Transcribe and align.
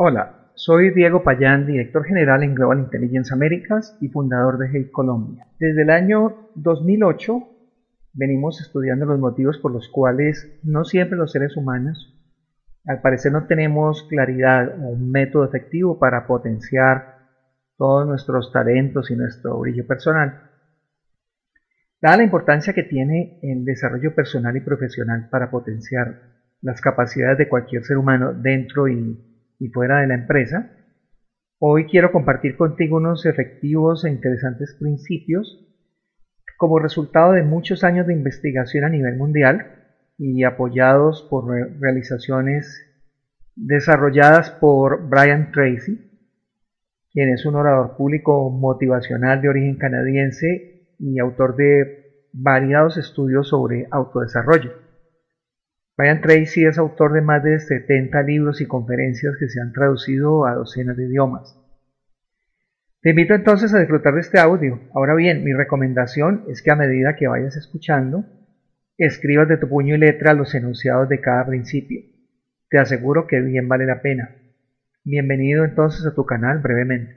Hola, 0.00 0.52
soy 0.54 0.94
Diego 0.94 1.24
Payán, 1.24 1.66
director 1.66 2.04
general 2.04 2.44
en 2.44 2.54
Global 2.54 2.78
Intelligence 2.78 3.34
Américas 3.34 3.98
y 4.00 4.06
fundador 4.06 4.56
de 4.56 4.68
Hey 4.72 4.90
Colombia. 4.92 5.48
Desde 5.58 5.82
el 5.82 5.90
año 5.90 6.50
2008 6.54 7.32
venimos 8.12 8.60
estudiando 8.60 9.06
los 9.06 9.18
motivos 9.18 9.58
por 9.58 9.72
los 9.72 9.88
cuales 9.88 10.60
no 10.62 10.84
siempre 10.84 11.18
los 11.18 11.32
seres 11.32 11.56
humanos, 11.56 12.16
al 12.86 13.00
parecer 13.00 13.32
no 13.32 13.48
tenemos 13.48 14.04
claridad 14.04 14.68
o 14.80 14.90
un 14.90 15.10
método 15.10 15.44
efectivo 15.44 15.98
para 15.98 16.28
potenciar 16.28 17.16
todos 17.76 18.06
nuestros 18.06 18.52
talentos 18.52 19.10
y 19.10 19.16
nuestro 19.16 19.58
brillo 19.58 19.84
personal. 19.84 20.48
Dada 22.00 22.18
la 22.18 22.22
importancia 22.22 22.72
que 22.72 22.84
tiene 22.84 23.40
el 23.42 23.64
desarrollo 23.64 24.14
personal 24.14 24.56
y 24.56 24.60
profesional 24.60 25.28
para 25.28 25.50
potenciar 25.50 26.20
las 26.62 26.80
capacidades 26.80 27.38
de 27.38 27.48
cualquier 27.48 27.82
ser 27.82 27.96
humano 27.96 28.32
dentro 28.32 28.86
y, 28.86 29.27
fuera 29.66 30.00
de 30.00 30.06
la 30.06 30.14
empresa, 30.14 30.70
hoy 31.58 31.86
quiero 31.86 32.12
compartir 32.12 32.56
contigo 32.56 32.98
unos 32.98 33.26
efectivos 33.26 34.04
e 34.04 34.10
interesantes 34.10 34.76
principios 34.78 35.64
como 36.56 36.78
resultado 36.78 37.32
de 37.32 37.42
muchos 37.42 37.82
años 37.82 38.06
de 38.06 38.14
investigación 38.14 38.84
a 38.84 38.88
nivel 38.88 39.16
mundial 39.16 39.78
y 40.16 40.44
apoyados 40.44 41.26
por 41.28 41.46
realizaciones 41.80 42.84
desarrolladas 43.54 44.50
por 44.50 45.08
Brian 45.08 45.50
Tracy, 45.52 45.98
quien 47.12 47.30
es 47.30 47.44
un 47.44 47.56
orador 47.56 47.96
público 47.96 48.50
motivacional 48.50 49.42
de 49.42 49.48
origen 49.48 49.76
canadiense 49.76 50.94
y 50.98 51.18
autor 51.18 51.56
de 51.56 52.26
variados 52.32 52.96
estudios 52.96 53.48
sobre 53.48 53.86
autodesarrollo. 53.90 54.72
Brian 55.98 56.20
Tracy 56.20 56.64
es 56.64 56.78
autor 56.78 57.12
de 57.12 57.22
más 57.22 57.42
de 57.42 57.58
70 57.58 58.22
libros 58.22 58.60
y 58.60 58.66
conferencias 58.66 59.34
que 59.36 59.48
se 59.48 59.60
han 59.60 59.72
traducido 59.72 60.46
a 60.46 60.54
docenas 60.54 60.96
de 60.96 61.06
idiomas. 61.06 61.58
Te 63.00 63.10
invito 63.10 63.34
entonces 63.34 63.74
a 63.74 63.80
disfrutar 63.80 64.14
de 64.14 64.20
este 64.20 64.38
audio. 64.38 64.78
Ahora 64.94 65.16
bien, 65.16 65.42
mi 65.42 65.52
recomendación 65.52 66.44
es 66.48 66.62
que 66.62 66.70
a 66.70 66.76
medida 66.76 67.16
que 67.16 67.26
vayas 67.26 67.56
escuchando, 67.56 68.26
escribas 68.96 69.48
de 69.48 69.56
tu 69.56 69.68
puño 69.68 69.96
y 69.96 69.98
letra 69.98 70.34
los 70.34 70.54
enunciados 70.54 71.08
de 71.08 71.20
cada 71.20 71.44
principio. 71.44 72.00
Te 72.70 72.78
aseguro 72.78 73.26
que 73.26 73.40
bien 73.40 73.66
vale 73.66 73.84
la 73.84 74.00
pena. 74.00 74.36
Bienvenido 75.02 75.64
entonces 75.64 76.06
a 76.06 76.14
tu 76.14 76.24
canal 76.24 76.60
brevemente. 76.60 77.16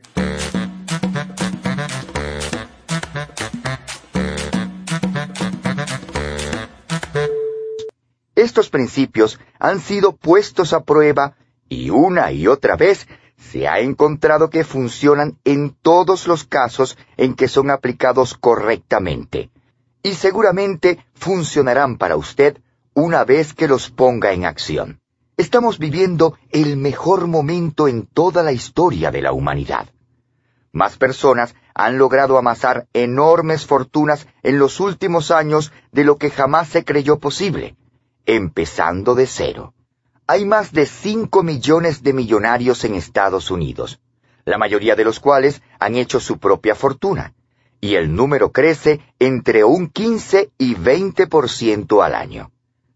Estos 8.42 8.72
principios 8.72 9.40
han 9.60 9.80
sido 9.80 10.14
puestos 10.16 10.74
a 10.74 10.84
prueba 10.84 11.36
y 11.70 11.92
una 11.92 12.32
y 12.32 12.48
otra 12.48 12.76
vez 12.76 13.08
se 13.38 13.68
ha 13.68 13.82
encontrado 13.82 14.50
que 14.50 14.64
funcionan 14.64 15.38
en 15.44 15.76
todos 15.80 16.26
los 16.26 16.44
casos 16.44 16.98
en 17.18 17.36
que 17.36 17.48
son 17.48 17.70
aplicados 17.70 18.34
correctamente. 18.34 19.52
Y 20.02 20.14
seguramente 20.14 21.06
funcionarán 21.14 22.00
para 22.00 22.16
usted 22.16 22.58
una 22.96 23.26
vez 23.26 23.54
que 23.54 23.68
los 23.68 23.92
ponga 23.92 24.32
en 24.32 24.46
acción. 24.46 25.02
Estamos 25.38 25.78
viviendo 25.78 26.36
el 26.50 26.78
mejor 26.78 27.28
momento 27.28 27.88
en 27.88 28.08
toda 28.08 28.42
la 28.42 28.54
historia 28.54 29.12
de 29.12 29.22
la 29.22 29.34
humanidad. 29.34 29.90
Más 30.72 30.98
personas 30.98 31.54
han 31.76 32.00
logrado 32.00 32.40
amasar 32.40 32.88
enormes 32.94 33.68
fortunas 33.68 34.26
en 34.42 34.58
los 34.58 34.80
últimos 34.80 35.30
años 35.30 35.72
de 35.92 36.06
lo 36.06 36.18
que 36.18 36.32
jamás 36.32 36.70
se 36.70 36.84
creyó 36.84 37.20
posible 37.20 37.76
empezando 38.26 39.16
de 39.16 39.28
cero. 39.28 39.74
Hay 40.28 40.46
más 40.46 40.72
de 40.72 40.86
5 40.86 41.44
millones 41.44 42.04
de 42.04 42.14
millonarios 42.14 42.84
en 42.86 42.96
Estados 42.96 43.52
Unidos, 43.52 44.00
la 44.46 44.58
mayoría 44.58 44.96
de 44.96 45.04
los 45.04 45.20
cuales 45.20 45.62
han 45.80 45.96
hecho 45.96 46.20
su 46.20 46.38
propia 46.38 46.76
fortuna, 46.76 47.34
y 47.82 47.96
el 47.96 48.16
número 48.16 48.52
crece 48.52 49.02
entre 49.20 49.64
un 49.64 49.90
15 49.90 50.52
y 50.58 50.76
20% 50.76 52.04
al 52.04 52.16
año. 52.16 52.52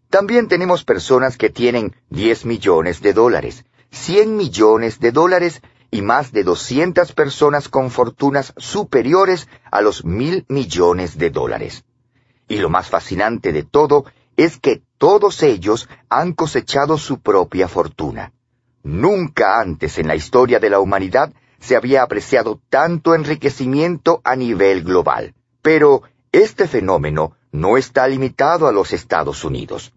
También 0.08 0.48
tenemos 0.48 0.84
personas 0.84 1.36
que 1.36 1.50
tienen 1.50 1.94
10 2.10 2.46
millones 2.46 3.02
de 3.02 3.12
dólares, 3.12 3.64
100 3.90 4.36
millones 4.36 5.00
de 5.00 5.12
dólares 5.12 5.60
y 5.90 6.02
más 6.02 6.32
de 6.32 6.44
200 6.44 7.12
personas 7.12 7.68
con 7.68 7.90
fortunas 7.90 8.54
superiores 8.56 9.48
a 9.70 9.80
los 9.80 10.04
mil 10.04 10.44
millones 10.48 11.18
de 11.18 11.30
dólares. 11.30 11.84
Y 12.48 12.58
lo 12.58 12.70
más 12.70 12.88
fascinante 12.88 13.52
de 13.52 13.64
todo 13.64 14.04
es 14.36 14.58
que 14.58 14.82
todos 14.98 15.42
ellos 15.42 15.88
han 16.08 16.32
cosechado 16.32 16.98
su 16.98 17.20
propia 17.20 17.68
fortuna. 17.68 18.32
Nunca 18.82 19.60
antes 19.60 19.98
en 19.98 20.08
la 20.08 20.16
historia 20.16 20.60
de 20.60 20.70
la 20.70 20.80
humanidad 20.80 21.32
se 21.58 21.76
había 21.76 22.02
apreciado 22.02 22.60
tanto 22.68 23.14
enriquecimiento 23.14 24.20
a 24.24 24.36
nivel 24.36 24.84
global. 24.84 25.34
Pero 25.62 26.02
este 26.32 26.68
fenómeno 26.68 27.32
no 27.50 27.76
está 27.76 28.06
limitado 28.06 28.68
a 28.68 28.72
los 28.72 28.92
Estados 28.92 29.44
Unidos. 29.44 29.92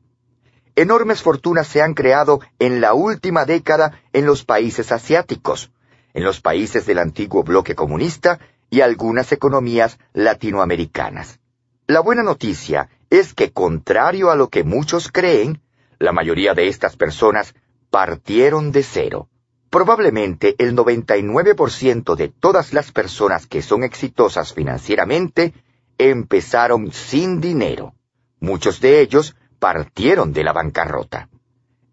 Enormes 0.75 1.21
fortunas 1.21 1.67
se 1.67 1.81
han 1.81 1.93
creado 1.93 2.39
en 2.57 2.79
la 2.79 2.93
última 2.93 3.45
década 3.45 4.01
en 4.13 4.25
los 4.25 4.45
países 4.45 4.91
asiáticos, 4.91 5.71
en 6.13 6.23
los 6.23 6.39
países 6.39 6.85
del 6.85 6.99
antiguo 6.99 7.43
bloque 7.43 7.75
comunista 7.75 8.39
y 8.69 8.81
algunas 8.81 9.31
economías 9.31 9.99
latinoamericanas. 10.13 11.39
La 11.85 11.99
buena 11.99 12.23
noticia 12.23 12.89
es 13.09 13.33
que 13.33 13.51
contrario 13.51 14.29
a 14.29 14.35
lo 14.35 14.49
que 14.49 14.63
muchos 14.63 15.11
creen, 15.11 15.61
la 15.97 16.11
mayoría 16.11 16.53
de 16.53 16.67
estas 16.67 16.95
personas 16.95 17.53
partieron 17.89 18.71
de 18.71 18.83
cero. 18.83 19.29
Probablemente 19.69 20.55
el 20.57 20.75
99% 20.75 22.15
de 22.15 22.29
todas 22.29 22.73
las 22.73 22.91
personas 22.91 23.45
que 23.47 23.61
son 23.61 23.83
exitosas 23.83 24.53
financieramente 24.53 25.53
empezaron 25.97 26.91
sin 26.91 27.41
dinero. 27.41 27.93
Muchos 28.39 28.79
de 28.79 29.01
ellos 29.01 29.35
partieron 29.59 30.31
de 30.33 30.43
la 30.43 30.53
bancarrota. 30.53 31.29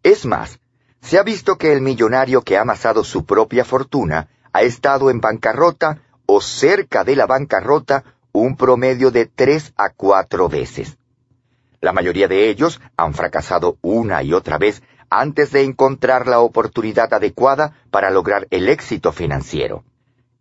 Es 0.03 0.25
más, 0.25 0.61
se 1.01 1.19
ha 1.19 1.23
visto 1.23 1.59
que 1.59 1.73
el 1.73 1.81
millonario 1.81 2.43
que 2.43 2.57
ha 2.57 2.63
amasado 2.63 3.05
su 3.05 3.27
propia 3.27 3.65
fortuna 3.65 4.29
ha 4.53 4.63
estado 4.63 5.11
en 5.11 5.21
bancarrota 5.21 6.01
o 6.25 6.41
cerca 6.41 7.05
de 7.05 7.17
la 7.17 7.27
bancarrota 7.27 8.05
un 8.33 8.57
promedio 8.57 9.11
de 9.11 9.27
tres 9.27 9.73
a 9.77 9.91
cuatro 9.91 10.49
veces. 10.49 10.97
La 11.81 11.93
mayoría 11.93 12.29
de 12.29 12.49
ellos 12.49 12.81
han 12.97 13.15
fracasado 13.15 13.79
una 13.83 14.23
y 14.23 14.33
otra 14.33 14.59
vez 14.59 14.83
antes 15.11 15.53
de 15.53 15.63
encontrar 15.63 16.27
la 16.27 16.41
oportunidad 16.41 17.13
adecuada 17.13 17.73
para 17.91 18.11
lograr 18.11 18.47
el 18.51 18.69
éxito 18.69 19.13
financiero. 19.13 19.85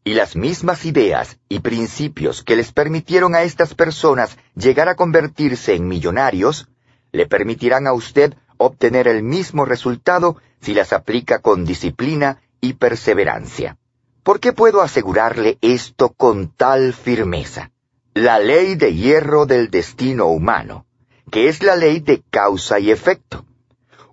Y 0.04 0.14
las 0.14 0.36
mismas 0.36 0.86
ideas 0.86 1.40
y 1.50 1.60
principios 1.60 2.44
que 2.44 2.56
les 2.56 2.72
permitieron 2.72 3.36
a 3.36 3.44
estas 3.44 3.74
personas 3.74 4.38
llegar 4.56 4.88
a 4.88 4.96
convertirse 4.96 5.74
en 5.74 5.88
millonarios, 5.88 6.68
le 7.12 7.26
permitirán 7.26 7.88
a 7.88 7.94
usted 7.94 8.36
obtener 8.58 9.08
el 9.08 9.24
mismo 9.24 9.66
resultado 9.66 10.38
si 10.62 10.74
las 10.74 10.94
aplica 10.94 11.40
con 11.40 11.66
disciplina 11.66 12.42
y 12.62 12.74
perseverancia. 12.74 13.78
¿Por 14.24 14.40
qué 14.40 14.54
puedo 14.54 14.82
asegurarle 14.82 15.58
esto 15.62 16.10
con 16.10 16.50
tal 16.50 16.94
firmeza? 16.94 17.72
La 18.14 18.40
ley 18.40 18.76
de 18.76 18.94
hierro 18.94 19.46
del 19.46 19.70
destino 19.70 20.28
humano 20.28 20.85
que 21.32 21.48
es 21.48 21.64
la 21.64 21.76
ley 21.76 22.00
de 22.00 22.24
causa 22.30 22.80
y 22.80 22.92
efecto. 22.92 23.46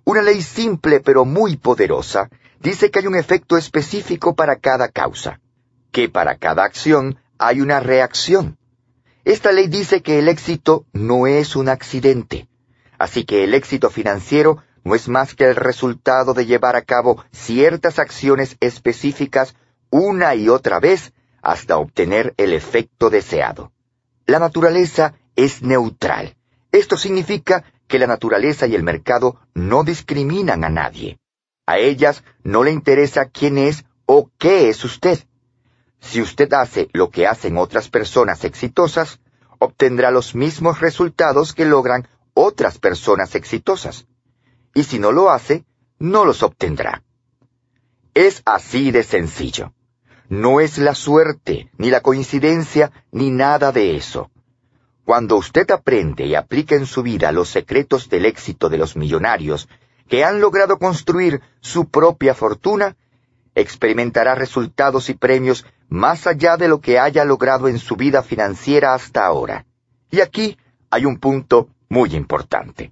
Una 0.03 0.21
ley 0.21 0.41
simple 0.41 0.99
pero 0.99 1.25
muy 1.25 1.57
poderosa 1.57 2.29
dice 2.59 2.91
que 2.91 2.99
hay 2.99 3.07
un 3.07 3.15
efecto 3.15 3.57
específico 3.57 4.35
para 4.35 4.57
cada 4.57 4.89
causa, 4.89 5.39
que 5.91 6.09
para 6.09 6.37
cada 6.37 6.63
acción 6.63 7.17
hay 7.37 7.61
una 7.61 7.79
reacción. 7.79 8.57
Esta 9.25 9.51
ley 9.51 9.67
dice 9.67 10.01
que 10.01 10.19
el 10.19 10.27
éxito 10.27 10.85
no 10.91 11.27
es 11.27 11.55
un 11.55 11.69
accidente, 11.69 12.47
así 12.97 13.23
que 13.25 13.43
el 13.43 13.53
éxito 13.53 13.89
financiero 13.89 14.61
no 14.83 14.95
es 14.95 15.07
más 15.07 15.33
que 15.33 15.45
el 15.45 15.55
resultado 15.55 16.33
de 16.33 16.45
llevar 16.45 16.75
a 16.75 16.81
cabo 16.81 17.23
ciertas 17.31 17.99
acciones 17.99 18.57
específicas 18.59 19.55
una 19.89 20.35
y 20.35 20.49
otra 20.49 20.79
vez 20.79 21.13
hasta 21.41 21.77
obtener 21.77 22.33
el 22.37 22.53
efecto 22.53 23.09
deseado. 23.09 23.71
La 24.25 24.39
naturaleza 24.39 25.13
es 25.35 25.61
neutral 25.61 26.35
esto 26.73 26.97
significa 26.97 27.63
que 27.87 27.99
la 27.99 28.07
naturaleza 28.07 28.65
y 28.65 28.73
el 28.73 28.81
mercado 28.81 29.39
no 29.53 29.83
discriminan 29.83 30.63
a 30.63 30.69
nadie. 30.69 31.19
A 31.67 31.77
ellas 31.77 32.23
no 32.43 32.63
le 32.63 32.71
interesa 32.71 33.29
quién 33.29 33.59
es 33.59 33.85
o 34.07 34.31
qué 34.39 34.69
es 34.69 34.83
usted. 34.83 35.19
Si 36.01 36.19
usted 36.19 36.51
hace 36.51 36.89
lo 36.91 37.11
que 37.11 37.27
hacen 37.27 37.57
otras 37.57 37.89
personas 37.89 38.43
exitosas, 38.43 39.19
obtendrá 39.59 40.09
los 40.09 40.33
mismos 40.33 40.81
resultados 40.81 41.53
que 41.53 41.65
logran 41.65 42.07
otras 42.33 42.79
personas 42.79 43.35
exitosas. 43.35 44.07
Y 44.73 44.85
si 44.85 44.97
no 44.97 45.11
lo 45.11 45.29
hace, 45.29 45.65
no 45.99 46.25
los 46.25 46.41
obtendrá. 46.41 47.03
Es 48.15 48.41
así 48.45 48.89
de 48.89 49.03
sencillo. 49.03 49.73
No 50.27 50.59
es 50.59 50.79
la 50.79 50.95
suerte, 50.95 51.69
ni 51.77 51.91
la 51.91 52.01
coincidencia, 52.01 52.91
ni 53.11 53.29
nada 53.29 53.71
de 53.71 53.95
eso. 53.95 54.31
Cuando 55.05 55.35
usted 55.35 55.69
aprende 55.71 56.25
y 56.25 56.35
aplica 56.35 56.75
en 56.75 56.85
su 56.85 57.03
vida 57.03 57.31
los 57.31 57.49
secretos 57.49 58.09
del 58.09 58.25
éxito 58.25 58.69
de 58.69 58.77
los 58.77 58.95
millonarios 58.95 59.67
que 60.07 60.23
han 60.23 60.39
logrado 60.39 60.77
construir 60.79 61.41
su 61.59 61.89
propia 61.89 62.33
fortuna, 62.33 62.95
experimentará 63.55 64.35
resultados 64.35 65.09
y 65.09 65.13
premios 65.13 65.65
más 65.89 66.25
allá 66.25 66.57
de 66.57 66.67
lo 66.67 66.79
que 66.79 66.99
haya 66.99 67.25
logrado 67.25 67.67
en 67.67 67.79
su 67.79 67.95
vida 67.95 68.23
financiera 68.23 68.93
hasta 68.93 69.25
ahora. 69.25 69.65
Y 70.09 70.21
aquí 70.21 70.57
hay 70.89 71.05
un 71.05 71.17
punto 71.17 71.69
muy 71.89 72.15
importante. 72.15 72.91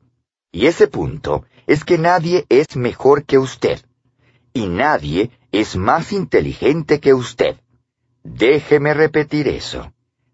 Y 0.52 0.68
ese 0.68 0.88
punto 0.88 1.46
es 1.66 1.86
que 1.86 1.98
nadie 1.98 2.46
es 2.50 2.76
mejor 2.76 3.24
que 3.24 3.38
usted. 3.38 3.80
Y 4.54 4.68
nadie 4.68 5.32
es 5.52 5.78
más 5.78 6.12
inteligente 6.12 7.00
que 7.00 7.14
usted. 7.14 7.56
Déjeme 8.24 8.94
repetir 8.94 9.48
eso. 9.48 9.94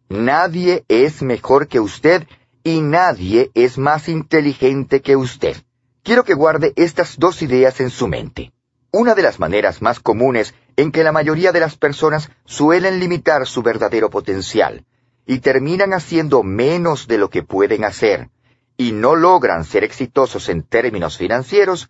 Nadie 0.10 0.86
es 0.88 1.22
mejor 1.22 1.68
que 1.68 1.80
usted 1.80 2.28
y 2.64 2.82
nadie 2.82 3.52
es 3.54 3.78
más 3.78 4.08
inteligente 4.08 5.02
que 5.02 5.16
usted. 5.16 5.58
Quiero 6.04 6.24
que 6.24 6.34
guarde 6.34 6.74
estas 6.76 7.18
dos 7.18 7.42
ideas 7.42 7.82
en 7.82 7.90
su 7.90 8.08
mente. 8.08 8.54
Una 8.92 9.16
de 9.16 9.22
las 9.22 9.40
maneras 9.40 9.82
más 9.82 10.00
comunes 10.00 10.54
en 10.78 10.92
que 10.92 11.04
la 11.04 11.12
mayoría 11.12 11.52
de 11.52 11.60
las 11.60 11.76
personas 11.76 12.32
suelen 12.46 13.00
limitar 13.00 13.46
su 13.46 13.62
verdadero 13.62 14.10
potencial 14.10 14.86
y 15.26 15.40
terminan 15.40 15.94
haciendo 15.94 16.42
menos 16.44 17.08
de 17.08 17.18
lo 17.18 17.30
que 17.30 17.44
pueden 17.44 17.84
hacer 17.84 18.30
y 18.78 18.94
no 18.94 19.16
logran 19.16 19.66
ser 19.66 19.84
exitosos 19.84 20.48
en 20.50 20.64
términos 20.64 21.18
financieros 21.18 21.90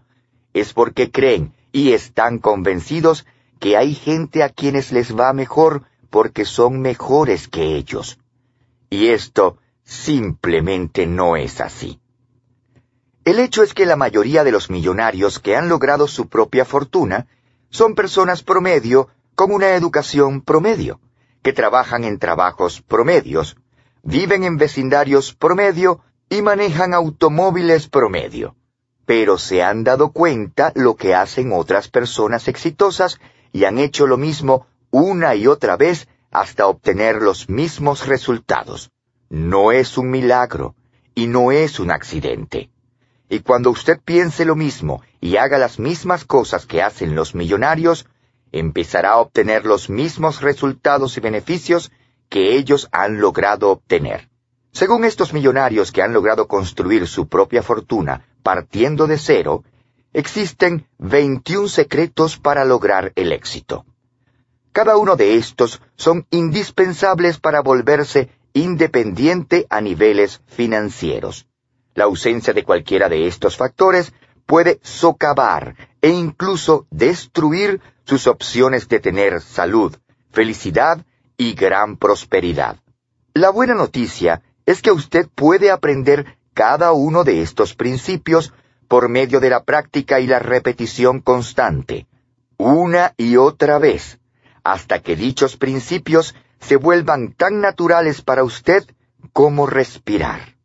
es 0.53 0.73
porque 0.73 1.11
creen 1.11 1.53
y 1.71 1.91
están 1.91 2.39
convencidos 2.39 3.27
que 3.59 3.77
hay 3.77 3.93
gente 3.93 4.41
a 4.41 4.49
quienes 4.49 4.91
les 4.91 5.15
va 5.15 5.33
mejor 5.33 5.83
porque 6.09 6.45
son 6.45 6.81
mejores 6.81 7.47
que 7.47 7.75
ellos. 7.75 8.19
Y 8.89 9.07
esto 9.07 9.57
simplemente 9.83 11.07
no 11.07 11.35
es 11.35 11.61
así. 11.61 11.99
El 13.25 13.39
hecho 13.39 13.63
es 13.63 13.73
que 13.73 13.85
la 13.85 13.97
mayoría 13.97 14.43
de 14.43 14.51
los 14.51 14.69
millonarios 14.69 15.39
que 15.39 15.55
han 15.55 15.67
logrado 15.67 16.07
su 16.07 16.29
propia 16.29 16.63
fortuna 16.63 17.27
son 17.69 17.95
personas 17.95 18.41
promedio 18.41 19.09
con 19.35 19.51
una 19.51 19.75
educación 19.75 20.41
promedio, 20.41 20.99
que 21.41 21.53
trabajan 21.53 22.03
en 22.05 22.19
trabajos 22.19 22.81
promedios, 22.81 23.57
viven 24.01 24.43
en 24.45 24.57
vecindarios 24.57 25.35
promedio 25.35 25.99
y 26.29 26.41
manejan 26.41 26.93
automóviles 26.93 27.87
promedio. 27.87 28.55
Pero 29.05 29.37
se 29.37 29.61
han 29.61 29.83
dado 29.83 30.11
cuenta 30.11 30.71
lo 30.75 30.95
que 30.95 31.13
hacen 31.13 31.51
otras 31.51 31.87
personas 31.89 32.47
exitosas 32.47 33.19
y 33.51 33.65
han 33.65 33.77
hecho 33.77 34.07
lo 34.07 34.17
mismo 34.17 34.67
una 34.91 35.35
y 35.35 35.47
otra 35.47 35.77
vez 35.77 36.07
hasta 36.31 36.67
obtener 36.67 37.21
los 37.21 37.49
mismos 37.49 38.07
resultados. 38.07 38.91
No 39.29 39.71
es 39.71 39.97
un 39.97 40.09
milagro 40.09 40.75
y 41.15 41.27
no 41.27 41.51
es 41.51 41.79
un 41.79 41.91
accidente. 41.91 42.69
Y 43.29 43.39
cuando 43.39 43.71
usted 43.71 43.99
piense 44.03 44.45
lo 44.45 44.55
mismo 44.55 45.01
y 45.19 45.37
haga 45.37 45.57
las 45.57 45.79
mismas 45.79 46.23
cosas 46.23 46.65
que 46.65 46.81
hacen 46.81 47.15
los 47.15 47.35
millonarios, 47.35 48.07
empezará 48.51 49.11
a 49.11 49.17
obtener 49.17 49.65
los 49.65 49.89
mismos 49.89 50.41
resultados 50.41 51.17
y 51.17 51.21
beneficios 51.21 51.91
que 52.29 52.55
ellos 52.55 52.87
han 52.91 53.19
logrado 53.19 53.69
obtener. 53.69 54.29
Según 54.71 55.05
estos 55.05 55.33
millonarios 55.33 55.91
que 55.91 56.01
han 56.01 56.13
logrado 56.13 56.47
construir 56.47 57.07
su 57.07 57.27
propia 57.27 57.63
fortuna 57.63 58.27
partiendo 58.43 59.07
de 59.07 59.17
cero, 59.17 59.63
existen 60.13 60.87
21 60.99 61.67
secretos 61.67 62.37
para 62.37 62.63
lograr 62.63 63.11
el 63.15 63.31
éxito. 63.31 63.85
Cada 64.77 64.95
uno 64.95 65.15
de 65.15 65.37
estos 65.37 65.81
son 65.95 66.27
indispensables 66.29 67.39
para 67.39 67.61
volverse 67.61 68.29
independiente 68.53 69.65
a 69.71 69.81
niveles 69.81 70.43
financieros. 70.45 71.47
La 71.95 72.03
ausencia 72.03 72.53
de 72.53 72.63
cualquiera 72.63 73.09
de 73.09 73.25
estos 73.25 73.57
factores 73.57 74.13
puede 74.45 74.79
socavar 74.83 75.75
e 75.99 76.09
incluso 76.09 76.85
destruir 76.91 77.81
sus 78.03 78.27
opciones 78.27 78.87
de 78.87 78.99
tener 78.99 79.41
salud, 79.41 79.95
felicidad 80.29 81.03
y 81.37 81.55
gran 81.55 81.97
prosperidad. 81.97 82.77
La 83.33 83.49
buena 83.49 83.73
noticia 83.73 84.43
es 84.67 84.83
que 84.83 84.91
usted 84.91 85.27
puede 85.33 85.71
aprender 85.71 86.37
cada 86.53 86.91
uno 86.91 87.23
de 87.23 87.41
estos 87.41 87.73
principios 87.73 88.53
por 88.87 89.09
medio 89.09 89.39
de 89.39 89.49
la 89.49 89.63
práctica 89.63 90.19
y 90.19 90.27
la 90.27 90.37
repetición 90.37 91.19
constante, 91.19 92.05
una 92.57 93.15
y 93.17 93.37
otra 93.37 93.79
vez, 93.79 94.19
hasta 94.71 94.99
que 94.99 95.15
dichos 95.15 95.55
principios 95.55 96.35
se 96.59 96.75
vuelvan 96.75 97.31
tan 97.31 97.61
naturales 97.61 98.21
para 98.21 98.43
usted 98.43 98.83
como 99.31 99.65
respirar. 99.65 100.57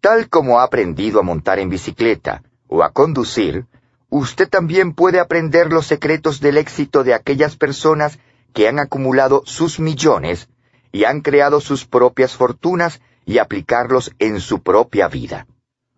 Tal 0.00 0.28
como 0.28 0.60
ha 0.60 0.62
aprendido 0.62 1.18
a 1.18 1.24
montar 1.24 1.58
en 1.58 1.68
bicicleta 1.68 2.42
o 2.68 2.84
a 2.84 2.92
conducir, 2.92 3.66
usted 4.10 4.48
también 4.48 4.92
puede 4.92 5.18
aprender 5.18 5.72
los 5.72 5.86
secretos 5.86 6.40
del 6.40 6.56
éxito 6.56 7.02
de 7.02 7.14
aquellas 7.14 7.56
personas 7.56 8.20
que 8.52 8.68
han 8.68 8.78
acumulado 8.78 9.42
sus 9.44 9.80
millones 9.80 10.48
y 10.92 11.02
han 11.02 11.20
creado 11.20 11.60
sus 11.60 11.84
propias 11.84 12.36
fortunas 12.36 13.00
y 13.26 13.38
aplicarlos 13.38 14.12
en 14.20 14.40
su 14.40 14.62
propia 14.62 15.08
vida. 15.08 15.48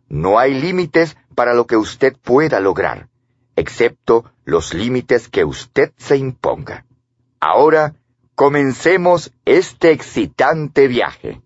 No 0.09 0.39
hay 0.39 0.55
límites 0.55 1.15
para 1.35 1.53
lo 1.53 1.67
que 1.67 1.77
usted 1.77 2.17
pueda 2.17 2.59
lograr, 2.59 3.09
excepto 3.55 4.25
los 4.47 4.73
límites 4.73 5.29
que 5.29 5.45
usted 5.45 5.93
se 5.99 6.17
imponga. 6.17 6.87
Ahora, 7.41 7.95
comencemos 8.35 9.33
este 9.47 9.93
excitante 9.93 10.89
viaje. 10.89 11.41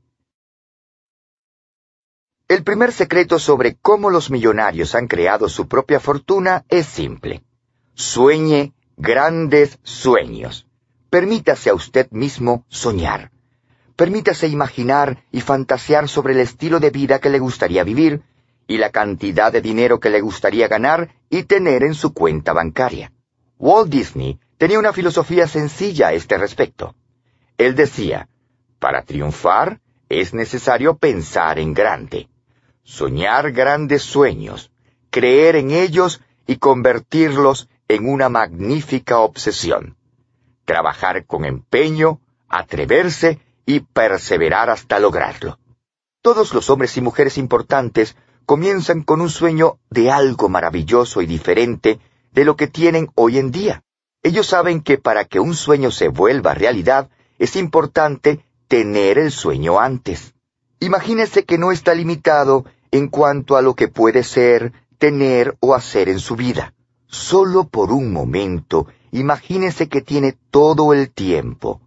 El 2.48 2.64
primer 2.64 2.92
secreto 2.92 3.38
sobre 3.38 3.76
cómo 3.76 4.10
los 4.10 4.28
millonarios 4.28 4.96
han 4.96 5.06
creado 5.06 5.48
su 5.48 5.68
propia 5.68 6.00
fortuna 6.00 6.64
es 6.68 6.86
simple. 6.86 7.44
Sueñe 7.94 8.72
grandes 8.96 9.78
sueños. 9.84 10.66
Permítase 11.10 11.70
a 11.70 11.74
usted 11.74 12.10
mismo 12.10 12.64
soñar. 12.68 13.30
Permítase 13.94 14.48
imaginar 14.48 15.22
y 15.30 15.40
fantasear 15.40 16.08
sobre 16.08 16.34
el 16.34 16.40
estilo 16.40 16.80
de 16.80 16.90
vida 16.90 17.20
que 17.20 17.30
le 17.30 17.38
gustaría 17.38 17.84
vivir 17.84 18.22
y 18.66 18.78
la 18.78 18.90
cantidad 18.90 19.52
de 19.52 19.60
dinero 19.60 20.00
que 20.00 20.10
le 20.10 20.20
gustaría 20.20 20.66
ganar 20.66 21.14
y 21.30 21.44
tener 21.44 21.84
en 21.84 21.94
su 21.94 22.12
cuenta 22.12 22.52
bancaria. 22.52 23.12
Walt 23.58 23.90
Disney 23.90 24.40
tenía 24.64 24.78
una 24.78 24.94
filosofía 24.94 25.46
sencilla 25.46 26.08
a 26.08 26.12
este 26.14 26.38
respecto. 26.38 26.94
Él 27.58 27.74
decía, 27.74 28.30
para 28.78 29.02
triunfar 29.02 29.82
es 30.08 30.32
necesario 30.32 30.96
pensar 30.96 31.58
en 31.58 31.74
grande 31.74 32.30
soñar 32.82 33.52
grandes 33.52 34.02
sueños, 34.04 34.70
creer 35.10 35.56
en 35.56 35.70
ellos 35.70 36.22
y 36.46 36.56
convertirlos 36.56 37.68
en 37.88 38.08
una 38.08 38.30
magnífica 38.30 39.18
obsesión. 39.18 39.98
Trabajar 40.64 41.26
con 41.26 41.44
empeño, 41.44 42.22
atreverse 42.48 43.40
y 43.66 43.80
perseverar 43.80 44.70
hasta 44.70 44.98
lograrlo. 44.98 45.58
Todos 46.22 46.54
los 46.54 46.70
hombres 46.70 46.96
y 46.96 47.02
mujeres 47.02 47.36
importantes 47.36 48.16
comienzan 48.46 49.02
con 49.02 49.20
un 49.20 49.28
sueño 49.28 49.78
de 49.90 50.10
algo 50.10 50.48
maravilloso 50.48 51.20
y 51.20 51.26
diferente 51.26 52.00
de 52.32 52.44
lo 52.46 52.56
que 52.56 52.66
tienen 52.66 53.10
hoy 53.14 53.36
en 53.36 53.50
día. 53.50 53.84
Ellos 54.24 54.46
saben 54.46 54.80
que 54.80 54.96
para 54.96 55.26
que 55.26 55.38
un 55.38 55.54
sueño 55.54 55.90
se 55.90 56.08
vuelva 56.08 56.54
realidad 56.54 57.10
es 57.38 57.56
importante 57.56 58.42
tener 58.68 59.18
el 59.18 59.30
sueño 59.30 59.78
antes. 59.78 60.32
Imagínese 60.80 61.44
que 61.44 61.58
no 61.58 61.72
está 61.72 61.92
limitado 61.92 62.64
en 62.90 63.08
cuanto 63.08 63.58
a 63.58 63.60
lo 63.60 63.74
que 63.74 63.88
puede 63.88 64.24
ser, 64.24 64.72
tener 64.96 65.58
o 65.60 65.74
hacer 65.74 66.08
en 66.08 66.20
su 66.20 66.36
vida. 66.36 66.72
Solo 67.06 67.64
por 67.64 67.92
un 67.92 68.14
momento, 68.14 68.86
imagínese 69.12 69.90
que 69.90 70.00
tiene 70.00 70.38
todo 70.50 70.94
el 70.94 71.10
tiempo, 71.10 71.82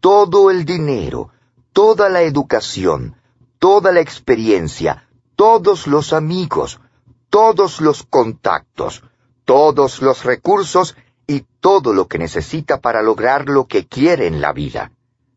todo 0.00 0.50
el 0.50 0.64
dinero, 0.64 1.30
toda 1.72 2.08
la 2.08 2.22
educación, 2.22 3.14
toda 3.60 3.92
la 3.92 4.00
experiencia, 4.00 5.08
todos 5.36 5.86
los 5.86 6.12
amigos, 6.12 6.80
todos 7.28 7.80
los 7.80 8.02
contactos, 8.02 9.04
todos 9.44 10.02
los 10.02 10.24
recursos 10.24 10.96
y 11.30 11.46
todo 11.60 11.92
lo 11.92 12.08
que 12.08 12.18
necesita 12.18 12.80
para 12.80 13.02
lograr 13.02 13.48
lo 13.48 13.68
que 13.68 13.86
quiere 13.86 14.26
en 14.26 14.40
la 14.40 14.52
vida. 14.52 14.90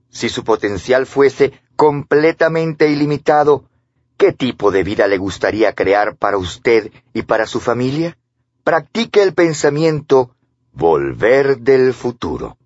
Si 0.10 0.28
su 0.28 0.44
potencial 0.44 1.06
fuese 1.06 1.54
completamente 1.76 2.90
ilimitado, 2.90 3.66
¿qué 4.18 4.34
tipo 4.34 4.72
de 4.72 4.84
vida 4.84 5.06
le 5.08 5.20
gustaría 5.20 5.74
crear 5.74 6.16
para 6.16 6.40
usted 6.40 6.92
y 7.14 7.22
para 7.22 7.46
su 7.46 7.60
familia? 7.60 8.18
Practique 8.64 9.22
el 9.22 9.36
pensamiento 9.36 10.32
volver 10.72 11.60
del 11.60 11.94
futuro. 11.94 12.58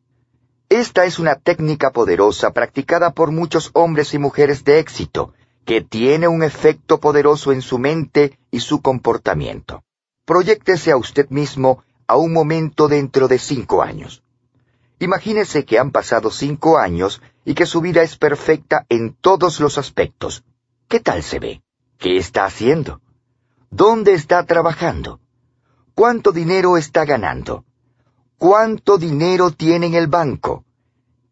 Esta 0.69 1.03
es 1.03 1.19
una 1.19 1.36
técnica 1.36 1.91
poderosa 1.91 2.51
practicada 2.51 3.12
por 3.12 3.34
muchos 3.34 3.72
hombres 3.74 4.13
y 4.13 4.19
mujeres 4.19 4.63
de 4.63 4.79
éxito, 4.79 5.34
que 5.65 5.81
tiene 5.81 6.29
un 6.29 6.43
efecto 6.43 7.01
poderoso 7.01 7.51
en 7.51 7.62
su 7.62 7.77
mente 7.77 8.39
y 8.51 8.62
su 8.62 8.81
comportamiento. 8.81 9.84
Proyéctese 10.24 10.93
a 10.93 10.98
usted 10.98 11.29
mismo 11.29 11.84
a 12.08 12.16
un 12.16 12.34
momento 12.34 12.88
dentro 12.88 13.28
de 13.28 13.38
cinco 13.38 13.84
años. 13.84 14.24
Imagínese 15.00 15.66
que 15.66 15.78
han 15.78 15.92
pasado 15.92 16.32
cinco 16.32 16.78
años 16.78 17.22
y 17.46 17.54
que 17.54 17.66
su 17.66 17.82
vida 17.82 18.02
es 18.02 18.18
perfecta 18.18 18.86
en 18.90 19.14
todos 19.14 19.60
los 19.60 19.78
aspectos. 19.78 20.44
¿Qué 20.88 21.00
tal 21.00 21.22
se 21.22 21.40
ve? 21.40 21.62
¿Qué 22.00 22.18
está 22.18 22.46
haciendo? 22.46 23.02
¿Dónde 23.70 24.14
está 24.14 24.44
trabajando? 24.46 25.20
¿Cuánto 25.94 26.32
dinero 26.32 26.78
está 26.78 27.06
ganando? 27.06 27.66
¿Cuánto 28.38 28.98
dinero 28.98 29.52
tiene 29.52 29.88
en 29.88 29.94
el 29.96 30.08
banco? 30.08 30.64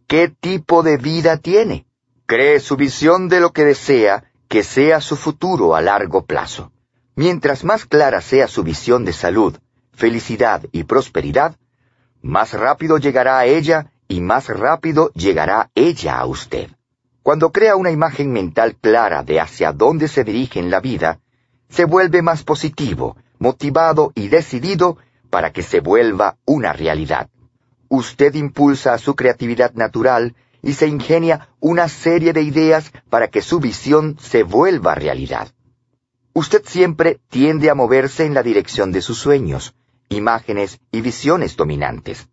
¿Qué 0.07 0.27
tipo 0.27 0.83
de 0.83 0.97
vida 0.97 1.37
tiene? 1.37 1.85
Cree 2.25 2.59
su 2.59 2.75
visión 2.75 3.29
de 3.29 3.39
lo 3.39 3.53
que 3.53 3.63
desea 3.63 4.31
que 4.47 4.63
sea 4.63 5.01
su 5.01 5.15
futuro 5.15 5.75
a 5.75 5.81
largo 5.81 6.25
plazo. 6.25 6.71
Mientras 7.15 7.63
más 7.63 7.85
clara 7.85 8.21
sea 8.21 8.47
su 8.47 8.63
visión 8.63 9.05
de 9.05 9.13
salud, 9.13 9.57
felicidad 9.95 10.63
y 10.71 10.83
prosperidad, 10.83 11.55
más 12.21 12.53
rápido 12.53 12.97
llegará 12.97 13.39
a 13.39 13.45
ella 13.45 13.91
y 14.07 14.21
más 14.21 14.47
rápido 14.47 15.11
llegará 15.13 15.69
ella 15.75 16.19
a 16.19 16.25
usted. 16.25 16.69
Cuando 17.23 17.51
crea 17.51 17.75
una 17.75 17.91
imagen 17.91 18.31
mental 18.31 18.75
clara 18.75 19.23
de 19.23 19.39
hacia 19.39 19.71
dónde 19.71 20.07
se 20.07 20.23
dirige 20.23 20.59
en 20.59 20.69
la 20.69 20.79
vida, 20.79 21.19
se 21.69 21.85
vuelve 21.85 22.21
más 22.21 22.43
positivo, 22.43 23.17
motivado 23.39 24.11
y 24.15 24.27
decidido 24.27 24.97
para 25.29 25.51
que 25.51 25.63
se 25.63 25.79
vuelva 25.79 26.37
una 26.45 26.73
realidad. 26.73 27.29
Usted 27.89 28.33
impulsa 28.35 28.97
su 28.97 29.15
creatividad 29.15 29.73
natural 29.73 30.35
y 30.61 30.73
se 30.73 30.87
ingenia 30.87 31.49
una 31.59 31.87
serie 31.89 32.33
de 32.33 32.41
ideas 32.41 32.91
para 33.09 33.27
que 33.27 33.41
su 33.41 33.59
visión 33.59 34.17
se 34.19 34.43
vuelva 34.43 34.95
realidad. 34.95 35.49
Usted 36.33 36.63
siempre 36.65 37.19
tiende 37.29 37.69
a 37.69 37.75
moverse 37.75 38.25
en 38.25 38.33
la 38.33 38.43
dirección 38.43 38.91
de 38.91 39.01
sus 39.01 39.17
sueños, 39.17 39.75
imágenes 40.09 40.79
y 40.91 41.01
visiones 41.01 41.55
dominantes. 41.55 42.27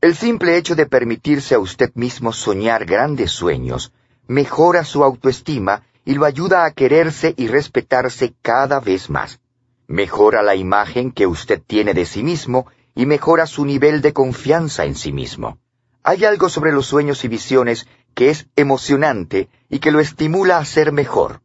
El 0.00 0.16
simple 0.16 0.56
hecho 0.56 0.74
de 0.74 0.86
permitirse 0.86 1.54
a 1.54 1.58
usted 1.58 1.92
mismo 1.94 2.32
soñar 2.32 2.84
grandes 2.84 3.30
sueños 3.30 3.92
mejora 4.26 4.84
su 4.84 5.04
autoestima 5.04 5.82
y 6.04 6.14
lo 6.14 6.24
ayuda 6.24 6.64
a 6.64 6.72
quererse 6.72 7.34
y 7.36 7.48
respetarse 7.48 8.34
cada 8.42 8.80
vez 8.80 9.10
más. 9.10 9.40
Mejora 9.86 10.42
la 10.42 10.56
imagen 10.56 11.12
que 11.12 11.26
usted 11.26 11.60
tiene 11.64 11.94
de 11.94 12.06
sí 12.06 12.22
mismo 12.22 12.66
y 12.94 13.06
mejora 13.06 13.46
su 13.46 13.64
nivel 13.64 14.00
de 14.00 14.12
confianza 14.12 14.84
en 14.84 14.94
sí 14.94 15.12
mismo. 15.12 15.58
Hay 16.02 16.24
algo 16.24 16.48
sobre 16.48 16.72
los 16.72 16.86
sueños 16.86 17.24
y 17.24 17.28
visiones 17.28 17.86
que 18.14 18.30
es 18.30 18.46
emocionante 18.56 19.48
y 19.68 19.78
que 19.78 19.92
lo 19.92 20.00
estimula 20.00 20.58
a 20.58 20.64
ser 20.64 20.92
mejor, 20.92 21.40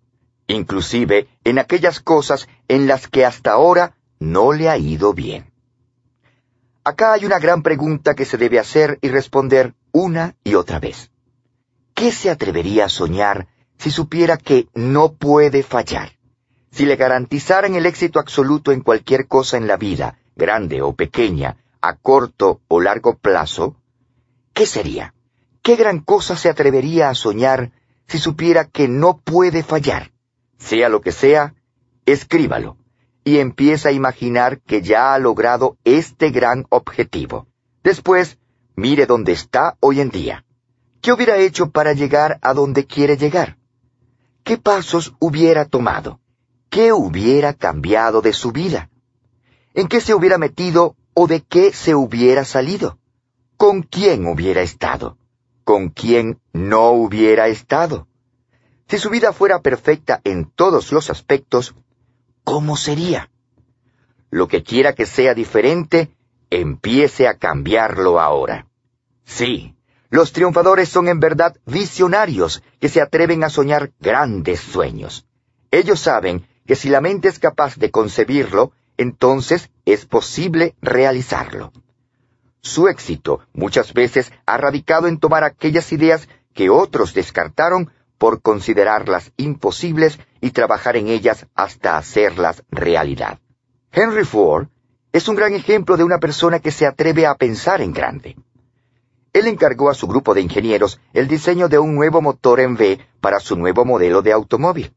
inclusive 0.48 1.28
en 1.44 1.60
aquellas 1.60 2.00
cosas 2.00 2.48
en 2.68 2.88
las 2.88 3.08
que 3.08 3.26
hasta 3.26 3.52
ahora 3.52 3.96
no 4.20 4.54
le 4.54 4.70
ha 4.70 4.78
ido 4.78 5.14
bien. 5.14 5.52
Acá 6.90 7.12
hay 7.12 7.26
una 7.26 7.38
gran 7.38 7.64
pregunta 7.64 8.16
que 8.16 8.24
se 8.24 8.38
debe 8.38 8.60
hacer 8.60 8.98
y 9.02 9.10
responder 9.10 9.74
una 9.92 10.38
y 10.46 10.56
otra 10.56 10.80
vez. 10.80 11.12
¿Qué 11.94 12.14
se 12.14 12.30
atrevería 12.30 12.86
a 12.86 12.90
soñar 12.90 13.50
si 13.78 13.92
supiera 13.92 14.38
que 14.38 14.70
no 14.74 15.12
puede 15.12 15.64
fallar? 15.64 16.14
Si 16.72 16.86
le 16.86 16.96
garantizaran 16.96 17.76
el 17.76 17.86
éxito 17.86 18.22
absoluto 18.22 18.72
en 18.72 18.80
cualquier 18.80 19.28
cosa 19.28 19.58
en 19.58 19.68
la 19.68 19.76
vida, 19.76 20.18
grande 20.38 20.82
o 20.82 20.94
pequeña, 20.94 21.58
a 21.82 21.98
corto 21.98 22.62
o 22.70 22.80
largo 22.80 23.18
plazo, 23.18 23.76
¿qué 24.54 24.66
sería? 24.66 25.14
¿Qué 25.62 25.76
gran 25.76 26.00
cosa 26.00 26.38
se 26.38 26.48
atrevería 26.48 27.10
a 27.10 27.16
soñar 27.16 27.74
si 28.08 28.18
supiera 28.18 28.64
que 28.64 28.88
no 28.88 29.18
puede 29.18 29.62
fallar? 29.62 30.14
Sea 30.58 30.88
lo 30.88 31.02
que 31.02 31.12
sea, 31.12 31.54
escríbalo 32.06 32.78
y 33.28 33.40
empieza 33.40 33.90
a 33.90 33.92
imaginar 33.92 34.62
que 34.62 34.82
ya 34.82 35.14
ha 35.14 35.20
logrado 35.20 35.76
este 35.84 36.30
gran 36.30 36.66
objetivo. 36.70 37.46
Después, 37.84 38.38
mire 38.78 39.06
dónde 39.06 39.34
está 39.34 39.76
hoy 39.82 40.00
en 40.00 40.12
día. 40.12 40.46
¿Qué 41.02 41.12
hubiera 41.12 41.36
hecho 41.36 41.70
para 41.70 41.92
llegar 41.92 42.40
a 42.42 42.54
donde 42.54 42.86
quiere 42.86 43.18
llegar? 43.18 43.58
¿Qué 44.46 44.58
pasos 44.58 45.14
hubiera 45.20 45.66
tomado? 45.66 46.22
¿Qué 46.70 46.94
hubiera 46.94 47.52
cambiado 47.52 48.22
de 48.22 48.32
su 48.32 48.54
vida? 48.54 48.90
¿En 49.74 49.90
qué 49.90 50.00
se 50.00 50.14
hubiera 50.14 50.38
metido 50.38 50.96
o 51.14 51.28
de 51.28 51.42
qué 51.42 51.74
se 51.74 51.96
hubiera 51.96 52.46
salido? 52.46 52.98
¿Con 53.58 53.82
quién 53.84 54.26
hubiera 54.26 54.62
estado? 54.62 55.18
¿Con 55.66 55.90
quién 55.90 56.40
no 56.54 56.92
hubiera 56.92 57.50
estado? 57.50 58.08
Si 58.88 58.98
su 58.98 59.10
vida 59.10 59.34
fuera 59.34 59.62
perfecta 59.62 60.22
en 60.24 60.50
todos 60.50 60.94
los 60.94 61.10
aspectos, 61.10 61.76
¿cómo 62.48 62.78
sería? 62.78 63.30
Lo 64.30 64.48
que 64.48 64.64
quiera 64.64 64.94
que 64.94 65.06
sea 65.06 65.34
diferente, 65.34 66.16
empiece 66.50 67.28
a 67.28 67.38
cambiarlo 67.38 68.22
ahora. 68.22 68.68
Sí, 69.26 69.76
los 70.10 70.32
triunfadores 70.32 70.88
son 70.88 71.10
en 71.10 71.20
verdad 71.20 71.58
visionarios 71.66 72.64
que 72.80 72.88
se 72.88 73.02
atreven 73.02 73.44
a 73.44 73.50
soñar 73.50 73.92
grandes 74.00 74.62
sueños. 74.62 75.28
Ellos 75.72 76.00
saben 76.00 76.48
que 76.66 76.78
si 76.78 76.88
la 76.88 77.02
mente 77.02 77.28
es 77.28 77.38
capaz 77.38 77.76
de 77.76 77.92
concebirlo, 77.92 78.72
entonces 78.96 79.70
es 79.84 80.06
posible 80.06 80.74
realizarlo. 80.82 81.74
Su 82.62 82.88
éxito 82.88 83.42
muchas 83.52 83.94
veces 83.94 84.32
ha 84.46 84.56
radicado 84.56 85.08
en 85.10 85.20
tomar 85.20 85.44
aquellas 85.44 85.92
ideas 85.92 86.30
que 86.54 86.70
otros 86.70 87.14
descartaron 87.14 87.92
por 88.18 88.42
considerarlas 88.42 89.32
imposibles 89.38 90.20
y 90.42 90.52
trabajar 90.52 90.98
en 90.98 91.08
ellas 91.08 91.46
hasta 91.56 91.98
hacerlas 91.98 92.64
realidad. 92.70 93.40
Henry 93.92 94.24
Ford 94.24 94.68
es 95.12 95.28
un 95.28 95.36
gran 95.36 95.54
ejemplo 95.54 95.98
de 95.98 96.04
una 96.04 96.20
persona 96.20 96.60
que 96.60 96.72
se 96.72 96.86
atreve 96.86 97.26
a 97.26 97.36
pensar 97.36 97.82
en 97.82 97.94
grande. 97.94 98.36
Él 99.34 99.48
encargó 99.48 99.90
a 99.90 99.94
su 99.94 100.08
grupo 100.08 100.34
de 100.34 100.42
ingenieros 100.42 101.00
el 101.14 101.28
diseño 101.28 101.70
de 101.70 101.80
un 101.80 101.96
nuevo 101.96 102.22
motor 102.22 102.60
en 102.60 102.74
V 102.74 103.00
para 103.22 103.40
su 103.40 103.56
nuevo 103.56 103.86
modelo 103.86 104.22
de 104.22 104.34
automóvil. 104.34 104.94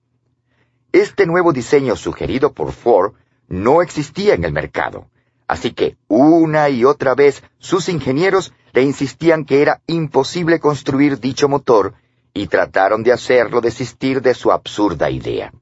Este 0.92 1.26
nuevo 1.26 1.52
diseño 1.52 1.94
sugerido 1.96 2.52
por 2.52 2.72
Ford 2.72 3.14
no 3.48 3.82
existía 3.82 4.34
en 4.34 4.44
el 4.44 4.52
mercado, 4.52 5.08
así 5.46 5.72
que 5.72 5.96
una 6.08 6.68
y 6.68 6.84
otra 6.84 7.14
vez 7.14 7.42
sus 7.58 7.88
ingenieros 7.88 8.52
le 8.72 8.82
insistían 8.82 9.44
que 9.44 9.62
era 9.62 9.82
imposible 9.86 10.60
construir 10.60 11.18
dicho 11.20 11.48
motor 11.48 11.94
y 12.32 12.46
trataron 12.46 13.02
de 13.02 13.12
hacerlo 13.12 13.60
desistir 13.60 14.22
de 14.22 14.34
su 14.34 14.52
absurda 14.52 15.10
idea. 15.10 15.52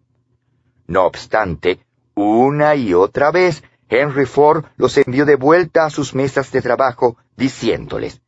No 0.87 1.05
obstante, 1.07 1.81
una 2.15 2.75
y 2.75 2.95
otra 2.95 3.31
vez 3.31 3.63
Henry 3.89 4.27
Ford 4.27 4.65
los 4.77 4.97
envió 4.99 5.25
de 5.25 5.37
vuelta 5.37 5.85
a 5.85 5.91
sus 5.91 6.15
mesas 6.15 6.51
de 6.53 6.63
trabajo, 6.63 7.17
diciéndoles, 7.37 8.21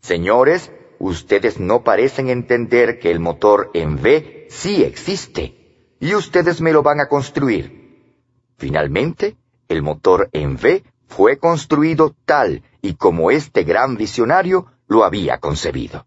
Señores, 0.00 0.72
ustedes 0.98 1.58
no 1.58 1.82
parecen 1.82 2.28
entender 2.28 2.98
que 2.98 3.10
el 3.10 3.20
motor 3.20 3.70
en 3.74 3.94
V 3.94 4.46
sí 4.50 4.82
existe, 4.82 5.94
y 6.00 6.14
ustedes 6.14 6.60
me 6.60 6.72
lo 6.72 6.82
van 6.82 7.00
a 7.00 7.08
construir. 7.08 8.14
Finalmente, 8.56 9.36
el 9.68 9.82
motor 9.82 10.28
en 10.32 10.54
V 10.54 10.82
fue 11.06 11.38
construido 11.38 12.14
tal 12.24 12.62
y 12.82 12.94
como 12.94 13.30
este 13.30 13.64
gran 13.64 13.96
visionario 13.96 14.66
lo 14.86 15.04
había 15.04 15.38
concebido. 15.38 16.04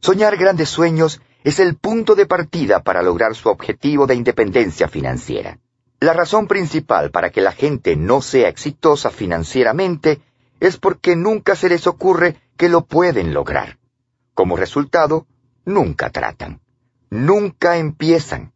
Soñar 0.00 0.36
grandes 0.36 0.68
sueños 0.68 1.20
es 1.44 1.58
el 1.58 1.76
punto 1.76 2.14
de 2.14 2.26
partida 2.26 2.82
para 2.82 3.02
lograr 3.02 3.34
su 3.34 3.48
objetivo 3.48 4.06
de 4.06 4.14
independencia 4.14 4.88
financiera. 4.88 5.58
La 6.00 6.12
razón 6.12 6.46
principal 6.46 7.10
para 7.10 7.30
que 7.30 7.40
la 7.40 7.52
gente 7.52 7.96
no 7.96 8.22
sea 8.22 8.48
exitosa 8.48 9.10
financieramente 9.10 10.20
es 10.60 10.76
porque 10.76 11.16
nunca 11.16 11.56
se 11.56 11.68
les 11.68 11.86
ocurre 11.86 12.36
que 12.56 12.68
lo 12.68 12.84
pueden 12.84 13.34
lograr. 13.34 13.78
Como 14.34 14.56
resultado, 14.56 15.26
nunca 15.64 16.10
tratan, 16.10 16.60
nunca 17.10 17.76
empiezan, 17.76 18.52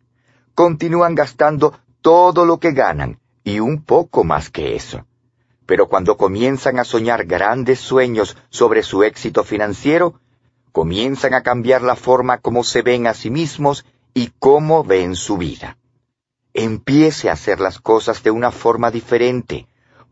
continúan 0.55 1.15
gastando 1.15 1.77
todo 2.01 2.47
lo 2.47 2.59
que 2.59 2.73
ganan 2.73 3.19
y 3.43 3.59
un 3.59 3.83
poco 3.83 4.23
más 4.23 4.51
que 4.51 4.77
eso. 4.77 5.05
Pero 5.67 5.89
cuando 5.89 6.17
comienzan 6.17 6.79
a 6.79 6.85
soñar 6.85 7.25
grandes 7.25 7.81
sueños 7.81 8.37
sobre 8.51 8.83
su 8.83 9.03
éxito 9.03 9.43
financiero, 9.43 10.21
comienzan 10.73 11.35
a 11.35 11.43
cambiar 11.43 11.83
la 11.83 11.97
forma 11.97 12.39
como 12.39 12.65
se 12.65 12.83
ven 12.83 13.07
a 13.07 13.15
sí 13.15 13.31
mismos 13.31 13.85
y 14.15 14.33
cómo 14.39 14.83
ven 14.83 15.15
su 15.15 15.37
vida. 15.37 15.77
Empiece 16.55 17.31
a 17.31 17.35
hacer 17.35 17.61
las 17.61 17.79
cosas 17.79 18.23
de 18.23 18.31
una 18.31 18.51
forma 18.51 18.91
diferente, 18.91 19.67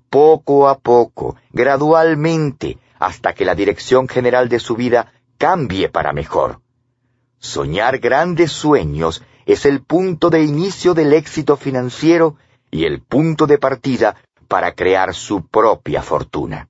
poco 0.09 0.69
a 0.69 0.79
poco, 0.79 1.37
gradualmente, 1.51 2.79
hasta 2.99 3.33
que 3.33 3.45
la 3.45 3.55
dirección 3.55 4.09
general 4.09 4.49
de 4.49 4.61
su 4.61 4.77
vida 4.77 5.13
cambie 5.39 5.89
para 5.89 6.13
mejor. 6.13 6.61
Soñar 7.39 7.99
grandes 7.99 8.53
sueños 8.53 9.23
es 9.47 9.65
el 9.65 9.83
punto 9.83 10.29
de 10.29 10.43
inicio 10.43 10.95
del 10.95 11.13
éxito 11.15 11.57
financiero 11.57 12.37
y 12.71 12.85
el 12.85 13.01
punto 13.01 13.47
de 13.47 13.59
partida 13.59 14.17
para 14.47 14.73
crear 14.75 15.15
su 15.15 15.47
propia 15.47 16.03
fortuna. 16.03 16.69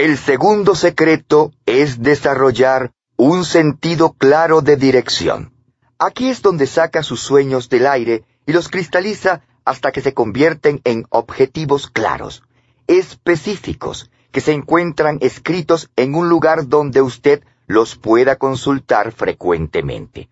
El 0.00 0.16
segundo 0.16 0.74
secreto 0.74 1.52
es 1.66 2.00
desarrollar 2.00 2.92
un 3.18 3.44
sentido 3.44 4.14
claro 4.14 4.62
de 4.62 4.76
dirección. 4.76 5.52
Aquí 5.98 6.30
es 6.30 6.40
donde 6.40 6.66
saca 6.66 7.02
sus 7.02 7.20
sueños 7.20 7.68
del 7.68 7.86
aire 7.86 8.24
y 8.46 8.54
los 8.54 8.70
cristaliza 8.70 9.42
hasta 9.66 9.92
que 9.92 10.00
se 10.00 10.14
convierten 10.14 10.80
en 10.84 11.04
objetivos 11.10 11.90
claros, 11.90 12.42
específicos, 12.86 14.10
que 14.32 14.40
se 14.40 14.52
encuentran 14.52 15.18
escritos 15.20 15.90
en 15.96 16.14
un 16.14 16.30
lugar 16.30 16.66
donde 16.68 17.02
usted 17.02 17.42
los 17.66 17.94
pueda 17.96 18.36
consultar 18.36 19.12
frecuentemente. 19.12 20.30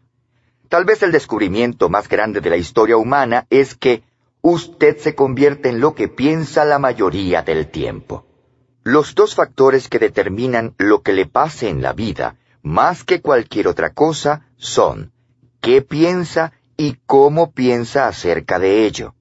Tal 0.70 0.86
vez 0.86 1.02
el 1.02 1.12
descubrimiento 1.12 1.90
más 1.90 2.08
grande 2.08 2.40
de 2.40 2.48
la 2.48 2.56
historia 2.56 2.96
humana 2.96 3.46
es 3.50 3.74
que 3.74 4.02
usted 4.40 4.96
se 4.96 5.14
convierte 5.14 5.68
en 5.68 5.80
lo 5.80 5.94
que 5.94 6.08
piensa 6.08 6.64
la 6.64 6.78
mayoría 6.78 7.42
del 7.42 7.70
tiempo. 7.70 8.27
Los 8.90 9.14
dos 9.14 9.34
factores 9.34 9.86
que 9.90 9.98
determinan 9.98 10.74
lo 10.78 11.02
que 11.02 11.12
le 11.12 11.26
pase 11.26 11.68
en 11.68 11.82
la 11.82 11.92
vida, 11.92 12.36
más 12.62 13.04
que 13.04 13.20
cualquier 13.20 13.68
otra 13.68 13.92
cosa, 13.92 14.46
son 14.56 15.12
qué 15.60 15.82
piensa 15.82 16.54
y 16.74 16.96
cómo 17.04 17.52
piensa 17.52 18.08
acerca 18.08 18.58
de 18.58 18.86
ello. 18.86 19.14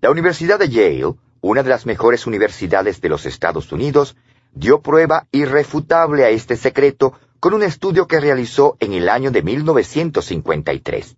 La 0.00 0.10
Universidad 0.10 0.58
de 0.58 0.68
Yale, 0.68 1.14
una 1.40 1.62
de 1.62 1.68
las 1.68 1.86
mejores 1.86 2.26
universidades 2.26 3.00
de 3.00 3.10
los 3.10 3.24
Estados 3.24 3.70
Unidos, 3.70 4.16
dio 4.54 4.80
prueba 4.80 5.28
irrefutable 5.30 6.24
a 6.24 6.30
este 6.30 6.56
secreto 6.56 7.12
con 7.38 7.54
un 7.54 7.62
estudio 7.62 8.08
que 8.08 8.18
realizó 8.18 8.76
en 8.80 8.92
el 8.92 9.08
año 9.08 9.30
de 9.30 9.42
1953. 9.44 11.16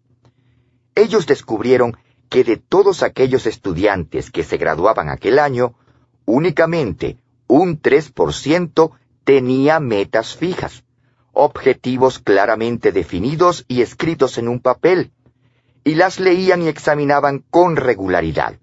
Ellos 0.94 1.26
descubrieron 1.26 1.96
que 2.28 2.44
de 2.44 2.58
todos 2.58 3.02
aquellos 3.02 3.46
estudiantes 3.46 4.30
que 4.30 4.44
se 4.44 4.58
graduaban 4.58 5.08
aquel 5.08 5.38
año, 5.38 5.74
únicamente 6.26 7.23
un 7.46 7.80
3% 7.80 8.92
tenía 9.24 9.80
metas 9.80 10.36
fijas, 10.36 10.84
objetivos 11.32 12.18
claramente 12.18 12.92
definidos 12.92 13.64
y 13.68 13.82
escritos 13.82 14.38
en 14.38 14.48
un 14.48 14.60
papel, 14.60 15.12
y 15.84 15.94
las 15.94 16.20
leían 16.20 16.62
y 16.62 16.68
examinaban 16.68 17.44
con 17.50 17.76
regularidad. 17.76 18.58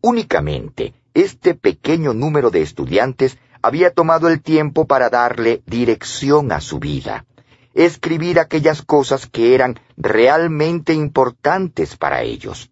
Únicamente 0.00 0.94
este 1.14 1.54
pequeño 1.54 2.14
número 2.14 2.50
de 2.50 2.62
estudiantes 2.62 3.38
había 3.60 3.92
tomado 3.92 4.28
el 4.28 4.40
tiempo 4.40 4.86
para 4.86 5.10
darle 5.10 5.62
dirección 5.66 6.52
a 6.52 6.60
su 6.60 6.78
vida, 6.78 7.26
escribir 7.74 8.40
aquellas 8.40 8.82
cosas 8.82 9.26
que 9.26 9.54
eran 9.54 9.78
realmente 9.96 10.94
importantes 10.94 11.96
para 11.96 12.22
ellos. 12.22 12.70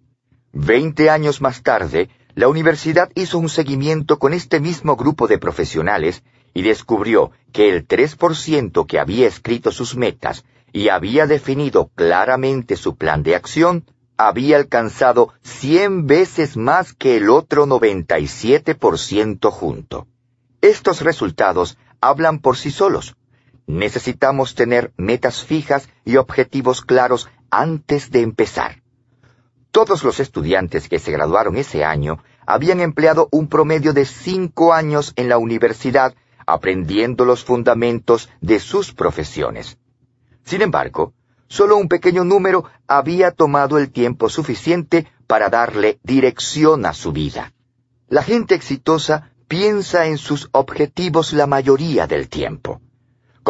Veinte 0.53 1.11
años 1.11 1.41
más 1.41 1.63
tarde, 1.63 2.09
la 2.41 2.49
universidad 2.49 3.11
hizo 3.15 3.39
un 3.39 3.51
seguimiento 3.51 4.19
con 4.19 4.33
este 4.33 4.61
mismo 4.61 4.97
grupo 4.97 5.29
de 5.29 5.37
profesionales 5.37 6.23
y 6.55 6.63
descubrió 6.63 7.33
que 7.53 7.69
el 7.69 7.87
3% 7.87 8.87
que 8.87 8.99
había 8.99 9.29
escrito 9.29 9.71
sus 9.71 9.95
metas 9.95 10.47
y 10.73 10.89
había 10.89 11.27
definido 11.27 11.91
claramente 11.95 12.77
su 12.77 12.97
plan 12.97 13.23
de 13.23 13.37
acción, 13.37 13.85
había 14.17 14.57
alcanzado 14.57 15.35
100 15.43 16.07
veces 16.07 16.57
más 16.57 16.95
que 16.95 17.19
el 17.19 17.29
otro 17.29 17.67
97% 17.67 19.51
junto. 19.51 20.07
Estos 20.63 21.03
resultados 21.03 21.77
hablan 22.01 22.39
por 22.39 22.57
sí 22.57 22.71
solos. 22.71 23.17
Necesitamos 23.67 24.55
tener 24.55 24.95
metas 24.97 25.45
fijas 25.45 25.91
y 26.07 26.17
objetivos 26.17 26.81
claros 26.81 27.29
antes 27.51 28.11
de 28.11 28.23
empezar. 28.23 28.80
Todos 29.71 30.03
los 30.03 30.19
estudiantes 30.19 30.89
que 30.89 30.99
se 30.99 31.13
graduaron 31.13 31.57
ese 31.57 31.85
año 31.85 32.23
habían 32.47 32.81
empleado 32.81 33.29
un 33.31 33.49
promedio 33.49 33.93
de 33.93 34.05
cinco 34.05 34.73
años 34.73 35.13
en 35.17 35.29
la 35.29 35.39
universidad 35.39 36.15
aprendiendo 36.47 37.25
los 37.25 37.45
fundamentos 37.45 38.29
de 38.41 38.59
sus 38.59 38.93
profesiones. 38.93 39.79
Sin 40.45 40.63
embargo, 40.63 41.15
solo 41.47 41.77
un 41.77 41.89
pequeño 41.89 42.25
número 42.25 42.65
había 42.89 43.31
tomado 43.31 43.79
el 43.79 43.93
tiempo 43.93 44.29
suficiente 44.29 45.07
para 45.29 45.49
darle 45.49 46.01
dirección 46.03 46.87
a 46.87 46.93
su 46.93 47.13
vida. 47.13 47.53
La 48.09 48.25
gente 48.25 48.57
exitosa 48.57 49.31
piensa 49.47 50.07
en 50.07 50.19
sus 50.19 50.49
objetivos 50.53 51.33
la 51.33 51.47
mayoría 51.47 52.09
del 52.09 52.29
tiempo. 52.29 52.81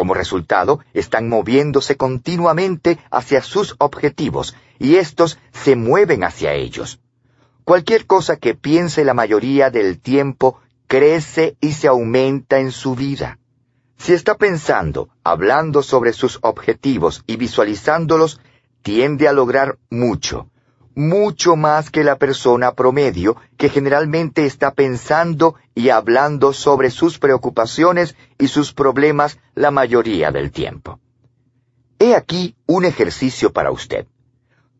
Como 0.01 0.15
resultado, 0.15 0.79
están 0.95 1.29
moviéndose 1.29 1.95
continuamente 1.95 2.97
hacia 3.11 3.43
sus 3.43 3.75
objetivos 3.77 4.55
y 4.79 4.95
estos 4.95 5.37
se 5.51 5.75
mueven 5.75 6.23
hacia 6.23 6.55
ellos. 6.55 6.99
Cualquier 7.65 8.07
cosa 8.07 8.37
que 8.37 8.55
piense 8.55 9.05
la 9.05 9.13
mayoría 9.13 9.69
del 9.69 9.99
tiempo 9.99 10.59
crece 10.87 11.55
y 11.61 11.73
se 11.73 11.87
aumenta 11.87 12.57
en 12.57 12.71
su 12.71 12.95
vida. 12.95 13.37
Si 13.95 14.13
está 14.13 14.37
pensando, 14.37 15.09
hablando 15.23 15.83
sobre 15.83 16.13
sus 16.13 16.39
objetivos 16.41 17.23
y 17.27 17.35
visualizándolos, 17.35 18.39
tiende 18.81 19.27
a 19.27 19.33
lograr 19.33 19.77
mucho, 19.91 20.49
mucho 21.01 21.55
más 21.55 21.89
que 21.89 22.03
la 22.03 22.17
persona 22.17 22.73
promedio 22.73 23.35
que 23.57 23.69
generalmente 23.69 24.45
está 24.45 24.71
pensando 24.71 25.55
y 25.75 25.89
hablando 25.89 26.53
sobre 26.53 26.91
sus 26.91 27.19
preocupaciones 27.19 28.15
y 28.37 28.47
sus 28.47 28.73
problemas 28.73 29.39
la 29.55 29.71
mayoría 29.71 30.31
del 30.31 30.51
tiempo. 30.51 30.99
He 31.99 32.15
aquí 32.15 32.55
un 32.65 32.85
ejercicio 32.85 33.51
para 33.51 33.71
usted 33.71 34.07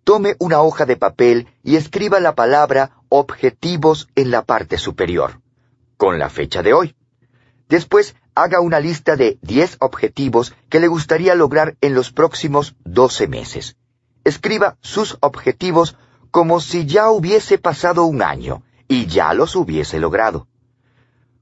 tome 0.04 0.36
una 0.40 0.62
hoja 0.62 0.86
de 0.86 0.98
papel 0.98 1.48
y 1.64 1.76
escriba 1.76 2.20
la 2.20 2.36
palabra 2.36 2.92
objetivos 3.10 4.10
en 4.16 4.32
la 4.32 4.44
parte 4.44 4.78
superior, 4.78 5.42
con 5.98 6.20
la 6.20 6.30
fecha 6.30 6.64
de 6.64 6.74
hoy. 6.74 6.96
Después, 7.70 8.16
haga 8.36 8.62
una 8.62 8.80
lista 8.80 9.16
de 9.16 9.38
10 9.42 9.78
objetivos 9.80 10.56
que 10.70 10.80
le 10.80 10.88
gustaría 10.88 11.36
lograr 11.36 11.78
en 11.82 11.94
los 11.94 12.12
próximos 12.12 12.76
12 12.84 13.28
meses. 13.28 13.78
Escriba 14.24 14.78
sus 14.82 15.18
objetivos 15.22 15.96
como 16.32 16.62
si 16.62 16.86
ya 16.86 17.10
hubiese 17.10 17.58
pasado 17.58 18.06
un 18.06 18.22
año 18.22 18.64
y 18.88 19.06
ya 19.06 19.34
los 19.34 19.56
hubiese 19.56 20.00
logrado. 20.00 20.48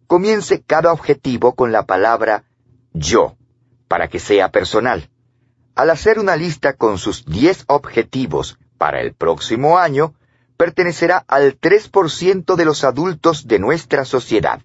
Comience 0.08 0.62
cada 0.62 0.92
objetivo 0.92 1.54
con 1.54 1.72
la 1.72 1.86
palabra 1.86 2.44
yo, 2.94 3.36
para 3.88 4.08
que 4.08 4.20
sea 4.20 4.52
personal. 4.52 5.10
Al 5.76 5.92
hacer 5.92 6.20
una 6.20 6.36
lista 6.36 6.74
con 6.74 6.98
sus 6.98 7.26
10 7.26 7.66
objetivos 7.68 8.58
para 8.80 9.02
el 9.02 9.14
próximo 9.14 9.78
año, 9.78 10.16
pertenecerá 10.58 11.24
al 11.28 11.60
3% 11.60 12.56
de 12.56 12.66
los 12.66 12.84
adultos 12.84 13.48
de 13.48 13.60
nuestra 13.60 14.04
sociedad. 14.06 14.62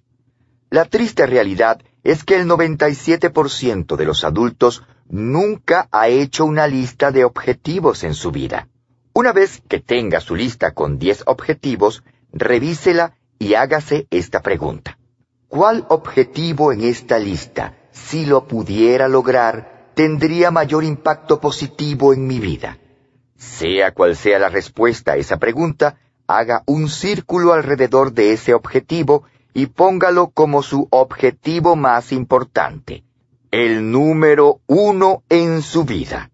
La 0.69 0.85
triste 0.85 1.25
realidad 1.25 1.81
es 2.03 2.23
que 2.23 2.35
el 2.35 2.47
97% 2.47 3.95
de 3.95 4.05
los 4.05 4.23
adultos 4.23 4.83
nunca 5.07 5.87
ha 5.91 6.07
hecho 6.07 6.45
una 6.45 6.67
lista 6.67 7.11
de 7.11 7.23
objetivos 7.23 8.03
en 8.03 8.13
su 8.13 8.31
vida. 8.31 8.67
Una 9.17 9.31
vez 9.31 9.61
que 9.69 9.79
tenga 9.79 10.19
su 10.19 10.35
lista 10.35 10.73
con 10.73 10.99
10 10.99 11.23
objetivos, 11.27 12.03
revísela 12.33 13.15
y 13.39 13.53
hágase 13.53 14.07
esta 14.09 14.41
pregunta. 14.41 14.97
¿Cuál 15.47 15.85
objetivo 15.87 16.73
en 16.73 16.81
esta 16.81 17.17
lista, 17.17 17.77
si 17.93 18.25
lo 18.25 18.45
pudiera 18.45 19.07
lograr, 19.07 19.91
tendría 19.93 20.51
mayor 20.51 20.83
impacto 20.83 21.39
positivo 21.39 22.13
en 22.13 22.27
mi 22.27 22.41
vida? 22.41 22.77
Sea 23.37 23.93
cual 23.93 24.17
sea 24.17 24.37
la 24.37 24.49
respuesta 24.49 25.13
a 25.13 25.15
esa 25.15 25.37
pregunta, 25.37 25.97
haga 26.27 26.63
un 26.65 26.89
círculo 26.89 27.53
alrededor 27.53 28.11
de 28.11 28.33
ese 28.33 28.53
objetivo 28.53 29.23
y 29.53 29.67
póngalo 29.67 30.31
como 30.31 30.61
su 30.61 30.89
objetivo 30.91 31.77
más 31.77 32.11
importante, 32.11 33.05
el 33.49 33.89
número 33.89 34.59
uno 34.67 35.23
en 35.29 35.61
su 35.61 35.85
vida. 35.85 36.31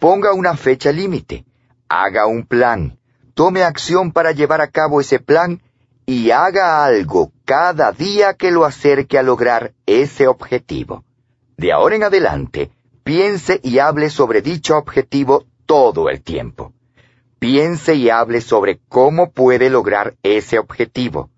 Ponga 0.00 0.32
una 0.32 0.56
fecha 0.56 0.90
límite, 0.90 1.44
haga 1.90 2.26
un 2.26 2.46
plan, 2.46 2.98
tome 3.34 3.62
acción 3.62 4.12
para 4.12 4.32
llevar 4.32 4.62
a 4.62 4.70
cabo 4.70 5.02
ese 5.02 5.18
plan 5.18 5.60
y 6.06 6.30
haga 6.30 6.82
algo 6.86 7.32
cada 7.44 7.92
día 7.92 8.32
que 8.32 8.50
lo 8.50 8.64
acerque 8.64 9.18
a 9.18 9.22
lograr 9.22 9.74
ese 9.84 10.26
objetivo. 10.26 11.04
De 11.58 11.70
ahora 11.72 11.96
en 11.96 12.04
adelante, 12.04 12.70
Piense 13.02 13.58
y 13.64 13.78
hable 13.78 14.08
sobre 14.08 14.40
dicho 14.40 14.76
objetivo 14.76 15.44
todo 15.66 16.10
el 16.10 16.22
tiempo. 16.22 16.72
Piense 17.38 17.94
y 17.94 18.10
hable 18.10 18.40
sobre 18.40 18.78
cómo 18.88 19.32
puede 19.32 19.70
lograr 19.70 20.14
ese 20.22 20.58
objetivo. 20.58 21.30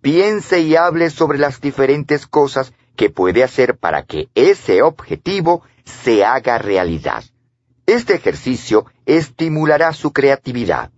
Piense 0.00 0.60
y 0.60 0.76
hable 0.76 1.10
sobre 1.10 1.38
las 1.38 1.60
diferentes 1.60 2.26
cosas 2.26 2.72
que 2.94 3.08
puede 3.08 3.42
hacer 3.42 3.78
para 3.78 4.04
que 4.04 4.28
ese 4.34 4.82
objetivo 4.82 5.62
se 5.84 6.24
haga 6.24 6.58
realidad. 6.58 7.24
Este 7.86 8.14
ejercicio 8.14 8.86
estimulará 9.06 9.92
su 9.92 10.12
creatividad, 10.12 10.90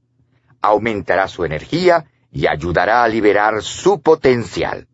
aumentará 0.61 1.29
su 1.29 1.45
energía 1.45 2.05
y 2.31 2.47
ayudará 2.47 3.05
a 3.05 3.09
liberar 3.09 3.63
su 3.63 4.01
potencial. 4.01 4.87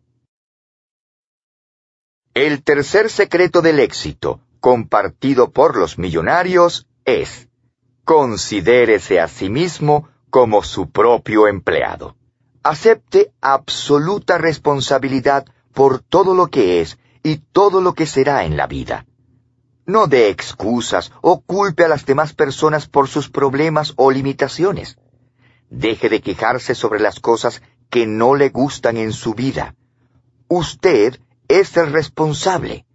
El 2.33 2.63
tercer 2.63 3.09
secreto 3.09 3.61
del 3.61 3.79
éxito 3.79 4.39
compartido 4.61 5.51
por 5.51 5.75
los 5.75 5.97
millonarios 5.97 6.87
es, 7.03 7.49
considérese 8.05 9.19
a 9.19 9.27
sí 9.27 9.49
mismo 9.49 10.07
como 10.29 10.63
su 10.63 10.91
propio 10.91 11.47
empleado. 11.47 12.15
Acepte 12.63 13.33
absoluta 13.41 14.37
responsabilidad 14.37 15.45
por 15.73 15.99
todo 15.99 16.35
lo 16.35 16.47
que 16.47 16.79
es 16.79 16.99
y 17.23 17.37
todo 17.37 17.81
lo 17.81 17.93
que 17.93 18.05
será 18.05 18.45
en 18.45 18.55
la 18.55 18.67
vida. 18.67 19.05
No 19.85 20.07
dé 20.07 20.29
excusas 20.29 21.11
o 21.21 21.41
culpe 21.41 21.83
a 21.83 21.87
las 21.87 22.05
demás 22.05 22.33
personas 22.33 22.87
por 22.87 23.07
sus 23.07 23.29
problemas 23.29 23.93
o 23.95 24.11
limitaciones. 24.11 24.97
Deje 25.69 26.09
de 26.09 26.21
quejarse 26.21 26.75
sobre 26.75 26.99
las 26.99 27.19
cosas 27.19 27.61
que 27.89 28.05
no 28.05 28.35
le 28.35 28.49
gustan 28.49 28.97
en 28.97 29.11
su 29.11 29.33
vida. 29.33 29.75
Usted 30.47 31.19
es 31.47 31.75
el 31.77 31.91
responsable. 31.91 32.85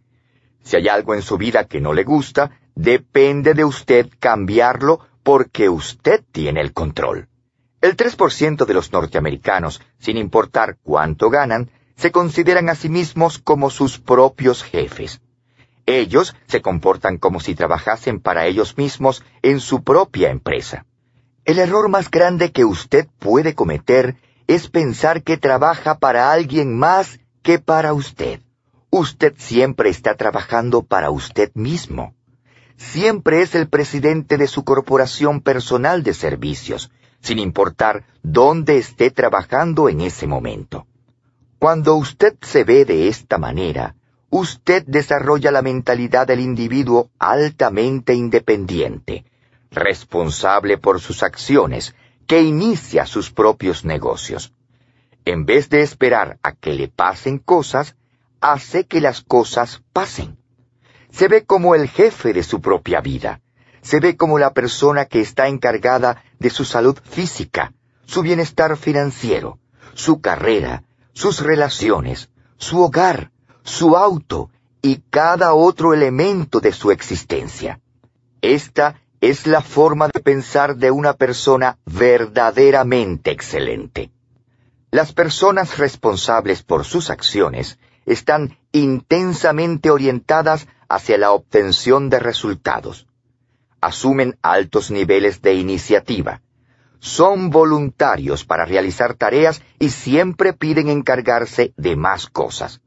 Si 0.62 0.76
hay 0.76 0.88
algo 0.88 1.14
en 1.14 1.22
su 1.22 1.36
vida 1.38 1.64
que 1.64 1.80
no 1.80 1.92
le 1.92 2.04
gusta, 2.04 2.58
depende 2.74 3.54
de 3.54 3.64
usted 3.64 4.08
cambiarlo 4.18 5.00
porque 5.22 5.68
usted 5.68 6.22
tiene 6.32 6.60
el 6.60 6.72
control. 6.72 7.28
El 7.80 7.96
3% 7.96 8.64
de 8.64 8.74
los 8.74 8.92
norteamericanos, 8.92 9.80
sin 9.98 10.16
importar 10.16 10.78
cuánto 10.82 11.30
ganan, 11.30 11.70
se 11.96 12.10
consideran 12.10 12.68
a 12.68 12.74
sí 12.74 12.88
mismos 12.88 13.38
como 13.38 13.70
sus 13.70 13.98
propios 13.98 14.62
jefes. 14.62 15.20
Ellos 15.86 16.34
se 16.48 16.60
comportan 16.60 17.16
como 17.16 17.38
si 17.38 17.54
trabajasen 17.54 18.20
para 18.20 18.46
ellos 18.46 18.76
mismos 18.76 19.24
en 19.42 19.60
su 19.60 19.84
propia 19.84 20.30
empresa. 20.30 20.84
El 21.44 21.60
error 21.60 21.88
más 21.88 22.10
grande 22.10 22.50
que 22.50 22.64
usted 22.64 23.06
puede 23.20 23.54
cometer 23.54 24.16
es 24.48 24.68
pensar 24.68 25.22
que 25.22 25.36
trabaja 25.36 25.98
para 25.98 26.32
alguien 26.32 26.76
más 26.76 27.20
que 27.42 27.60
para 27.60 27.94
usted. 27.94 28.40
Usted 28.90 29.34
siempre 29.38 29.88
está 29.88 30.16
trabajando 30.16 30.82
para 30.82 31.10
usted 31.10 31.52
mismo. 31.54 32.14
Siempre 32.76 33.42
es 33.42 33.54
el 33.54 33.68
presidente 33.68 34.38
de 34.38 34.48
su 34.48 34.64
corporación 34.64 35.40
personal 35.40 36.02
de 36.02 36.14
servicios, 36.14 36.90
sin 37.20 37.38
importar 37.38 38.04
dónde 38.22 38.78
esté 38.78 39.10
trabajando 39.10 39.88
en 39.88 40.00
ese 40.00 40.26
momento. 40.26 40.86
Cuando 41.58 41.94
usted 41.94 42.34
se 42.42 42.64
ve 42.64 42.84
de 42.84 43.08
esta 43.08 43.38
manera, 43.38 43.94
usted 44.36 44.84
desarrolla 44.86 45.50
la 45.50 45.62
mentalidad 45.62 46.26
del 46.26 46.40
individuo 46.40 47.10
altamente 47.18 48.14
independiente, 48.14 49.24
responsable 49.70 50.78
por 50.78 51.00
sus 51.00 51.22
acciones, 51.22 51.94
que 52.26 52.42
inicia 52.42 53.06
sus 53.06 53.30
propios 53.30 53.84
negocios. 53.84 54.52
En 55.24 55.44
vez 55.44 55.68
de 55.68 55.82
esperar 55.82 56.38
a 56.42 56.52
que 56.52 56.74
le 56.74 56.88
pasen 56.88 57.38
cosas, 57.38 57.96
hace 58.40 58.84
que 58.84 59.00
las 59.00 59.22
cosas 59.22 59.82
pasen. 59.92 60.36
Se 61.10 61.28
ve 61.28 61.44
como 61.44 61.74
el 61.74 61.88
jefe 61.88 62.32
de 62.32 62.42
su 62.42 62.60
propia 62.60 63.00
vida. 63.00 63.40
Se 63.80 64.00
ve 64.00 64.16
como 64.16 64.38
la 64.38 64.52
persona 64.52 65.06
que 65.06 65.20
está 65.20 65.46
encargada 65.48 66.22
de 66.38 66.50
su 66.50 66.64
salud 66.64 66.98
física, 67.02 67.72
su 68.04 68.22
bienestar 68.22 68.76
financiero, 68.76 69.58
su 69.94 70.20
carrera, 70.20 70.82
sus 71.12 71.40
relaciones, 71.40 72.28
su 72.58 72.82
hogar, 72.82 73.30
su 73.66 73.96
auto 73.96 74.48
y 74.80 75.02
cada 75.10 75.52
otro 75.54 75.92
elemento 75.92 76.60
de 76.60 76.72
su 76.72 76.92
existencia. 76.92 77.80
Esta 78.40 79.00
es 79.20 79.46
la 79.48 79.60
forma 79.60 80.06
de 80.06 80.20
pensar 80.20 80.76
de 80.76 80.92
una 80.92 81.14
persona 81.14 81.78
verdaderamente 81.84 83.32
excelente. 83.32 84.12
Las 84.92 85.12
personas 85.12 85.78
responsables 85.78 86.62
por 86.62 86.84
sus 86.84 87.10
acciones 87.10 87.78
están 88.06 88.56
intensamente 88.70 89.90
orientadas 89.90 90.68
hacia 90.88 91.18
la 91.18 91.32
obtención 91.32 92.08
de 92.08 92.20
resultados. 92.20 93.08
Asumen 93.80 94.38
altos 94.42 94.92
niveles 94.92 95.42
de 95.42 95.54
iniciativa. 95.54 96.40
Son 97.00 97.50
voluntarios 97.50 98.44
para 98.44 98.64
realizar 98.64 99.14
tareas 99.14 99.60
y 99.80 99.90
siempre 99.90 100.52
piden 100.52 100.88
encargarse 100.88 101.74
de 101.76 101.96
más 101.96 102.28
cosas. 102.28 102.80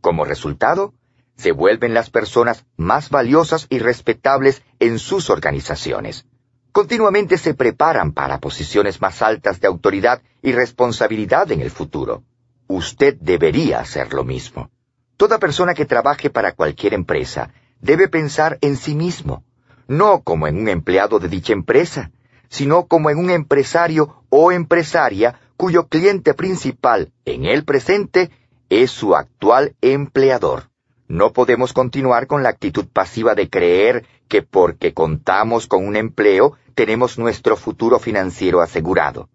Como 0.00 0.24
resultado, 0.24 0.94
se 1.36 1.52
vuelven 1.52 1.94
las 1.94 2.10
personas 2.10 2.66
más 2.76 3.10
valiosas 3.10 3.66
y 3.70 3.78
respetables 3.78 4.62
en 4.78 4.98
sus 4.98 5.30
organizaciones. 5.30 6.26
Continuamente 6.72 7.38
se 7.38 7.54
preparan 7.54 8.12
para 8.12 8.38
posiciones 8.38 9.00
más 9.00 9.22
altas 9.22 9.60
de 9.60 9.66
autoridad 9.66 10.22
y 10.42 10.52
responsabilidad 10.52 11.50
en 11.50 11.60
el 11.60 11.70
futuro. 11.70 12.22
Usted 12.68 13.16
debería 13.20 13.80
hacer 13.80 14.14
lo 14.14 14.24
mismo. 14.24 14.70
Toda 15.16 15.38
persona 15.38 15.74
que 15.74 15.86
trabaje 15.86 16.30
para 16.30 16.52
cualquier 16.52 16.94
empresa 16.94 17.52
debe 17.80 18.08
pensar 18.08 18.58
en 18.60 18.76
sí 18.76 18.94
mismo, 18.94 19.44
no 19.88 20.22
como 20.22 20.46
en 20.46 20.58
un 20.58 20.68
empleado 20.68 21.18
de 21.18 21.28
dicha 21.28 21.52
empresa, 21.52 22.10
sino 22.48 22.86
como 22.86 23.10
en 23.10 23.18
un 23.18 23.30
empresario 23.30 24.24
o 24.28 24.52
empresaria 24.52 25.40
cuyo 25.56 25.88
cliente 25.88 26.34
principal 26.34 27.12
en 27.24 27.44
el 27.44 27.64
presente 27.64 28.30
es 28.70 28.92
su 28.92 29.14
actual 29.14 29.74
empleador. 29.82 30.70
No 31.08 31.32
podemos 31.32 31.72
continuar 31.72 32.28
con 32.28 32.44
la 32.44 32.50
actitud 32.50 32.86
pasiva 32.86 33.34
de 33.34 33.50
creer 33.50 34.06
que 34.28 34.42
porque 34.42 34.94
contamos 34.94 35.66
con 35.66 35.86
un 35.86 35.96
empleo 35.96 36.56
tenemos 36.74 37.18
nuestro 37.18 37.56
futuro 37.56 37.98
financiero 37.98 38.62
asegurado. 38.62 39.28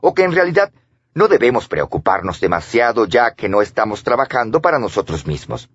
O 0.00 0.14
que 0.14 0.24
en 0.24 0.32
realidad 0.32 0.72
no 1.14 1.28
debemos 1.28 1.68
preocuparnos 1.68 2.40
demasiado 2.40 3.04
ya 3.04 3.34
que 3.34 3.50
no 3.50 3.60
estamos 3.60 4.02
trabajando 4.02 4.62
para 4.62 4.78
nosotros 4.78 5.26
mismos. 5.26 5.68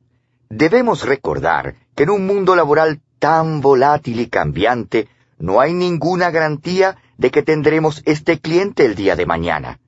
Debemos 0.50 1.06
recordar 1.06 1.76
que 1.96 2.04
en 2.04 2.10
un 2.10 2.26
mundo 2.26 2.56
laboral 2.56 3.02
tan 3.20 3.62
volátil 3.62 4.20
y 4.20 4.28
cambiante, 4.28 5.08
no 5.38 5.62
hay 5.62 5.74
ninguna 5.74 6.32
garantía 6.32 6.98
de 7.18 7.30
que 7.30 7.44
tendremos 7.44 8.02
este 8.06 8.40
cliente 8.40 8.86
el 8.86 8.96
día 8.96 9.16
de 9.16 9.26
mañana. 9.26 9.80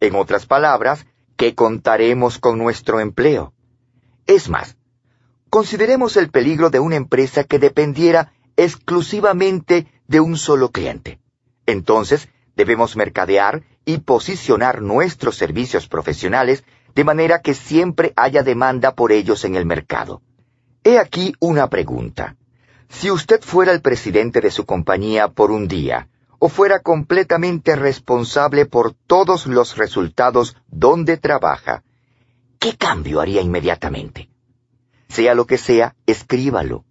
En 0.00 0.14
otras 0.14 0.44
palabras, 0.44 1.06
que 1.36 1.54
contaremos 1.54 2.38
con 2.38 2.58
nuestro 2.58 3.00
empleo. 3.00 3.52
Es 4.26 4.48
más, 4.48 4.76
consideremos 5.50 6.16
el 6.16 6.30
peligro 6.30 6.70
de 6.70 6.80
una 6.80 6.96
empresa 6.96 7.44
que 7.44 7.58
dependiera 7.58 8.32
exclusivamente 8.56 9.86
de 10.08 10.20
un 10.20 10.36
solo 10.36 10.70
cliente. 10.70 11.20
Entonces, 11.66 12.28
debemos 12.56 12.96
mercadear 12.96 13.62
y 13.84 13.98
posicionar 13.98 14.82
nuestros 14.82 15.36
servicios 15.36 15.88
profesionales 15.88 16.64
de 16.94 17.04
manera 17.04 17.42
que 17.42 17.54
siempre 17.54 18.12
haya 18.16 18.42
demanda 18.42 18.94
por 18.94 19.12
ellos 19.12 19.44
en 19.44 19.54
el 19.54 19.66
mercado. 19.66 20.22
He 20.82 20.98
aquí 20.98 21.34
una 21.40 21.68
pregunta. 21.68 22.36
Si 22.88 23.10
usted 23.10 23.42
fuera 23.42 23.72
el 23.72 23.82
presidente 23.82 24.40
de 24.40 24.50
su 24.50 24.64
compañía 24.64 25.28
por 25.28 25.50
un 25.50 25.68
día, 25.68 26.08
o 26.38 26.48
fuera 26.48 26.80
completamente 26.80 27.76
responsable 27.76 28.66
por 28.66 28.94
todos 29.06 29.46
los 29.46 29.76
resultados 29.76 30.56
donde 30.68 31.16
trabaja, 31.16 31.82
¿qué 32.58 32.76
cambio 32.76 33.20
haría 33.20 33.40
inmediatamente? 33.40 34.28
Sea 35.08 35.34
lo 35.34 35.46
que 35.46 35.58
sea, 35.58 35.94
escríbalo. 36.06 36.84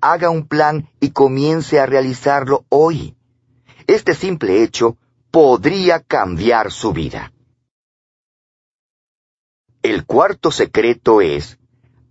Haga 0.00 0.30
un 0.30 0.46
plan 0.46 0.88
y 1.00 1.10
comience 1.10 1.80
a 1.80 1.86
realizarlo 1.86 2.66
hoy. 2.68 3.16
Este 3.86 4.14
simple 4.14 4.62
hecho 4.62 4.96
podría 5.30 6.00
cambiar 6.00 6.70
su 6.70 6.92
vida. 6.92 7.32
El 9.82 10.06
cuarto 10.06 10.50
secreto 10.50 11.20
es, 11.20 11.58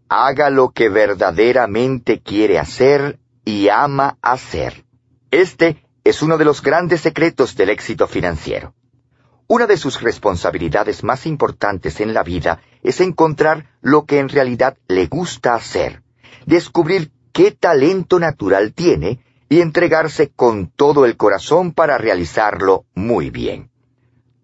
haga 0.10 0.50
lo 0.50 0.72
que 0.72 0.90
verdaderamente 0.90 2.22
quiere 2.22 2.60
hacer 2.60 3.20
y 3.46 3.70
ama 3.70 4.18
hacer. 4.22 4.86
Este 5.32 5.84
es 6.04 6.22
uno 6.22 6.38
de 6.38 6.46
los 6.46 6.62
grandes 6.62 7.02
secretos 7.02 7.56
del 7.56 7.70
éxito 7.70 8.08
financiero. 8.08 8.74
Una 9.48 9.68
de 9.68 9.78
sus 9.78 10.02
responsabilidades 10.02 11.04
más 11.04 11.26
importantes 11.26 12.00
en 12.02 12.14
la 12.14 12.24
vida 12.24 12.62
es 12.82 13.02
encontrar 13.02 13.68
lo 13.82 14.06
que 14.06 14.20
en 14.20 14.30
realidad 14.30 14.78
le 14.88 15.08
gusta 15.08 15.54
hacer, 15.54 16.02
descubrir 16.46 17.12
qué 17.32 17.52
talento 17.52 18.20
natural 18.20 18.74
tiene 18.74 19.20
y 19.50 19.62
entregarse 19.62 20.30
con 20.30 20.68
todo 20.68 21.06
el 21.06 21.18
corazón 21.18 21.74
para 21.74 21.98
realizarlo 21.98 22.86
muy 22.96 23.30
bien. 23.30 23.70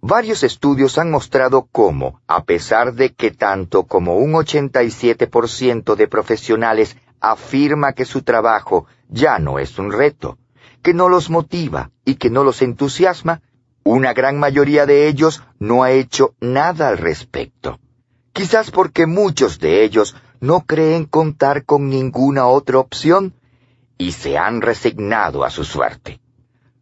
Varios 0.01 0.43
estudios 0.43 0.97
han 0.97 1.11
mostrado 1.11 1.67
cómo, 1.71 2.21
a 2.25 2.43
pesar 2.45 2.93
de 2.93 3.13
que 3.13 3.31
tanto 3.31 3.83
como 3.83 4.17
un 4.17 4.31
87% 4.31 5.95
de 5.95 6.07
profesionales 6.07 6.95
afirma 7.19 7.91
que 7.91 8.05
su 8.05 8.21
trabajo 8.21 8.85
ya 9.09 9.39
no 9.39 9.59
es 9.59 9.77
un 9.77 9.91
reto, 9.91 10.37
que 10.81 10.93
no 10.93 11.09
los 11.09 11.29
motiva 11.29 11.91
y 12.05 12.15
que 12.15 12.29
no 12.29 12.43
los 12.43 12.61
entusiasma, 12.61 13.41
una 13.83 14.13
gran 14.13 14.39
mayoría 14.39 14.85
de 14.85 15.07
ellos 15.07 15.41
no 15.59 15.83
ha 15.83 15.91
hecho 15.91 16.35
nada 16.39 16.89
al 16.89 16.97
respecto. 16.97 17.79
Quizás 18.33 18.71
porque 18.71 19.05
muchos 19.05 19.59
de 19.59 19.83
ellos 19.83 20.15
no 20.39 20.61
creen 20.61 21.05
contar 21.05 21.65
con 21.65 21.89
ninguna 21.89 22.47
otra 22.47 22.79
opción 22.79 23.33
y 23.97 24.13
se 24.13 24.37
han 24.37 24.61
resignado 24.61 25.43
a 25.43 25.49
su 25.49 25.63
suerte. 25.63 26.19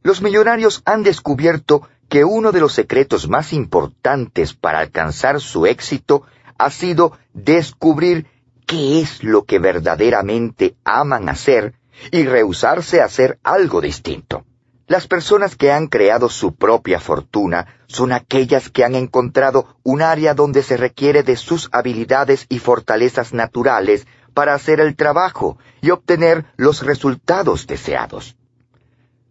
Los 0.04 0.22
millonarios 0.22 0.82
han 0.86 1.04
descubierto 1.04 1.88
que 2.10 2.24
uno 2.24 2.52
de 2.52 2.60
los 2.60 2.74
secretos 2.74 3.28
más 3.28 3.54
importantes 3.54 4.54
para 4.54 4.80
alcanzar 4.80 5.42
su 5.42 5.66
éxito 5.66 6.24
ha 6.58 6.70
sido 6.70 7.18
descubrir 7.34 8.28
qué 8.66 9.02
es 9.02 9.24
lo 9.24 9.44
que 9.44 9.60
verdaderamente 9.60 10.76
aman 10.84 11.30
hacer 11.30 11.74
y 12.12 12.26
rehusarse 12.26 13.02
a 13.02 13.06
hacer 13.06 13.40
algo 13.44 13.82
distinto. 13.82 14.46
Las 14.88 15.06
personas 15.06 15.58
que 15.58 15.72
han 15.72 15.88
creado 15.88 16.30
su 16.30 16.56
propia 16.56 17.02
fortuna 17.02 17.68
son 17.88 18.14
aquellas 18.14 18.70
que 18.70 18.86
han 18.86 18.96
encontrado 18.96 19.78
un 19.84 20.02
área 20.02 20.34
donde 20.34 20.64
se 20.64 20.78
requiere 20.78 21.24
de 21.24 21.36
sus 21.36 21.68
habilidades 21.74 22.46
y 22.48 22.60
fortalezas 22.60 23.34
naturales 23.34 24.08
para 24.34 24.54
hacer 24.54 24.80
el 24.80 24.96
trabajo 24.96 25.58
y 25.82 25.90
obtener 25.90 26.46
los 26.56 26.86
resultados 26.86 27.68
deseados. 27.68 28.38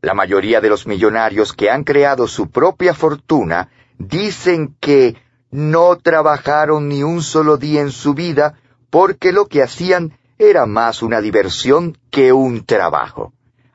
La 0.02 0.12
mayoría 0.12 0.60
de 0.60 0.68
los 0.68 0.86
millonarios 0.86 1.54
que 1.54 1.70
han 1.70 1.84
creado 1.84 2.28
su 2.28 2.50
propia 2.50 2.92
fortuna 2.92 3.70
dicen 3.98 4.76
que 4.78 5.16
no 5.50 5.96
trabajaron 5.96 6.88
ni 6.88 7.02
un 7.02 7.22
solo 7.22 7.56
día 7.56 7.80
en 7.80 7.92
su 7.92 8.12
vida 8.12 8.58
porque 8.90 9.32
lo 9.32 9.46
que 9.46 9.62
hacían 9.62 10.18
era 10.38 10.66
más 10.66 11.02
una 11.02 11.20
diversión 11.20 11.96
que 12.10 12.32
un 12.32 12.64
trabajo. 12.64 13.32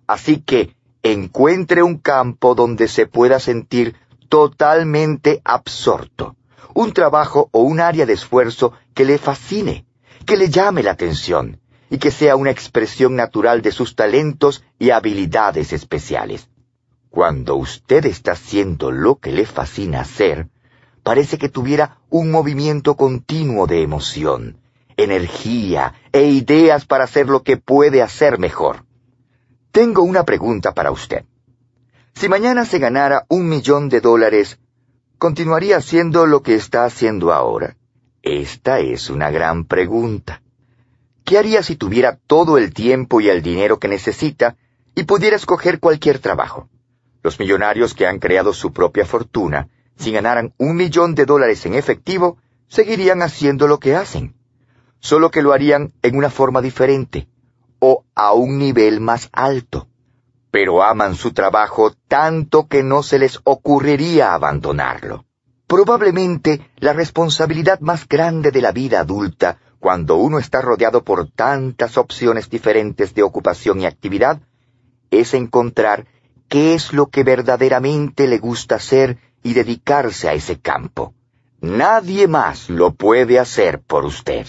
Así 0.07 0.41
que 0.41 0.75
encuentre 1.03 1.81
un 1.81 1.97
campo 1.97 2.53
donde 2.53 2.87
se 2.87 3.07
pueda 3.07 3.39
sentir 3.39 3.95
totalmente 4.29 5.41
absorto, 5.43 6.35
un 6.73 6.93
trabajo 6.93 7.49
o 7.51 7.61
un 7.61 7.79
área 7.79 8.05
de 8.05 8.13
esfuerzo 8.13 8.73
que 8.93 9.05
le 9.05 9.17
fascine, 9.17 9.85
que 10.25 10.37
le 10.37 10.49
llame 10.49 10.83
la 10.83 10.91
atención 10.91 11.59
y 11.89 11.97
que 11.97 12.11
sea 12.11 12.35
una 12.35 12.51
expresión 12.51 13.15
natural 13.15 13.61
de 13.61 13.71
sus 13.71 13.95
talentos 13.95 14.63
y 14.79 14.91
habilidades 14.91 15.73
especiales. 15.73 16.47
Cuando 17.09 17.55
usted 17.55 18.05
está 18.05 18.33
haciendo 18.33 18.91
lo 18.91 19.17
que 19.17 19.33
le 19.33 19.45
fascina 19.45 19.99
hacer, 19.99 20.47
parece 21.03 21.37
que 21.37 21.49
tuviera 21.49 21.97
un 22.09 22.31
movimiento 22.31 22.95
continuo 22.95 23.67
de 23.67 23.81
emoción, 23.81 24.60
energía 25.03 25.93
e 26.11 26.23
ideas 26.25 26.85
para 26.85 27.05
hacer 27.05 27.27
lo 27.27 27.43
que 27.43 27.57
puede 27.57 28.01
hacer 28.01 28.39
mejor. 28.39 28.85
Tengo 29.71 30.03
una 30.03 30.23
pregunta 30.25 30.73
para 30.73 30.91
usted. 30.91 31.25
Si 32.13 32.27
mañana 32.27 32.65
se 32.65 32.79
ganara 32.79 33.25
un 33.29 33.47
millón 33.47 33.89
de 33.89 34.01
dólares, 34.01 34.59
¿continuaría 35.17 35.77
haciendo 35.77 36.25
lo 36.25 36.43
que 36.43 36.55
está 36.55 36.85
haciendo 36.85 37.31
ahora? 37.31 37.77
Esta 38.21 38.79
es 38.79 39.09
una 39.09 39.31
gran 39.31 39.65
pregunta. 39.65 40.41
¿Qué 41.23 41.37
haría 41.37 41.63
si 41.63 41.75
tuviera 41.75 42.19
todo 42.27 42.57
el 42.57 42.73
tiempo 42.73 43.21
y 43.21 43.29
el 43.29 43.41
dinero 43.41 43.79
que 43.79 43.87
necesita 43.87 44.57
y 44.93 45.03
pudiera 45.03 45.35
escoger 45.35 45.79
cualquier 45.79 46.19
trabajo? 46.19 46.69
Los 47.23 47.39
millonarios 47.39 47.93
que 47.93 48.07
han 48.07 48.19
creado 48.19 48.53
su 48.53 48.73
propia 48.73 49.05
fortuna, 49.05 49.69
si 49.95 50.11
ganaran 50.11 50.53
un 50.57 50.75
millón 50.75 51.15
de 51.15 51.25
dólares 51.25 51.65
en 51.65 51.75
efectivo, 51.75 52.37
seguirían 52.67 53.21
haciendo 53.21 53.67
lo 53.67 53.79
que 53.79 53.95
hacen, 53.95 54.35
solo 55.01 55.29
que 55.29 55.41
lo 55.41 55.51
harían 55.51 55.91
en 56.01 56.15
una 56.15 56.29
forma 56.29 56.61
diferente 56.61 57.27
o 57.79 58.05
a 58.15 58.31
un 58.33 58.57
nivel 58.57 59.01
más 59.01 59.29
alto. 59.33 59.87
Pero 60.51 60.83
aman 60.83 61.15
su 61.15 61.33
trabajo 61.33 61.91
tanto 62.07 62.67
que 62.67 62.83
no 62.83 63.03
se 63.03 63.19
les 63.19 63.39
ocurriría 63.43 64.33
abandonarlo. 64.33 65.25
Probablemente 65.67 66.69
la 66.77 66.93
responsabilidad 66.93 67.79
más 67.79 68.07
grande 68.07 68.51
de 68.51 68.61
la 68.61 68.71
vida 68.71 68.99
adulta, 68.99 69.57
cuando 69.79 70.17
uno 70.17 70.37
está 70.37 70.61
rodeado 70.61 71.03
por 71.03 71.31
tantas 71.31 71.97
opciones 71.97 72.49
diferentes 72.49 73.15
de 73.15 73.23
ocupación 73.23 73.81
y 73.81 73.85
actividad, 73.85 74.41
es 75.09 75.33
encontrar 75.33 76.05
qué 76.49 76.75
es 76.75 76.93
lo 76.93 77.07
que 77.07 77.23
verdaderamente 77.23 78.27
le 78.27 78.37
gusta 78.37 78.75
hacer 78.75 79.17
y 79.41 79.53
dedicarse 79.53 80.29
a 80.29 80.33
ese 80.33 80.59
campo. 80.59 81.15
Nadie 81.61 82.27
más 82.27 82.69
lo 82.69 82.91
puede 82.93 83.39
hacer 83.39 83.81
por 83.81 84.05
usted. 84.05 84.45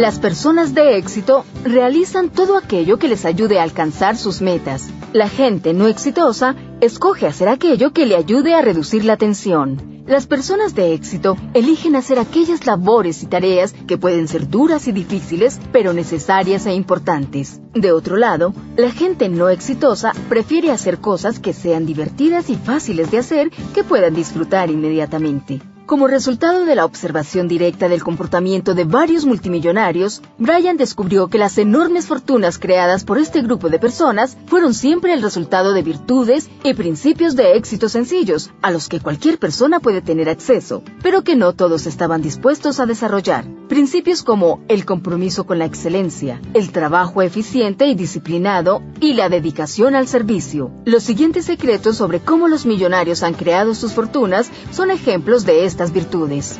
Las 0.00 0.18
personas 0.18 0.74
de 0.74 0.96
éxito 0.96 1.44
realizan 1.62 2.30
todo 2.30 2.56
aquello 2.56 2.98
que 2.98 3.06
les 3.06 3.26
ayude 3.26 3.58
a 3.58 3.62
alcanzar 3.62 4.16
sus 4.16 4.40
metas. 4.40 4.88
La 5.12 5.28
gente 5.28 5.74
no 5.74 5.88
exitosa 5.88 6.56
escoge 6.80 7.26
hacer 7.26 7.48
aquello 7.48 7.92
que 7.92 8.06
le 8.06 8.16
ayude 8.16 8.54
a 8.54 8.62
reducir 8.62 9.04
la 9.04 9.18
tensión. 9.18 9.89
Las 10.06 10.26
personas 10.26 10.74
de 10.74 10.94
éxito 10.94 11.36
eligen 11.54 11.96
hacer 11.96 12.18
aquellas 12.18 12.66
labores 12.66 13.22
y 13.22 13.26
tareas 13.26 13.74
que 13.86 13.98
pueden 13.98 14.28
ser 14.28 14.48
duras 14.48 14.88
y 14.88 14.92
difíciles, 14.92 15.60
pero 15.72 15.92
necesarias 15.92 16.66
e 16.66 16.74
importantes. 16.74 17.60
De 17.74 17.92
otro 17.92 18.16
lado, 18.16 18.52
la 18.76 18.90
gente 18.90 19.28
no 19.28 19.48
exitosa 19.48 20.12
prefiere 20.28 20.70
hacer 20.70 20.98
cosas 20.98 21.38
que 21.38 21.52
sean 21.52 21.86
divertidas 21.86 22.50
y 22.50 22.56
fáciles 22.56 23.10
de 23.10 23.18
hacer 23.18 23.50
que 23.74 23.84
puedan 23.84 24.14
disfrutar 24.14 24.70
inmediatamente. 24.70 25.60
Como 25.90 26.06
resultado 26.06 26.66
de 26.66 26.76
la 26.76 26.84
observación 26.84 27.48
directa 27.48 27.88
del 27.88 28.04
comportamiento 28.04 28.74
de 28.74 28.84
varios 28.84 29.26
multimillonarios, 29.26 30.22
Brian 30.38 30.76
descubrió 30.76 31.26
que 31.26 31.36
las 31.36 31.58
enormes 31.58 32.06
fortunas 32.06 32.60
creadas 32.60 33.02
por 33.02 33.18
este 33.18 33.42
grupo 33.42 33.68
de 33.70 33.80
personas 33.80 34.36
fueron 34.46 34.72
siempre 34.72 35.12
el 35.12 35.20
resultado 35.20 35.72
de 35.72 35.82
virtudes 35.82 36.48
y 36.62 36.74
principios 36.74 37.34
de 37.34 37.56
éxito 37.56 37.88
sencillos, 37.88 38.52
a 38.62 38.70
los 38.70 38.88
que 38.88 39.00
cualquier 39.00 39.40
persona 39.40 39.80
puede 39.80 40.00
tener 40.00 40.28
acceso, 40.28 40.84
pero 41.02 41.24
que 41.24 41.34
no 41.34 41.54
todos 41.54 41.88
estaban 41.88 42.22
dispuestos 42.22 42.78
a 42.78 42.86
desarrollar. 42.86 43.44
Principios 43.68 44.22
como 44.22 44.60
el 44.68 44.84
compromiso 44.84 45.44
con 45.44 45.58
la 45.58 45.64
excelencia, 45.64 46.40
el 46.54 46.70
trabajo 46.70 47.20
eficiente 47.22 47.86
y 47.86 47.96
disciplinado 47.96 48.80
y 49.00 49.14
la 49.14 49.28
dedicación 49.28 49.96
al 49.96 50.06
servicio. 50.06 50.70
Los 50.84 51.02
siguientes 51.02 51.46
secretos 51.46 51.96
sobre 51.96 52.20
cómo 52.20 52.46
los 52.46 52.64
millonarios 52.64 53.24
han 53.24 53.34
creado 53.34 53.74
sus 53.74 53.92
fortunas 53.92 54.50
son 54.70 54.92
ejemplos 54.92 55.44
de 55.44 55.64
este 55.64 55.79
virtudes. 55.88 56.58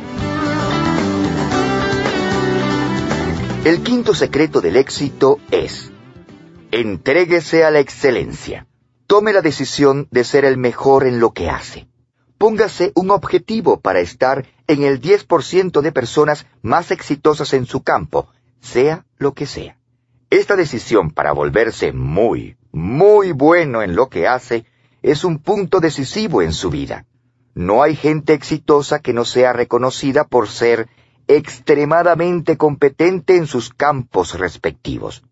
El 3.62 3.83
quinto 3.83 4.14
secreto 4.14 4.62
del 4.62 4.76
éxito 4.76 5.38
es, 5.50 5.92
entréguese 6.70 7.62
a 7.62 7.70
la 7.70 7.80
excelencia. 7.80 8.66
Tome 9.06 9.35
la 9.35 9.42
decisión 9.42 10.09
de 10.11 10.24
ser 10.24 10.46
el 10.46 10.56
mejor 10.56 11.06
en 11.06 11.20
lo 11.20 11.33
que 11.33 11.50
hace. 11.50 11.87
Póngase 12.38 12.92
un 12.94 13.11
objetivo 13.11 13.78
para 13.80 14.00
estar 14.00 14.46
en 14.66 14.83
el 14.83 15.02
10% 15.02 15.83
de 15.83 15.92
personas 15.92 16.46
más 16.62 16.90
exitosas 16.90 17.52
en 17.52 17.66
su 17.66 17.83
campo, 17.83 18.28
sea 18.62 19.04
lo 19.18 19.35
que 19.35 19.44
sea. 19.44 19.76
Esta 20.30 20.56
decisión 20.56 21.11
para 21.11 21.33
volverse 21.33 21.92
muy, 21.92 22.56
muy 22.72 23.33
bueno 23.33 23.83
en 23.83 23.94
lo 23.94 24.09
que 24.09 24.26
hace 24.26 24.64
es 25.02 25.24
un 25.24 25.38
punto 25.38 25.80
decisivo 25.80 26.40
en 26.40 26.54
su 26.54 26.70
vida. 26.70 27.04
No 27.61 27.83
hay 27.83 27.94
gente 27.94 28.33
exitosa 28.33 29.01
que 29.01 29.12
no 29.12 29.27
sea 29.27 29.53
reconocida 29.53 30.25
por 30.25 30.49
ser 30.49 30.88
extremadamente 31.29 32.57
competente 32.57 33.37
en 33.37 33.46
sus 33.46 33.68
campos 33.68 34.38
respectivos. 34.38 35.23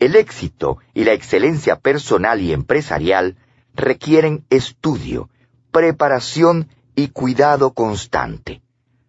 El 0.00 0.16
éxito 0.16 0.78
y 0.94 1.04
la 1.04 1.12
excelencia 1.12 1.78
personal 1.78 2.40
y 2.40 2.52
empresarial 2.52 3.36
requieren 3.72 4.44
estudio, 4.50 5.30
preparación 5.70 6.68
y 6.96 7.10
cuidado 7.10 7.72
constante. 7.72 8.62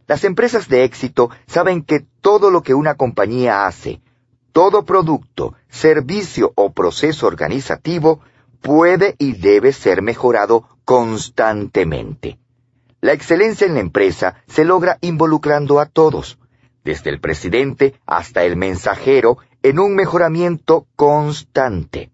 Las 0.06 0.24
empresas 0.24 0.70
de 0.70 0.84
éxito 0.84 1.32
saben 1.48 1.82
que 1.82 2.06
todo 2.22 2.52
lo 2.52 2.62
que 2.62 2.76
una 2.76 2.94
compañía 2.94 3.66
hace, 3.66 4.02
todo 4.52 4.86
producto, 4.86 5.56
servicio 5.68 6.54
o 6.54 6.72
proceso 6.74 7.26
organizativo 7.26 8.20
puede 8.62 9.16
y 9.18 9.34
debe 9.34 9.74
ser 9.74 10.04
mejorado 10.04 10.70
constantemente. 10.86 12.38
La 13.00 13.14
excelencia 13.14 13.68
en 13.68 13.76
la 13.76 13.80
empresa 13.80 14.44
se 14.48 14.66
logra 14.66 14.98
involucrando 15.02 15.80
a 15.80 15.86
todos, 15.86 16.40
desde 16.84 17.12
el 17.12 17.20
presidente 17.20 17.94
hasta 18.08 18.44
el 18.44 18.56
mensajero, 18.56 19.38
en 19.62 19.80
un 19.80 19.94
mejoramiento 19.94 20.88
constante, 20.96 22.10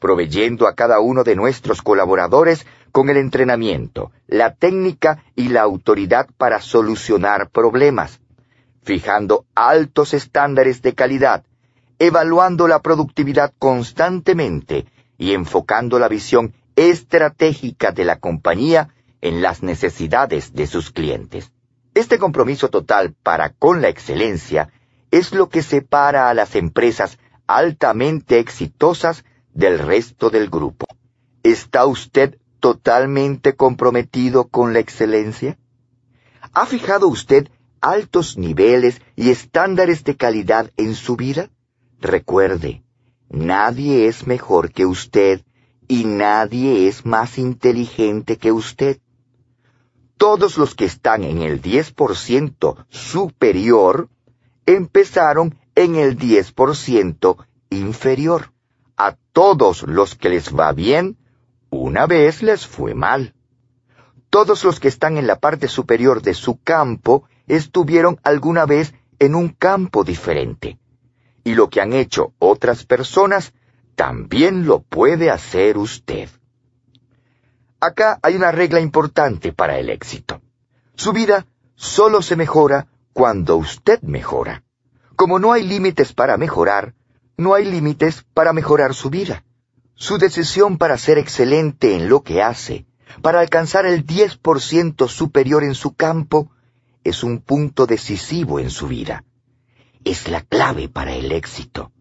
proveyendo 0.00 0.66
a 0.66 0.74
cada 0.74 0.98
uno 0.98 1.22
de 1.22 1.36
nuestros 1.36 1.80
colaboradores 1.82 2.66
con 2.90 3.08
el 3.08 3.18
entrenamiento, 3.18 4.10
la 4.26 4.54
técnica 4.54 5.22
y 5.36 5.48
la 5.48 5.62
autoridad 5.62 6.28
para 6.36 6.60
solucionar 6.60 7.50
problemas, 7.50 8.20
fijando 8.82 9.44
altos 9.54 10.12
estándares 10.12 10.82
de 10.82 10.94
calidad, 10.94 11.44
evaluando 12.00 12.66
la 12.66 12.80
productividad 12.80 13.52
constantemente 13.58 14.86
y 15.18 15.34
enfocando 15.34 15.98
la 16.00 16.08
visión 16.08 16.54
estratégica 16.74 17.92
de 17.92 18.04
la 18.04 18.18
compañía 18.18 18.88
en 19.20 19.42
las 19.42 19.62
necesidades 19.62 20.52
de 20.52 20.66
sus 20.66 20.90
clientes. 20.90 21.52
Este 21.94 22.18
compromiso 22.18 22.68
total 22.68 23.14
para 23.22 23.50
con 23.50 23.82
la 23.82 23.88
excelencia 23.88 24.72
es 25.10 25.32
lo 25.32 25.48
que 25.48 25.62
separa 25.62 26.30
a 26.30 26.34
las 26.34 26.54
empresas 26.54 27.18
altamente 27.46 28.38
exitosas 28.38 29.24
del 29.52 29.78
resto 29.78 30.30
del 30.30 30.48
grupo. 30.48 30.86
¿Está 31.42 31.86
usted 31.86 32.38
totalmente 32.60 33.56
comprometido 33.56 34.48
con 34.48 34.72
la 34.72 34.78
excelencia? 34.78 35.58
¿Ha 36.52 36.66
fijado 36.66 37.08
usted 37.08 37.48
altos 37.80 38.36
niveles 38.36 39.00
y 39.16 39.30
estándares 39.30 40.04
de 40.04 40.16
calidad 40.16 40.70
en 40.76 40.94
su 40.94 41.16
vida? 41.16 41.50
Recuerde, 42.00 42.82
nadie 43.28 44.06
es 44.06 44.26
mejor 44.26 44.70
que 44.72 44.86
usted 44.86 45.42
y 45.88 46.04
nadie 46.04 46.86
es 46.86 47.04
más 47.04 47.36
inteligente 47.36 48.36
que 48.36 48.52
usted 48.52 49.00
todos 50.20 50.58
los 50.58 50.74
que 50.74 50.84
están 50.84 51.24
en 51.24 51.40
el 51.40 51.62
10% 51.62 52.84
superior 52.90 54.10
empezaron 54.66 55.58
en 55.74 55.96
el 55.96 56.18
10% 56.18 57.46
inferior. 57.70 58.52
A 58.98 59.16
todos 59.32 59.82
los 59.84 60.16
que 60.16 60.28
les 60.28 60.54
va 60.54 60.72
bien, 60.72 61.16
una 61.70 62.06
vez 62.06 62.42
les 62.42 62.66
fue 62.66 62.92
mal. 62.94 63.32
Todos 64.28 64.62
los 64.62 64.78
que 64.78 64.88
están 64.88 65.16
en 65.16 65.26
la 65.26 65.38
parte 65.38 65.68
superior 65.68 66.20
de 66.20 66.34
su 66.34 66.60
campo 66.60 67.24
estuvieron 67.46 68.20
alguna 68.22 68.66
vez 68.66 68.92
en 69.18 69.34
un 69.34 69.48
campo 69.48 70.04
diferente. 70.04 70.78
Y 71.44 71.54
lo 71.54 71.70
que 71.70 71.80
han 71.80 71.94
hecho 71.94 72.34
otras 72.38 72.84
personas 72.84 73.54
también 73.94 74.66
lo 74.66 74.80
puede 74.82 75.30
hacer 75.30 75.78
usted. 75.78 76.28
Acá 77.80 78.18
hay 78.22 78.36
una 78.36 78.52
regla 78.52 78.80
importante 78.80 79.52
para 79.52 79.78
el 79.78 79.88
éxito. 79.88 80.42
Su 80.94 81.12
vida 81.12 81.46
solo 81.76 82.20
se 82.20 82.36
mejora 82.36 82.88
cuando 83.14 83.56
usted 83.56 84.02
mejora. 84.02 84.64
Como 85.16 85.38
no 85.38 85.52
hay 85.52 85.66
límites 85.66 86.12
para 86.12 86.36
mejorar, 86.36 86.94
no 87.38 87.54
hay 87.54 87.64
límites 87.64 88.26
para 88.34 88.52
mejorar 88.52 88.94
su 88.94 89.08
vida. 89.08 89.44
Su 89.94 90.18
decisión 90.18 90.76
para 90.76 90.98
ser 90.98 91.16
excelente 91.16 91.96
en 91.96 92.10
lo 92.10 92.22
que 92.22 92.42
hace, 92.42 92.86
para 93.22 93.40
alcanzar 93.40 93.86
el 93.86 94.06
10% 94.06 95.08
superior 95.08 95.64
en 95.64 95.74
su 95.74 95.94
campo, 95.94 96.50
es 97.02 97.24
un 97.24 97.38
punto 97.40 97.86
decisivo 97.86 98.60
en 98.60 98.68
su 98.68 98.88
vida. 98.88 99.24
Es 100.04 100.28
la 100.28 100.42
clave 100.42 100.90
para 100.90 101.14
el 101.14 101.32
éxito. 101.32 101.92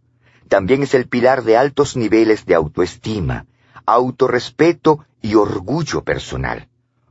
También 0.49 0.83
es 0.83 0.93
el 0.93 1.07
pilar 1.07 1.43
de 1.43 1.55
altos 1.55 1.95
niveles 1.95 2.45
de 2.45 2.55
autoestima, 2.55 3.45
autorrespeto 3.93 5.05
y 5.21 5.35
orgullo 5.35 6.03
personal. 6.03 6.67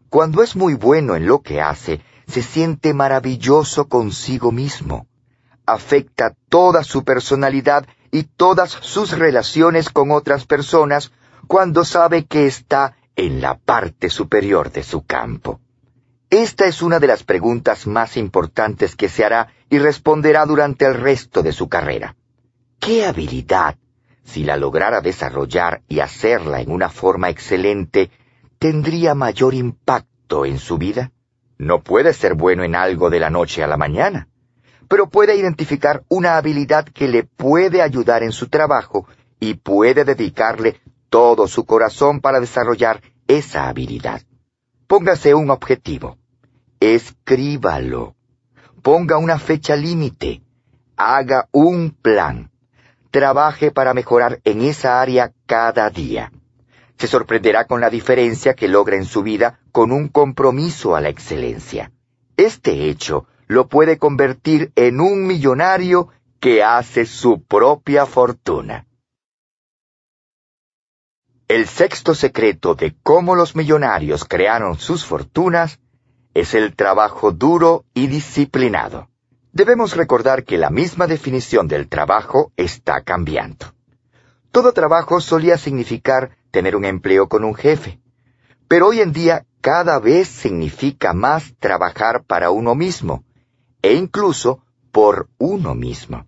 Cuando 0.08 0.42
es 0.42 0.56
muy 0.56 0.74
bueno 0.74 1.16
en 1.16 1.26
lo 1.26 1.42
que 1.42 1.60
hace, 1.60 2.00
se 2.26 2.42
siente 2.42 2.94
maravilloso 2.94 3.88
consigo 3.88 4.52
mismo. 4.52 5.06
Afecta 5.66 6.34
toda 6.48 6.82
su 6.82 7.04
personalidad 7.04 7.86
y 8.10 8.22
todas 8.22 8.70
sus 8.70 9.12
relaciones 9.12 9.90
con 9.90 10.10
otras 10.10 10.46
personas 10.46 11.12
cuando 11.46 11.84
sabe 11.84 12.24
que 12.24 12.46
está 12.46 12.96
en 13.16 13.40
la 13.40 13.58
parte 13.58 14.08
superior 14.10 14.70
de 14.70 14.82
su 14.82 15.04
campo. 15.04 15.60
Esta 16.30 16.66
es 16.66 16.82
una 16.82 17.00
de 17.00 17.06
las 17.06 17.24
preguntas 17.24 17.86
más 17.86 18.16
importantes 18.16 18.94
que 18.94 19.08
se 19.08 19.24
hará 19.24 19.48
y 19.70 19.78
responderá 19.78 20.44
durante 20.44 20.84
el 20.84 20.94
resto 20.94 21.42
de 21.42 21.52
su 21.52 21.68
carrera. 21.68 22.16
¿Qué 22.78 23.06
habilidad, 23.06 23.76
si 24.28 24.44
la 24.44 24.56
lograra 24.56 25.00
desarrollar 25.00 25.82
y 25.88 26.00
hacerla 26.00 26.60
en 26.60 26.70
una 26.70 26.88
forma 26.88 27.30
excelente, 27.30 28.10
tendría 28.58 29.14
mayor 29.14 29.54
impacto 29.54 30.44
en 30.44 30.58
su 30.58 30.78
vida? 30.78 31.12
No 31.56 31.82
puede 31.82 32.12
ser 32.12 32.34
bueno 32.34 32.62
en 32.64 32.74
algo 32.74 33.10
de 33.10 33.20
la 33.20 33.30
noche 33.30 33.64
a 33.64 33.66
la 33.66 33.76
mañana 33.76 34.28
pero 34.88 35.08
puede 35.08 35.36
identificar 35.36 36.02
una 36.08 36.38
habilidad 36.38 36.86
que 36.86 37.08
le 37.08 37.22
puede 37.22 37.82
ayudar 37.82 38.22
en 38.22 38.32
su 38.32 38.48
trabajo 38.48 39.06
y 39.38 39.54
puede 39.54 40.04
dedicarle 40.04 40.80
todo 41.10 41.46
su 41.46 41.64
corazón 41.64 42.20
para 42.20 42.40
desarrollar 42.40 43.02
esa 43.28 43.68
habilidad. 43.68 44.22
Póngase 44.86 45.34
un 45.34 45.50
objetivo. 45.50 46.16
Escríbalo. 46.80 48.14
Ponga 48.82 49.18
una 49.18 49.38
fecha 49.38 49.76
límite. 49.76 50.42
Haga 50.96 51.48
un 51.52 51.90
plan. 51.90 52.50
Trabaje 53.10 53.70
para 53.70 53.94
mejorar 53.94 54.40
en 54.44 54.60
esa 54.60 55.00
área 55.00 55.32
cada 55.46 55.88
día. 55.90 56.30
Se 56.98 57.06
sorprenderá 57.06 57.66
con 57.66 57.80
la 57.80 57.90
diferencia 57.90 58.54
que 58.54 58.68
logra 58.68 58.96
en 58.96 59.04
su 59.04 59.22
vida 59.22 59.60
con 59.72 59.92
un 59.92 60.08
compromiso 60.08 60.96
a 60.96 61.00
la 61.00 61.08
excelencia. 61.08 61.92
Este 62.36 62.88
hecho 62.88 63.26
lo 63.46 63.68
puede 63.68 63.98
convertir 63.98 64.72
en 64.76 65.00
un 65.00 65.26
millonario 65.26 66.08
que 66.40 66.62
hace 66.62 67.06
su 67.06 67.42
propia 67.42 68.04
fortuna. 68.04 68.86
El 71.48 71.66
sexto 71.66 72.14
secreto 72.14 72.74
de 72.74 72.94
cómo 73.02 73.34
los 73.34 73.56
millonarios 73.56 74.26
crearon 74.26 74.78
sus 74.78 75.06
fortunas 75.06 75.80
es 76.34 76.52
el 76.52 76.76
trabajo 76.76 77.32
duro 77.32 77.86
y 77.94 78.06
disciplinado. 78.06 79.08
Debemos 79.58 79.96
recordar 79.96 80.44
que 80.44 80.56
la 80.56 80.70
misma 80.70 81.08
definición 81.08 81.66
del 81.66 81.88
trabajo 81.88 82.52
está 82.56 83.00
cambiando. 83.00 83.74
Todo 84.52 84.72
trabajo 84.72 85.20
solía 85.20 85.58
significar 85.58 86.36
tener 86.52 86.76
un 86.76 86.84
empleo 86.84 87.28
con 87.28 87.42
un 87.42 87.56
jefe, 87.56 87.98
pero 88.68 88.86
hoy 88.86 89.00
en 89.00 89.12
día 89.12 89.46
cada 89.60 89.98
vez 89.98 90.28
significa 90.28 91.12
más 91.12 91.56
trabajar 91.58 92.22
para 92.22 92.50
uno 92.50 92.76
mismo, 92.76 93.24
e 93.82 93.94
incluso 93.94 94.62
por 94.92 95.28
uno 95.38 95.74
mismo. 95.74 96.24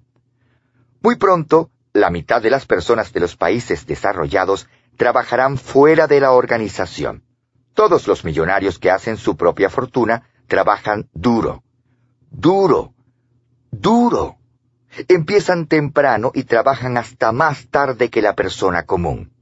Muy 1.01 1.15
pronto, 1.15 1.71
la 1.93 2.11
mitad 2.11 2.43
de 2.43 2.51
las 2.51 2.67
personas 2.67 3.13
de 3.13 3.21
los 3.21 3.37
países 3.37 3.87
desarrollados 3.87 4.67
trabajarán 4.97 5.57
fuera 5.57 6.09
de 6.09 6.19
la 6.19 6.33
organización. 6.33 7.23
Todos 7.75 8.09
los 8.09 8.25
millonarios 8.25 8.81
que 8.81 8.91
hacen 8.91 9.17
su 9.17 9.37
propia 9.37 9.71
fortuna 9.71 10.25
trabajan 10.49 11.09
duro, 11.13 11.63
duro, 12.33 12.93
duro. 13.71 14.37
Empiezan 15.09 15.67
temprano 15.67 16.33
y 16.35 16.45
trabajan 16.45 16.97
hasta 16.97 17.33
más 17.33 17.69
tarde 17.69 18.11
que 18.11 18.23
la 18.23 18.35
persona 18.35 18.85
común. 18.85 19.33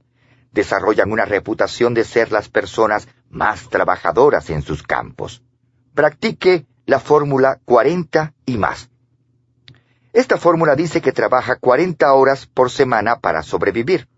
Desarrollan 0.52 1.10
una 1.10 1.24
reputación 1.24 1.94
de 1.94 2.04
ser 2.04 2.32
las 2.32 2.48
personas 2.48 3.08
más 3.30 3.68
trabajadoras 3.68 4.50
en 4.50 4.62
sus 4.62 4.82
campos. 4.82 5.42
Practique 5.94 6.66
la 6.86 7.00
fórmula 7.00 7.60
40 7.64 8.34
y 8.46 8.58
más. 8.58 8.90
Esta 10.12 10.36
fórmula 10.36 10.74
dice 10.74 11.00
que 11.00 11.12
trabaja 11.12 11.56
40 11.56 12.12
horas 12.12 12.46
por 12.46 12.70
semana 12.70 13.20
para 13.20 13.42
sobrevivir. 13.42 14.08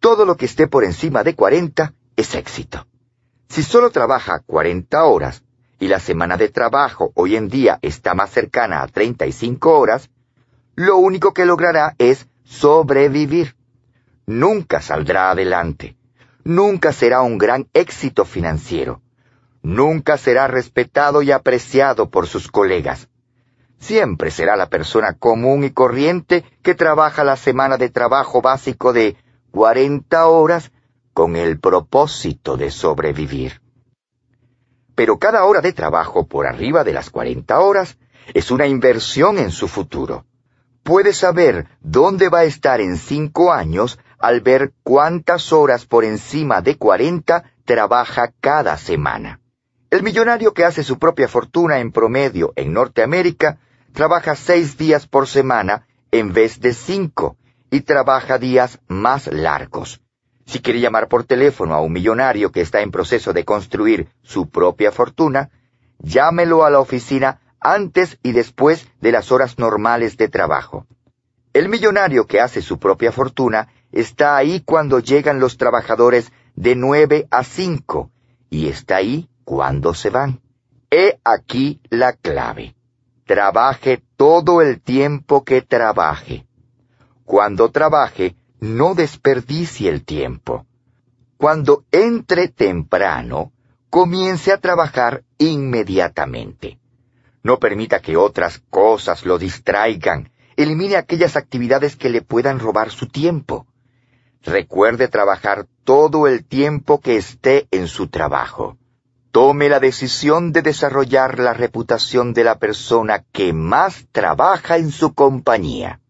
Todo 0.00 0.24
lo 0.24 0.36
que 0.36 0.46
esté 0.46 0.66
por 0.66 0.84
encima 0.84 1.22
de 1.22 1.34
40 1.34 1.94
es 2.16 2.34
éxito. 2.34 2.86
Si 3.48 3.62
solo 3.62 3.90
trabaja 3.90 4.40
40 4.40 5.04
horas 5.04 5.42
y 5.82 5.88
la 5.88 6.00
semana 6.00 6.36
de 6.36 6.48
trabajo 6.48 7.12
hoy 7.14 7.36
en 7.36 7.48
día 7.48 7.78
está 7.82 8.14
más 8.14 8.30
cercana 8.30 8.82
a 8.82 8.88
35 8.88 9.78
horas, 9.78 10.10
lo 10.74 10.96
único 10.96 11.34
que 11.34 11.44
logrará 11.44 11.94
es 11.98 12.26
sobrevivir. 12.44 13.56
Nunca 14.26 14.80
saldrá 14.80 15.30
adelante. 15.30 15.96
Nunca 16.44 16.92
será 16.92 17.22
un 17.22 17.36
gran 17.36 17.68
éxito 17.74 18.24
financiero 18.24 19.02
nunca 19.62 20.18
será 20.18 20.48
respetado 20.48 21.22
y 21.22 21.30
apreciado 21.30 22.10
por 22.10 22.26
sus 22.26 22.50
colegas. 22.50 23.08
Siempre 23.78 24.30
será 24.30 24.56
la 24.56 24.68
persona 24.68 25.14
común 25.14 25.64
y 25.64 25.70
corriente 25.70 26.44
que 26.62 26.74
trabaja 26.74 27.24
la 27.24 27.36
semana 27.36 27.78
de 27.78 27.88
trabajo 27.88 28.42
básico 28.42 28.92
de 28.92 29.16
40 29.50 30.26
horas 30.26 30.70
con 31.12 31.36
el 31.36 31.58
propósito 31.58 32.56
de 32.56 32.70
sobrevivir. 32.70 33.61
Pero 34.94 35.18
cada 35.18 35.44
hora 35.44 35.60
de 35.60 35.72
trabajo 35.72 36.26
por 36.26 36.46
arriba 36.46 36.84
de 36.84 36.92
las 36.92 37.10
40 37.10 37.58
horas 37.60 37.98
es 38.34 38.50
una 38.50 38.66
inversión 38.66 39.38
en 39.38 39.50
su 39.50 39.68
futuro. 39.68 40.26
Puede 40.82 41.12
saber 41.12 41.66
dónde 41.80 42.28
va 42.28 42.40
a 42.40 42.44
estar 42.44 42.80
en 42.80 42.96
cinco 42.96 43.52
años 43.52 43.98
al 44.18 44.40
ver 44.40 44.72
cuántas 44.82 45.52
horas 45.52 45.86
por 45.86 46.04
encima 46.04 46.60
de 46.60 46.76
40 46.76 47.44
trabaja 47.64 48.32
cada 48.40 48.76
semana. 48.76 49.40
El 49.90 50.02
millonario 50.02 50.54
que 50.54 50.64
hace 50.64 50.82
su 50.82 50.98
propia 50.98 51.28
fortuna 51.28 51.78
en 51.78 51.92
promedio 51.92 52.52
en 52.56 52.72
Norteamérica 52.72 53.58
trabaja 53.92 54.34
seis 54.34 54.76
días 54.76 55.06
por 55.06 55.28
semana 55.28 55.86
en 56.10 56.32
vez 56.32 56.60
de 56.60 56.74
cinco 56.74 57.36
y 57.70 57.80
trabaja 57.80 58.38
días 58.38 58.80
más 58.88 59.26
largos. 59.26 60.01
Si 60.46 60.60
quiere 60.60 60.80
llamar 60.80 61.08
por 61.08 61.24
teléfono 61.24 61.74
a 61.74 61.80
un 61.80 61.92
millonario 61.92 62.50
que 62.50 62.60
está 62.60 62.80
en 62.80 62.90
proceso 62.90 63.32
de 63.32 63.44
construir 63.44 64.08
su 64.22 64.48
propia 64.48 64.92
fortuna, 64.92 65.50
llámelo 65.98 66.64
a 66.64 66.70
la 66.70 66.80
oficina 66.80 67.40
antes 67.60 68.18
y 68.22 68.32
después 68.32 68.88
de 69.00 69.12
las 69.12 69.30
horas 69.30 69.58
normales 69.58 70.16
de 70.16 70.28
trabajo. 70.28 70.86
El 71.52 71.68
millonario 71.68 72.26
que 72.26 72.40
hace 72.40 72.62
su 72.62 72.78
propia 72.78 73.12
fortuna 73.12 73.68
está 73.92 74.36
ahí 74.36 74.60
cuando 74.60 74.98
llegan 74.98 75.38
los 75.38 75.56
trabajadores 75.56 76.32
de 76.56 76.74
nueve 76.74 77.28
a 77.30 77.44
cinco 77.44 78.10
y 78.50 78.68
está 78.68 78.96
ahí 78.96 79.28
cuando 79.44 79.94
se 79.94 80.10
van. 80.10 80.40
He 80.90 81.18
aquí 81.24 81.80
la 81.88 82.14
clave. 82.14 82.74
Trabaje 83.24 84.02
todo 84.16 84.60
el 84.60 84.80
tiempo 84.80 85.44
que 85.44 85.62
trabaje. 85.62 86.46
Cuando 87.24 87.70
trabaje, 87.70 88.36
no 88.62 88.94
desperdicie 88.94 89.90
el 89.90 90.04
tiempo. 90.04 90.66
Cuando 91.36 91.84
entre 91.90 92.46
temprano, 92.46 93.50
comience 93.90 94.52
a 94.52 94.58
trabajar 94.58 95.24
inmediatamente. 95.36 96.78
No 97.42 97.58
permita 97.58 98.00
que 98.00 98.16
otras 98.16 98.62
cosas 98.70 99.26
lo 99.26 99.36
distraigan. 99.36 100.30
Elimine 100.56 100.94
aquellas 100.94 101.36
actividades 101.36 101.96
que 101.96 102.08
le 102.08 102.22
puedan 102.22 102.60
robar 102.60 102.92
su 102.92 103.08
tiempo. 103.08 103.66
Recuerde 104.42 105.08
trabajar 105.08 105.66
todo 105.82 106.28
el 106.28 106.44
tiempo 106.44 107.00
que 107.00 107.16
esté 107.16 107.66
en 107.72 107.88
su 107.88 108.06
trabajo 108.06 108.78
tome 109.32 109.70
la 109.70 109.80
decisión 109.80 110.52
de 110.52 110.60
desarrollar 110.60 111.38
la 111.38 111.54
reputación 111.54 112.34
de 112.34 112.44
la 112.44 112.58
persona 112.58 113.24
que 113.32 113.54
más 113.54 114.06
trabaja 114.12 114.76
en 114.76 114.90
su 114.90 115.14
compañía. 115.14 116.01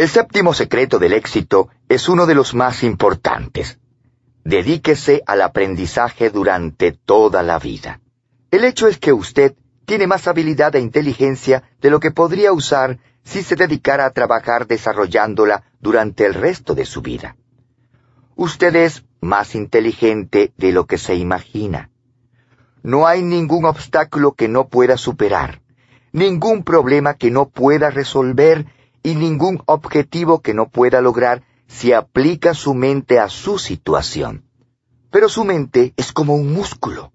El 0.00 0.08
séptimo 0.08 0.54
secreto 0.54 0.98
del 0.98 1.12
éxito 1.12 1.68
es 1.86 2.08
uno 2.08 2.24
de 2.24 2.34
los 2.34 2.54
más 2.54 2.84
importantes. 2.84 3.78
Dedíquese 4.44 5.22
al 5.26 5.42
aprendizaje 5.42 6.30
durante 6.30 6.92
toda 6.92 7.42
la 7.42 7.58
vida. 7.58 8.00
El 8.50 8.64
hecho 8.64 8.88
es 8.88 8.96
que 8.96 9.12
usted 9.12 9.56
tiene 9.84 10.06
más 10.06 10.26
habilidad 10.26 10.74
e 10.74 10.80
inteligencia 10.80 11.64
de 11.82 11.90
lo 11.90 12.00
que 12.00 12.12
podría 12.12 12.50
usar 12.50 12.98
si 13.24 13.42
se 13.42 13.56
dedicara 13.56 14.06
a 14.06 14.12
trabajar 14.12 14.66
desarrollándola 14.66 15.64
durante 15.80 16.24
el 16.24 16.32
resto 16.32 16.74
de 16.74 16.86
su 16.86 17.02
vida. 17.02 17.36
Usted 18.36 18.74
es 18.76 19.04
más 19.20 19.54
inteligente 19.54 20.54
de 20.56 20.72
lo 20.72 20.86
que 20.86 20.96
se 20.96 21.14
imagina. 21.14 21.90
No 22.82 23.06
hay 23.06 23.20
ningún 23.20 23.66
obstáculo 23.66 24.32
que 24.32 24.48
no 24.48 24.66
pueda 24.68 24.96
superar, 24.96 25.60
ningún 26.10 26.64
problema 26.64 27.12
que 27.12 27.30
no 27.30 27.50
pueda 27.50 27.90
resolver 27.90 28.64
y 29.02 29.14
ningún 29.14 29.62
objetivo 29.66 30.40
que 30.40 30.54
no 30.54 30.68
pueda 30.68 31.00
lograr 31.00 31.42
si 31.66 31.92
aplica 31.92 32.54
su 32.54 32.74
mente 32.74 33.18
a 33.18 33.28
su 33.28 33.58
situación. 33.58 34.44
Pero 35.10 35.28
su 35.28 35.44
mente 35.44 35.94
es 35.96 36.12
como 36.12 36.34
un 36.34 36.52
músculo. 36.52 37.12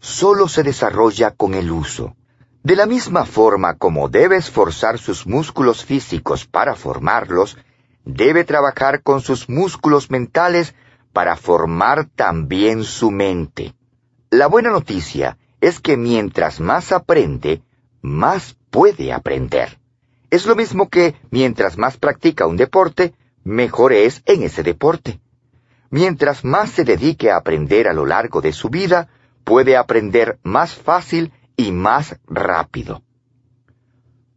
Solo 0.00 0.48
se 0.48 0.62
desarrolla 0.62 1.32
con 1.32 1.54
el 1.54 1.70
uso. 1.70 2.16
De 2.62 2.76
la 2.76 2.86
misma 2.86 3.24
forma 3.24 3.74
como 3.74 4.08
debe 4.08 4.36
esforzar 4.36 4.98
sus 4.98 5.26
músculos 5.26 5.84
físicos 5.84 6.46
para 6.46 6.76
formarlos, 6.76 7.58
debe 8.04 8.44
trabajar 8.44 9.02
con 9.02 9.20
sus 9.20 9.48
músculos 9.48 10.10
mentales 10.10 10.74
para 11.12 11.36
formar 11.36 12.06
también 12.06 12.84
su 12.84 13.10
mente. 13.10 13.74
La 14.30 14.46
buena 14.46 14.70
noticia 14.70 15.38
es 15.60 15.80
que 15.80 15.96
mientras 15.96 16.60
más 16.60 16.92
aprende, 16.92 17.62
más 18.00 18.56
puede 18.70 19.12
aprender. 19.12 19.81
Es 20.32 20.46
lo 20.46 20.56
mismo 20.56 20.88
que 20.88 21.14
mientras 21.30 21.76
más 21.76 21.98
practica 21.98 22.46
un 22.46 22.56
deporte, 22.56 23.12
mejor 23.44 23.92
es 23.92 24.22
en 24.24 24.42
ese 24.42 24.62
deporte. 24.62 25.20
Mientras 25.90 26.42
más 26.42 26.70
se 26.70 26.84
dedique 26.84 27.30
a 27.30 27.36
aprender 27.36 27.86
a 27.86 27.92
lo 27.92 28.06
largo 28.06 28.40
de 28.40 28.54
su 28.54 28.70
vida, 28.70 29.10
puede 29.44 29.76
aprender 29.76 30.38
más 30.42 30.74
fácil 30.74 31.34
y 31.54 31.70
más 31.70 32.18
rápido. 32.26 33.02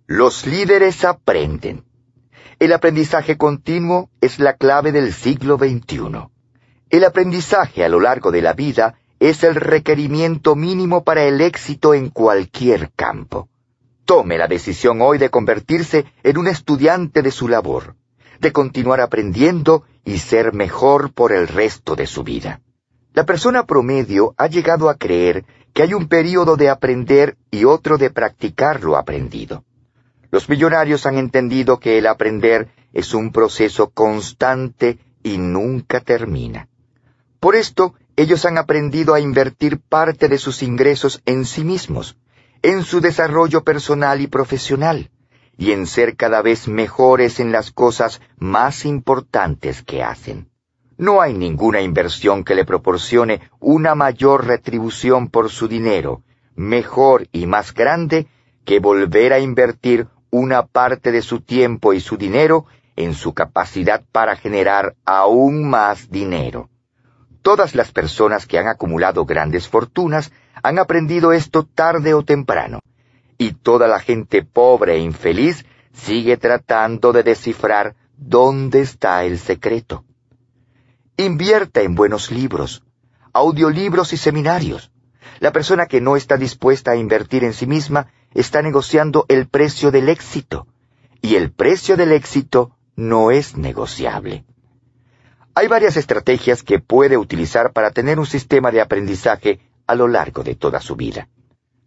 Los 0.05 0.45
líderes 0.45 1.05
aprenden. 1.05 1.85
El 2.59 2.73
aprendizaje 2.73 3.37
continuo 3.37 4.09
es 4.19 4.37
la 4.39 4.57
clave 4.57 4.91
del 4.91 5.13
siglo 5.13 5.57
XXI. 5.57 6.27
El 6.89 7.05
aprendizaje 7.05 7.85
a 7.85 7.89
lo 7.89 8.01
largo 8.01 8.33
de 8.33 8.41
la 8.41 8.51
vida 8.51 8.95
es 9.21 9.45
el 9.45 9.55
requerimiento 9.55 10.57
mínimo 10.57 11.05
para 11.05 11.23
el 11.23 11.39
éxito 11.39 11.93
en 11.93 12.09
cualquier 12.09 12.91
campo. 12.97 13.47
Tome 14.05 14.37
la 14.37 14.47
decisión 14.47 15.01
hoy 15.01 15.17
de 15.17 15.31
convertirse 15.31 16.05
en 16.21 16.37
un 16.37 16.47
estudiante 16.47 17.23
de 17.23 17.31
su 17.31 17.47
labor, 17.47 17.95
de 18.39 18.51
continuar 18.51 19.01
aprendiendo 19.01 19.83
y 20.03 20.19
ser 20.19 20.53
mejor 20.53 21.11
por 21.11 21.31
el 21.31 21.47
resto 21.47 21.95
de 21.95 22.05
su 22.05 22.23
vida. 22.23 22.61
La 23.13 23.25
persona 23.25 23.65
promedio 23.65 24.35
ha 24.37 24.45
llegado 24.45 24.89
a 24.89 24.95
creer 24.95 25.45
que 25.73 25.81
hay 25.81 25.95
un 25.95 26.07
período 26.07 26.55
de 26.55 26.69
aprender 26.69 27.35
y 27.49 27.65
otro 27.65 27.97
de 27.97 28.11
practicar 28.11 28.83
lo 28.83 28.95
aprendido. 28.95 29.63
Los 30.29 30.49
millonarios 30.49 31.05
han 31.07 31.17
entendido 31.17 31.79
que 31.79 31.97
el 31.97 32.05
aprender 32.05 32.69
es 32.93 33.13
un 33.13 33.31
proceso 33.31 33.89
constante 33.89 34.99
y 35.23 35.39
nunca 35.39 35.99
termina. 35.99 36.67
Por 37.39 37.55
esto, 37.55 37.95
ellos 38.15 38.45
han 38.45 38.57
aprendido 38.57 39.15
a 39.15 39.19
invertir 39.19 39.79
parte 39.79 40.29
de 40.29 40.37
sus 40.37 40.61
ingresos 40.61 41.21
en 41.25 41.45
sí 41.45 41.63
mismos, 41.63 42.17
en 42.68 42.84
su 42.84 42.99
desarrollo 42.99 43.63
personal 43.63 44.22
y 44.22 44.28
profesional, 44.28 45.11
y 45.55 45.72
en 45.72 45.86
ser 45.86 46.16
cada 46.16 46.41
vez 46.41 46.68
mejores 46.68 47.39
en 47.39 47.51
las 47.51 47.70
cosas 47.70 48.22
más 48.38 48.86
importantes 48.86 49.84
que 49.84 50.01
hacen. 50.01 50.49
No 50.97 51.22
hay 51.22 51.36
ninguna 51.36 51.82
inversión 51.82 52.43
que 52.43 52.55
le 52.55 52.66
proporcione 52.66 53.41
una 53.59 53.93
mayor 53.93 54.47
retribución 54.47 55.28
por 55.28 55.51
su 55.51 55.68
dinero, 55.68 56.24
mejor 56.55 57.28
y 57.32 57.45
más 57.45 57.72
grande 57.72 58.26
que 58.63 58.80
volver 58.80 59.34
a 59.34 59.39
invertir 59.39 60.07
una 60.32 60.66
parte 60.66 61.11
de 61.11 61.22
su 61.22 61.41
tiempo 61.41 61.93
y 61.93 61.99
su 61.99 62.18
dinero 62.18 62.66
en 62.95 63.13
su 63.13 63.36
capacidad 63.36 64.01
para 64.11 64.38
generar 64.38 64.95
aún 65.05 65.70
más 65.70 66.09
dinero. 66.09 66.72
Todas 67.45 67.75
las 67.75 67.91
personas 67.91 68.47
que 68.47 68.57
han 68.57 68.67
acumulado 68.67 69.23
grandes 69.23 69.67
fortunas 69.67 70.31
han 70.63 70.79
aprendido 70.79 71.31
esto 71.31 71.61
tarde 71.61 72.15
o 72.15 72.23
temprano, 72.23 72.79
y 73.37 73.51
toda 73.51 73.87
la 73.87 73.99
gente 73.99 74.41
pobre 74.41 74.95
e 74.95 74.97
infeliz 75.01 75.63
sigue 75.93 76.37
tratando 76.37 77.13
de 77.13 77.21
descifrar 77.21 77.95
dónde 78.17 78.81
está 78.81 79.23
el 79.25 79.37
secreto. 79.37 80.05
Invierta 81.17 81.81
en 81.81 81.93
buenos 81.93 82.31
libros, 82.31 82.83
audiolibros 83.31 84.11
y 84.13 84.17
seminarios. 84.17 84.91
La 85.39 85.51
persona 85.51 85.85
que 85.85 86.01
no 86.01 86.15
está 86.15 86.37
dispuesta 86.37 86.93
a 86.93 86.95
invertir 86.95 87.43
en 87.43 87.53
sí 87.53 87.67
misma 87.67 88.07
está 88.33 88.63
negociando 88.63 89.25
el 89.27 89.47
precio 89.47 89.91
del 89.91 90.09
éxito, 90.09 90.65
y 91.21 91.35
el 91.35 91.51
precio 91.51 91.95
del 91.95 92.11
éxito 92.11 92.75
no 92.95 93.29
es 93.29 93.55
negociable. 93.55 94.45
Hay 95.57 95.69
varias 95.69 95.95
estrategias 95.95 96.63
que 96.63 96.79
puede 96.79 97.17
utilizar 97.17 97.71
para 97.71 97.91
tener 97.91 98.19
un 98.19 98.25
sistema 98.25 98.71
de 98.71 98.81
aprendizaje 98.81 99.61
a 99.87 99.95
lo 99.95 100.09
largo 100.09 100.43
de 100.43 100.55
toda 100.55 100.81
su 100.81 100.97
vida. 100.97 101.29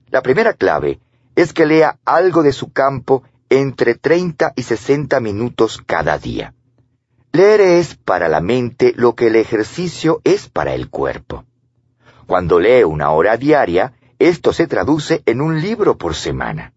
La 0.08 0.22
primera 0.22 0.54
clave 0.54 1.00
es 1.36 1.52
que 1.52 1.66
lea 1.66 1.98
algo 2.06 2.42
de 2.42 2.54
su 2.54 2.72
campo 2.72 3.24
entre 3.50 3.94
30 3.94 4.54
y 4.56 4.62
60 4.62 5.20
minutos 5.20 5.82
cada 5.84 6.16
día. 6.16 6.54
Leer 7.32 7.60
es 7.60 7.94
para 7.94 8.30
la 8.30 8.40
mente 8.40 8.94
lo 8.96 9.14
que 9.14 9.26
el 9.26 9.36
ejercicio 9.36 10.22
es 10.24 10.48
para 10.48 10.74
el 10.74 10.88
cuerpo. 10.88 11.44
Cuando 12.26 12.58
lee 12.60 12.84
una 12.84 13.10
hora 13.10 13.36
diaria, 13.36 13.92
esto 14.18 14.54
se 14.54 14.66
traduce 14.66 15.22
en 15.26 15.42
un 15.42 15.60
libro 15.60 15.98
por 15.98 16.14
semana. 16.14 16.72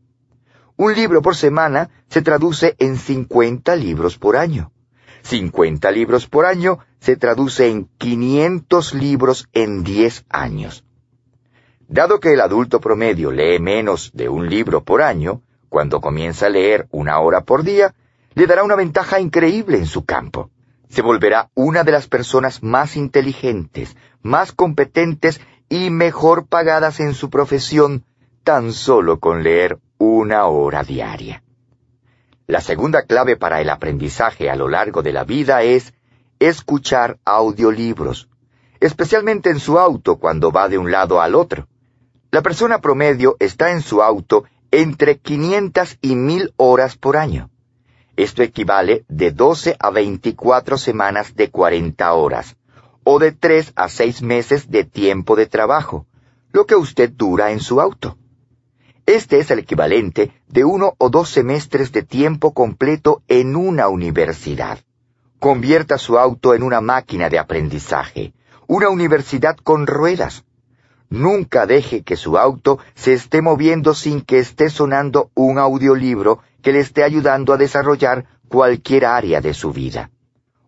Un 0.76 0.94
libro 0.94 1.22
por 1.22 1.38
semana 1.38 1.90
se 2.10 2.22
traduce 2.22 2.76
en 2.80 2.98
50 2.98 3.78
libros 3.78 4.18
por 4.18 4.36
año. 4.36 4.74
50 5.24 5.92
libros 5.92 6.28
por 6.28 6.46
año 6.46 6.80
se 7.00 7.16
traduce 7.16 7.68
en 7.70 7.90
500 7.98 8.94
libros 8.94 9.48
en 9.54 9.84
10 9.84 10.26
años. 10.30 10.84
Dado 11.88 12.20
que 12.20 12.34
el 12.34 12.42
adulto 12.42 12.80
promedio 12.80 13.32
lee 13.32 13.60
menos 13.60 14.12
de 14.14 14.30
un 14.30 14.50
libro 14.50 14.84
por 14.84 15.02
año, 15.02 15.42
cuando 15.70 16.00
comienza 16.00 16.46
a 16.46 16.50
leer 16.50 16.88
una 16.92 17.20
hora 17.20 17.42
por 17.42 17.64
día, 17.64 17.94
le 18.34 18.48
dará 18.48 18.64
una 18.64 18.76
ventaja 18.76 19.20
increíble 19.20 19.78
en 19.78 19.86
su 19.86 20.06
campo. 20.06 20.50
Se 20.90 21.02
volverá 21.02 21.50
una 21.54 21.84
de 21.84 21.92
las 21.92 22.08
personas 22.08 22.64
más 22.64 22.96
inteligentes, 22.96 23.96
más 24.22 24.52
competentes 24.52 25.42
y 25.70 25.90
mejor 25.90 26.48
pagadas 26.48 27.00
en 27.00 27.14
su 27.14 27.30
profesión 27.30 28.04
tan 28.44 28.74
solo 28.74 29.20
con 29.20 29.44
leer 29.44 29.80
una 29.98 30.46
hora 30.46 30.84
diaria. 30.84 31.44
La 32.52 32.60
segunda 32.60 33.04
clave 33.04 33.38
para 33.38 33.62
el 33.62 33.70
aprendizaje 33.70 34.50
a 34.50 34.58
lo 34.58 34.68
largo 34.68 35.02
de 35.02 35.14
la 35.14 35.24
vida 35.24 35.64
es 35.64 35.94
escuchar 36.38 37.18
audiolibros, 37.24 38.28
especialmente 38.82 39.50
en 39.52 39.62
su 39.62 39.80
auto 39.80 40.18
cuando 40.18 40.52
va 40.52 40.68
de 40.68 40.78
un 40.78 40.92
lado 40.92 41.22
al 41.22 41.34
otro. 41.36 41.70
La 42.30 42.42
persona 42.42 42.82
promedio 42.82 43.38
está 43.40 43.72
en 43.72 43.82
su 43.82 44.04
auto 44.04 44.44
entre 44.70 45.18
500 45.20 46.00
y 46.02 46.16
1000 46.16 46.54
horas 46.58 46.98
por 46.98 47.16
año. 47.16 47.50
Esto 48.18 48.44
equivale 48.44 49.06
de 49.08 49.32
12 49.32 49.78
a 49.80 49.90
24 49.90 50.78
semanas 50.78 51.34
de 51.38 51.50
40 51.52 52.12
horas, 52.12 52.58
o 53.06 53.18
de 53.18 53.32
3 53.32 53.72
a 53.78 53.88
6 53.88 54.24
meses 54.24 54.70
de 54.70 54.84
tiempo 54.84 55.38
de 55.38 55.46
trabajo, 55.46 56.06
lo 56.52 56.66
que 56.66 56.76
usted 56.76 57.12
dura 57.12 57.52
en 57.52 57.62
su 57.62 57.80
auto. 57.80 58.18
Este 59.06 59.40
es 59.40 59.50
el 59.52 59.60
equivalente 59.60 60.32
de 60.48 60.64
uno 60.64 60.94
o 60.98 61.10
dos 61.10 61.30
semestres 61.30 61.92
de 61.92 62.04
tiempo 62.04 62.54
completo 62.54 63.24
en 63.28 63.56
una 63.56 63.88
universidad. 63.88 64.80
Convierta 65.40 65.98
su 65.98 66.20
auto 66.20 66.54
en 66.54 66.62
una 66.62 66.82
máquina 66.82 67.30
de 67.30 67.40
aprendizaje, 67.40 68.34
una 68.68 68.90
universidad 68.90 69.58
con 69.58 69.88
ruedas. 69.88 70.46
Nunca 71.10 71.66
deje 71.66 72.04
que 72.04 72.16
su 72.16 72.38
auto 72.38 72.78
se 72.94 73.14
esté 73.14 73.42
moviendo 73.42 73.96
sin 73.96 74.22
que 74.22 74.40
esté 74.40 74.70
sonando 74.70 75.32
un 75.34 75.58
audiolibro 75.58 76.40
que 76.62 76.72
le 76.72 76.80
esté 76.80 77.04
ayudando 77.04 77.54
a 77.54 77.58
desarrollar 77.58 78.26
cualquier 78.48 79.06
área 79.06 79.42
de 79.42 79.54
su 79.54 79.74
vida. 79.74 80.12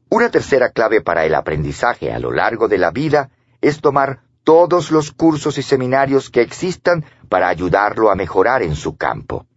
Una 0.09 0.29
tercera 0.29 0.71
clave 0.71 1.01
para 1.01 1.25
el 1.25 1.35
aprendizaje 1.35 2.11
a 2.11 2.19
lo 2.19 2.31
largo 2.31 2.67
de 2.67 2.77
la 2.79 2.91
vida 2.91 3.29
es 3.61 3.79
tomar 3.79 4.21
todos 4.43 4.91
los 4.91 5.11
cursos 5.11 5.57
y 5.57 5.63
seminarios 5.63 6.29
que 6.29 6.41
existan 6.41 7.05
para 7.33 7.47
ayudarlo 7.47 8.11
a 8.11 8.15
mejorar 8.15 8.61
en 8.61 8.75
su 8.75 8.95
campo. 8.95 9.47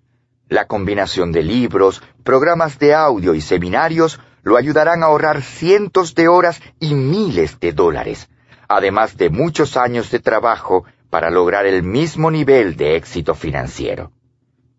La 0.49 0.67
combinación 0.67 1.31
de 1.31 1.43
libros, 1.43 2.03
programas 2.25 2.79
de 2.79 2.95
audio 2.95 3.35
y 3.35 3.43
seminarios 3.43 4.19
lo 4.43 4.57
ayudarán 4.57 5.03
a 5.03 5.07
ahorrar 5.09 5.43
cientos 5.43 6.15
de 6.15 6.27
horas 6.27 6.63
y 6.81 6.95
miles 6.95 7.61
de 7.61 7.75
dólares, 7.75 8.31
además 8.67 9.19
de 9.19 9.29
muchos 9.29 9.77
años 9.77 10.11
de 10.11 10.21
trabajo 10.21 10.87
para 11.11 11.29
lograr 11.29 11.67
el 11.67 11.83
mismo 11.83 12.31
nivel 12.31 12.77
de 12.77 12.97
éxito 12.97 13.35
financiero. 13.35 14.11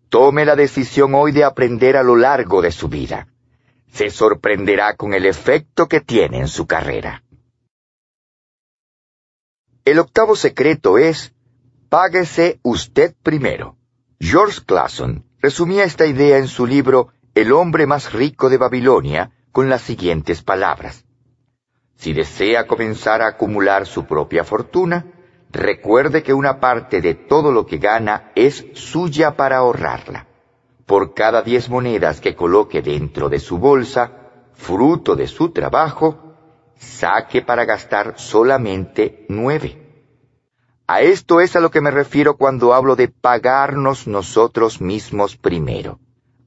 Tome 0.08 0.44
la 0.44 0.56
decisión 0.56 1.14
hoy 1.14 1.30
de 1.30 1.44
aprender 1.44 1.96
a 1.96 2.02
lo 2.02 2.16
largo 2.16 2.62
de 2.62 2.72
su 2.72 2.88
vida. 2.88 3.28
Se 3.92 4.10
sorprenderá 4.10 4.96
con 4.96 5.14
el 5.14 5.24
efecto 5.24 5.86
que 5.86 6.00
tiene 6.00 6.40
en 6.40 6.48
su 6.48 6.66
carrera. 6.66 7.22
El 9.84 10.00
octavo 10.00 10.34
secreto 10.34 10.98
es 10.98 11.32
Páguese 11.88 12.60
usted 12.64 13.14
primero. 13.22 13.76
George 14.20 14.60
Clason 14.66 15.24
resumía 15.40 15.84
esta 15.84 16.04
idea 16.04 16.36
en 16.36 16.46
su 16.46 16.66
libro 16.66 17.08
El 17.34 17.50
hombre 17.50 17.86
más 17.86 18.12
rico 18.12 18.50
de 18.50 18.58
Babilonia 18.58 19.30
con 19.52 19.70
las 19.70 19.80
siguientes 19.80 20.42
palabras. 20.42 21.06
Si 21.96 22.12
desea 22.12 22.66
comenzar 22.66 23.22
a 23.22 23.28
acumular 23.28 23.86
su 23.86 24.04
propia 24.04 24.44
fortuna, 24.44 25.06
recuerde 25.50 26.22
que 26.22 26.34
una 26.34 26.60
parte 26.60 27.00
de 27.00 27.14
todo 27.14 27.52
lo 27.52 27.64
que 27.64 27.78
gana 27.78 28.32
es 28.34 28.66
suya 28.74 29.34
para 29.34 29.56
ahorrarla. 29.56 30.26
Por 30.84 31.14
cada 31.14 31.40
diez 31.40 31.70
monedas 31.70 32.20
que 32.20 32.36
coloque 32.36 32.82
dentro 32.82 33.30
de 33.30 33.38
su 33.38 33.56
bolsa, 33.56 34.12
fruto 34.52 35.16
de 35.16 35.26
su 35.26 35.52
trabajo, 35.52 36.34
saque 36.76 37.40
para 37.40 37.64
gastar 37.64 38.12
solamente 38.18 39.24
nueve. 39.30 39.87
A 40.90 41.02
esto 41.02 41.42
es 41.42 41.54
a 41.54 41.60
lo 41.60 41.70
que 41.70 41.82
me 41.82 41.90
refiero 41.90 42.38
cuando 42.38 42.72
hablo 42.72 42.96
de 42.96 43.08
pagarnos 43.08 44.06
nosotros 44.06 44.80
mismos 44.80 45.36
primero. 45.36 46.00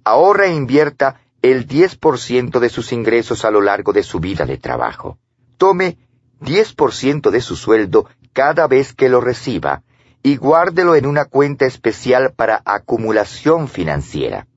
Ahorra 0.04 0.48
e 0.48 0.56
invierta 0.56 1.22
el 1.44 1.68
10% 1.68 2.60
de 2.60 2.70
sus 2.70 2.92
ingresos 2.92 3.46
a 3.46 3.52
lo 3.52 3.62
largo 3.62 3.94
de 3.94 4.02
su 4.02 4.20
vida 4.20 4.48
de 4.48 4.58
trabajo. 4.58 5.20
Tome 5.58 6.00
10% 6.40 7.30
de 7.30 7.40
su 7.40 7.56
sueldo 7.56 8.08
cada 8.34 8.66
vez 8.66 8.94
que 8.94 9.10
lo 9.10 9.22
reciba 9.22 9.84
y 10.24 10.38
guárdelo 10.38 10.96
en 10.96 11.06
una 11.06 11.26
cuenta 11.26 11.68
especial 11.68 12.34
para 12.34 12.64
acumulación 12.66 13.68
financiera. 13.68 14.48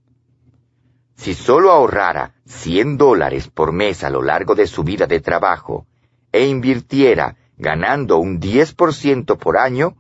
Si 1.15 1.35
solo 1.35 1.71
ahorrara 1.71 2.33
100 2.47 2.97
dólares 2.97 3.49
por 3.49 3.73
mes 3.73 4.03
a 4.03 4.09
lo 4.09 4.23
largo 4.23 4.55
de 4.55 4.67
su 4.67 4.83
vida 4.83 5.07
de 5.07 5.21
trabajo 5.21 5.87
e 6.33 6.47
invirtiera 6.47 7.37
ganando 7.57 8.19
un 8.19 8.41
10% 8.41 9.39
por 9.39 9.59
año, 9.59 9.97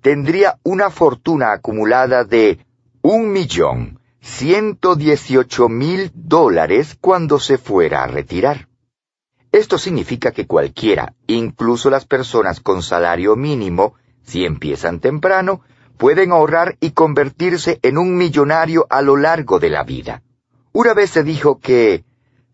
tendría 0.00 0.58
una 0.62 0.90
fortuna 0.90 1.52
acumulada 1.52 2.24
de 2.24 2.58
un 3.02 3.32
millón 3.32 4.00
dieciocho 4.96 5.68
mil 5.68 6.10
dólares 6.14 6.96
cuando 7.00 7.38
se 7.38 7.58
fuera 7.58 8.02
a 8.02 8.06
retirar. 8.06 8.68
Esto 9.52 9.78
significa 9.78 10.32
que 10.32 10.46
cualquiera, 10.46 11.14
incluso 11.26 11.90
las 11.90 12.04
personas 12.04 12.60
con 12.60 12.82
salario 12.82 13.36
mínimo, 13.36 13.94
si 14.22 14.44
empiezan 14.44 15.00
temprano, 15.00 15.62
pueden 15.96 16.32
ahorrar 16.32 16.76
y 16.80 16.90
convertirse 16.90 17.78
en 17.82 17.96
un 17.96 18.16
millonario 18.16 18.86
a 18.90 19.00
lo 19.00 19.16
largo 19.16 19.58
de 19.58 19.70
la 19.70 19.84
vida. 19.84 20.22
Una 20.72 20.92
vez 20.92 21.10
se 21.10 21.22
dijo 21.22 21.58
que, 21.58 22.04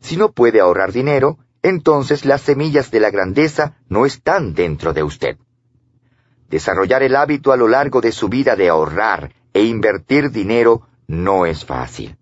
si 0.00 0.16
no 0.16 0.30
puede 0.30 0.60
ahorrar 0.60 0.92
dinero, 0.92 1.38
entonces 1.62 2.24
las 2.24 2.42
semillas 2.42 2.90
de 2.90 3.00
la 3.00 3.10
grandeza 3.10 3.76
no 3.88 4.04
están 4.04 4.54
dentro 4.54 4.92
de 4.92 5.02
usted. 5.02 5.36
Desarrollar 6.48 7.02
el 7.02 7.16
hábito 7.16 7.52
a 7.52 7.56
lo 7.56 7.68
largo 7.68 8.00
de 8.00 8.12
su 8.12 8.28
vida 8.28 8.56
de 8.56 8.68
ahorrar 8.68 9.32
e 9.54 9.64
invertir 9.64 10.30
dinero 10.30 10.82
no 11.06 11.46
es 11.46 11.64
fácil. 11.64 12.16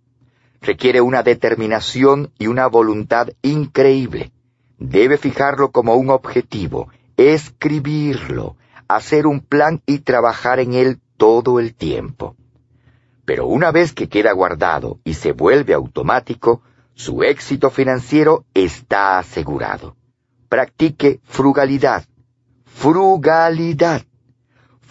Requiere 0.61 1.01
una 1.01 1.22
determinación 1.22 2.32
y 2.38 2.47
una 2.47 2.66
voluntad 2.66 3.28
increíble. 3.43 4.30
Debe 4.78 5.16
fijarlo 5.16 5.70
como 5.70 5.95
un 5.95 6.11
objetivo, 6.11 6.91
escribirlo, 7.16 8.57
hacer 8.88 9.26
un 9.26 9.41
plan 9.41 9.82
y 9.86 10.01
trabajar 10.01 10.61
en 10.61 10.74
él 10.74 11.01
todo 11.16 11.59
el 11.61 11.74
tiempo. 11.74 12.36
Pero 13.24 13.47
una 13.47 13.70
vez 13.70 13.93
que 13.93 14.09
queda 14.09 14.32
guardado 14.32 14.99
y 15.05 15.14
se 15.14 15.32
vuelve 15.32 15.74
automático, 15.74 16.62
su 17.01 17.22
éxito 17.22 17.70
financiero 17.70 18.44
está 18.53 19.18
asegurado. 19.18 19.96
Practique 20.51 21.20
frugalidad, 21.24 22.05
frugalidad, 22.66 24.03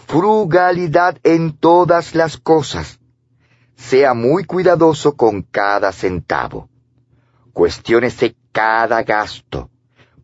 frugalidad 0.08 1.18
en 1.22 1.56
todas 1.56 2.16
las 2.16 2.36
cosas 2.36 2.98
sea 3.76 4.12
muy 4.12 4.44
cuidadoso 4.44 5.14
con 5.16 5.42
cada 5.42 5.92
centavo. 5.92 6.68
Cuestiónese 7.52 8.34
cada 8.50 9.04
gasto. 9.04 9.70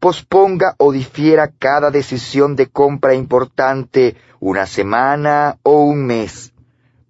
Posponga 0.01 0.74
o 0.78 0.91
difiera 0.91 1.53
cada 1.57 1.93
decisión 1.93 2.57
de 2.57 2.66
compra 2.66 3.14
importante 3.14 4.16
una 4.41 4.66
semana 4.66 5.59
o 5.62 5.82
un 5.82 6.05
mes. 6.05 6.53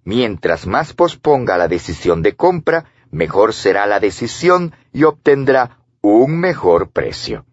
Mientras 0.03 0.67
más 0.67 0.93
posponga 0.93 1.57
la 1.57 1.67
decisión 1.67 2.21
de 2.21 2.35
compra, 2.35 2.85
mejor 3.11 3.53
será 3.53 3.85
la 3.85 3.99
decisión 3.99 4.73
y 4.93 5.03
obtendrá 5.03 5.79
un 6.01 6.39
mejor 6.39 6.91
precio. 6.91 7.45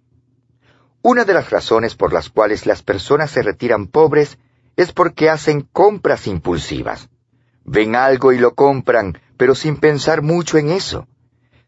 Una 1.02 1.24
de 1.24 1.34
las 1.34 1.50
razones 1.50 1.94
por 1.94 2.12
las 2.12 2.30
cuales 2.30 2.66
las 2.66 2.82
personas 2.82 3.30
se 3.30 3.42
retiran 3.42 3.88
pobres 3.88 4.38
es 4.76 4.92
porque 4.92 5.28
hacen 5.28 5.60
compras 5.60 6.26
impulsivas. 6.26 7.08
Ven 7.64 7.94
algo 7.96 8.32
y 8.32 8.38
lo 8.38 8.54
compran, 8.54 9.18
pero 9.36 9.54
sin 9.54 9.76
pensar 9.76 10.22
mucho 10.22 10.58
en 10.58 10.70
eso. 10.70 11.06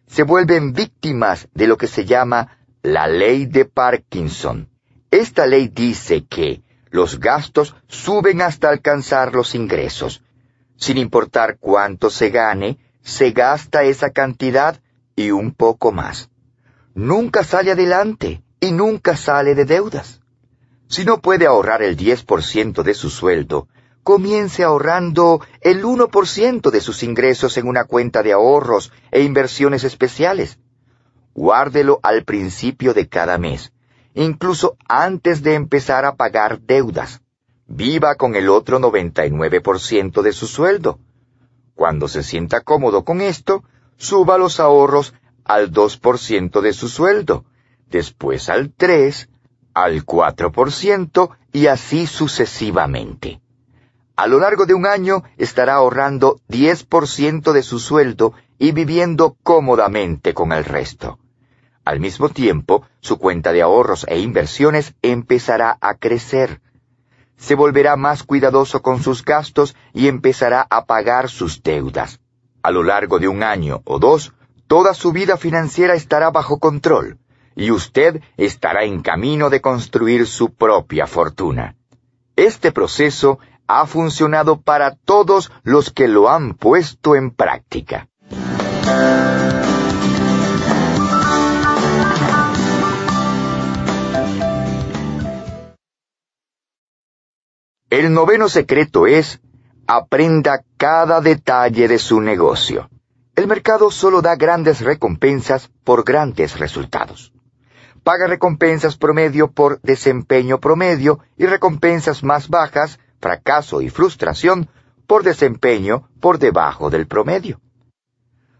Se 0.06 0.22
vuelven 0.22 0.72
víctimas 0.72 1.48
de 1.54 1.66
lo 1.66 1.76
que 1.76 1.86
se 1.86 2.04
llama 2.04 2.58
la 2.82 3.06
ley 3.08 3.46
de 3.46 3.64
Parkinson. 3.64 4.68
Esta 5.10 5.46
ley 5.46 5.68
dice 5.68 6.24
que 6.24 6.62
los 6.90 7.18
gastos 7.18 7.74
suben 7.88 8.42
hasta 8.42 8.68
alcanzar 8.68 9.34
los 9.34 9.54
ingresos. 9.54 10.22
Sin 10.76 10.98
importar 10.98 11.58
cuánto 11.58 12.10
se 12.10 12.30
gane, 12.30 12.78
se 13.06 13.30
gasta 13.30 13.84
esa 13.84 14.10
cantidad 14.10 14.80
y 15.14 15.30
un 15.30 15.52
poco 15.52 15.92
más. 15.92 16.28
Nunca 16.92 17.44
sale 17.44 17.70
adelante 17.70 18.42
y 18.58 18.72
nunca 18.72 19.16
sale 19.16 19.54
de 19.54 19.64
deudas. 19.64 20.20
Si 20.88 21.04
no 21.04 21.20
puede 21.20 21.46
ahorrar 21.46 21.82
el 21.82 21.96
10% 21.96 22.82
de 22.82 22.94
su 22.94 23.08
sueldo, 23.08 23.68
comience 24.02 24.64
ahorrando 24.64 25.40
el 25.60 25.84
1% 25.84 26.70
de 26.70 26.80
sus 26.80 27.04
ingresos 27.04 27.56
en 27.56 27.68
una 27.68 27.84
cuenta 27.84 28.24
de 28.24 28.32
ahorros 28.32 28.92
e 29.12 29.22
inversiones 29.22 29.84
especiales. 29.84 30.58
Guárdelo 31.32 32.00
al 32.02 32.24
principio 32.24 32.92
de 32.92 33.08
cada 33.08 33.38
mes, 33.38 33.72
incluso 34.14 34.76
antes 34.88 35.44
de 35.44 35.54
empezar 35.54 36.06
a 36.06 36.16
pagar 36.16 36.60
deudas. 36.60 37.20
Viva 37.68 38.16
con 38.16 38.34
el 38.34 38.48
otro 38.48 38.80
99% 38.80 40.22
de 40.22 40.32
su 40.32 40.48
sueldo. 40.48 40.98
Cuando 41.76 42.08
se 42.08 42.22
sienta 42.22 42.62
cómodo 42.62 43.04
con 43.04 43.20
esto, 43.20 43.62
suba 43.98 44.38
los 44.38 44.60
ahorros 44.60 45.12
al 45.44 45.70
2% 45.70 46.62
de 46.62 46.72
su 46.72 46.88
sueldo, 46.88 47.44
después 47.90 48.48
al 48.48 48.72
3, 48.72 49.28
al 49.74 50.06
4% 50.06 51.36
y 51.52 51.66
así 51.66 52.06
sucesivamente. 52.06 53.42
A 54.16 54.26
lo 54.26 54.40
largo 54.40 54.64
de 54.64 54.72
un 54.72 54.86
año 54.86 55.22
estará 55.36 55.74
ahorrando 55.74 56.40
10% 56.48 57.52
de 57.52 57.62
su 57.62 57.78
sueldo 57.78 58.32
y 58.58 58.72
viviendo 58.72 59.36
cómodamente 59.42 60.32
con 60.32 60.52
el 60.52 60.64
resto. 60.64 61.18
Al 61.84 62.00
mismo 62.00 62.30
tiempo, 62.30 62.86
su 63.00 63.18
cuenta 63.18 63.52
de 63.52 63.60
ahorros 63.60 64.06
e 64.08 64.18
inversiones 64.18 64.94
empezará 65.02 65.76
a 65.82 65.96
crecer. 65.96 66.62
Se 67.36 67.54
volverá 67.54 67.96
más 67.96 68.22
cuidadoso 68.22 68.82
con 68.82 69.02
sus 69.02 69.24
gastos 69.24 69.76
y 69.92 70.08
empezará 70.08 70.66
a 70.68 70.86
pagar 70.86 71.28
sus 71.28 71.62
deudas. 71.62 72.20
A 72.62 72.70
lo 72.70 72.82
largo 72.82 73.18
de 73.18 73.28
un 73.28 73.42
año 73.42 73.82
o 73.84 73.98
dos, 73.98 74.32
toda 74.66 74.94
su 74.94 75.12
vida 75.12 75.36
financiera 75.36 75.94
estará 75.94 76.30
bajo 76.30 76.58
control 76.58 77.18
y 77.54 77.70
usted 77.70 78.20
estará 78.36 78.84
en 78.84 79.00
camino 79.00 79.50
de 79.50 79.60
construir 79.60 80.26
su 80.26 80.54
propia 80.54 81.06
fortuna. 81.06 81.74
Este 82.36 82.70
proceso 82.70 83.38
ha 83.66 83.86
funcionado 83.86 84.60
para 84.60 84.94
todos 84.94 85.50
los 85.62 85.90
que 85.90 86.06
lo 86.06 86.28
han 86.28 86.54
puesto 86.54 87.16
en 87.16 87.30
práctica. 87.30 88.08
El 97.88 98.12
noveno 98.12 98.48
secreto 98.48 99.06
es 99.06 99.40
aprenda 99.86 100.64
cada 100.76 101.20
detalle 101.20 101.86
de 101.86 102.00
su 102.00 102.20
negocio. 102.20 102.90
El 103.36 103.46
mercado 103.46 103.92
solo 103.92 104.22
da 104.22 104.34
grandes 104.34 104.80
recompensas 104.80 105.70
por 105.84 106.02
grandes 106.02 106.58
resultados. 106.58 107.32
Paga 108.02 108.26
recompensas 108.26 108.96
promedio 108.96 109.52
por 109.52 109.80
desempeño 109.82 110.58
promedio 110.58 111.20
y 111.36 111.46
recompensas 111.46 112.24
más 112.24 112.48
bajas 112.48 112.98
fracaso 113.20 113.80
y 113.80 113.88
frustración 113.88 114.68
por 115.06 115.22
desempeño 115.22 116.08
por 116.20 116.40
debajo 116.40 116.90
del 116.90 117.06
promedio. 117.06 117.60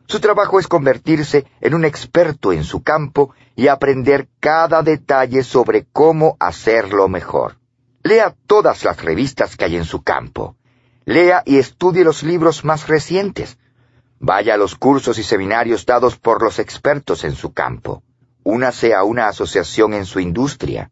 Su 0.06 0.20
trabajo 0.20 0.60
es 0.60 0.68
convertirse 0.68 1.46
en 1.60 1.74
un 1.74 1.84
experto 1.84 2.52
en 2.52 2.62
su 2.62 2.84
campo 2.84 3.34
y 3.56 3.66
aprender 3.66 4.28
cada 4.38 4.84
detalle 4.84 5.42
sobre 5.42 5.84
cómo 5.92 6.36
hacerlo 6.38 7.08
mejor. 7.08 7.56
Lea 8.06 8.36
todas 8.46 8.84
las 8.84 9.02
revistas 9.02 9.56
que 9.56 9.64
hay 9.64 9.74
en 9.74 9.84
su 9.84 10.02
campo. 10.02 10.54
Lea 11.06 11.42
y 11.44 11.58
estudie 11.58 12.04
los 12.04 12.22
libros 12.22 12.64
más 12.64 12.86
recientes. 12.86 13.58
Vaya 14.20 14.54
a 14.54 14.56
los 14.56 14.76
cursos 14.76 15.18
y 15.18 15.24
seminarios 15.24 15.84
dados 15.84 16.16
por 16.16 16.40
los 16.40 16.60
expertos 16.60 17.24
en 17.24 17.34
su 17.34 17.52
campo. 17.52 18.04
Únase 18.44 18.94
a 18.94 19.02
una 19.02 19.26
asociación 19.26 19.92
en 19.92 20.06
su 20.06 20.20
industria. 20.20 20.88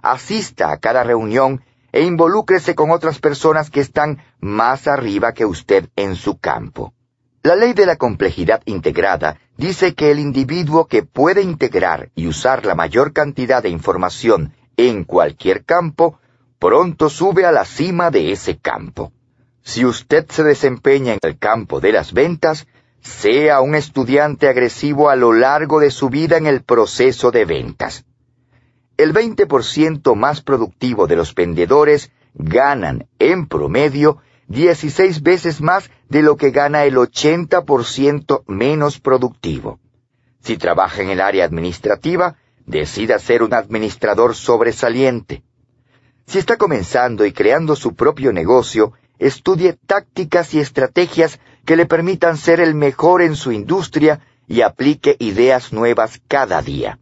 Asista 0.00 0.70
a 0.70 0.76
cada 0.76 1.02
reunión 1.02 1.64
e 1.90 2.02
involúcrese 2.02 2.76
con 2.76 2.92
otras 2.92 3.18
personas 3.18 3.68
que 3.68 3.80
están 3.80 4.22
más 4.38 4.86
arriba 4.86 5.32
que 5.32 5.46
usted 5.46 5.88
en 5.96 6.14
su 6.14 6.38
campo. 6.38 6.94
La 7.42 7.56
ley 7.56 7.72
de 7.72 7.84
la 7.84 7.96
complejidad 7.96 8.62
integrada 8.64 9.38
dice 9.56 9.94
que 9.94 10.12
el 10.12 10.20
individuo 10.20 10.86
que 10.86 11.02
puede 11.02 11.42
integrar 11.42 12.10
y 12.14 12.28
usar 12.28 12.64
la 12.64 12.76
mayor 12.76 13.12
cantidad 13.12 13.60
de 13.60 13.70
información 13.70 14.54
en 14.76 15.02
cualquier 15.02 15.64
campo, 15.64 16.20
pronto 16.64 17.10
sube 17.10 17.44
a 17.44 17.52
la 17.52 17.66
cima 17.66 18.10
de 18.10 18.32
ese 18.32 18.56
campo. 18.56 19.12
Si 19.62 19.84
usted 19.84 20.24
se 20.30 20.42
desempeña 20.42 21.12
en 21.12 21.18
el 21.20 21.36
campo 21.38 21.78
de 21.78 21.92
las 21.92 22.14
ventas, 22.14 22.66
sea 23.02 23.60
un 23.60 23.74
estudiante 23.74 24.48
agresivo 24.48 25.10
a 25.10 25.14
lo 25.14 25.34
largo 25.34 25.78
de 25.78 25.90
su 25.90 26.08
vida 26.08 26.38
en 26.38 26.46
el 26.46 26.62
proceso 26.62 27.30
de 27.30 27.44
ventas. 27.44 28.06
El 28.96 29.12
20% 29.12 30.14
más 30.14 30.40
productivo 30.40 31.06
de 31.06 31.16
los 31.16 31.34
vendedores 31.34 32.10
ganan, 32.32 33.08
en 33.18 33.46
promedio, 33.46 34.22
16 34.48 35.22
veces 35.22 35.60
más 35.60 35.90
de 36.08 36.22
lo 36.22 36.38
que 36.38 36.50
gana 36.50 36.84
el 36.84 36.96
80% 36.96 38.42
menos 38.46 39.00
productivo. 39.00 39.80
Si 40.40 40.56
trabaja 40.56 41.02
en 41.02 41.10
el 41.10 41.20
área 41.20 41.44
administrativa, 41.44 42.36
decida 42.64 43.18
ser 43.18 43.42
un 43.42 43.52
administrador 43.52 44.34
sobresaliente. 44.34 45.42
Si 46.26 46.38
está 46.38 46.56
comenzando 46.56 47.24
y 47.26 47.32
creando 47.32 47.76
su 47.76 47.94
propio 47.94 48.32
negocio, 48.32 48.92
estudie 49.18 49.76
tácticas 49.86 50.54
y 50.54 50.60
estrategias 50.60 51.38
que 51.64 51.76
le 51.76 51.86
permitan 51.86 52.36
ser 52.36 52.60
el 52.60 52.74
mejor 52.74 53.22
en 53.22 53.36
su 53.36 53.52
industria 53.52 54.20
y 54.46 54.62
aplique 54.62 55.16
ideas 55.18 55.72
nuevas 55.72 56.20
cada 56.28 56.60
día. 56.62 56.98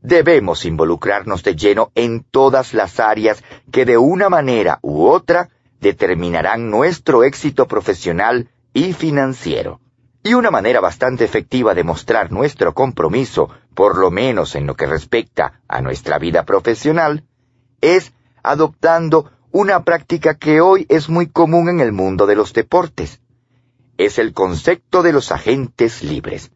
Debemos 0.00 0.64
involucrarnos 0.64 1.42
de 1.42 1.56
lleno 1.56 1.90
en 1.94 2.22
todas 2.22 2.74
las 2.74 3.00
áreas 3.00 3.42
que 3.72 3.84
de 3.84 3.98
una 3.98 4.28
manera 4.28 4.78
u 4.82 5.06
otra 5.06 5.48
determinarán 5.80 6.70
nuestro 6.70 7.24
éxito 7.24 7.66
profesional 7.66 8.50
y 8.72 8.92
financiero. 8.92 9.80
Y 10.22 10.34
una 10.34 10.50
manera 10.50 10.80
bastante 10.80 11.24
efectiva 11.24 11.74
de 11.74 11.84
mostrar 11.84 12.32
nuestro 12.32 12.74
compromiso, 12.74 13.48
por 13.74 13.96
lo 13.96 14.10
menos 14.10 14.54
en 14.54 14.66
lo 14.66 14.74
que 14.74 14.86
respecta 14.86 15.60
a 15.68 15.80
nuestra 15.80 16.18
vida 16.18 16.44
profesional, 16.44 17.24
es 17.80 18.12
adoptando 18.46 19.32
una 19.50 19.82
práctica 19.82 20.36
que 20.36 20.60
hoy 20.60 20.86
es 20.88 21.08
muy 21.08 21.26
común 21.26 21.68
en 21.68 21.80
el 21.80 21.90
mundo 21.90 22.26
de 22.26 22.36
los 22.36 22.52
deportes. 22.52 23.20
Es 23.98 24.20
el 24.20 24.32
concepto 24.32 25.02
de 25.02 25.12
los 25.12 25.32
agentes 25.32 26.04
libres. 26.04 26.52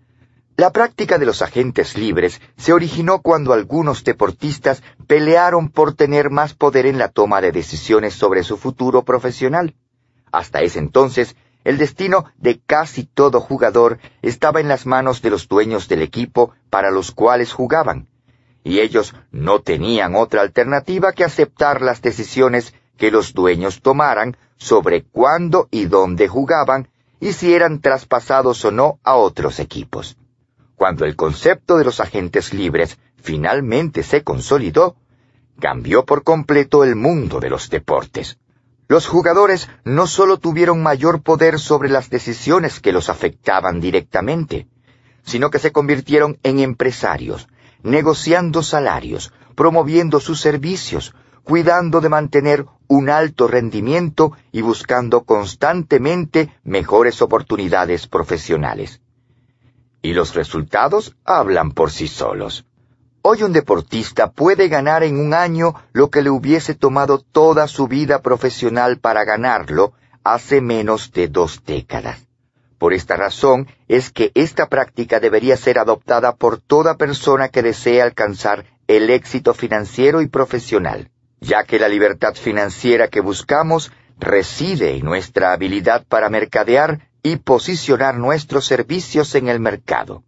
La 0.56 0.70
práctica 0.70 1.18
de 1.18 1.26
los 1.26 1.42
agentes 1.42 1.98
libres 1.98 2.40
se 2.56 2.72
originó 2.72 3.22
cuando 3.22 3.52
algunos 3.52 4.04
deportistas 4.04 4.84
pelearon 5.08 5.68
por 5.68 5.94
tener 5.94 6.30
más 6.30 6.54
poder 6.54 6.86
en 6.86 6.96
la 6.98 7.08
toma 7.08 7.40
de 7.40 7.50
decisiones 7.50 8.14
sobre 8.14 8.44
su 8.44 8.56
futuro 8.56 9.02
profesional. 9.02 9.74
Hasta 10.30 10.60
ese 10.60 10.78
entonces, 10.78 11.34
el 11.64 11.76
destino 11.76 12.26
de 12.36 12.60
casi 12.60 13.04
todo 13.04 13.40
jugador 13.40 13.98
estaba 14.22 14.60
en 14.60 14.68
las 14.68 14.86
manos 14.86 15.22
de 15.22 15.30
los 15.30 15.48
dueños 15.48 15.88
del 15.88 16.02
equipo 16.02 16.52
para 16.68 16.92
los 16.92 17.10
cuales 17.10 17.52
jugaban, 17.52 18.09
y 18.62 18.80
ellos 18.80 19.14
no 19.30 19.60
tenían 19.60 20.14
otra 20.14 20.42
alternativa 20.42 21.12
que 21.12 21.24
aceptar 21.24 21.80
las 21.82 22.02
decisiones 22.02 22.74
que 22.96 23.10
los 23.10 23.32
dueños 23.32 23.80
tomaran 23.80 24.36
sobre 24.56 25.02
cuándo 25.02 25.68
y 25.70 25.86
dónde 25.86 26.28
jugaban 26.28 26.88
y 27.18 27.32
si 27.32 27.54
eran 27.54 27.80
traspasados 27.80 28.64
o 28.64 28.70
no 28.70 28.98
a 29.02 29.14
otros 29.14 29.58
equipos. 29.58 30.16
Cuando 30.76 31.04
el 31.04 31.16
concepto 31.16 31.76
de 31.76 31.84
los 31.84 32.00
agentes 32.00 32.54
libres 32.54 32.98
finalmente 33.16 34.02
se 34.02 34.22
consolidó, 34.22 34.96
cambió 35.58 36.04
por 36.04 36.24
completo 36.24 36.84
el 36.84 36.96
mundo 36.96 37.40
de 37.40 37.50
los 37.50 37.68
deportes. 37.68 38.38
Los 38.88 39.06
jugadores 39.06 39.68
no 39.84 40.06
solo 40.06 40.38
tuvieron 40.38 40.82
mayor 40.82 41.22
poder 41.22 41.60
sobre 41.60 41.90
las 41.90 42.10
decisiones 42.10 42.80
que 42.80 42.92
los 42.92 43.08
afectaban 43.08 43.80
directamente, 43.80 44.66
sino 45.22 45.50
que 45.50 45.58
se 45.58 45.70
convirtieron 45.70 46.38
en 46.42 46.58
empresarios, 46.58 47.46
negociando 47.82 48.62
salarios, 48.62 49.32
promoviendo 49.54 50.20
sus 50.20 50.40
servicios, 50.40 51.14
cuidando 51.44 52.00
de 52.00 52.08
mantener 52.08 52.66
un 52.86 53.10
alto 53.10 53.46
rendimiento 53.48 54.32
y 54.52 54.62
buscando 54.62 55.22
constantemente 55.22 56.52
mejores 56.64 57.22
oportunidades 57.22 58.06
profesionales. 58.06 59.00
Y 60.02 60.12
los 60.12 60.34
resultados 60.34 61.16
hablan 61.24 61.72
por 61.72 61.90
sí 61.90 62.08
solos. 62.08 62.64
Hoy 63.22 63.42
un 63.42 63.52
deportista 63.52 64.30
puede 64.30 64.68
ganar 64.68 65.02
en 65.02 65.18
un 65.18 65.34
año 65.34 65.74
lo 65.92 66.08
que 66.08 66.22
le 66.22 66.30
hubiese 66.30 66.74
tomado 66.74 67.18
toda 67.18 67.68
su 67.68 67.86
vida 67.86 68.22
profesional 68.22 68.98
para 68.98 69.24
ganarlo 69.24 69.92
hace 70.24 70.60
menos 70.62 71.12
de 71.12 71.28
dos 71.28 71.62
décadas. 71.64 72.29
Por 72.80 72.94
esta 72.94 73.14
razón 73.14 73.68
es 73.88 74.10
que 74.10 74.32
esta 74.34 74.66
práctica 74.70 75.20
debería 75.20 75.58
ser 75.58 75.78
adoptada 75.78 76.34
por 76.34 76.62
toda 76.62 76.96
persona 76.96 77.50
que 77.50 77.60
desee 77.60 78.00
alcanzar 78.00 78.64
el 78.86 79.10
éxito 79.10 79.52
financiero 79.52 80.22
y 80.22 80.28
profesional, 80.28 81.10
ya 81.42 81.64
que 81.64 81.78
la 81.78 81.90
libertad 81.90 82.34
financiera 82.34 83.08
que 83.08 83.20
buscamos 83.20 83.92
reside 84.18 84.96
en 84.96 85.04
nuestra 85.04 85.52
habilidad 85.52 86.06
para 86.08 86.30
mercadear 86.30 87.10
y 87.22 87.36
posicionar 87.36 88.16
nuestros 88.16 88.64
servicios 88.64 89.34
en 89.34 89.48
el 89.48 89.60
mercado. 89.60 90.24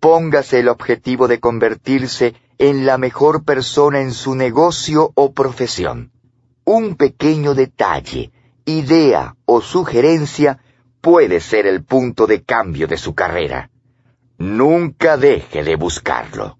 Póngase 0.00 0.60
el 0.60 0.68
objetivo 0.68 1.28
de 1.28 1.38
convertirse 1.38 2.34
en 2.56 2.86
la 2.86 2.96
mejor 2.96 3.44
persona 3.44 4.00
en 4.00 4.14
su 4.14 4.34
negocio 4.34 5.12
o 5.14 5.34
profesión. 5.34 6.12
Un 6.64 6.96
pequeño 6.96 7.52
detalle, 7.52 8.32
idea 8.64 9.36
o 9.44 9.60
sugerencia 9.60 10.60
puede 11.04 11.38
ser 11.40 11.66
el 11.66 11.84
punto 11.84 12.26
de 12.26 12.44
cambio 12.44 12.86
de 12.86 12.96
su 12.96 13.14
carrera. 13.14 13.68
Nunca 14.38 15.18
deje 15.18 15.62
de 15.62 15.76
buscarlo. 15.76 16.56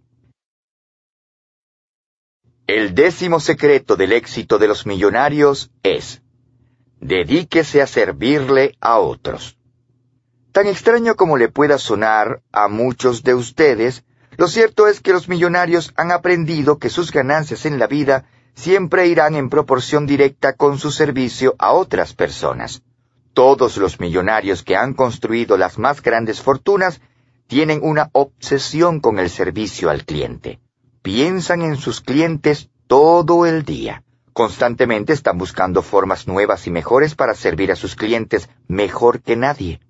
El 2.67 2.95
décimo 2.95 3.41
secreto 3.41 3.97
del 3.97 4.13
éxito 4.13 4.59
de 4.59 4.69
los 4.69 4.85
millonarios 4.85 5.71
es 5.83 6.21
Dedíquese 7.01 7.81
a 7.81 7.87
servirle 7.87 8.77
a 8.81 8.99
otros. 8.99 9.57
Tan 10.53 10.67
extraño 10.67 11.17
como 11.17 11.39
le 11.39 11.49
pueda 11.49 11.79
sonar 11.79 12.43
a 12.53 12.69
muchos 12.69 13.23
de 13.23 13.35
ustedes, 13.35 14.05
lo 14.37 14.47
cierto 14.49 14.89
es 14.89 15.01
que 15.01 15.15
los 15.15 15.27
millonarios 15.27 15.95
han 15.97 16.13
aprendido 16.13 16.79
que 16.79 16.91
sus 16.91 17.13
ganancias 17.13 17.65
en 17.65 17.79
la 17.79 17.87
vida 17.87 18.27
siempre 18.55 19.07
irán 19.07 19.37
en 19.37 19.49
proporción 19.49 20.07
directa 20.07 20.53
con 20.53 20.79
su 20.79 20.91
servicio 20.91 21.55
a 21.59 21.73
otras 21.73 22.13
personas. 22.13 22.83
Todos 23.35 23.77
los 23.79 23.99
millonarios 23.99 24.63
que 24.63 24.77
han 24.77 24.95
construido 24.95 25.57
las 25.57 25.77
más 25.77 26.01
grandes 26.03 26.41
fortunas 26.41 27.01
tienen 27.49 27.81
una 27.83 28.09
obsesión 28.13 29.01
con 29.01 29.19
el 29.19 29.29
servicio 29.29 29.91
al 29.91 30.05
cliente. 30.05 30.61
Piensan 31.03 31.63
en 31.63 31.77
sus 31.77 32.01
clientes 32.01 32.71
todo 32.87 33.45
el 33.45 33.65
día. 33.65 34.05
Constantemente 34.33 35.13
están 35.13 35.37
buscando 35.37 35.83
formas 35.83 36.29
nuevas 36.29 36.69
y 36.69 36.71
mejores 36.71 37.17
para 37.17 37.35
servir 37.35 37.73
a 37.73 37.77
sus 37.77 37.97
clientes 37.97 38.49
mejor 38.69 39.21
que 39.21 39.35
nadie. 39.35 39.81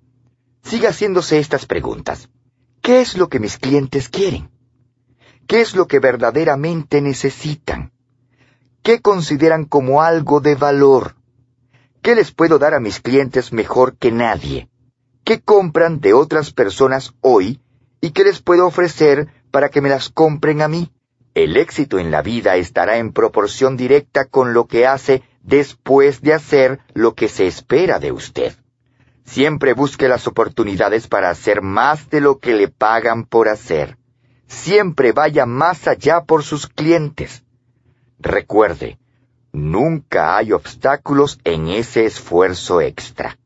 Siga 0.63 0.89
haciéndose 0.89 1.37
estas 1.37 1.67
preguntas. 1.67 2.29
¿Qué 2.81 3.01
es 3.01 3.15
lo 3.15 3.29
que 3.29 3.39
mis 3.39 3.59
clientes 3.59 4.09
quieren? 4.09 4.49
¿Qué 5.47 5.61
es 5.61 5.75
lo 5.75 5.85
que 5.87 5.99
verdaderamente 5.99 6.99
necesitan? 6.99 7.91
¿Qué 8.81 9.01
consideran 9.01 9.65
como 9.65 10.01
algo 10.01 10.41
de 10.41 10.55
valor? 10.55 11.15
¿Qué 12.05 12.13
les 12.13 12.31
puedo 12.31 12.59
dar 12.59 12.75
a 12.75 12.79
mis 12.79 12.99
clientes 12.99 13.51
mejor 13.51 13.97
que 13.97 14.11
nadie? 14.11 14.69
¿Qué 15.23 15.41
compran 15.41 16.01
de 16.01 16.13
otras 16.13 16.51
personas 16.51 17.15
hoy 17.19 17.61
y 17.99 18.11
qué 18.11 18.23
les 18.23 18.43
puedo 18.43 18.67
ofrecer 18.67 19.27
para 19.49 19.69
que 19.69 19.81
me 19.81 19.89
las 19.89 20.09
compren 20.09 20.61
a 20.61 20.67
mí? 20.67 20.91
El 21.33 21.57
éxito 21.57 21.97
en 21.97 22.11
la 22.11 22.21
vida 22.21 22.57
estará 22.57 22.97
en 22.97 23.11
proporción 23.11 23.75
directa 23.75 24.25
con 24.25 24.53
lo 24.53 24.67
que 24.67 24.85
hace 24.85 25.23
después 25.41 26.21
de 26.21 26.35
hacer 26.35 26.79
lo 26.93 27.15
que 27.15 27.27
se 27.27 27.47
espera 27.47 27.97
de 27.97 28.11
usted. 28.11 28.53
Siempre 29.23 29.73
busque 29.73 30.07
las 30.07 30.27
oportunidades 30.27 31.07
para 31.07 31.31
hacer 31.31 31.63
más 31.63 32.11
de 32.11 32.21
lo 32.21 32.37
que 32.37 32.53
le 32.53 32.67
pagan 32.67 33.25
por 33.25 33.49
hacer. 33.49 33.97
Siempre 34.45 35.11
vaya 35.11 35.47
más 35.47 35.87
allá 35.87 36.23
por 36.23 36.43
sus 36.43 36.67
clientes. 36.67 37.43
Recuerde, 38.19 38.99
nunca 39.55 40.37
hay 40.37 40.51
obstáculos 40.51 41.39
en 41.43 41.69
ese 41.69 42.05
esfuerzo 42.05 42.81
extra. 42.81 43.37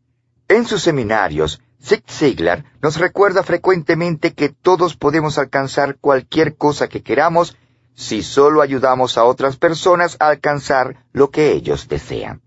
En 0.47 0.65
sus 0.65 0.81
seminarios, 0.81 1.61
Zig 1.81 2.03
Ziglar 2.09 2.65
nos 2.81 2.97
recuerda 2.97 3.43
frecuentemente 3.43 4.33
que 4.33 4.49
todos 4.49 4.97
podemos 4.97 5.37
alcanzar 5.37 5.97
cualquier 5.99 6.57
cosa 6.57 6.89
que 6.89 7.01
queramos 7.01 7.55
si 7.95 8.23
solo 8.23 8.61
ayudamos 8.61 9.17
a 9.17 9.23
otras 9.23 9.55
personas 9.55 10.17
a 10.19 10.27
alcanzar 10.27 11.05
lo 11.13 11.29
que 11.29 11.51
ellos 11.51 11.87
desean. 11.87 12.41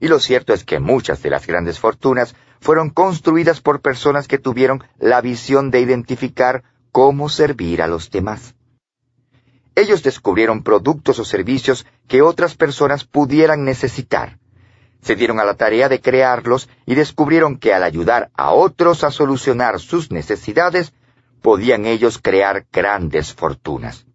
Y 0.00 0.08
lo 0.08 0.18
cierto 0.18 0.52
es 0.52 0.64
que 0.64 0.80
muchas 0.80 1.22
de 1.22 1.30
las 1.30 1.46
grandes 1.46 1.78
fortunas 1.78 2.34
fueron 2.60 2.90
construidas 2.90 3.60
por 3.60 3.80
personas 3.80 4.26
que 4.26 4.38
tuvieron 4.38 4.82
la 4.98 5.20
visión 5.20 5.70
de 5.70 5.80
identificar 5.80 6.64
cómo 6.90 7.28
servir 7.28 7.82
a 7.82 7.86
los 7.86 8.10
demás. 8.10 8.55
Ellos 9.76 10.02
descubrieron 10.02 10.62
productos 10.62 11.18
o 11.18 11.24
servicios 11.24 11.86
que 12.08 12.22
otras 12.22 12.56
personas 12.56 13.04
pudieran 13.04 13.64
necesitar. 13.64 14.38
Se 15.02 15.14
dieron 15.16 15.38
a 15.38 15.44
la 15.44 15.54
tarea 15.54 15.90
de 15.90 16.00
crearlos 16.00 16.70
y 16.86 16.94
descubrieron 16.94 17.58
que 17.58 17.74
al 17.74 17.82
ayudar 17.82 18.30
a 18.34 18.52
otros 18.52 19.04
a 19.04 19.10
solucionar 19.10 19.78
sus 19.78 20.10
necesidades, 20.10 20.94
podían 21.42 21.84
ellos 21.84 22.18
crear 22.18 22.66
grandes 22.72 23.34
fortunas. 23.34 24.06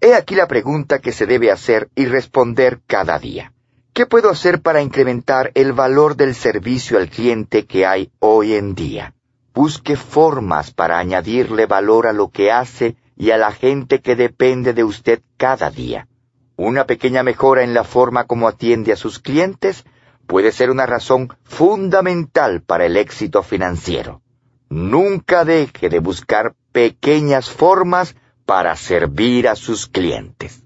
He 0.00 0.14
aquí 0.14 0.34
la 0.34 0.48
pregunta 0.48 0.98
que 0.98 1.12
se 1.12 1.26
debe 1.26 1.52
hacer 1.52 1.88
y 1.94 2.06
responder 2.06 2.82
cada 2.88 3.20
día. 3.20 3.52
¿Qué 3.92 4.06
puedo 4.06 4.28
hacer 4.28 4.60
para 4.60 4.82
incrementar 4.82 5.52
el 5.54 5.72
valor 5.72 6.16
del 6.16 6.34
servicio 6.34 6.98
al 6.98 7.08
cliente 7.08 7.64
que 7.64 7.86
hay 7.86 8.10
hoy 8.18 8.54
en 8.54 8.74
día? 8.74 9.14
Busque 9.54 9.94
formas 9.94 10.72
para 10.72 10.98
añadirle 10.98 11.66
valor 11.66 12.08
a 12.08 12.12
lo 12.12 12.28
que 12.28 12.50
hace 12.50 12.96
y 13.16 13.30
a 13.30 13.38
la 13.38 13.52
gente 13.52 14.00
que 14.00 14.16
depende 14.16 14.72
de 14.72 14.84
usted 14.84 15.22
cada 15.36 15.70
día. 15.70 16.08
Una 16.56 16.86
pequeña 16.86 17.22
mejora 17.22 17.62
en 17.62 17.74
la 17.74 17.84
forma 17.84 18.24
como 18.24 18.48
atiende 18.48 18.92
a 18.92 18.96
sus 18.96 19.18
clientes 19.18 19.84
puede 20.26 20.52
ser 20.52 20.70
una 20.70 20.86
razón 20.86 21.28
fundamental 21.44 22.62
para 22.62 22.86
el 22.86 22.96
éxito 22.96 23.42
financiero. 23.42 24.22
Nunca 24.68 25.44
deje 25.44 25.88
de 25.88 25.98
buscar 25.98 26.54
pequeñas 26.72 27.50
formas 27.50 28.16
para 28.46 28.76
servir 28.76 29.48
a 29.48 29.56
sus 29.56 29.86
clientes. 29.86 30.62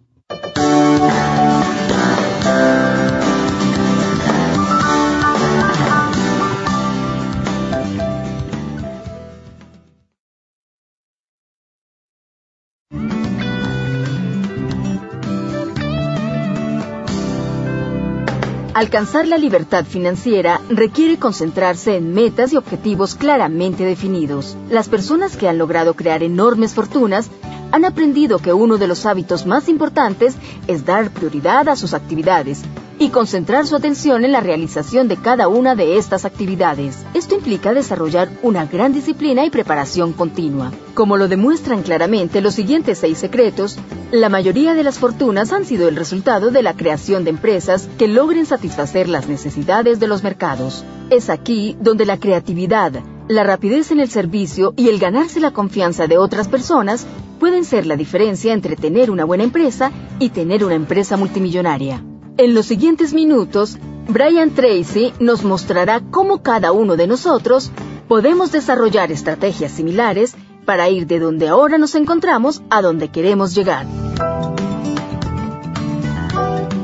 Alcanzar 18.78 19.26
la 19.26 19.38
libertad 19.38 19.84
financiera 19.84 20.60
requiere 20.68 21.18
concentrarse 21.18 21.96
en 21.96 22.14
metas 22.14 22.52
y 22.52 22.56
objetivos 22.56 23.16
claramente 23.16 23.84
definidos. 23.84 24.56
Las 24.70 24.88
personas 24.88 25.36
que 25.36 25.48
han 25.48 25.58
logrado 25.58 25.94
crear 25.94 26.22
enormes 26.22 26.74
fortunas 26.74 27.28
han 27.72 27.84
aprendido 27.84 28.38
que 28.38 28.52
uno 28.52 28.78
de 28.78 28.86
los 28.86 29.06
hábitos 29.06 29.46
más 29.46 29.68
importantes 29.68 30.36
es 30.66 30.84
dar 30.84 31.10
prioridad 31.10 31.68
a 31.68 31.76
sus 31.76 31.94
actividades 31.94 32.62
y 32.98 33.10
concentrar 33.10 33.66
su 33.66 33.76
atención 33.76 34.24
en 34.24 34.32
la 34.32 34.40
realización 34.40 35.06
de 35.08 35.16
cada 35.16 35.48
una 35.48 35.74
de 35.74 35.98
estas 35.98 36.24
actividades. 36.24 37.04
Esto 37.14 37.36
implica 37.36 37.72
desarrollar 37.72 38.28
una 38.42 38.66
gran 38.66 38.92
disciplina 38.92 39.44
y 39.44 39.50
preparación 39.50 40.12
continua. 40.12 40.72
Como 40.94 41.16
lo 41.16 41.28
demuestran 41.28 41.82
claramente 41.82 42.40
los 42.40 42.54
siguientes 42.54 42.98
seis 42.98 43.18
secretos, 43.18 43.78
la 44.10 44.28
mayoría 44.28 44.74
de 44.74 44.82
las 44.82 44.98
fortunas 44.98 45.52
han 45.52 45.64
sido 45.64 45.88
el 45.88 45.96
resultado 45.96 46.50
de 46.50 46.62
la 46.62 46.74
creación 46.74 47.24
de 47.24 47.30
empresas 47.30 47.88
que 47.98 48.08
logren 48.08 48.46
satisfacer 48.46 49.08
las 49.08 49.28
necesidades 49.28 50.00
de 50.00 50.08
los 50.08 50.24
mercados. 50.24 50.84
Es 51.10 51.30
aquí 51.30 51.76
donde 51.80 52.04
la 52.04 52.18
creatividad, 52.18 52.92
la 53.28 53.44
rapidez 53.44 53.90
en 53.90 54.00
el 54.00 54.08
servicio 54.08 54.72
y 54.76 54.88
el 54.88 54.98
ganarse 54.98 55.38
la 55.38 55.52
confianza 55.52 56.06
de 56.06 56.16
otras 56.16 56.48
personas 56.48 57.06
pueden 57.38 57.64
ser 57.64 57.86
la 57.86 57.96
diferencia 57.96 58.54
entre 58.54 58.74
tener 58.74 59.10
una 59.10 59.24
buena 59.24 59.44
empresa 59.44 59.92
y 60.18 60.30
tener 60.30 60.64
una 60.64 60.74
empresa 60.74 61.16
multimillonaria. 61.16 62.02
En 62.38 62.54
los 62.54 62.66
siguientes 62.66 63.12
minutos, 63.12 63.78
Brian 64.08 64.50
Tracy 64.50 65.12
nos 65.20 65.44
mostrará 65.44 66.00
cómo 66.10 66.42
cada 66.42 66.72
uno 66.72 66.96
de 66.96 67.06
nosotros 67.06 67.70
podemos 68.08 68.50
desarrollar 68.50 69.12
estrategias 69.12 69.72
similares 69.72 70.34
para 70.64 70.88
ir 70.88 71.06
de 71.06 71.18
donde 71.18 71.48
ahora 71.48 71.76
nos 71.76 71.94
encontramos 71.94 72.62
a 72.70 72.80
donde 72.80 73.08
queremos 73.08 73.54
llegar. 73.54 73.86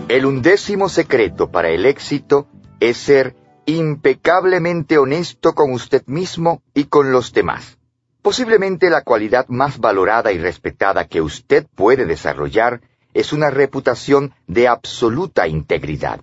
El 0.08 0.26
undécimo 0.26 0.88
secreto 0.90 1.50
para 1.50 1.70
el 1.70 1.86
éxito 1.86 2.46
es 2.80 2.98
ser 2.98 3.34
impecablemente 3.66 4.98
honesto 4.98 5.54
con 5.54 5.72
usted 5.72 6.04
mismo 6.06 6.62
y 6.74 6.84
con 6.84 7.12
los 7.12 7.32
demás. 7.32 7.78
Posiblemente 8.22 8.88
la 8.90 9.02
cualidad 9.02 9.48
más 9.48 9.78
valorada 9.78 10.32
y 10.32 10.38
respetada 10.38 11.06
que 11.06 11.20
usted 11.20 11.66
puede 11.74 12.06
desarrollar 12.06 12.80
es 13.12 13.32
una 13.32 13.50
reputación 13.50 14.34
de 14.46 14.66
absoluta 14.66 15.46
integridad. 15.46 16.20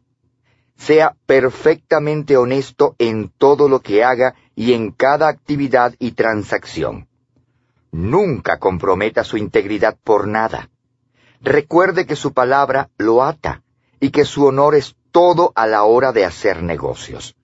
Sea 0.78 1.16
perfectamente 1.26 2.38
honesto 2.38 2.96
en 2.98 3.30
todo 3.30 3.70
lo 3.70 3.82
que 3.82 4.04
haga 4.04 4.34
y 4.56 4.74
en 4.74 4.92
cada 4.92 5.28
actividad 5.28 5.94
y 6.00 6.14
transacción. 6.14 7.08
Nunca 7.92 8.58
comprometa 8.58 9.24
su 9.24 9.38
integridad 9.38 9.98
por 10.04 10.28
nada. 10.28 10.70
Recuerde 11.42 12.06
que 12.06 12.16
su 12.16 12.34
palabra 12.34 12.89
lo 12.98 13.24
ata 13.24 13.62
y 14.00 14.10
que 14.10 14.26
su 14.26 14.46
honor 14.46 14.76
es 14.76 14.96
todo 15.12 15.51
a 15.55 15.68
la 15.68 15.84
hora 15.84 16.12
de 16.12 16.26
hacer 16.26 16.64
negocios. 16.64 17.36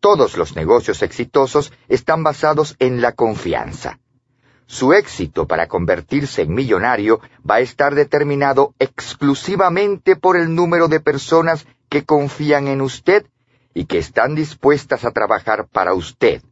Todos 0.00 0.36
los 0.36 0.56
negocios 0.56 1.02
exitosos 1.02 1.72
están 1.88 2.22
basados 2.22 2.76
en 2.78 3.00
la 3.00 3.12
confianza. 3.12 3.98
Su 4.66 4.94
éxito 4.94 5.46
para 5.46 5.68
convertirse 5.68 6.42
en 6.42 6.54
millonario 6.54 7.20
va 7.48 7.56
a 7.56 7.60
estar 7.60 7.94
determinado 7.94 8.74
exclusivamente 8.78 10.16
por 10.16 10.36
el 10.36 10.54
número 10.54 10.88
de 10.88 10.98
personas 10.98 11.66
que 11.90 12.04
confían 12.04 12.68
en 12.68 12.80
usted 12.80 13.26
y 13.74 13.84
que 13.84 13.98
están 13.98 14.34
dispuestas 14.34 15.04
a 15.04 15.10
trabajar 15.10 15.68
para 15.68 15.92
usted, 15.92 16.42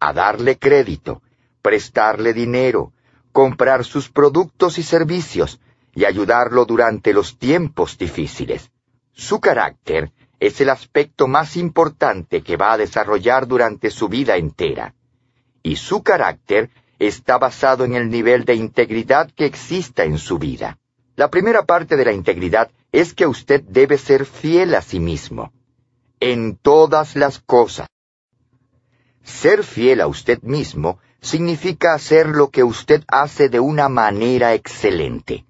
a 0.00 0.12
darle 0.12 0.58
crédito, 0.58 1.22
prestarle 1.62 2.34
dinero, 2.34 2.92
comprar 3.30 3.84
sus 3.84 4.10
productos 4.10 4.78
y 4.78 4.82
servicios 4.82 5.60
y 5.94 6.04
ayudarlo 6.04 6.64
durante 6.64 7.12
los 7.12 7.38
tiempos 7.38 7.96
difíciles. 7.96 8.71
Su 9.12 9.40
carácter 9.40 10.12
es 10.40 10.60
el 10.60 10.70
aspecto 10.70 11.28
más 11.28 11.56
importante 11.56 12.42
que 12.42 12.56
va 12.56 12.72
a 12.72 12.78
desarrollar 12.78 13.46
durante 13.46 13.90
su 13.90 14.08
vida 14.08 14.36
entera. 14.36 14.94
Y 15.62 15.76
su 15.76 16.02
carácter 16.02 16.70
está 16.98 17.38
basado 17.38 17.84
en 17.84 17.94
el 17.94 18.08
nivel 18.08 18.44
de 18.44 18.54
integridad 18.54 19.30
que 19.30 19.46
exista 19.46 20.04
en 20.04 20.18
su 20.18 20.38
vida. 20.38 20.78
La 21.14 21.30
primera 21.30 21.64
parte 21.64 21.96
de 21.96 22.04
la 22.04 22.12
integridad 22.12 22.70
es 22.90 23.14
que 23.14 23.26
usted 23.26 23.62
debe 23.62 23.98
ser 23.98 24.24
fiel 24.24 24.74
a 24.74 24.82
sí 24.82 24.98
mismo, 24.98 25.52
en 26.20 26.56
todas 26.56 27.16
las 27.16 27.38
cosas. 27.38 27.86
Ser 29.22 29.62
fiel 29.62 30.00
a 30.00 30.06
usted 30.06 30.42
mismo 30.42 30.98
significa 31.20 31.94
hacer 31.94 32.28
lo 32.28 32.50
que 32.50 32.64
usted 32.64 33.04
hace 33.06 33.48
de 33.48 33.60
una 33.60 33.88
manera 33.88 34.54
excelente. 34.54 35.44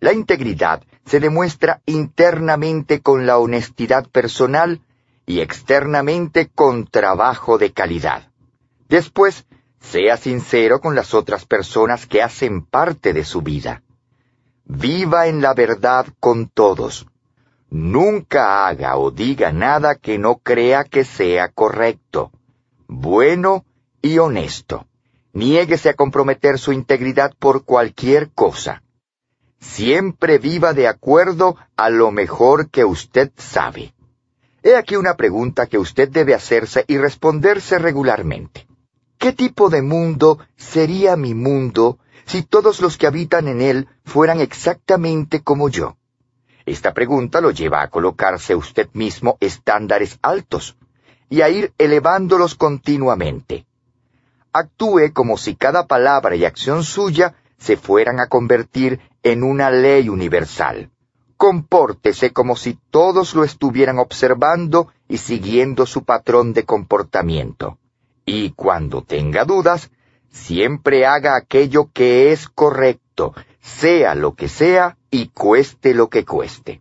La 0.00 0.12
integridad 0.14 0.82
se 1.04 1.20
demuestra 1.20 1.82
internamente 1.84 3.00
con 3.00 3.26
la 3.26 3.38
honestidad 3.38 4.08
personal 4.08 4.80
y 5.26 5.40
externamente 5.40 6.48
con 6.48 6.86
trabajo 6.86 7.58
de 7.58 7.72
calidad. 7.72 8.30
Después, 8.88 9.46
sea 9.80 10.16
sincero 10.16 10.80
con 10.80 10.94
las 10.94 11.14
otras 11.14 11.46
personas 11.46 12.06
que 12.06 12.22
hacen 12.22 12.64
parte 12.64 13.12
de 13.12 13.24
su 13.24 13.42
vida. 13.42 13.82
Viva 14.64 15.26
en 15.26 15.42
la 15.42 15.54
verdad 15.54 16.06
con 16.18 16.48
todos. 16.48 17.06
Nunca 17.70 18.66
haga 18.66 18.96
o 18.96 19.10
diga 19.10 19.52
nada 19.52 19.96
que 19.96 20.18
no 20.18 20.38
crea 20.38 20.84
que 20.84 21.04
sea 21.04 21.48
correcto, 21.48 22.32
bueno 22.88 23.64
y 24.02 24.18
honesto. 24.18 24.86
Niéguese 25.32 25.90
a 25.90 25.94
comprometer 25.94 26.58
su 26.58 26.72
integridad 26.72 27.32
por 27.38 27.64
cualquier 27.64 28.30
cosa. 28.30 28.82
Siempre 29.60 30.38
viva 30.38 30.72
de 30.72 30.88
acuerdo 30.88 31.56
a 31.76 31.90
lo 31.90 32.10
mejor 32.10 32.70
que 32.70 32.84
usted 32.84 33.30
sabe. 33.36 33.92
He 34.62 34.74
aquí 34.74 34.96
una 34.96 35.16
pregunta 35.16 35.66
que 35.66 35.78
usted 35.78 36.08
debe 36.08 36.34
hacerse 36.34 36.84
y 36.88 36.98
responderse 36.98 37.78
regularmente. 37.78 38.66
¿Qué 39.18 39.32
tipo 39.32 39.68
de 39.68 39.82
mundo 39.82 40.38
sería 40.56 41.16
mi 41.16 41.34
mundo 41.34 41.98
si 42.24 42.42
todos 42.42 42.80
los 42.80 42.96
que 42.96 43.06
habitan 43.06 43.48
en 43.48 43.60
él 43.60 43.88
fueran 44.04 44.40
exactamente 44.40 45.42
como 45.42 45.68
yo? 45.68 45.96
Esta 46.66 46.94
pregunta 46.94 47.40
lo 47.40 47.50
lleva 47.50 47.82
a 47.82 47.88
colocarse 47.88 48.54
usted 48.54 48.88
mismo 48.92 49.36
estándares 49.40 50.18
altos 50.22 50.76
y 51.28 51.42
a 51.42 51.48
ir 51.48 51.72
elevándolos 51.78 52.54
continuamente. 52.54 53.66
Actúe 54.52 55.12
como 55.12 55.36
si 55.36 55.54
cada 55.54 55.86
palabra 55.86 56.34
y 56.36 56.44
acción 56.44 56.82
suya 56.82 57.34
se 57.60 57.76
fueran 57.76 58.18
a 58.18 58.26
convertir 58.26 59.00
en 59.22 59.44
una 59.44 59.70
ley 59.70 60.08
universal. 60.08 60.90
Compórtese 61.36 62.32
como 62.32 62.56
si 62.56 62.78
todos 62.90 63.34
lo 63.34 63.44
estuvieran 63.44 63.98
observando 63.98 64.88
y 65.08 65.18
siguiendo 65.18 65.86
su 65.86 66.04
patrón 66.04 66.52
de 66.54 66.64
comportamiento. 66.64 67.78
Y 68.24 68.50
cuando 68.52 69.02
tenga 69.02 69.44
dudas, 69.44 69.90
siempre 70.30 71.06
haga 71.06 71.36
aquello 71.36 71.90
que 71.92 72.32
es 72.32 72.48
correcto, 72.48 73.34
sea 73.60 74.14
lo 74.14 74.34
que 74.34 74.48
sea 74.48 74.96
y 75.10 75.28
cueste 75.28 75.94
lo 75.94 76.08
que 76.08 76.24
cueste. 76.24 76.80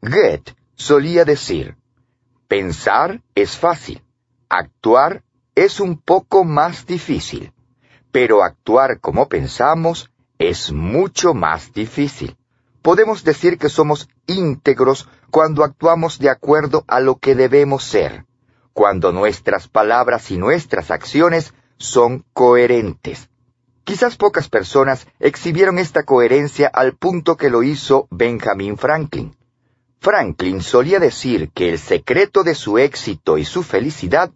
Goethe 0.00 0.54
solía 0.74 1.24
decir, 1.24 1.76
pensar 2.46 3.20
es 3.34 3.56
fácil, 3.56 4.02
actuar 4.48 5.24
es 5.54 5.80
un 5.80 6.00
poco 6.00 6.44
más 6.44 6.86
difícil, 6.86 7.52
pero 8.12 8.42
actuar 8.42 9.00
como 9.00 9.28
pensamos 9.28 10.10
es 10.40 10.72
mucho 10.72 11.34
más 11.34 11.72
difícil. 11.74 12.34
Podemos 12.80 13.22
decir 13.24 13.58
que 13.58 13.68
somos 13.68 14.08
íntegros 14.26 15.06
cuando 15.30 15.62
actuamos 15.62 16.18
de 16.18 16.30
acuerdo 16.30 16.82
a 16.88 17.00
lo 17.00 17.18
que 17.18 17.34
debemos 17.34 17.84
ser, 17.84 18.24
cuando 18.72 19.12
nuestras 19.12 19.68
palabras 19.68 20.30
y 20.30 20.38
nuestras 20.38 20.90
acciones 20.90 21.52
son 21.76 22.24
coherentes. 22.32 23.28
Quizás 23.84 24.16
pocas 24.16 24.48
personas 24.48 25.06
exhibieron 25.18 25.78
esta 25.78 26.04
coherencia 26.04 26.68
al 26.68 26.96
punto 26.96 27.36
que 27.36 27.50
lo 27.50 27.62
hizo 27.62 28.08
Benjamin 28.10 28.78
Franklin. 28.78 29.36
Franklin 30.00 30.62
solía 30.62 31.00
decir 31.00 31.50
que 31.52 31.68
el 31.68 31.78
secreto 31.78 32.44
de 32.44 32.54
su 32.54 32.78
éxito 32.78 33.36
y 33.36 33.44
su 33.44 33.62
felicidad 33.62 34.30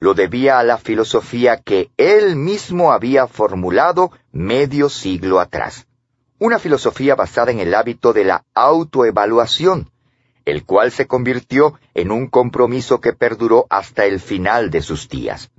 lo 0.00 0.14
debía 0.14 0.58
a 0.58 0.64
la 0.64 0.78
filosofía 0.78 1.58
que 1.58 1.90
él 1.98 2.34
mismo 2.34 2.90
había 2.90 3.26
formulado 3.26 4.10
medio 4.32 4.88
siglo 4.88 5.38
atrás. 5.38 5.86
Una 6.38 6.58
filosofía 6.58 7.14
basada 7.14 7.50
en 7.50 7.60
el 7.60 7.74
hábito 7.74 8.14
de 8.14 8.24
la 8.24 8.44
autoevaluación, 8.54 9.90
el 10.46 10.64
cual 10.64 10.90
se 10.90 11.06
convirtió 11.06 11.78
en 11.92 12.10
un 12.10 12.28
compromiso 12.28 12.98
que 13.00 13.12
perduró 13.12 13.66
hasta 13.68 14.06
el 14.06 14.20
final 14.20 14.70
de 14.70 14.80
sus 14.80 15.06
días. 15.06 15.50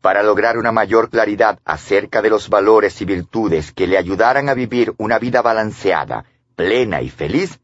Para 0.00 0.22
lograr 0.22 0.56
una 0.56 0.70
mayor 0.70 1.10
claridad 1.10 1.58
acerca 1.64 2.22
de 2.22 2.30
los 2.30 2.48
valores 2.48 3.00
y 3.02 3.04
virtudes 3.04 3.72
que 3.72 3.88
le 3.88 3.98
ayudaran 3.98 4.48
a 4.48 4.54
vivir 4.54 4.94
una 4.96 5.18
vida 5.18 5.42
balanceada, 5.42 6.24
plena 6.54 7.02
y 7.02 7.10
feliz, 7.10 7.58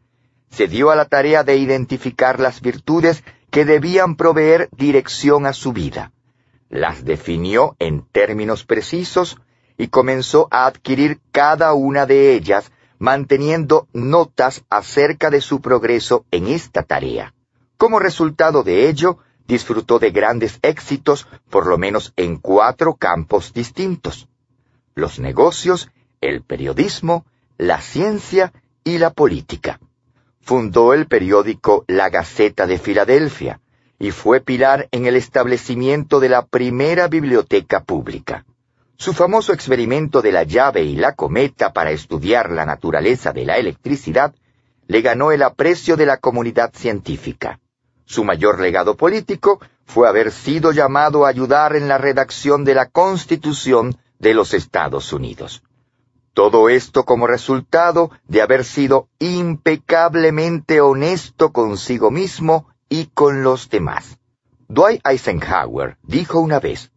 se 0.51 0.67
dio 0.67 0.91
a 0.91 0.97
la 0.97 1.05
tarea 1.05 1.45
de 1.45 1.57
identificar 1.57 2.41
las 2.41 2.61
virtudes 2.61 3.23
que 3.57 3.65
debían 3.65 4.17
proveer 4.17 4.69
dirección 4.77 5.47
a 5.47 5.55
su 5.55 5.73
vida. 5.73 6.13
Las 6.69 7.07
definió 7.07 7.75
en 7.79 8.03
términos 8.03 8.67
precisos 8.67 9.41
y 9.79 9.89
comenzó 9.89 10.47
a 10.51 10.67
adquirir 10.67 11.21
cada 11.33 11.73
una 11.73 12.05
de 12.05 12.35
ellas, 12.35 12.71
manteniendo 12.99 13.89
notas 13.95 14.63
acerca 14.69 15.31
de 15.31 15.41
su 15.41 15.63
progreso 15.63 16.27
en 16.31 16.49
esta 16.49 16.83
tarea. 16.83 17.33
Como 17.79 17.99
resultado 17.99 18.63
de 18.63 18.91
ello, 18.91 19.21
disfrutó 19.49 19.99
de 19.99 20.11
grandes 20.11 20.59
éxitos, 20.61 21.27
por 21.49 21.67
lo 21.67 21.79
menos 21.79 22.13
en 22.17 22.37
cuatro 22.37 22.97
campos 22.97 23.55
distintos. 23.55 24.29
Los 24.95 25.19
negocios, 25.19 25.91
el 26.21 26.43
periodismo, 26.43 27.25
la 27.57 27.81
ciencia 27.81 28.53
y 28.85 28.99
la 28.99 29.15
política 29.15 29.81
fundó 30.47 30.95
el 30.95 31.09
periódico 31.09 31.85
La 31.89 32.09
Gaceta 32.09 32.69
de 32.69 32.79
Filadelfia 32.79 33.61
y 33.99 34.13
fue 34.13 34.41
pilar 34.41 34.87
en 34.93 35.07
el 35.07 35.17
establecimiento 35.17 36.21
de 36.21 36.29
la 36.29 36.47
primera 36.47 37.09
biblioteca 37.09 37.83
pública. 37.83 38.45
Su 38.97 39.13
famoso 39.13 39.53
experimento 39.53 40.23
de 40.23 40.31
la 40.31 40.45
llave 40.45 40.85
y 40.85 40.95
la 40.95 41.15
cometa 41.17 41.73
para 41.73 41.91
estudiar 41.91 42.53
la 42.53 42.65
naturaleza 42.65 43.33
de 43.33 43.45
la 43.45 43.57
electricidad 43.57 44.37
le 44.87 45.01
ganó 45.01 45.33
el 45.33 45.43
aprecio 45.43 45.97
de 45.97 46.07
la 46.07 46.19
comunidad 46.19 46.73
científica. 46.73 47.59
Su 48.05 48.23
mayor 48.23 48.61
legado 48.61 48.97
político 48.97 49.59
fue 49.85 50.09
haber 50.09 50.31
sido 50.31 50.71
llamado 50.71 51.27
a 51.27 51.31
ayudar 51.31 51.75
en 51.75 51.89
la 51.89 51.99
redacción 51.99 52.65
de 52.65 52.77
la 52.77 52.87
Constitución 52.87 53.99
de 54.21 54.33
los 54.33 54.55
Estados 54.55 55.13
Unidos. 55.13 55.65
Todo 56.37 56.69
esto 56.69 57.07
como 57.07 57.27
resultado 57.27 58.11
de 58.29 58.43
haber 58.43 58.67
sido 58.67 59.09
impecablemente 59.19 60.83
honesto 60.83 61.51
consigo 61.51 62.11
mismo 62.11 62.69
y 62.91 63.07
con 63.07 63.43
los 63.43 63.71
demás. 63.71 64.19
Dwight 64.69 65.01
Eisenhower 65.07 65.97
dijo 66.03 66.39
una 66.39 66.61
vez, 66.61 66.93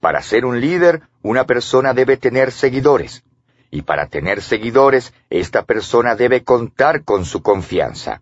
para 0.00 0.20
ser 0.20 0.44
un 0.44 0.60
líder, 0.60 1.00
una 1.22 1.46
persona 1.46 1.94
debe 1.94 2.18
tener 2.18 2.52
seguidores, 2.52 3.24
y 3.70 3.80
para 3.80 4.08
tener 4.08 4.42
seguidores, 4.42 5.14
esta 5.30 5.62
persona 5.62 6.14
debe 6.14 6.44
contar 6.44 7.04
con 7.04 7.24
su 7.24 7.40
confianza. 7.40 8.20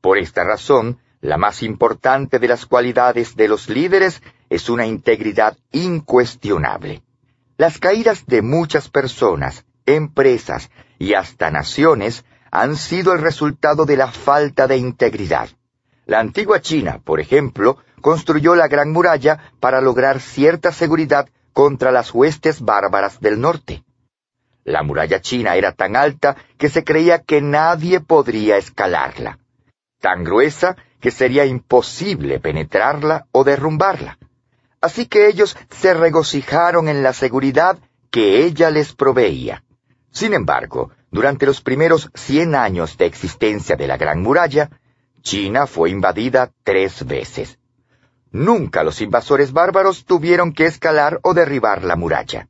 Por 0.00 0.18
esta 0.18 0.42
razón, 0.42 0.98
la 1.20 1.36
más 1.36 1.62
importante 1.62 2.40
de 2.40 2.48
las 2.48 2.66
cualidades 2.66 3.36
de 3.36 3.46
los 3.46 3.68
líderes 3.68 4.24
es 4.48 4.70
una 4.70 4.86
integridad 4.86 5.56
incuestionable. 5.70 7.00
Las 7.56 7.78
caídas 7.78 8.26
de 8.26 8.42
muchas 8.42 8.88
personas 8.88 9.64
empresas 9.86 10.70
y 10.98 11.14
hasta 11.14 11.50
naciones 11.50 12.24
han 12.50 12.76
sido 12.76 13.12
el 13.12 13.20
resultado 13.20 13.84
de 13.86 13.96
la 13.96 14.08
falta 14.08 14.66
de 14.66 14.76
integridad. 14.76 15.48
La 16.06 16.18
antigua 16.18 16.60
China, 16.60 17.00
por 17.04 17.20
ejemplo, 17.20 17.78
construyó 18.00 18.54
la 18.54 18.68
Gran 18.68 18.90
Muralla 18.90 19.52
para 19.60 19.80
lograr 19.80 20.20
cierta 20.20 20.72
seguridad 20.72 21.28
contra 21.52 21.92
las 21.92 22.12
huestes 22.14 22.60
bárbaras 22.60 23.20
del 23.20 23.40
norte. 23.40 23.84
La 24.64 24.82
muralla 24.82 25.20
china 25.20 25.56
era 25.56 25.72
tan 25.72 25.96
alta 25.96 26.36
que 26.58 26.68
se 26.68 26.84
creía 26.84 27.22
que 27.22 27.40
nadie 27.40 28.00
podría 28.00 28.56
escalarla, 28.56 29.38
tan 30.00 30.22
gruesa 30.22 30.76
que 31.00 31.10
sería 31.10 31.46
imposible 31.46 32.40
penetrarla 32.40 33.26
o 33.32 33.42
derrumbarla. 33.42 34.18
Así 34.80 35.06
que 35.06 35.28
ellos 35.28 35.56
se 35.70 35.94
regocijaron 35.94 36.88
en 36.88 37.02
la 37.02 37.12
seguridad 37.12 37.78
que 38.10 38.44
ella 38.44 38.70
les 38.70 38.94
proveía. 38.94 39.64
Sin 40.10 40.34
embargo, 40.34 40.90
durante 41.10 41.46
los 41.46 41.60
primeros 41.60 42.10
100 42.14 42.54
años 42.54 42.96
de 42.96 43.06
existencia 43.06 43.76
de 43.76 43.86
la 43.86 43.96
Gran 43.96 44.22
Muralla, 44.22 44.70
China 45.22 45.66
fue 45.66 45.90
invadida 45.90 46.50
tres 46.64 47.06
veces. 47.06 47.58
Nunca 48.32 48.84
los 48.84 49.00
invasores 49.00 49.52
bárbaros 49.52 50.04
tuvieron 50.04 50.52
que 50.52 50.66
escalar 50.66 51.18
o 51.22 51.34
derribar 51.34 51.84
la 51.84 51.96
muralla. 51.96 52.48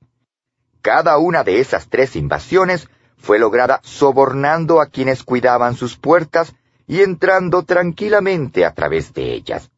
Cada 0.83 1.19
una 1.19 1.43
de 1.43 1.61
esas 1.61 1.89
tres 1.89 2.17
invasiones 2.17 2.89
fue 3.17 3.39
lograda 3.39 3.81
sobornando 3.83 4.81
a 4.81 4.87
quienes 4.87 5.23
cuidaban 5.25 5.75
sus 5.75 5.97
puertas 5.97 6.55
y 6.87 7.01
entrando 7.01 7.63
tranquilamente 7.65 8.65
a 8.65 8.73
través 8.73 9.13
de 9.15 9.33
ellas. 9.33 9.71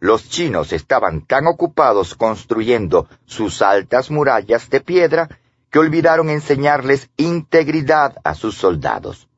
Los 0.00 0.28
chinos 0.28 0.72
estaban 0.72 1.26
tan 1.26 1.46
ocupados 1.46 2.14
construyendo 2.14 3.08
sus 3.26 3.62
altas 3.62 4.10
murallas 4.10 4.70
de 4.70 4.80
piedra 4.80 5.28
que 5.70 5.78
olvidaron 5.78 6.30
enseñarles 6.30 7.10
integridad 7.16 8.16
a 8.24 8.34
sus 8.34 8.56
soldados. 8.56 9.28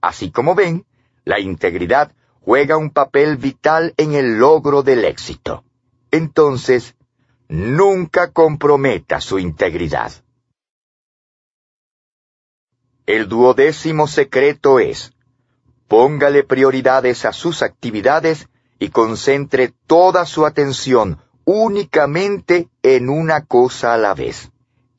Así 0.00 0.30
como 0.30 0.54
ven, 0.54 0.86
la 1.24 1.40
integridad 1.40 2.12
juega 2.40 2.76
un 2.76 2.90
papel 2.90 3.36
vital 3.36 3.94
en 3.96 4.14
el 4.14 4.38
logro 4.38 4.82
del 4.82 5.04
éxito. 5.04 5.64
Entonces, 6.10 6.96
nunca 7.48 8.30
comprometa 8.32 9.20
su 9.20 9.38
integridad. 9.38 10.12
El 13.06 13.28
duodécimo 13.28 14.06
secreto 14.06 14.78
es, 14.78 15.12
póngale 15.88 16.44
prioridades 16.44 17.24
a 17.24 17.32
sus 17.32 17.62
actividades 17.62 18.48
y 18.78 18.90
concentre 18.90 19.74
toda 19.86 20.24
su 20.26 20.46
atención 20.46 21.18
únicamente 21.44 22.68
en 22.82 23.08
una 23.08 23.44
cosa 23.44 23.94
a 23.94 23.98
la 23.98 24.14
vez. 24.14 24.49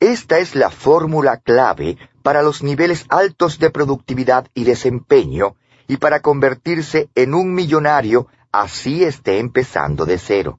Esta 0.02 0.40
es 0.40 0.56
la 0.56 0.68
fórmula 0.68 1.36
clave 1.36 1.96
para 2.24 2.42
los 2.42 2.64
niveles 2.64 3.06
altos 3.08 3.60
de 3.60 3.70
productividad 3.70 4.48
y 4.52 4.64
desempeño 4.64 5.54
y 5.86 5.98
para 5.98 6.18
convertirse 6.18 7.08
en 7.14 7.34
un 7.34 7.54
millonario 7.54 8.26
así 8.50 9.04
esté 9.04 9.38
empezando 9.38 10.04
de 10.04 10.18
cero. 10.18 10.58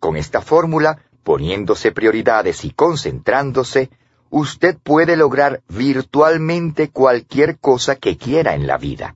Con 0.00 0.16
esta 0.16 0.40
fórmula, 0.40 0.98
poniéndose 1.22 1.92
prioridades 1.92 2.64
y 2.64 2.72
concentrándose, 2.72 3.88
usted 4.30 4.76
puede 4.82 5.16
lograr 5.16 5.62
virtualmente 5.68 6.90
cualquier 6.90 7.60
cosa 7.60 7.94
que 7.94 8.16
quiera 8.16 8.56
en 8.56 8.66
la 8.66 8.78
vida. 8.78 9.14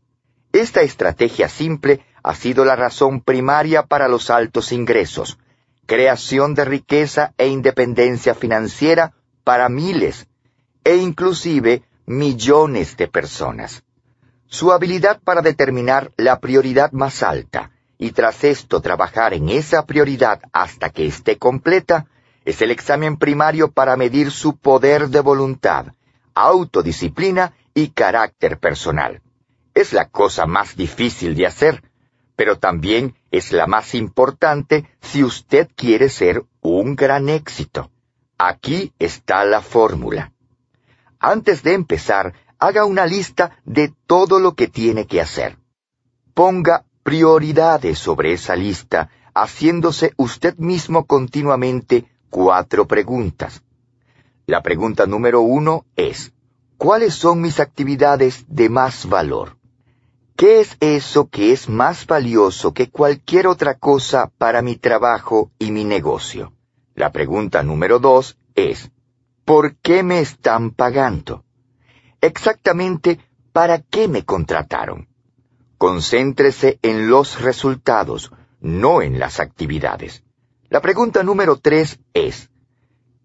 Esta 0.52 0.82
estrategia 0.82 1.48
simple 1.48 2.06
ha 2.22 2.36
sido 2.36 2.64
la 2.64 2.76
razón 2.76 3.20
primaria 3.20 3.82
para 3.82 4.06
los 4.06 4.30
altos 4.30 4.70
ingresos, 4.70 5.38
creación 5.86 6.54
de 6.54 6.64
riqueza 6.66 7.34
e 7.36 7.48
independencia 7.48 8.36
financiera 8.36 9.12
para 9.46 9.68
miles 9.68 10.26
e 10.82 10.96
inclusive 10.96 11.84
millones 12.04 12.96
de 12.96 13.06
personas. 13.06 13.84
Su 14.48 14.72
habilidad 14.72 15.20
para 15.22 15.40
determinar 15.40 16.10
la 16.16 16.40
prioridad 16.40 16.90
más 16.90 17.22
alta 17.22 17.70
y 17.96 18.10
tras 18.10 18.42
esto 18.42 18.80
trabajar 18.80 19.34
en 19.34 19.48
esa 19.48 19.86
prioridad 19.86 20.40
hasta 20.52 20.90
que 20.90 21.06
esté 21.06 21.38
completa 21.38 22.06
es 22.44 22.60
el 22.60 22.72
examen 22.72 23.18
primario 23.18 23.70
para 23.70 23.96
medir 23.96 24.32
su 24.32 24.56
poder 24.56 25.10
de 25.10 25.20
voluntad, 25.20 25.92
autodisciplina 26.34 27.52
y 27.72 27.90
carácter 27.90 28.58
personal. 28.58 29.22
Es 29.74 29.92
la 29.92 30.08
cosa 30.08 30.46
más 30.46 30.74
difícil 30.74 31.36
de 31.36 31.46
hacer, 31.46 31.84
pero 32.34 32.58
también 32.58 33.14
es 33.30 33.52
la 33.52 33.68
más 33.68 33.94
importante 33.94 34.90
si 35.00 35.22
usted 35.22 35.68
quiere 35.76 36.08
ser 36.08 36.42
un 36.62 36.96
gran 36.96 37.28
éxito. 37.28 37.92
Aquí 38.38 38.92
está 38.98 39.44
la 39.44 39.62
fórmula. 39.62 40.32
Antes 41.18 41.62
de 41.62 41.72
empezar, 41.72 42.34
haga 42.58 42.84
una 42.84 43.06
lista 43.06 43.58
de 43.64 43.94
todo 44.06 44.38
lo 44.38 44.54
que 44.54 44.68
tiene 44.68 45.06
que 45.06 45.22
hacer. 45.22 45.56
Ponga 46.34 46.84
prioridades 47.02 47.98
sobre 47.98 48.34
esa 48.34 48.54
lista, 48.54 49.08
haciéndose 49.34 50.12
usted 50.16 50.56
mismo 50.58 51.06
continuamente 51.06 52.10
cuatro 52.28 52.86
preguntas. 52.86 53.62
La 54.46 54.62
pregunta 54.62 55.06
número 55.06 55.40
uno 55.40 55.86
es, 55.96 56.32
¿cuáles 56.76 57.14
son 57.14 57.40
mis 57.40 57.58
actividades 57.58 58.44
de 58.48 58.68
más 58.68 59.08
valor? 59.08 59.56
¿Qué 60.36 60.60
es 60.60 60.76
eso 60.80 61.28
que 61.28 61.52
es 61.52 61.70
más 61.70 62.06
valioso 62.06 62.74
que 62.74 62.90
cualquier 62.90 63.46
otra 63.46 63.78
cosa 63.78 64.30
para 64.36 64.60
mi 64.60 64.76
trabajo 64.76 65.50
y 65.58 65.70
mi 65.70 65.84
negocio? 65.84 66.52
La 66.96 67.12
pregunta 67.12 67.62
número 67.62 67.98
dos 67.98 68.38
es, 68.54 68.90
¿por 69.44 69.76
qué 69.76 70.02
me 70.02 70.20
están 70.20 70.70
pagando? 70.70 71.44
Exactamente, 72.22 73.20
¿para 73.52 73.82
qué 73.82 74.08
me 74.08 74.24
contrataron? 74.24 75.06
Concéntrese 75.76 76.78
en 76.80 77.10
los 77.10 77.42
resultados, 77.42 78.32
no 78.60 79.02
en 79.02 79.18
las 79.18 79.40
actividades. 79.40 80.24
La 80.70 80.80
pregunta 80.80 81.22
número 81.22 81.58
tres 81.58 82.00
es, 82.14 82.48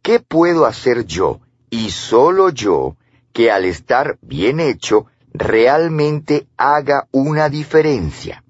¿qué 0.02 0.20
puedo 0.20 0.66
hacer 0.66 1.06
yo, 1.06 1.40
y 1.70 1.92
solo 1.92 2.50
yo, 2.50 2.98
que 3.32 3.52
al 3.52 3.64
estar 3.64 4.20
bien 4.22 4.60
hecho, 4.60 5.06
realmente 5.34 6.46
haga 6.58 7.08
una 7.12 7.48
diferencia? 7.48 8.44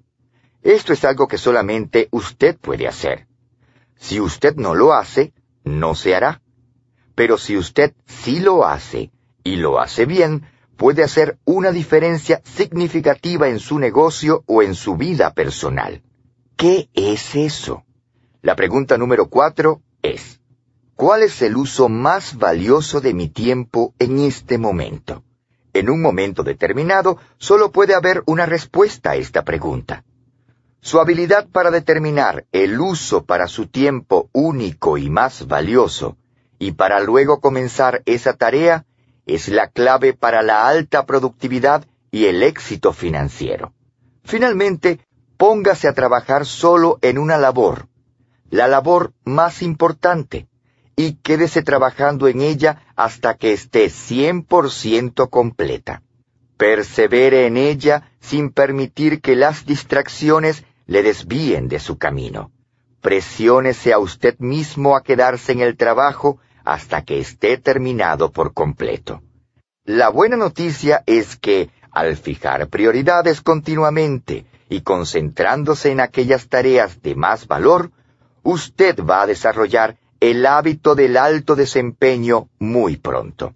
Esto 0.62 0.92
es 0.92 1.04
algo 1.04 1.28
que 1.28 1.38
solamente 1.38 2.08
usted 2.10 2.58
puede 2.58 2.88
hacer. 2.88 3.28
Si 4.02 4.18
usted 4.18 4.56
no 4.56 4.74
lo 4.74 4.94
hace, 4.94 5.32
no 5.62 5.94
se 5.94 6.16
hará. 6.16 6.42
Pero 7.14 7.38
si 7.38 7.56
usted 7.56 7.94
sí 8.04 8.40
lo 8.40 8.66
hace, 8.66 9.12
y 9.44 9.56
lo 9.56 9.78
hace 9.78 10.06
bien, 10.06 10.42
puede 10.76 11.04
hacer 11.04 11.38
una 11.44 11.70
diferencia 11.70 12.42
significativa 12.44 13.48
en 13.48 13.60
su 13.60 13.78
negocio 13.78 14.42
o 14.46 14.60
en 14.60 14.74
su 14.74 14.96
vida 14.96 15.32
personal. 15.34 16.02
¿Qué 16.56 16.88
es 16.94 17.36
eso? 17.36 17.84
La 18.42 18.56
pregunta 18.56 18.98
número 18.98 19.28
cuatro 19.28 19.82
es, 20.02 20.40
¿cuál 20.96 21.22
es 21.22 21.40
el 21.40 21.56
uso 21.56 21.88
más 21.88 22.36
valioso 22.36 23.00
de 23.00 23.14
mi 23.14 23.28
tiempo 23.28 23.94
en 24.00 24.18
este 24.18 24.58
momento? 24.58 25.22
En 25.72 25.88
un 25.88 26.02
momento 26.02 26.42
determinado, 26.42 27.18
solo 27.38 27.70
puede 27.70 27.94
haber 27.94 28.24
una 28.26 28.46
respuesta 28.46 29.12
a 29.12 29.16
esta 29.16 29.44
pregunta. 29.44 30.04
Su 30.84 30.98
habilidad 30.98 31.46
para 31.46 31.70
determinar 31.70 32.44
el 32.50 32.80
uso 32.80 33.24
para 33.24 33.46
su 33.46 33.68
tiempo 33.68 34.28
único 34.32 34.98
y 34.98 35.10
más 35.10 35.46
valioso, 35.46 36.16
y 36.58 36.72
para 36.72 36.98
luego 36.98 37.40
comenzar 37.40 38.02
esa 38.04 38.32
tarea, 38.32 38.84
es 39.24 39.46
la 39.48 39.68
clave 39.68 40.12
para 40.12 40.42
la 40.42 40.66
alta 40.66 41.06
productividad 41.06 41.86
y 42.10 42.24
el 42.24 42.42
éxito 42.42 42.92
financiero. 42.92 43.72
Finalmente, 44.24 44.98
póngase 45.36 45.86
a 45.86 45.92
trabajar 45.92 46.46
solo 46.46 46.98
en 47.00 47.16
una 47.18 47.38
labor, 47.38 47.86
la 48.50 48.66
labor 48.66 49.12
más 49.24 49.62
importante, 49.62 50.48
y 50.96 51.14
quédese 51.14 51.62
trabajando 51.62 52.26
en 52.26 52.40
ella 52.40 52.82
hasta 52.96 53.34
que 53.34 53.52
esté 53.52 53.86
100% 53.86 55.30
completa. 55.30 56.02
Persevere 56.56 57.46
en 57.46 57.56
ella 57.56 58.10
sin 58.20 58.50
permitir 58.50 59.20
que 59.20 59.36
las 59.36 59.64
distracciones 59.64 60.64
le 60.92 61.02
desvíen 61.02 61.68
de 61.68 61.78
su 61.78 61.96
camino. 61.96 62.50
Presiónese 63.00 63.94
a 63.94 63.98
usted 63.98 64.38
mismo 64.38 64.94
a 64.94 65.02
quedarse 65.02 65.52
en 65.52 65.62
el 65.62 65.78
trabajo 65.78 66.38
hasta 66.64 67.02
que 67.02 67.18
esté 67.18 67.56
terminado 67.56 68.30
por 68.30 68.52
completo. 68.52 69.22
La 69.86 70.10
buena 70.10 70.36
noticia 70.36 71.02
es 71.06 71.36
que, 71.36 71.70
al 71.90 72.18
fijar 72.18 72.68
prioridades 72.68 73.40
continuamente 73.40 74.44
y 74.68 74.82
concentrándose 74.82 75.92
en 75.92 76.00
aquellas 76.00 76.48
tareas 76.48 77.00
de 77.00 77.14
más 77.14 77.46
valor, 77.46 77.90
usted 78.42 78.94
va 79.02 79.22
a 79.22 79.26
desarrollar 79.26 79.96
el 80.20 80.44
hábito 80.44 80.94
del 80.94 81.16
alto 81.16 81.56
desempeño 81.56 82.50
muy 82.58 82.98
pronto. 82.98 83.54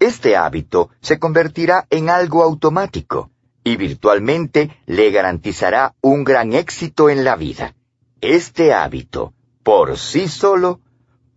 Este 0.00 0.36
hábito 0.36 0.90
se 1.00 1.20
convertirá 1.20 1.86
en 1.88 2.10
algo 2.10 2.42
automático 2.42 3.30
y 3.64 3.76
virtualmente 3.76 4.78
le 4.86 5.10
garantizará 5.10 5.94
un 6.02 6.22
gran 6.22 6.52
éxito 6.52 7.08
en 7.08 7.24
la 7.24 7.34
vida. 7.34 7.74
Este 8.20 8.74
hábito, 8.74 9.32
por 9.62 9.98
sí 9.98 10.28
solo, 10.28 10.80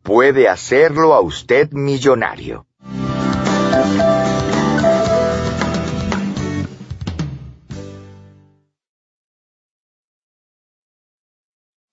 puede 0.04 0.50
hacerlo 0.50 1.14
a 1.14 1.22
usted 1.22 1.72
millonario. 1.72 2.68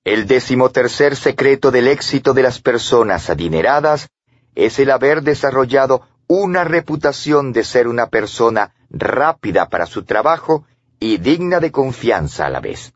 El 0.04 0.26
decimotercer 0.26 1.16
secreto 1.16 1.70
del 1.70 1.88
éxito 1.88 2.34
de 2.34 2.42
las 2.42 2.60
personas 2.60 3.30
adineradas 3.30 4.08
es 4.54 4.78
el 4.78 4.90
haber 4.90 5.22
desarrollado 5.22 6.06
una 6.26 6.64
reputación 6.64 7.52
de 7.52 7.64
ser 7.64 7.88
una 7.88 8.08
persona 8.08 8.73
rápida 8.94 9.68
para 9.68 9.86
su 9.86 10.04
trabajo 10.04 10.64
y 11.00 11.18
digna 11.18 11.60
de 11.60 11.70
confianza 11.70 12.46
a 12.46 12.50
la 12.50 12.60
vez. 12.60 12.94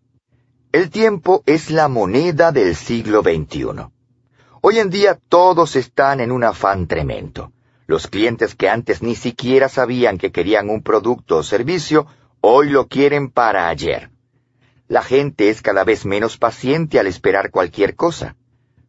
El 0.73 0.91
tiempo 0.91 1.43
es 1.47 1.71
la 1.71 1.89
moneda 1.89 2.53
del 2.53 2.77
siglo 2.77 3.23
XXI. 3.23 3.89
Hoy 4.61 4.79
en 4.79 4.91
día 4.91 5.19
todos 5.29 5.77
están 5.77 6.21
en 6.21 6.31
un 6.31 6.45
afán 6.45 6.87
tremendo. 6.87 7.53
Los 7.87 8.07
clientes 8.07 8.55
que 8.55 8.69
antes 8.69 9.03
ni 9.03 9.15
siquiera 9.15 9.69
sabían 9.69 10.19
que 10.19 10.31
querían 10.31 10.69
un 10.69 10.83
producto 10.83 11.39
o 11.39 11.43
servicio, 11.43 12.07
hoy 12.41 12.69
lo 12.69 12.87
quieren 12.87 13.31
para 13.31 13.69
ayer. 13.69 14.11
La 14.89 15.03
gente 15.03 15.49
es 15.49 15.63
cada 15.63 15.85
vez 15.85 16.05
menos 16.05 16.39
paciente 16.39 16.99
al 16.99 17.07
esperar 17.07 17.51
cualquier 17.51 17.95
cosa. 17.95 18.37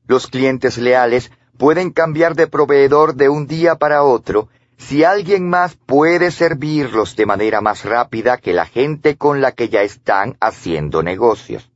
Los 0.05 0.27
clientes 0.27 0.77
leales 0.77 1.31
pueden 1.57 1.91
cambiar 1.91 2.35
de 2.35 2.47
proveedor 2.47 3.15
de 3.15 3.29
un 3.29 3.47
día 3.47 3.75
para 3.75 4.03
otro 4.03 4.49
si 4.79 5.03
alguien 5.03 5.47
más 5.47 5.75
puede 5.75 6.31
servirlos 6.31 7.17
de 7.17 7.25
manera 7.25 7.59
más 7.59 7.83
rápida 7.83 8.37
que 8.37 8.53
la 8.53 8.65
gente 8.65 9.17
con 9.17 9.41
la 9.41 9.51
que 9.51 9.67
ya 9.67 9.81
están 9.81 10.37
haciendo 10.39 11.03
negocios. 11.03 11.69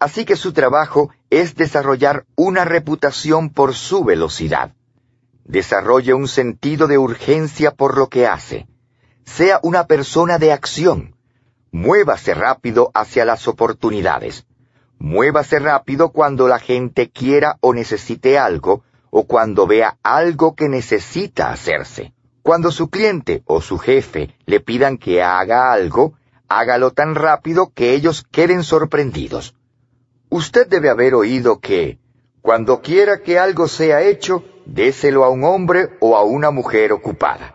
Así 0.00 0.24
que 0.24 0.34
su 0.34 0.52
trabajo 0.52 1.10
es 1.30 1.54
desarrollar 1.54 2.26
una 2.34 2.64
reputación 2.64 3.50
por 3.50 3.74
su 3.74 4.04
velocidad. 4.04 4.74
Desarrolle 5.44 6.14
un 6.14 6.26
sentido 6.26 6.88
de 6.88 6.98
urgencia 6.98 7.70
por 7.70 7.96
lo 7.96 8.08
que 8.08 8.26
hace. 8.26 8.66
Sea 9.24 9.60
una 9.62 9.86
persona 9.86 10.38
de 10.38 10.52
acción. 10.52 11.14
Muévase 11.70 12.34
rápido 12.34 12.90
hacia 12.92 13.24
las 13.24 13.46
oportunidades. 13.46 14.46
Muévase 14.98 15.60
rápido 15.60 16.10
cuando 16.10 16.48
la 16.48 16.58
gente 16.58 17.08
quiera 17.08 17.56
o 17.60 17.72
necesite 17.72 18.36
algo 18.36 18.82
o 19.10 19.26
cuando 19.26 19.66
vea 19.66 19.96
algo 20.02 20.56
que 20.56 20.68
necesita 20.68 21.52
hacerse. 21.52 22.12
Cuando 22.42 22.70
su 22.70 22.88
cliente 22.88 23.42
o 23.46 23.60
su 23.60 23.78
jefe 23.78 24.34
le 24.46 24.60
pidan 24.60 24.96
que 24.96 25.22
haga 25.22 25.72
algo, 25.72 26.14
hágalo 26.48 26.92
tan 26.92 27.14
rápido 27.14 27.72
que 27.74 27.94
ellos 27.94 28.24
queden 28.30 28.62
sorprendidos. 28.62 29.54
Usted 30.30 30.66
debe 30.66 30.90
haber 30.90 31.14
oído 31.14 31.60
que, 31.60 31.98
cuando 32.40 32.80
quiera 32.80 33.22
que 33.22 33.38
algo 33.38 33.68
sea 33.68 34.02
hecho, 34.02 34.44
déselo 34.64 35.24
a 35.24 35.30
un 35.30 35.44
hombre 35.44 35.90
o 36.00 36.16
a 36.16 36.22
una 36.22 36.50
mujer 36.50 36.92
ocupada. 36.92 37.54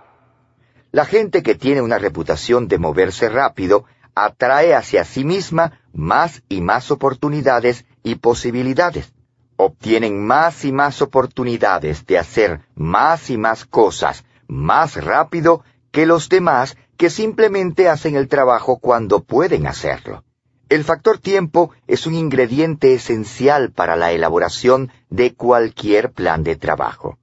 La 0.92 1.06
gente 1.06 1.42
que 1.42 1.56
tiene 1.56 1.82
una 1.82 1.98
reputación 1.98 2.68
de 2.68 2.78
moverse 2.78 3.30
rápido 3.30 3.86
atrae 4.14 4.76
hacia 4.76 5.06
sí 5.06 5.24
misma 5.24 5.80
más 5.92 6.44
y 6.50 6.62
más 6.62 6.92
oportunidades 6.92 7.86
y 8.04 8.16
posibilidades. 8.16 9.12
Obtienen 9.56 10.24
más 10.24 10.66
y 10.66 10.72
más 10.72 11.02
oportunidades 11.02 12.06
de 12.06 12.20
hacer 12.20 12.62
más 12.76 13.30
y 13.30 13.38
más 13.38 13.66
cosas 13.66 14.24
más 14.48 14.96
rápido 14.96 15.64
que 15.91 16.06
los 16.06 16.30
demás 16.30 16.76
que 16.98 17.10
simplemente 17.10 17.89
hacen 17.89 18.16
el 18.16 18.28
trabajo 18.28 18.80
cuando 18.80 19.24
pueden 19.24 19.68
hacerlo. 19.68 20.24
El 20.70 20.84
factor 20.84 21.20
tiempo 21.20 21.72
es 21.88 22.08
un 22.08 22.16
ingrediente 22.16 22.94
esencial 22.94 23.72
para 23.72 23.96
la 23.96 24.12
elaboración 24.12 24.91
de 25.10 25.34
cualquier 25.34 26.12
plan 26.12 26.44
de 26.44 26.56
trabajo. 26.56 27.18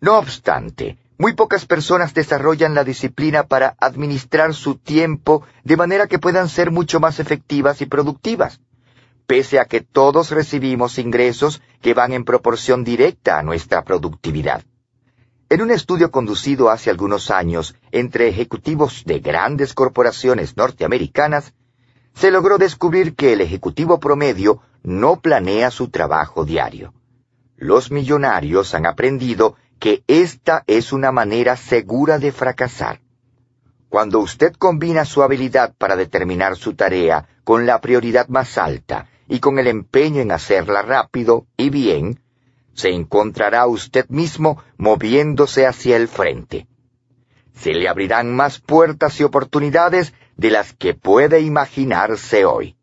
No 0.00 0.18
obstante, 0.18 0.96
muy 1.18 1.34
pocas 1.34 1.66
personas 1.66 2.14
desarrollan 2.14 2.74
la 2.74 2.84
disciplina 2.84 3.42
para 3.42 3.76
administrar 3.78 4.54
su 4.54 4.76
tiempo 4.76 5.42
de 5.64 5.76
manera 5.76 6.06
que 6.06 6.18
puedan 6.18 6.48
ser 6.48 6.70
mucho 6.70 7.00
más 7.00 7.20
efectivas 7.20 7.82
y 7.82 7.86
productivas, 7.86 8.60
pese 9.26 9.60
a 9.60 9.66
que 9.66 9.82
todos 9.82 10.30
recibimos 10.30 10.98
ingresos 10.98 11.60
que 11.82 11.92
van 11.92 12.14
en 12.14 12.24
proporción 12.24 12.84
directa 12.84 13.38
a 13.38 13.42
nuestra 13.42 13.84
productividad. 13.84 14.62
En 15.50 15.62
un 15.62 15.72
estudio 15.72 16.12
conducido 16.12 16.70
hace 16.70 16.90
algunos 16.90 17.28
años 17.28 17.74
entre 17.90 18.28
ejecutivos 18.28 19.02
de 19.04 19.18
grandes 19.18 19.74
corporaciones 19.74 20.56
norteamericanas, 20.56 21.54
se 22.14 22.30
logró 22.30 22.56
descubrir 22.56 23.16
que 23.16 23.32
el 23.32 23.40
ejecutivo 23.40 23.98
promedio 23.98 24.62
no 24.84 25.16
planea 25.20 25.72
su 25.72 25.88
trabajo 25.88 26.44
diario. 26.44 26.94
Los 27.56 27.90
millonarios 27.90 28.74
han 28.74 28.86
aprendido 28.86 29.56
que 29.80 30.04
esta 30.06 30.62
es 30.68 30.92
una 30.92 31.10
manera 31.10 31.56
segura 31.56 32.20
de 32.20 32.30
fracasar. 32.30 33.00
Cuando 33.88 34.20
usted 34.20 34.54
combina 34.54 35.04
su 35.04 35.20
habilidad 35.20 35.74
para 35.76 35.96
determinar 35.96 36.54
su 36.54 36.74
tarea 36.74 37.26
con 37.42 37.66
la 37.66 37.80
prioridad 37.80 38.28
más 38.28 38.56
alta 38.56 39.08
y 39.26 39.40
con 39.40 39.58
el 39.58 39.66
empeño 39.66 40.20
en 40.20 40.30
hacerla 40.30 40.82
rápido 40.82 41.48
y 41.56 41.70
bien, 41.70 42.20
se 42.74 42.90
encontrará 42.90 43.66
usted 43.66 44.08
mismo 44.08 44.62
moviéndose 44.76 45.66
hacia 45.66 45.96
el 45.96 46.08
frente. 46.08 46.66
se 47.54 47.74
le 47.74 47.88
abrirán 47.88 48.34
más 48.34 48.58
puertas 48.58 49.20
y 49.20 49.24
oportunidades 49.24 50.14
de 50.36 50.50
las 50.50 50.72
que 50.72 50.94
puede 50.94 51.40
imaginarse 51.40 52.46
hoy. 52.46 52.76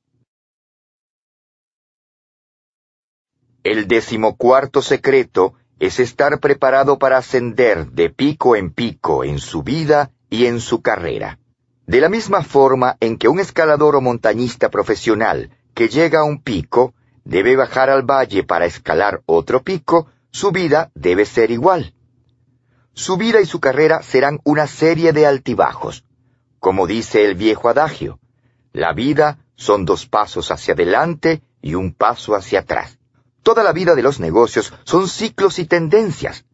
El 3.64 3.88
decimocuarto 3.88 4.84
secreto 4.84 5.56
es 5.80 6.00
estar 6.00 6.40
preparado 6.40 7.00
para 7.00 7.18
ascender 7.18 7.92
de 7.92 8.10
pico 8.10 8.56
en 8.56 8.72
pico 8.72 9.24
en 9.24 9.40
su 9.40 9.64
vida 9.64 10.12
y 10.30 10.46
en 10.46 10.60
su 10.60 10.82
carrera. 10.82 11.40
De 11.86 12.00
la 12.00 12.10
misma 12.10 12.44
forma 12.44 12.98
en 13.00 13.18
que 13.18 13.28
un 13.28 13.40
escalador 13.40 13.96
o 13.96 14.02
montañista 14.02 14.70
profesional 14.70 15.50
que 15.74 15.90
llega 15.90 16.20
a 16.20 16.24
un 16.24 16.42
pico 16.42 16.94
debe 17.28 17.58
bajar 17.58 17.90
al 17.90 18.04
valle 18.04 18.44
para 18.44 18.66
escalar 18.66 19.22
otro 19.26 19.62
pico, 19.62 20.08
su 20.32 20.52
vida 20.52 20.92
debe 20.96 21.26
ser 21.26 21.52
igual. 21.52 21.94
Su 22.94 23.18
vida 23.18 23.42
y 23.42 23.46
su 23.46 23.60
carrera 23.60 24.02
serán 24.02 24.40
una 24.46 24.66
serie 24.66 25.12
de 25.12 25.28
altibajos. 25.28 26.06
Como 26.60 26.88
dice 26.88 27.26
el 27.26 27.36
viejo 27.36 27.68
adagio, 27.68 28.20
la 28.72 28.94
vida 28.94 29.40
son 29.56 29.84
dos 29.84 30.06
pasos 30.08 30.52
hacia 30.52 30.74
adelante 30.74 31.42
y 31.62 31.76
un 31.76 31.94
paso 31.94 32.34
hacia 32.34 32.60
atrás. 32.60 32.98
Toda 33.44 33.62
la 33.62 33.74
vida 33.74 33.94
de 33.94 34.04
los 34.04 34.22
negocios 34.22 34.74
son 34.86 35.10
ciclos 35.10 35.60
y 35.60 35.66
tendencias. 35.66 36.46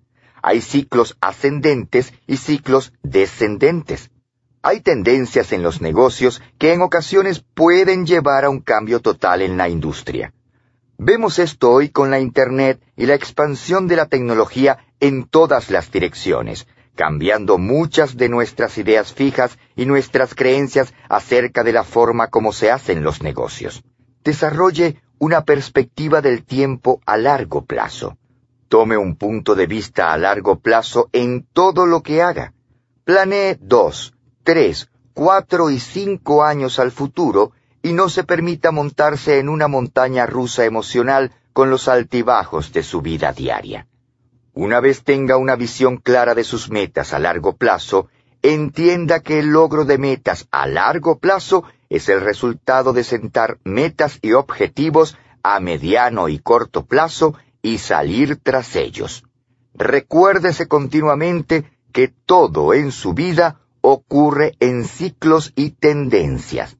Hay 0.42 0.60
ciclos 0.62 1.18
ascendentes 1.22 2.14
y 2.26 2.38
ciclos 2.38 2.94
descendentes. 3.04 4.10
Hay 4.64 4.82
tendencias 4.82 5.52
en 5.52 5.62
los 5.62 5.82
negocios 5.82 6.42
que 6.58 6.74
en 6.74 6.82
ocasiones 6.82 7.44
pueden 7.54 8.08
llevar 8.08 8.44
a 8.46 8.50
un 8.50 8.60
cambio 8.60 9.02
total 9.02 9.44
en 9.44 9.56
la 9.56 9.70
industria. 9.70 10.34
Vemos 10.98 11.40
esto 11.40 11.72
hoy 11.72 11.90
con 11.90 12.12
la 12.12 12.20
Internet 12.20 12.80
y 12.96 13.08
la 13.08 13.16
expansión 13.16 13.88
de 13.88 13.96
la 13.96 14.06
tecnología 14.06 14.78
en 15.00 15.26
todas 15.28 15.70
las 15.72 15.92
direcciones, 15.92 16.68
cambiando 16.96 17.58
muchas 17.58 18.16
de 18.16 18.30
nuestras 18.30 18.78
ideas 18.78 19.12
fijas 19.12 19.58
y 19.76 19.86
nuestras 19.86 20.36
creencias 20.36 20.94
acerca 21.10 21.64
de 21.64 21.74
la 21.74 21.84
forma 21.84 22.28
como 22.28 22.54
se 22.54 22.72
hacen 22.72 23.04
los 23.04 23.24
negocios. 23.24 23.84
Desarrolle 24.24 25.02
una 25.18 25.44
perspectiva 25.44 26.22
del 26.22 26.46
tiempo 26.46 27.02
a 27.06 27.18
largo 27.18 27.66
plazo. 27.66 28.18
Tome 28.70 28.96
un 28.96 29.16
punto 29.16 29.56
de 29.56 29.66
vista 29.66 30.14
a 30.14 30.18
largo 30.18 30.60
plazo 30.60 31.10
en 31.12 31.48
todo 31.54 31.86
lo 31.86 32.04
que 32.04 32.22
haga. 32.22 32.54
Planee 33.04 33.58
dos, 33.60 34.14
tres, 34.44 34.90
cuatro 35.14 35.70
y 35.70 35.80
cinco 35.80 36.44
años 36.44 36.80
al 36.80 36.92
futuro 36.92 37.52
y 37.84 37.94
no 37.94 38.10
se 38.10 38.24
permita 38.24 38.72
montarse 38.72 39.40
en 39.40 39.50
una 39.50 39.68
montaña 39.68 40.26
rusa 40.26 40.64
emocional 40.64 41.34
con 41.52 41.70
los 41.70 41.88
altibajos 41.88 42.72
de 42.72 42.82
su 42.82 43.02
vida 43.02 43.34
diaria. 43.34 43.88
Una 44.54 44.80
vez 44.80 45.04
tenga 45.04 45.36
una 45.38 45.56
visión 45.58 45.98
clara 45.98 46.34
de 46.34 46.46
sus 46.46 46.72
metas 46.72 47.14
a 47.14 47.20
largo 47.20 47.58
plazo, 47.58 48.08
entienda 48.42 49.20
que 49.20 49.40
el 49.40 49.48
logro 49.48 49.84
de 49.84 49.98
metas 49.98 50.48
a 50.50 50.66
largo 50.66 51.20
plazo 51.20 51.66
es 51.90 52.08
el 52.08 52.22
resultado 52.22 52.94
de 52.94 53.04
sentar 53.04 53.60
metas 53.66 54.18
y 54.22 54.32
objetivos 54.32 55.18
a 55.44 55.60
mediano 55.60 56.30
y 56.30 56.40
corto 56.40 56.86
plazo 56.86 57.36
y 57.62 57.80
salir 57.80 58.38
tras 58.42 58.78
ellos. 58.78 59.26
Recuérdese 59.74 60.68
continuamente 60.68 61.66
que 61.92 62.08
todo 62.08 62.74
en 62.74 62.92
su 62.92 63.14
vida 63.14 63.60
ocurre 63.82 64.54
en 64.62 64.86
ciclos 64.86 65.52
y 65.56 65.72
tendencias. 65.72 66.78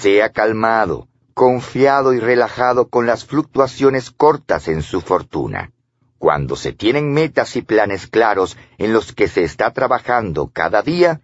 Sea 0.00 0.30
calmado, 0.30 1.08
confiado 1.34 2.12
y 2.12 2.18
relajado 2.18 2.88
con 2.88 3.06
las 3.06 3.24
fluctuaciones 3.24 4.10
cortas 4.10 4.68
en 4.68 4.82
su 4.82 5.00
fortuna. 5.00 5.70
Cuando 6.18 6.56
se 6.56 6.72
tienen 6.72 7.12
metas 7.12 7.56
y 7.56 7.62
planes 7.62 8.06
claros 8.06 8.56
en 8.78 8.92
los 8.92 9.12
que 9.12 9.28
se 9.28 9.44
está 9.44 9.72
trabajando 9.72 10.50
cada 10.52 10.82
día, 10.82 11.20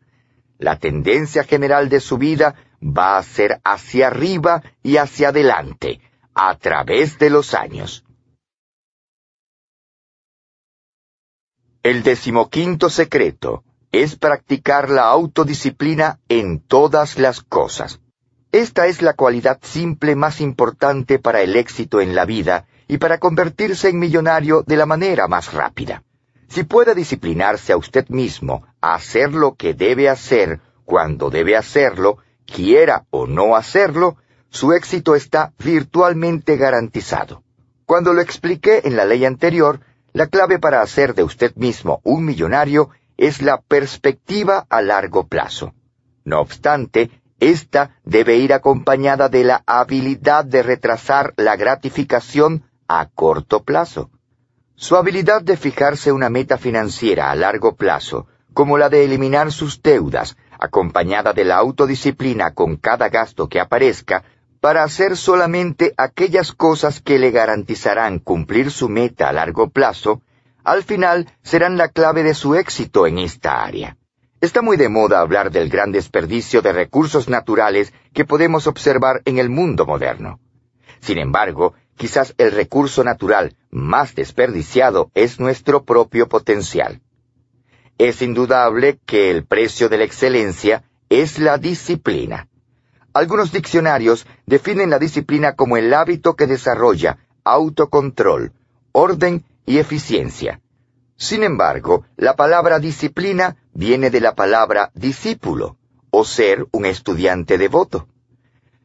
la 0.59 0.79
tendencia 0.79 1.45
general 1.45 1.89
de 1.89 2.01
su 2.01 2.19
vida 2.19 2.55
va 2.83 3.19
a 3.19 3.23
ser 3.23 3.61
hacia 3.65 4.09
arriba 4.09 4.63
y 4.83 4.97
hacia 4.97 5.29
adelante, 5.29 6.01
a 6.35 6.57
través 6.57 7.19
de 7.19 7.31
los 7.31 7.55
años. 7.55 8.05
El 11.83 12.03
decimoquinto 12.03 12.91
secreto 12.91 13.65
es 13.93 14.17
practicar 14.17 14.91
la 14.91 15.09
autodisciplina 15.09 16.21
en 16.29 16.61
todas 16.61 17.19
las 17.19 17.41
cosas. 17.41 18.01
Esta 18.53 18.87
es 18.87 19.03
la 19.03 19.13
cualidad 19.13 19.59
simple 19.63 20.17
más 20.17 20.41
importante 20.41 21.19
para 21.19 21.43
el 21.43 21.55
éxito 21.55 22.01
en 22.01 22.15
la 22.15 22.25
vida 22.25 22.67
y 22.87 22.97
para 22.97 23.19
convertirse 23.19 23.91
en 23.91 23.99
millonario 23.99 24.63
de 24.67 24.77
la 24.77 24.87
manera 24.87 25.29
más 25.29 25.53
rápida. 25.53 26.03
Si 26.49 26.63
puede 26.65 26.95
disciplinarse 26.95 27.75
a 27.75 27.77
usted 27.77 28.09
mismo 28.09 28.65
a 28.81 28.95
hacer 28.95 29.35
lo 29.35 29.55
que 29.55 29.75
debe 29.75 30.09
hacer 30.09 30.61
cuando 30.87 31.29
debe 31.29 31.57
hacerlo, 31.57 32.19
quiera 32.47 33.05
o 33.11 33.27
no 33.27 33.55
hacerlo, 33.55 34.17
su 34.49 34.73
éxito 34.73 35.15
está 35.15 35.53
virtualmente 35.59 36.57
garantizado. 36.57 37.43
Cuando 37.85 38.15
lo 38.15 38.23
expliqué 38.23 38.81
en 38.85 38.97
la 38.97 39.05
ley 39.05 39.27
anterior, 39.27 39.81
la 40.15 40.27
clave 40.27 40.59
para 40.59 40.81
hacer 40.81 41.15
de 41.15 41.23
usted 41.23 41.55
mismo 41.57 42.01
un 42.03 42.25
millonario 42.25 42.89
es 43.19 43.43
la 43.43 43.61
perspectiva 43.61 44.67
a 44.71 44.81
largo 44.81 45.27
plazo. 45.27 45.75
No 46.25 46.41
obstante, 46.41 47.11
esta 47.41 47.97
debe 48.05 48.37
ir 48.37 48.53
acompañada 48.53 49.29
de 49.29 49.45
la 49.45 49.63
habilidad 49.67 50.45
de 50.45 50.63
retrasar 50.63 51.35
la 51.37 51.57
gratificación 51.57 52.65
a 52.89 53.07
corto 53.07 53.63
plazo. 53.63 54.11
Su 54.75 54.97
habilidad 54.97 55.43
de 55.43 55.57
fijarse 55.57 56.13
una 56.13 56.31
meta 56.31 56.57
financiera 56.57 57.31
a 57.31 57.35
largo 57.35 57.75
plazo, 57.77 58.27
como 58.55 58.79
la 58.79 58.89
de 58.89 59.05
eliminar 59.05 59.53
sus 59.53 59.83
deudas, 59.83 60.37
acompañada 60.59 61.33
de 61.33 61.45
la 61.45 61.57
autodisciplina 61.57 62.55
con 62.55 62.77
cada 62.77 63.09
gasto 63.09 63.49
que 63.49 63.61
aparezca, 63.61 64.25
para 64.61 64.83
hacer 64.83 65.17
solamente 65.17 65.95
aquellas 65.97 66.53
cosas 66.53 67.01
que 67.01 67.19
le 67.19 67.31
garantizarán 67.31 68.19
cumplir 68.19 68.71
su 68.71 68.89
meta 68.89 69.29
a 69.29 69.33
largo 69.33 69.69
plazo, 69.69 70.23
al 70.65 70.83
final 70.83 71.29
serán 71.43 71.77
la 71.77 71.89
clave 71.89 72.23
de 72.23 72.35
su 72.35 72.55
éxito 72.55 73.07
en 73.07 73.19
esta 73.19 73.63
área. 73.63 73.98
Está 74.41 74.63
muy 74.63 74.77
de 74.77 74.89
moda 74.89 75.19
hablar 75.19 75.51
del 75.51 75.69
gran 75.69 75.91
desperdicio 75.91 76.63
de 76.63 76.73
recursos 76.73 77.29
naturales 77.29 77.93
que 78.13 78.25
podemos 78.25 78.69
observar 78.69 79.21
en 79.25 79.39
el 79.39 79.51
mundo 79.51 79.85
moderno. 79.85 80.39
Sin 81.01 81.19
embargo, 81.19 81.75
quizás 81.97 82.35
el 82.39 82.53
recurso 82.53 83.03
natural 83.03 83.57
más 83.71 84.15
desperdiciado 84.15 85.11
es 85.15 85.41
nuestro 85.41 85.83
propio 85.83 86.29
potencial. 86.29 87.01
Es 87.99 88.23
indudable 88.23 89.01
que 89.07 89.33
el 89.33 89.45
precio 89.45 89.89
de 89.89 89.99
la 89.99 90.05
excelencia 90.05 90.85
es 91.09 91.41
la 91.41 91.59
disciplina. 91.59 92.47
Algunos 93.13 93.51
diccionarios 93.51 94.25
definen 94.47 94.91
la 94.91 95.01
disciplina 95.01 95.57
como 95.57 95.77
el 95.77 95.93
hábito 95.93 96.37
que 96.37 96.47
desarrolla 96.47 97.19
autocontrol, 97.43 98.53
orden 98.93 99.45
y 99.67 99.79
eficiencia. 99.79 100.61
Sin 101.17 101.43
embargo, 101.43 102.05
la 102.17 102.37
palabra 102.37 102.79
disciplina 102.79 103.57
viene 103.79 104.11
de 104.11 104.21
la 104.21 104.35
palabra 104.35 104.91
discípulo, 104.95 105.77
o 106.11 106.25
ser 106.25 106.67
un 106.73 106.85
estudiante 106.85 107.59
devoto. 107.59 108.09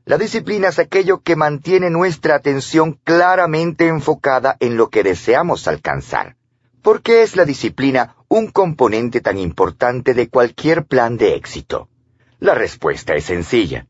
La 0.06 0.20
disciplina 0.20 0.68
es 0.68 0.78
aquello 0.78 1.22
que 1.22 1.36
mantiene 1.36 1.90
nuestra 1.90 2.36
atención 2.36 2.99
claramente 3.03 3.88
enfocada 3.88 4.56
en 4.60 4.78
lo 4.78 4.90
que 4.91 5.02
deseamos 5.02 5.68
alcanzar. 5.68 6.36
¿Por 6.84 7.02
qué 7.02 7.24
es 7.24 7.36
la 7.36 7.44
disciplina 7.44 8.18
un 8.28 8.52
componente 8.52 9.20
tan 9.20 9.40
importante 9.40 10.14
de 10.14 10.30
cualquier 10.30 10.86
plan 10.86 11.18
de 11.18 11.34
éxito? 11.34 11.90
La 12.38 12.53
respuesta 12.53 13.15
es 13.15 13.24
sencilla. 13.24 13.88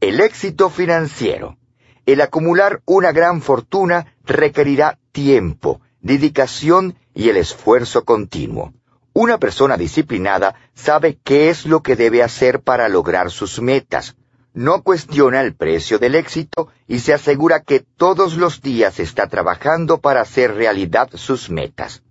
El 0.00 0.18
éxito 0.18 0.70
financiero, 0.70 1.58
el 2.06 2.22
acumular 2.22 2.80
una 2.86 3.12
gran 3.12 3.42
fortuna 3.42 4.16
requerirá 4.24 4.98
tiempo, 5.12 5.82
dedicación 6.00 6.96
y 7.12 7.28
el 7.28 7.36
esfuerzo 7.36 8.06
continuo. 8.06 8.72
Una 9.14 9.38
persona 9.38 9.76
disciplinada 9.76 10.54
sabe 10.74 11.18
qué 11.22 11.50
es 11.50 11.66
lo 11.66 11.82
que 11.82 11.96
debe 11.96 12.22
hacer 12.22 12.62
para 12.62 12.88
lograr 12.88 13.30
sus 13.30 13.60
metas. 13.60 14.16
No 14.54 14.82
cuestiona 14.82 15.42
el 15.42 15.54
precio 15.54 15.98
del 15.98 16.14
éxito 16.14 16.68
y 16.86 17.00
se 17.00 17.12
asegura 17.12 17.60
que 17.60 17.80
todos 17.80 18.36
los 18.36 18.62
días 18.62 19.00
está 19.00 19.26
trabajando 19.26 19.98
para 19.98 20.22
hacer 20.22 20.54
realidad 20.54 21.10
sus 21.14 21.50
metas. 21.50 22.02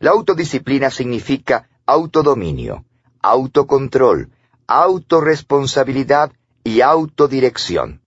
La 0.00 0.10
autodisciplina 0.10 0.90
significa 0.90 1.68
autodominio, 1.86 2.84
autocontrol, 3.22 4.30
autorresponsabilidad 4.66 6.32
y 6.64 6.80
autodirección. 6.80 8.02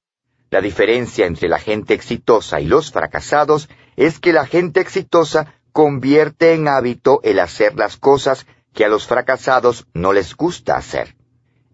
La 0.50 0.60
diferencia 0.60 1.26
entre 1.26 1.48
la 1.48 1.60
gente 1.60 1.94
exitosa 1.94 2.60
y 2.60 2.66
los 2.66 2.92
fracasados 2.92 3.70
es 3.96 4.20
que 4.20 4.34
la 4.34 4.46
gente 4.46 4.82
exitosa 4.82 5.54
convierte 5.72 6.54
en 6.54 6.68
hábito 6.68 7.20
el 7.24 7.40
hacer 7.40 7.76
las 7.76 7.98
cosas 7.98 8.46
que 8.74 8.86
a 8.86 8.90
los 8.90 9.08
fracasados 9.08 9.88
no 9.94 10.14
les 10.14 10.36
gusta 10.36 10.78
hacer. 10.78 11.16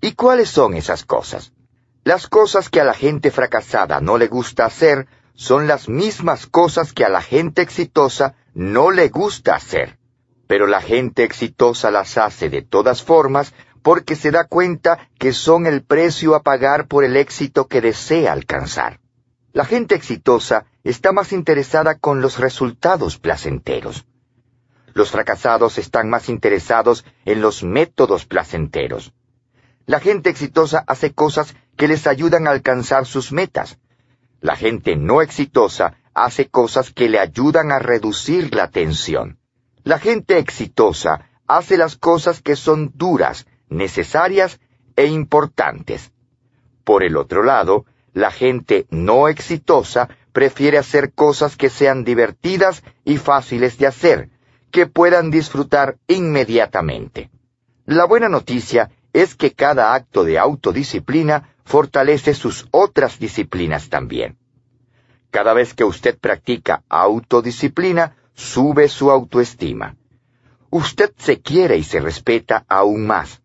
¿Y 0.01 0.13
cuáles 0.13 0.49
son 0.49 0.73
esas 0.73 1.05
cosas? 1.05 1.53
Las 2.03 2.27
cosas 2.27 2.69
que 2.69 2.81
a 2.81 2.85
la 2.85 2.93
gente 2.93 3.31
fracasada 3.31 3.99
no 3.99 4.17
le 4.17 4.27
gusta 4.27 4.65
hacer 4.65 5.07
son 5.33 5.67
las 5.67 5.89
mismas 5.89 6.47
cosas 6.47 6.93
que 6.93 7.05
a 7.05 7.09
la 7.09 7.21
gente 7.21 7.61
exitosa 7.61 8.35
no 8.53 8.91
le 8.91 9.09
gusta 9.09 9.55
hacer. 9.55 9.97
pero 10.47 10.65
la 10.65 10.81
gente 10.81 11.23
exitosa 11.23 11.91
las 11.91 12.17
hace 12.17 12.49
de 12.49 12.61
todas 12.61 13.03
formas 13.03 13.53
porque 13.83 14.15
se 14.15 14.31
da 14.31 14.45
cuenta 14.45 15.09
que 15.19 15.33
son 15.33 15.67
el 15.67 15.83
precio 15.83 16.35
a 16.35 16.41
pagar 16.41 16.87
por 16.87 17.03
el 17.03 17.15
éxito 17.15 17.67
que 17.67 17.81
desea 17.81 18.33
alcanzar. 18.33 18.99
La 19.53 19.65
gente 19.65 19.95
exitosa 19.95 20.65
está 20.89 21.11
más 21.11 21.33
interesada 21.33 21.97
con 21.97 22.21
los 22.21 22.39
resultados 22.39 23.17
placenteros. 23.19 24.05
Los 24.93 25.11
fracasados 25.11 25.77
están 25.77 26.09
más 26.09 26.29
interesados 26.29 27.03
en 27.25 27.41
los 27.41 27.61
métodos 27.61 28.25
placenteros. 28.25 29.11
La 29.85 29.99
gente 29.99 30.29
exitosa 30.29 30.85
hace 30.87 31.13
cosas 31.13 31.55
que 31.75 31.89
les 31.89 32.07
ayudan 32.07 32.47
a 32.47 32.51
alcanzar 32.51 33.05
sus 33.05 33.33
metas. 33.33 33.77
La 34.39 34.55
gente 34.55 34.95
no 34.95 35.21
exitosa 35.21 35.97
hace 36.13 36.47
cosas 36.47 36.91
que 36.93 37.09
le 37.09 37.19
ayudan 37.19 37.73
a 37.73 37.79
reducir 37.79 38.55
la 38.55 38.69
tensión. 38.69 39.39
La 39.83 39.99
gente 39.99 40.37
exitosa 40.37 41.29
hace 41.47 41.75
las 41.75 41.97
cosas 41.97 42.41
que 42.41 42.55
son 42.55 42.93
duras, 42.95 43.45
necesarias 43.69 44.59
e 44.95 45.07
importantes. 45.07 46.13
Por 46.85 47.03
el 47.03 47.17
otro 47.17 47.43
lado, 47.43 47.85
la 48.13 48.31
gente 48.31 48.87
no 48.89 49.27
exitosa 49.27 50.09
prefiere 50.37 50.77
hacer 50.77 51.13
cosas 51.13 51.55
que 51.55 51.67
sean 51.67 52.03
divertidas 52.03 52.83
y 53.03 53.17
fáciles 53.17 53.79
de 53.79 53.87
hacer, 53.87 54.29
que 54.69 54.85
puedan 54.85 55.31
disfrutar 55.31 55.97
inmediatamente. 56.07 57.31
La 57.87 58.05
buena 58.05 58.29
noticia 58.29 58.91
es 59.13 59.33
que 59.33 59.53
cada 59.53 59.95
acto 59.95 60.23
de 60.23 60.37
autodisciplina 60.37 61.55
fortalece 61.65 62.35
sus 62.35 62.67
otras 62.69 63.17
disciplinas 63.17 63.89
también. 63.89 64.37
Cada 65.31 65.53
vez 65.53 65.73
que 65.73 65.83
usted 65.83 66.15
practica 66.19 66.83
autodisciplina, 66.87 68.15
sube 68.35 68.89
su 68.89 69.09
autoestima. 69.09 69.95
Usted 70.69 71.13
se 71.17 71.41
quiere 71.41 71.77
y 71.77 71.83
se 71.83 71.99
respeta 71.99 72.63
aún 72.67 73.07
más. 73.07 73.41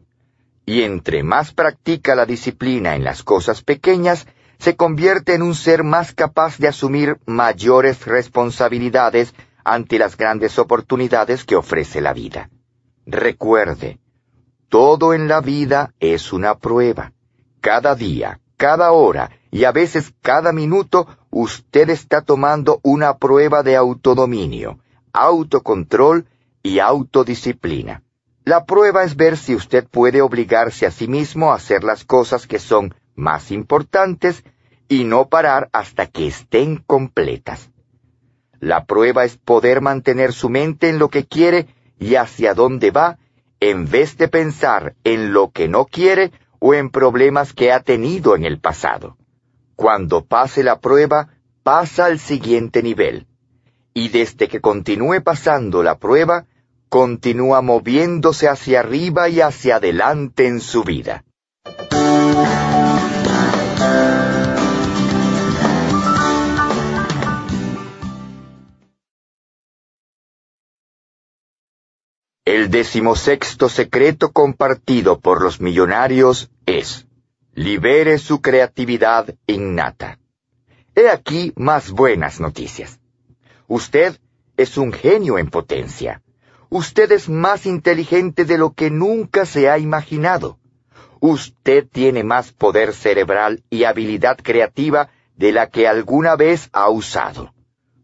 Y 0.66 0.82
entre 0.82 1.22
más 1.22 1.54
practica 1.54 2.14
la 2.14 2.26
disciplina 2.26 2.96
en 2.96 3.02
las 3.02 3.22
cosas 3.22 3.62
pequeñas, 3.62 4.26
se 4.62 4.76
convierte 4.76 5.34
en 5.34 5.42
un 5.42 5.56
ser 5.56 5.82
más 5.82 6.14
capaz 6.14 6.56
de 6.58 6.68
asumir 6.68 7.18
mayores 7.26 8.06
responsabilidades 8.06 9.34
ante 9.64 9.98
las 9.98 10.16
grandes 10.16 10.56
oportunidades 10.56 11.44
que 11.44 11.56
ofrece 11.56 12.00
la 12.00 12.12
vida. 12.12 12.48
Recuerde, 13.04 13.98
todo 14.68 15.14
en 15.14 15.26
la 15.26 15.40
vida 15.40 15.92
es 15.98 16.32
una 16.32 16.58
prueba. 16.58 17.12
Cada 17.60 17.96
día, 17.96 18.38
cada 18.56 18.92
hora 18.92 19.32
y 19.50 19.64
a 19.64 19.72
veces 19.72 20.14
cada 20.22 20.52
minuto 20.52 21.08
usted 21.30 21.90
está 21.90 22.22
tomando 22.22 22.78
una 22.84 23.16
prueba 23.16 23.64
de 23.64 23.74
autodominio, 23.74 24.78
autocontrol 25.12 26.28
y 26.62 26.78
autodisciplina. 26.78 28.04
La 28.44 28.64
prueba 28.64 29.02
es 29.02 29.16
ver 29.16 29.36
si 29.36 29.56
usted 29.56 29.88
puede 29.88 30.22
obligarse 30.22 30.86
a 30.86 30.92
sí 30.92 31.08
mismo 31.08 31.50
a 31.50 31.56
hacer 31.56 31.82
las 31.82 32.04
cosas 32.04 32.46
que 32.46 32.60
son 32.60 32.94
más 33.14 33.50
importantes 33.50 34.44
y 34.92 35.04
no 35.04 35.30
parar 35.30 35.70
hasta 35.72 36.06
que 36.06 36.26
estén 36.26 36.76
completas. 36.76 37.70
La 38.60 38.84
prueba 38.84 39.24
es 39.24 39.38
poder 39.38 39.80
mantener 39.80 40.34
su 40.34 40.50
mente 40.50 40.90
en 40.90 40.98
lo 40.98 41.08
que 41.08 41.24
quiere 41.24 41.66
y 41.98 42.16
hacia 42.16 42.52
dónde 42.52 42.90
va, 42.90 43.16
en 43.58 43.88
vez 43.88 44.18
de 44.18 44.28
pensar 44.28 44.94
en 45.02 45.32
lo 45.32 45.50
que 45.50 45.66
no 45.66 45.86
quiere 45.86 46.30
o 46.58 46.74
en 46.74 46.90
problemas 46.90 47.54
que 47.54 47.72
ha 47.72 47.80
tenido 47.80 48.36
en 48.36 48.44
el 48.44 48.60
pasado. 48.60 49.16
Cuando 49.76 50.26
pase 50.26 50.62
la 50.62 50.78
prueba, 50.78 51.30
pasa 51.62 52.04
al 52.04 52.18
siguiente 52.18 52.82
nivel. 52.82 53.26
Y 53.94 54.10
desde 54.10 54.46
que 54.46 54.60
continúe 54.60 55.22
pasando 55.24 55.82
la 55.82 55.96
prueba, 55.96 56.44
continúa 56.90 57.62
moviéndose 57.62 58.46
hacia 58.46 58.80
arriba 58.80 59.30
y 59.30 59.40
hacia 59.40 59.76
adelante 59.76 60.46
en 60.46 60.60
su 60.60 60.84
vida. 60.84 61.24
El 72.44 72.72
decimosexto 72.72 73.68
secreto 73.68 74.32
compartido 74.32 75.20
por 75.20 75.42
los 75.42 75.60
millonarios 75.60 76.50
es, 76.66 77.06
libere 77.54 78.18
su 78.18 78.40
creatividad 78.40 79.36
innata. 79.46 80.18
He 80.96 81.08
aquí 81.08 81.52
más 81.54 81.92
buenas 81.92 82.40
noticias. 82.40 82.98
Usted 83.68 84.18
es 84.56 84.76
un 84.76 84.92
genio 84.92 85.38
en 85.38 85.50
potencia. 85.50 86.20
Usted 86.68 87.12
es 87.12 87.28
más 87.28 87.64
inteligente 87.64 88.44
de 88.44 88.58
lo 88.58 88.72
que 88.72 88.90
nunca 88.90 89.46
se 89.46 89.70
ha 89.70 89.78
imaginado. 89.78 90.58
Usted 91.20 91.86
tiene 91.86 92.24
más 92.24 92.50
poder 92.50 92.92
cerebral 92.92 93.62
y 93.70 93.84
habilidad 93.84 94.36
creativa 94.42 95.10
de 95.36 95.52
la 95.52 95.68
que 95.68 95.86
alguna 95.86 96.34
vez 96.34 96.70
ha 96.72 96.90
usado. 96.90 97.51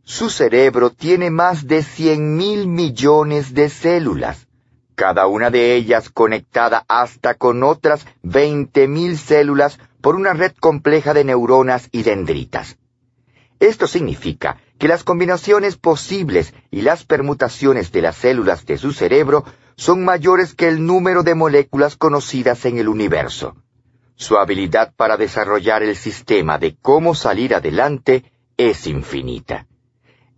Su 0.08 0.30
cerebro 0.30 0.88
tiene 0.88 1.30
más 1.30 1.66
de 1.66 1.82
cien 1.82 2.34
mil 2.34 2.66
millones 2.66 3.52
de 3.52 3.68
células, 3.68 4.48
cada 4.94 5.26
una 5.26 5.50
de 5.50 5.74
ellas 5.74 6.08
conectada 6.08 6.86
hasta 6.88 7.34
con 7.34 7.62
otras 7.62 8.06
veinte 8.22 8.88
mil 8.88 9.18
células 9.18 9.78
por 10.00 10.16
una 10.16 10.32
red 10.32 10.52
compleja 10.58 11.12
de 11.12 11.24
neuronas 11.24 11.90
y 11.92 12.04
dendritas. 12.04 12.78
Esto 13.60 13.86
significa 13.86 14.56
que 14.78 14.88
las 14.88 15.04
combinaciones 15.04 15.76
posibles 15.76 16.54
y 16.70 16.80
las 16.80 17.04
permutaciones 17.04 17.92
de 17.92 18.00
las 18.00 18.16
células 18.16 18.64
de 18.64 18.78
su 18.78 18.92
cerebro 18.94 19.44
son 19.76 20.06
mayores 20.06 20.54
que 20.54 20.68
el 20.68 20.86
número 20.86 21.22
de 21.22 21.34
moléculas 21.34 21.96
conocidas 21.96 22.64
en 22.64 22.78
el 22.78 22.88
universo. 22.88 23.56
Su 24.16 24.38
habilidad 24.38 24.94
para 24.96 25.18
desarrollar 25.18 25.82
el 25.82 25.96
sistema 25.96 26.58
de 26.58 26.78
cómo 26.80 27.14
salir 27.14 27.54
adelante 27.54 28.24
es 28.56 28.86
infinita. 28.86 29.66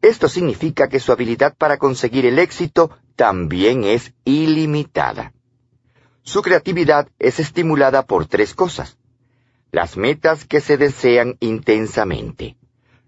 Esto 0.03 0.29
significa 0.29 0.89
que 0.89 1.01
su 1.01 1.13
habilidad 1.13 1.55
para 1.57 1.77
conseguir 1.77 2.25
el 2.25 2.39
éxito 2.39 2.91
también 3.17 3.85
es 3.85 4.15
ilimitada. 4.25 5.33
Su 6.23 6.43
creatividad 6.43 7.09
es 7.19 7.39
estimulada 7.39 8.07
por 8.07 8.27
tres 8.27 8.55
cosas. 8.55 8.97
Las 9.73 9.97
metas 9.97 10.45
que 10.45 10.61
se 10.61 10.77
desean 10.77 11.37
intensamente, 11.41 12.57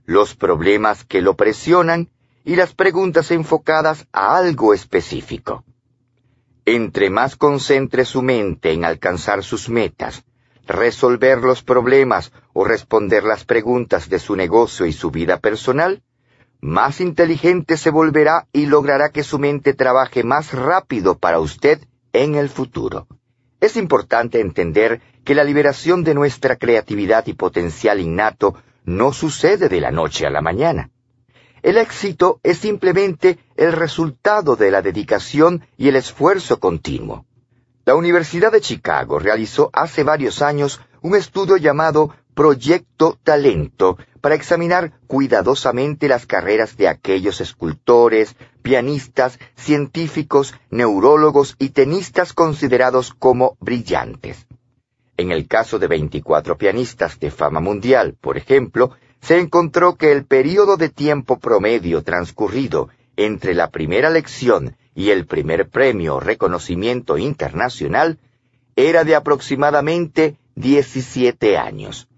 los 0.04 0.34
problemas 0.34 1.04
que 1.04 1.22
lo 1.22 1.34
presionan 1.34 2.10
y 2.44 2.56
las 2.56 2.74
preguntas 2.74 3.30
enfocadas 3.30 4.06
a 4.12 4.36
algo 4.36 4.74
específico. 4.74 5.64
Entre 6.64 7.10
más 7.10 7.36
concentre 7.36 8.04
su 8.04 8.22
mente 8.22 8.72
en 8.72 8.84
alcanzar 8.84 9.42
sus 9.42 9.68
metas, 9.68 10.24
resolver 10.66 11.38
los 11.38 11.62
problemas 11.62 12.32
o 12.52 12.64
responder 12.64 13.24
las 13.24 13.44
preguntas 13.44 14.08
de 14.08 14.18
su 14.18 14.36
negocio 14.36 14.86
y 14.86 14.92
su 14.92 15.10
vida 15.10 15.38
personal, 15.40 16.02
más 16.62 17.00
inteligente 17.00 17.76
se 17.76 17.90
volverá 17.90 18.46
y 18.52 18.66
logrará 18.66 19.10
que 19.10 19.24
su 19.24 19.40
mente 19.40 19.74
trabaje 19.74 20.22
más 20.22 20.52
rápido 20.52 21.18
para 21.18 21.40
usted 21.40 21.80
en 22.12 22.36
el 22.36 22.48
futuro. 22.48 23.08
Es 23.60 23.76
importante 23.76 24.40
entender 24.40 25.02
que 25.24 25.34
la 25.34 25.42
liberación 25.42 26.04
de 26.04 26.14
nuestra 26.14 26.56
creatividad 26.56 27.26
y 27.26 27.34
potencial 27.34 28.00
innato 28.00 28.54
no 28.84 29.12
sucede 29.12 29.68
de 29.68 29.80
la 29.80 29.90
noche 29.90 30.24
a 30.24 30.30
la 30.30 30.40
mañana. 30.40 30.90
El 31.62 31.78
éxito 31.78 32.40
es 32.44 32.58
simplemente 32.58 33.38
el 33.56 33.72
resultado 33.72 34.54
de 34.54 34.70
la 34.70 34.82
dedicación 34.82 35.66
y 35.76 35.88
el 35.88 35.96
esfuerzo 35.96 36.60
continuo. 36.60 37.26
La 37.84 37.96
Universidad 37.96 38.52
de 38.52 38.60
Chicago 38.60 39.18
realizó 39.18 39.68
hace 39.72 40.04
varios 40.04 40.42
años 40.42 40.80
un 41.00 41.16
estudio 41.16 41.56
llamado 41.56 42.14
Proyecto 42.34 43.18
Talento 43.22 43.98
para 44.22 44.36
examinar 44.36 44.92
cuidadosamente 45.08 46.08
las 46.08 46.26
carreras 46.26 46.76
de 46.76 46.88
aquellos 46.88 47.40
escultores, 47.40 48.36
pianistas, 48.62 49.38
científicos, 49.56 50.54
neurólogos 50.70 51.56
y 51.58 51.70
tenistas 51.70 52.32
considerados 52.32 53.12
como 53.12 53.56
brillantes. 53.60 54.46
En 55.16 55.32
el 55.32 55.48
caso 55.48 55.78
de 55.80 55.88
24 55.88 56.56
pianistas 56.56 57.18
de 57.18 57.32
fama 57.32 57.60
mundial, 57.60 58.16
por 58.18 58.38
ejemplo, 58.38 58.92
se 59.20 59.38
encontró 59.38 59.96
que 59.96 60.12
el 60.12 60.24
periodo 60.24 60.76
de 60.76 60.88
tiempo 60.88 61.38
promedio 61.38 62.02
transcurrido 62.02 62.88
entre 63.16 63.54
la 63.54 63.70
primera 63.70 64.08
lección 64.08 64.76
y 64.94 65.10
el 65.10 65.26
primer 65.26 65.68
premio 65.68 66.16
o 66.16 66.20
reconocimiento 66.20 67.18
internacional 67.18 68.18
era 68.76 69.02
de 69.02 69.16
aproximadamente 69.16 70.36
17 70.54 71.58
años. 71.58 72.08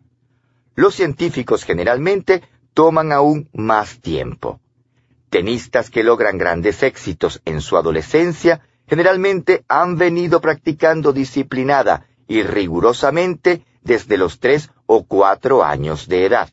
Los 0.76 0.94
científicos 0.94 1.64
generalmente 1.64 2.42
toman 2.74 3.12
aún 3.12 3.48
más 3.52 4.00
tiempo. 4.00 4.60
Tenistas 5.30 5.90
que 5.90 6.02
logran 6.02 6.38
grandes 6.38 6.82
éxitos 6.82 7.40
en 7.44 7.60
su 7.60 7.76
adolescencia 7.76 8.60
generalmente 8.86 9.64
han 9.68 9.96
venido 9.96 10.40
practicando 10.40 11.12
disciplinada 11.12 12.06
y 12.26 12.42
rigurosamente 12.42 13.64
desde 13.82 14.16
los 14.16 14.40
tres 14.40 14.70
o 14.86 15.04
cuatro 15.04 15.62
años 15.62 16.08
de 16.08 16.26
edad. 16.26 16.50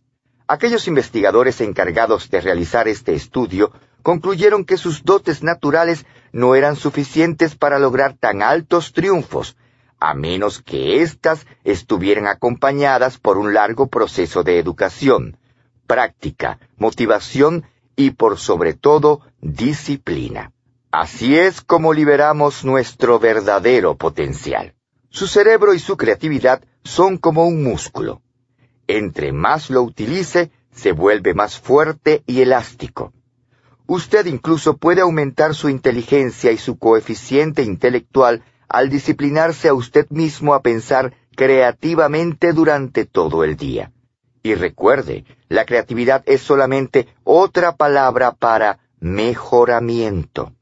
Aquellos 0.47 0.87
investigadores 0.87 1.61
encargados 1.61 2.29
de 2.29 2.41
realizar 2.41 2.87
este 2.87 3.13
estudio 3.13 3.71
concluyeron 4.03 4.65
que 4.65 4.77
sus 4.77 5.03
dotes 5.03 5.43
naturales 5.43 6.05
no 6.31 6.55
eran 6.55 6.75
suficientes 6.75 7.55
para 7.55 7.79
lograr 7.79 8.15
tan 8.17 8.41
altos 8.41 8.93
triunfos, 8.93 9.55
a 10.01 10.15
menos 10.15 10.63
que 10.63 11.01
éstas 11.03 11.45
estuvieran 11.63 12.25
acompañadas 12.25 13.19
por 13.19 13.37
un 13.37 13.53
largo 13.53 13.87
proceso 13.87 14.43
de 14.43 14.57
educación, 14.57 15.37
práctica, 15.85 16.59
motivación 16.75 17.65
y 17.95 18.11
por 18.11 18.39
sobre 18.39 18.73
todo 18.73 19.21
disciplina. 19.41 20.53
Así 20.91 21.37
es 21.37 21.61
como 21.61 21.93
liberamos 21.93 22.65
nuestro 22.65 23.19
verdadero 23.19 23.95
potencial. 23.95 24.73
Su 25.09 25.27
cerebro 25.27 25.75
y 25.75 25.79
su 25.79 25.97
creatividad 25.97 26.63
son 26.83 27.17
como 27.17 27.45
un 27.45 27.63
músculo. 27.63 28.23
Entre 28.87 29.31
más 29.31 29.69
lo 29.69 29.83
utilice, 29.83 30.51
se 30.71 30.93
vuelve 30.93 31.35
más 31.35 31.59
fuerte 31.59 32.23
y 32.25 32.41
elástico. 32.41 33.13
Usted 33.85 34.25
incluso 34.25 34.77
puede 34.77 35.01
aumentar 35.01 35.53
su 35.53 35.69
inteligencia 35.69 36.51
y 36.51 36.57
su 36.57 36.79
coeficiente 36.79 37.61
intelectual 37.61 38.43
al 38.71 38.89
disciplinarse 38.89 39.67
a 39.67 39.73
usted 39.73 40.07
mismo 40.09 40.53
a 40.53 40.61
pensar 40.61 41.13
creativamente 41.35 42.53
durante 42.53 43.05
todo 43.05 43.43
el 43.43 43.55
día. 43.55 43.91
Y 44.43 44.55
recuerde, 44.55 45.25
la 45.49 45.65
creatividad 45.65 46.23
es 46.25 46.41
solamente 46.41 47.07
otra 47.23 47.75
palabra 47.75 48.31
para 48.31 48.79
mejoramiento. 48.99 50.53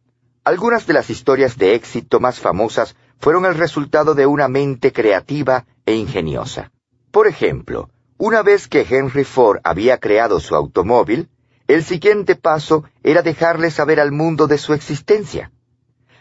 Algunas 0.44 0.88
de 0.88 0.94
las 0.94 1.10
historias 1.10 1.58
de 1.58 1.76
éxito 1.76 2.20
más 2.20 2.40
famosas 2.40 2.96
fueron 3.20 3.46
el 3.46 3.56
resultado 3.56 4.16
de 4.16 4.26
una 4.26 4.48
mente 4.48 4.92
creativa 4.92 5.66
e 5.86 5.96
ingeniosa. 5.96 6.72
Por 7.12 7.28
ejemplo, 7.28 7.90
una 8.18 8.42
vez 8.42 8.68
que 8.68 8.86
Henry 8.90 9.24
Ford 9.24 9.60
había 9.64 9.98
creado 9.98 10.40
su 10.40 10.56
automóvil, 10.56 11.30
el 11.68 11.84
siguiente 11.84 12.36
paso 12.36 12.84
era 13.04 13.22
dejarle 13.22 13.72
saber 13.72 14.00
al 14.00 14.12
mundo 14.12 14.48
de 14.48 14.58
su 14.58 14.74
existencia. 14.74 15.52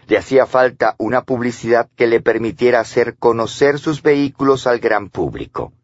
Le 0.09 0.17
hacía 0.17 0.47
falta 0.47 0.95
una 0.97 1.21
publicidad 1.21 1.91
que 1.95 2.07
le 2.07 2.23
permitiera 2.23 2.81
hacer 2.81 3.19
conocer 3.19 3.79
sus 3.79 4.03
vehículos 4.03 4.67
al 4.67 4.79
gran 4.79 5.11
público. 5.11 5.75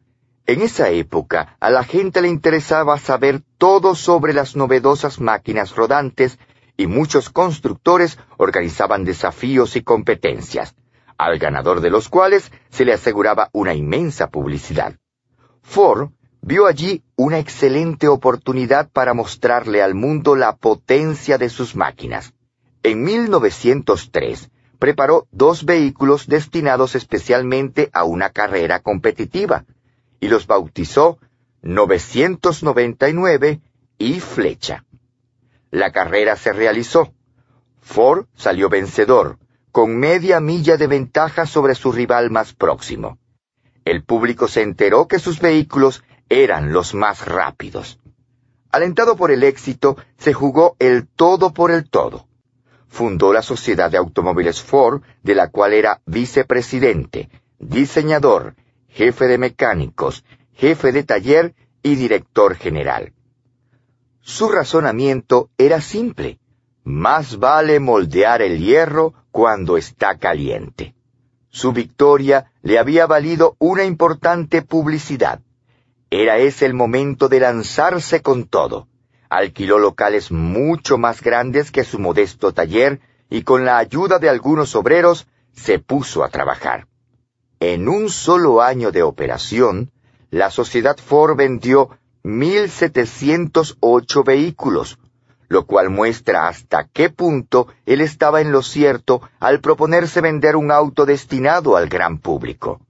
En 0.46 0.62
esa 0.62 0.88
época, 0.88 1.58
a 1.60 1.68
la 1.68 1.84
gente 1.84 2.22
le 2.22 2.28
interesaba 2.28 2.98
saber 2.98 3.42
todo 3.58 3.94
sobre 3.94 4.32
las 4.32 4.56
novedosas 4.56 5.20
máquinas 5.20 5.76
rodantes 5.76 6.38
y 6.78 6.86
muchos 6.86 7.28
constructores 7.28 8.18
organizaban 8.38 9.04
desafíos 9.04 9.76
y 9.76 9.82
competencias, 9.82 10.74
al 11.18 11.38
ganador 11.38 11.82
de 11.82 11.90
los 11.90 12.08
cuales 12.08 12.50
se 12.70 12.86
le 12.86 12.94
aseguraba 12.94 13.50
una 13.52 13.74
inmensa 13.74 14.30
publicidad. 14.30 14.94
Ford 15.60 16.12
vio 16.40 16.66
allí 16.66 17.02
una 17.14 17.38
excelente 17.38 18.08
oportunidad 18.08 18.88
para 18.90 19.12
mostrarle 19.12 19.82
al 19.82 19.94
mundo 19.94 20.34
la 20.34 20.56
potencia 20.56 21.36
de 21.36 21.50
sus 21.50 21.76
máquinas. 21.76 22.32
En 22.84 23.02
1903 23.02 24.50
preparó 24.78 25.26
dos 25.32 25.64
vehículos 25.64 26.26
destinados 26.26 26.94
especialmente 26.94 27.88
a 27.94 28.04
una 28.04 28.28
carrera 28.28 28.80
competitiva, 28.80 29.64
y 30.20 30.28
los 30.28 30.46
bautizó 30.46 31.18
999 31.62 33.62
y 33.96 34.20
Flecha. 34.20 34.84
La 35.70 35.92
carrera 35.92 36.36
se 36.36 36.52
realizó. 36.52 37.14
Ford 37.80 38.26
salió 38.34 38.68
vencedor, 38.68 39.38
con 39.72 39.96
media 39.96 40.38
milla 40.40 40.76
de 40.76 40.86
ventaja 40.86 41.46
sobre 41.46 41.74
su 41.74 41.90
rival 41.90 42.30
más 42.30 42.52
próximo. 42.52 43.16
El 43.86 44.04
público 44.04 44.46
se 44.46 44.60
enteró 44.60 45.08
que 45.08 45.18
sus 45.18 45.40
vehículos 45.40 46.04
eran 46.28 46.74
los 46.74 46.92
más 46.92 47.26
rápidos. 47.26 47.98
Alentado 48.70 49.16
por 49.16 49.30
el 49.30 49.42
éxito, 49.42 49.96
se 50.18 50.34
jugó 50.34 50.76
el 50.78 51.08
todo 51.08 51.54
por 51.54 51.70
el 51.70 51.88
todo. 51.88 52.28
Fundó 52.94 53.32
la 53.32 53.42
Sociedad 53.42 53.90
de 53.90 53.98
Automóviles 53.98 54.62
Ford, 54.62 55.02
de 55.24 55.34
la 55.34 55.48
cual 55.50 55.72
era 55.72 56.00
vicepresidente, 56.06 57.28
diseñador, 57.58 58.54
jefe 58.86 59.26
de 59.26 59.36
mecánicos, 59.36 60.24
jefe 60.52 60.92
de 60.92 61.02
taller 61.02 61.56
y 61.82 61.96
director 61.96 62.54
general. 62.54 63.12
Su 64.20 64.48
razonamiento 64.48 65.50
era 65.58 65.80
simple. 65.80 66.38
Más 66.84 67.40
vale 67.40 67.80
moldear 67.80 68.42
el 68.42 68.60
hierro 68.60 69.12
cuando 69.32 69.76
está 69.76 70.16
caliente. 70.16 70.94
Su 71.50 71.72
victoria 71.72 72.52
le 72.62 72.78
había 72.78 73.06
valido 73.06 73.56
una 73.58 73.82
importante 73.82 74.62
publicidad. 74.62 75.40
Era 76.10 76.38
ese 76.38 76.64
el 76.64 76.74
momento 76.74 77.28
de 77.28 77.40
lanzarse 77.40 78.22
con 78.22 78.44
todo. 78.44 78.86
Alquiló 79.36 79.80
locales 79.80 80.30
mucho 80.30 80.96
más 80.96 81.20
grandes 81.20 81.72
que 81.72 81.82
su 81.82 81.98
modesto 81.98 82.52
taller 82.52 83.00
y 83.28 83.42
con 83.42 83.64
la 83.64 83.78
ayuda 83.78 84.20
de 84.20 84.28
algunos 84.28 84.76
obreros 84.76 85.26
se 85.52 85.80
puso 85.80 86.22
a 86.22 86.28
trabajar. 86.28 86.86
En 87.58 87.88
un 87.88 88.10
solo 88.10 88.62
año 88.62 88.92
de 88.92 89.02
operación, 89.02 89.90
la 90.30 90.52
sociedad 90.52 90.96
Ford 90.98 91.36
vendió 91.36 91.98
1.708 92.22 94.24
vehículos, 94.24 95.00
lo 95.48 95.66
cual 95.66 95.90
muestra 95.90 96.46
hasta 96.46 96.86
qué 96.86 97.10
punto 97.10 97.66
él 97.86 98.02
estaba 98.02 98.40
en 98.40 98.52
lo 98.52 98.62
cierto 98.62 99.20
al 99.40 99.58
proponerse 99.58 100.20
vender 100.20 100.54
un 100.54 100.70
auto 100.70 101.06
destinado 101.06 101.76
al 101.76 101.88
gran 101.88 102.18
público. 102.18 102.82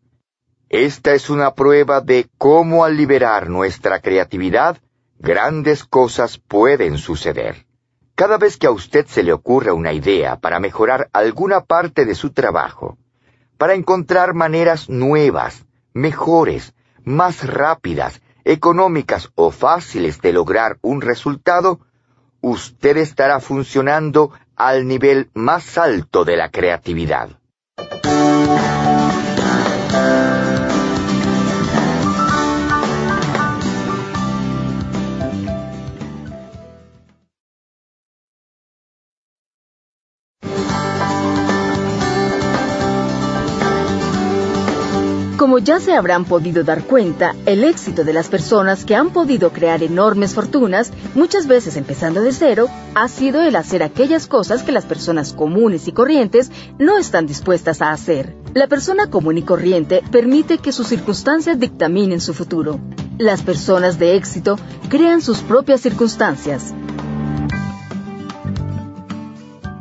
Esta 0.68 1.14
es 1.14 1.30
una 1.30 1.54
prueba 1.54 2.02
de 2.02 2.28
cómo 2.36 2.84
al 2.84 2.98
liberar 2.98 3.48
nuestra 3.48 4.00
creatividad, 4.00 4.76
grandes 5.24 5.84
cosas 5.84 6.38
pueden 6.38 6.98
suceder. 6.98 7.66
Cada 8.14 8.36
vez 8.38 8.58
que 8.58 8.66
a 8.66 8.70
usted 8.70 9.06
se 9.06 9.22
le 9.22 9.32
ocurra 9.32 9.72
una 9.72 9.92
idea 9.92 10.36
para 10.36 10.60
mejorar 10.60 11.08
alguna 11.12 11.62
parte 11.62 12.04
de 12.04 12.14
su 12.14 12.30
trabajo, 12.30 12.98
para 13.58 13.74
encontrar 13.74 14.34
maneras 14.34 14.88
nuevas, 14.88 15.64
mejores, 15.94 16.74
más 17.02 17.44
rápidas, 17.46 18.20
económicas 18.44 19.30
o 19.34 19.50
fáciles 19.50 20.20
de 20.20 20.32
lograr 20.32 20.78
un 20.82 21.00
resultado, 21.00 21.80
usted 22.42 22.98
estará 22.98 23.40
funcionando 23.40 24.30
al 24.54 24.86
nivel 24.86 25.30
más 25.32 25.78
alto 25.78 26.24
de 26.24 26.36
la 26.36 26.50
creatividad. 26.50 27.30
Como 45.44 45.58
ya 45.58 45.78
se 45.78 45.92
habrán 45.92 46.24
podido 46.24 46.64
dar 46.64 46.84
cuenta, 46.84 47.36
el 47.44 47.64
éxito 47.64 48.02
de 48.02 48.14
las 48.14 48.28
personas 48.28 48.86
que 48.86 48.94
han 48.94 49.10
podido 49.10 49.52
crear 49.52 49.82
enormes 49.82 50.32
fortunas, 50.32 50.90
muchas 51.14 51.46
veces 51.46 51.76
empezando 51.76 52.22
de 52.22 52.32
cero, 52.32 52.70
ha 52.94 53.08
sido 53.08 53.42
el 53.42 53.54
hacer 53.54 53.82
aquellas 53.82 54.26
cosas 54.26 54.62
que 54.62 54.72
las 54.72 54.86
personas 54.86 55.34
comunes 55.34 55.86
y 55.86 55.92
corrientes 55.92 56.50
no 56.78 56.96
están 56.96 57.26
dispuestas 57.26 57.82
a 57.82 57.92
hacer. 57.92 58.34
La 58.54 58.68
persona 58.68 59.10
común 59.10 59.36
y 59.36 59.42
corriente 59.42 60.02
permite 60.10 60.56
que 60.56 60.72
sus 60.72 60.86
circunstancias 60.86 61.60
dictaminen 61.60 62.22
su 62.22 62.32
futuro. 62.32 62.80
Las 63.18 63.42
personas 63.42 63.98
de 63.98 64.16
éxito 64.16 64.58
crean 64.88 65.20
sus 65.20 65.40
propias 65.40 65.82
circunstancias. 65.82 66.72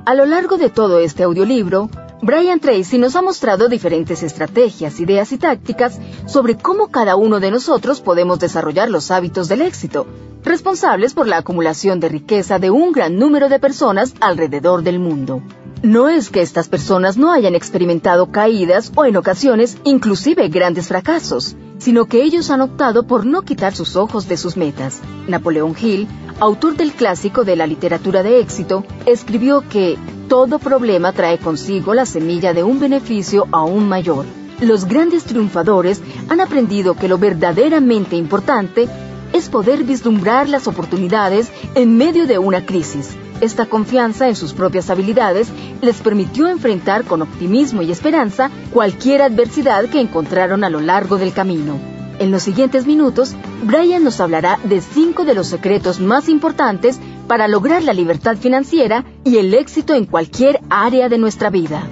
A 0.04 0.14
lo 0.14 0.26
largo 0.26 0.58
de 0.58 0.70
todo 0.70 1.00
este 1.00 1.24
audiolibro, 1.24 1.90
Brian 2.24 2.62
Tracy 2.62 3.00
nos 3.00 3.18
ha 3.18 3.22
mostrado 3.22 3.68
diferentes 3.68 4.24
estrategias, 4.24 5.02
ideas 5.02 5.34
y 5.34 5.38
tácticas 5.38 6.00
sobre 6.26 6.56
cómo 6.56 6.88
cada 6.88 7.18
uno 7.18 7.42
de 7.42 7.52
nosotros 7.52 8.00
podemos 8.00 8.40
desarrollar 8.40 8.90
los 8.90 9.12
hábitos 9.12 9.50
del 9.50 9.62
éxito, 9.62 10.08
responsables 10.42 11.14
por 11.14 11.28
la 11.28 11.40
acumulación 11.40 12.00
de 12.00 12.08
riqueza 12.08 12.60
de 12.60 12.72
un 12.72 12.94
gran 12.94 13.18
número 13.18 13.50
de 13.50 13.60
personas 13.60 14.14
alrededor 14.22 14.84
del 14.84 15.00
mundo. 15.00 15.42
No 15.82 16.08
es 16.08 16.30
que 16.30 16.42
estas 16.42 16.70
personas 16.70 17.18
no 17.18 17.30
hayan 17.30 17.56
experimentado 17.56 18.32
caídas 18.32 18.94
o 18.96 19.04
en 19.04 19.18
ocasiones 19.18 19.78
inclusive 19.84 20.48
grandes 20.48 20.88
fracasos, 20.88 21.58
sino 21.78 22.06
que 22.06 22.24
ellos 22.24 22.50
han 22.52 22.62
optado 22.62 23.06
por 23.06 23.26
no 23.26 23.42
quitar 23.42 23.76
sus 23.76 23.98
ojos 23.98 24.30
de 24.30 24.38
sus 24.38 24.56
metas. 24.56 25.02
Napoleón 25.28 25.76
Hill, 25.78 26.08
autor 26.40 26.78
del 26.78 26.94
clásico 26.94 27.44
de 27.44 27.58
la 27.58 27.68
literatura 27.68 28.24
de 28.24 28.40
éxito, 28.40 28.86
escribió 29.06 29.68
que 29.68 29.98
todo 30.34 30.58
problema 30.58 31.12
trae 31.14 31.38
consigo 31.38 31.94
la 31.94 32.08
semilla 32.08 32.56
de 32.56 32.64
un 32.64 32.80
beneficio 32.80 33.48
aún 33.52 33.88
mayor. 33.88 34.26
Los 34.62 34.86
grandes 34.86 35.26
triunfadores 35.26 36.02
han 36.28 36.42
aprendido 36.42 36.96
que 36.96 37.08
lo 37.08 37.20
verdaderamente 37.20 38.16
importante 38.16 38.90
es 39.32 39.48
poder 39.48 39.84
vislumbrar 39.84 40.50
las 40.50 40.68
oportunidades 40.68 41.52
en 41.76 41.98
medio 41.98 42.26
de 42.26 42.40
una 42.40 42.66
crisis. 42.66 43.16
Esta 43.42 43.68
confianza 43.68 44.28
en 44.28 44.36
sus 44.36 44.54
propias 44.54 44.90
habilidades 44.90 45.50
les 45.82 45.98
permitió 45.98 46.48
enfrentar 46.48 47.04
con 47.04 47.22
optimismo 47.22 47.84
y 47.84 47.92
esperanza 47.92 48.50
cualquier 48.72 49.22
adversidad 49.22 49.86
que 49.86 50.02
encontraron 50.02 50.64
a 50.64 50.72
lo 50.72 50.80
largo 50.80 51.20
del 51.20 51.34
camino. 51.34 51.78
En 52.18 52.32
los 52.32 52.42
siguientes 52.42 52.88
minutos, 52.88 53.36
Brian 53.64 54.04
nos 54.04 54.20
hablará 54.20 54.60
de 54.64 54.82
cinco 54.82 55.26
de 55.26 55.36
los 55.36 55.46
secretos 55.46 56.00
más 56.00 56.28
importantes 56.28 57.00
para 57.28 57.48
lograr 57.48 57.84
la 57.84 57.94
libertad 57.94 58.38
financiera 58.38 59.06
y 59.24 59.38
el 59.38 59.54
éxito 59.54 59.94
en 59.94 60.06
cualquier 60.06 60.60
área 60.70 61.10
de 61.10 61.18
nuestra 61.18 61.50
vida. 61.50 61.88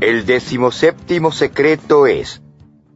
El 0.00 0.26
decimoséptimo 0.26 1.32
secreto 1.32 2.06
es 2.06 2.40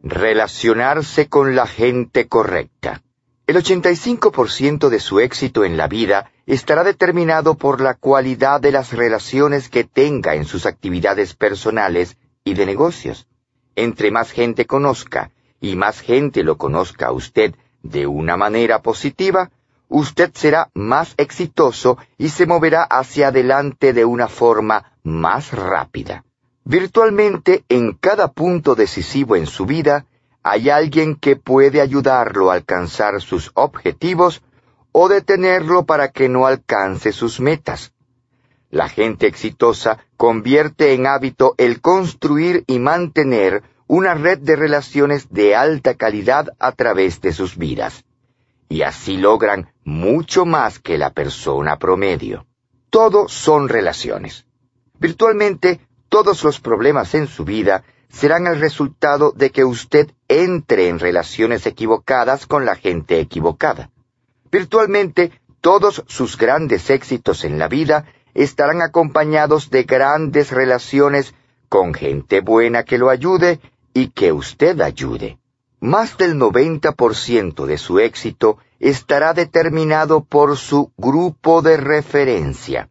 relacionarse 0.03 1.29
con 1.29 1.57
la 1.57 1.67
gente 1.67 2.29
correcta. 2.29 3.03
El 3.47 3.57
85% 3.57 4.89
de 4.89 5.01
su 5.01 5.21
éxito 5.21 5.65
en 5.65 5.77
la 5.77 5.89
vida 5.89 6.31
estará 6.47 6.85
determinado 6.85 7.55
por 7.55 7.81
la 7.81 7.95
cualidad 7.95 8.61
de 8.61 8.73
las 8.73 8.93
relaciones 8.93 9.69
que 9.69 9.85
tenga 9.85 10.35
en 10.35 10.45
sus 10.45 10.65
actividades 10.65 11.35
personales 11.35 12.17
y 12.45 12.55
de 12.55 12.67
negocios. 12.67 13.27
Entre 13.75 14.11
más 14.11 14.31
gente 14.31 14.67
conozca 14.67 15.33
y 15.61 15.77
más 15.77 16.01
gente 16.01 16.43
lo 16.45 16.57
conozca 16.57 17.07
a 17.07 17.13
usted 17.13 17.55
de 17.83 18.07
una 18.07 18.37
manera 18.37 18.83
positiva, 18.83 19.51
usted 19.89 20.31
será 20.35 20.71
más 20.75 21.15
exitoso 21.17 21.99
y 22.19 22.31
se 22.31 22.47
moverá 22.47 22.83
hacia 22.83 23.29
adelante 23.29 23.93
de 23.93 24.05
una 24.05 24.29
forma 24.29 24.93
más 25.03 25.53
rápida. 25.53 26.25
Virtualmente 26.65 27.65
en 27.69 27.93
cada 27.93 28.29
punto 28.33 28.75
decisivo 28.75 29.37
en 29.37 29.47
su 29.47 29.67
vida 29.67 30.07
hay 30.43 30.71
alguien 30.71 31.17
que 31.17 31.37
puede 31.37 31.81
ayudarlo 31.81 32.51
a 32.51 32.55
alcanzar 32.55 33.21
sus 33.21 33.51
objetivos 33.55 34.43
o 34.93 35.09
detenerlo 35.09 35.85
para 35.85 36.09
que 36.09 36.29
no 36.29 36.47
alcance 36.47 37.13
sus 37.13 37.41
metas. 37.41 37.93
La 38.71 38.89
gente 38.89 39.27
exitosa 39.27 39.99
convierte 40.17 40.95
en 40.95 41.07
hábito 41.07 41.55
el 41.59 41.81
construir 41.81 42.65
y 42.67 42.79
mantener 42.79 43.63
una 43.93 44.15
red 44.15 44.39
de 44.39 44.57
relaciones 44.57 45.29
de 45.29 45.55
alta 45.55 45.97
calidad 45.97 46.49
a 46.59 46.73
través 46.73 47.21
de 47.21 47.35
sus 47.35 47.59
vidas. 47.59 48.07
Y 48.71 48.81
así 48.81 49.19
logran 49.19 49.71
mucho 49.85 50.47
más 50.47 50.79
que 50.79 50.97
la 50.97 51.11
persona 51.11 51.79
promedio. 51.79 52.47
Todo 52.89 53.29
son 53.29 53.69
relaciones. 53.69 54.47
Virtualmente 54.99 55.79
todos 56.09 56.43
los 56.43 56.59
problemas 56.59 57.15
en 57.15 57.27
su 57.27 57.45
vida 57.45 57.85
serán 58.09 58.47
el 58.47 58.61
resultado 58.61 59.31
de 59.33 59.51
que 59.51 59.63
usted 59.63 60.11
entre 60.27 60.89
en 60.89 60.99
relaciones 60.99 61.67
equivocadas 61.67 62.47
con 62.47 62.65
la 62.65 62.77
gente 62.77 63.21
equivocada. 63.21 63.91
Virtualmente 64.51 65.33
todos 65.61 66.03
sus 66.07 66.39
grandes 66.39 66.89
éxitos 66.89 67.45
en 67.45 67.59
la 67.59 67.69
vida 67.69 68.07
estarán 68.33 68.81
acompañados 68.81 69.69
de 69.69 69.83
grandes 69.83 70.51
relaciones 70.51 71.35
con 71.69 71.93
gente 71.93 72.41
buena 72.41 72.85
que 72.85 72.97
lo 72.97 73.11
ayude 73.11 73.61
y 73.95 74.09
que 74.09 74.33
usted 74.33 74.81
ayude. 74.81 75.39
Más 75.81 76.17
del 76.17 76.37
90% 76.37 77.67
de 77.67 77.79
su 77.79 77.99
éxito 77.99 78.59
estará 78.79 79.35
determinado 79.35 80.25
por 80.25 80.57
su 80.57 80.93
grupo 80.97 81.63
de 81.63 81.77
referencia. 81.77 82.89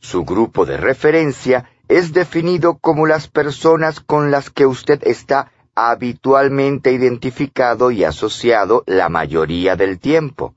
Su 0.00 0.24
grupo 0.24 0.66
de 0.66 0.76
referencia 0.76 1.70
es 1.88 2.12
definido 2.12 2.78
como 2.78 3.06
las 3.06 3.28
personas 3.28 4.00
con 4.00 4.30
las 4.30 4.50
que 4.50 4.66
usted 4.66 5.02
está 5.04 5.50
habitualmente 5.74 6.92
identificado 6.92 7.90
y 7.90 8.04
asociado 8.04 8.84
la 8.86 9.08
mayoría 9.08 9.76
del 9.76 9.98
tiempo. 9.98 10.54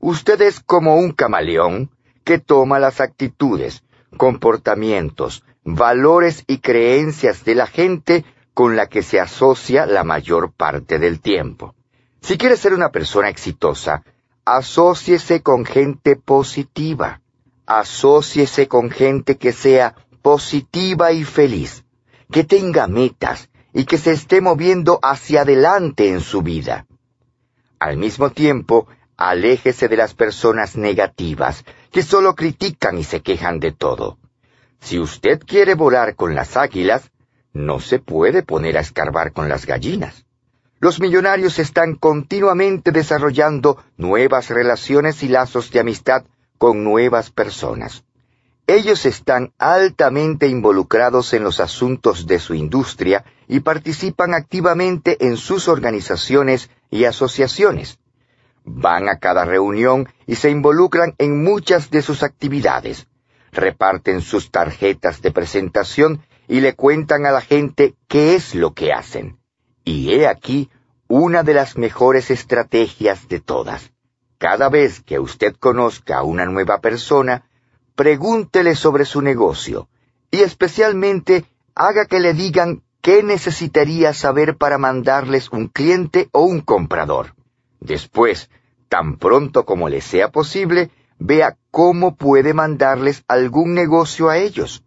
Usted 0.00 0.40
es 0.42 0.60
como 0.60 0.96
un 0.96 1.12
camaleón 1.12 1.90
que 2.24 2.38
toma 2.38 2.78
las 2.78 3.00
actitudes, 3.00 3.84
comportamientos, 4.16 5.44
valores 5.64 6.44
y 6.46 6.58
creencias 6.58 7.44
de 7.44 7.54
la 7.54 7.66
gente 7.66 8.24
con 8.56 8.74
la 8.74 8.86
que 8.86 9.02
se 9.02 9.20
asocia 9.20 9.84
la 9.84 10.02
mayor 10.02 10.50
parte 10.50 10.98
del 10.98 11.20
tiempo. 11.20 11.74
Si 12.22 12.38
quiere 12.38 12.56
ser 12.56 12.72
una 12.72 12.88
persona 12.88 13.28
exitosa, 13.28 14.02
asóciese 14.46 15.42
con 15.42 15.66
gente 15.66 16.16
positiva. 16.16 17.20
Asóciese 17.66 18.66
con 18.66 18.88
gente 18.88 19.36
que 19.36 19.52
sea 19.52 19.94
positiva 20.22 21.12
y 21.12 21.24
feliz, 21.24 21.84
que 22.32 22.44
tenga 22.44 22.86
metas 22.86 23.50
y 23.74 23.84
que 23.84 23.98
se 23.98 24.12
esté 24.12 24.40
moviendo 24.40 25.00
hacia 25.02 25.42
adelante 25.42 26.08
en 26.08 26.22
su 26.22 26.40
vida. 26.40 26.86
Al 27.78 27.98
mismo 27.98 28.30
tiempo, 28.30 28.88
aléjese 29.18 29.86
de 29.86 29.98
las 29.98 30.14
personas 30.14 30.78
negativas, 30.78 31.62
que 31.92 32.02
solo 32.02 32.34
critican 32.34 32.96
y 32.96 33.04
se 33.04 33.20
quejan 33.20 33.60
de 33.60 33.72
todo. 33.72 34.16
Si 34.80 34.98
usted 34.98 35.42
quiere 35.44 35.74
volar 35.74 36.16
con 36.16 36.34
las 36.34 36.56
águilas, 36.56 37.10
no 37.56 37.80
se 37.80 37.98
puede 37.98 38.42
poner 38.42 38.76
a 38.76 38.80
escarbar 38.80 39.32
con 39.32 39.48
las 39.48 39.66
gallinas. 39.66 40.26
Los 40.78 41.00
millonarios 41.00 41.58
están 41.58 41.94
continuamente 41.94 42.92
desarrollando 42.92 43.82
nuevas 43.96 44.50
relaciones 44.50 45.22
y 45.22 45.28
lazos 45.28 45.70
de 45.70 45.80
amistad 45.80 46.24
con 46.58 46.84
nuevas 46.84 47.30
personas. 47.30 48.04
Ellos 48.66 49.06
están 49.06 49.52
altamente 49.58 50.48
involucrados 50.48 51.32
en 51.32 51.44
los 51.44 51.60
asuntos 51.60 52.26
de 52.26 52.40
su 52.40 52.54
industria 52.54 53.24
y 53.48 53.60
participan 53.60 54.34
activamente 54.34 55.24
en 55.26 55.36
sus 55.36 55.68
organizaciones 55.68 56.68
y 56.90 57.04
asociaciones. 57.04 57.98
Van 58.64 59.08
a 59.08 59.18
cada 59.18 59.44
reunión 59.44 60.08
y 60.26 60.34
se 60.34 60.50
involucran 60.50 61.14
en 61.18 61.42
muchas 61.42 61.90
de 61.90 62.02
sus 62.02 62.22
actividades. 62.22 63.06
Reparten 63.52 64.20
sus 64.20 64.50
tarjetas 64.50 65.22
de 65.22 65.30
presentación 65.30 66.22
y 66.48 66.60
le 66.60 66.74
cuentan 66.74 67.26
a 67.26 67.32
la 67.32 67.40
gente 67.40 67.94
qué 68.08 68.34
es 68.34 68.54
lo 68.54 68.74
que 68.74 68.92
hacen. 68.92 69.38
Y 69.84 70.12
he 70.14 70.26
aquí 70.26 70.70
una 71.08 71.42
de 71.42 71.54
las 71.54 71.76
mejores 71.76 72.30
estrategias 72.30 73.28
de 73.28 73.40
todas. 73.40 73.92
Cada 74.38 74.68
vez 74.68 75.00
que 75.00 75.18
usted 75.18 75.54
conozca 75.56 76.18
a 76.18 76.22
una 76.22 76.44
nueva 76.44 76.80
persona, 76.80 77.48
pregúntele 77.94 78.74
sobre 78.74 79.04
su 79.04 79.22
negocio 79.22 79.88
y 80.30 80.40
especialmente 80.40 81.44
haga 81.74 82.06
que 82.06 82.20
le 82.20 82.34
digan 82.34 82.82
qué 83.00 83.22
necesitaría 83.22 84.12
saber 84.12 84.56
para 84.56 84.78
mandarles 84.78 85.50
un 85.50 85.68
cliente 85.68 86.28
o 86.32 86.42
un 86.42 86.60
comprador. 86.60 87.34
Después, 87.80 88.50
tan 88.88 89.16
pronto 89.16 89.64
como 89.64 89.88
le 89.88 90.00
sea 90.00 90.30
posible, 90.30 90.90
vea 91.18 91.56
cómo 91.70 92.16
puede 92.16 92.52
mandarles 92.52 93.24
algún 93.28 93.74
negocio 93.74 94.28
a 94.28 94.38
ellos. 94.38 94.82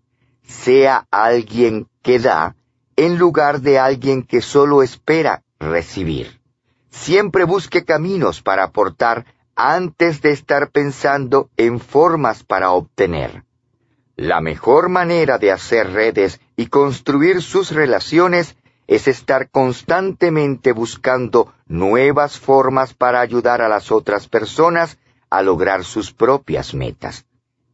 Sea 0.50 1.06
alguien 1.12 1.88
que 2.02 2.18
da 2.18 2.56
en 2.96 3.20
lugar 3.20 3.62
de 3.62 3.78
alguien 3.78 4.24
que 4.24 4.42
solo 4.42 4.82
espera 4.82 5.44
recibir. 5.60 6.42
Siempre 6.90 7.44
busque 7.44 7.86
caminos 7.86 8.42
para 8.42 8.64
aportar 8.64 9.26
antes 9.56 10.22
de 10.22 10.32
estar 10.32 10.72
pensando 10.72 11.50
en 11.56 11.80
formas 11.80 12.44
para 12.44 12.72
obtener. 12.72 13.44
La 14.16 14.42
mejor 14.42 14.90
manera 14.90 15.38
de 15.38 15.52
hacer 15.52 15.92
redes 15.94 16.42
y 16.58 16.66
construir 16.66 17.44
sus 17.44 17.72
relaciones 17.72 18.58
es 18.88 19.08
estar 19.08 19.52
constantemente 19.52 20.72
buscando 20.72 21.54
nuevas 21.68 22.40
formas 22.40 22.96
para 22.96 23.22
ayudar 23.22 23.62
a 23.62 23.70
las 23.70 23.92
otras 23.92 24.28
personas 24.28 24.98
a 25.30 25.44
lograr 25.44 25.86
sus 25.86 26.12
propias 26.12 26.74
metas. 26.74 27.28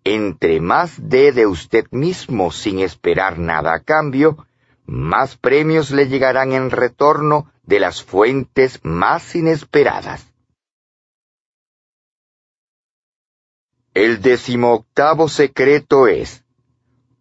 Entre 0.08 0.62
más 0.62 1.10
dé 1.10 1.32
de 1.32 1.48
usted 1.48 1.88
mismo 1.90 2.52
sin 2.52 2.78
esperar 2.78 3.40
nada 3.40 3.74
a 3.74 3.80
cambio, 3.80 4.46
más 4.86 5.36
premios 5.36 5.90
le 5.90 6.08
llegarán 6.08 6.54
en 6.54 6.70
retorno 6.70 7.52
de 7.64 7.80
las 7.80 8.04
fuentes 8.04 8.80
más 8.84 9.36
inesperadas. 9.36 10.32
El 13.96 14.22
decimoctavo 14.22 15.28
secreto 15.28 16.08
es, 16.08 16.44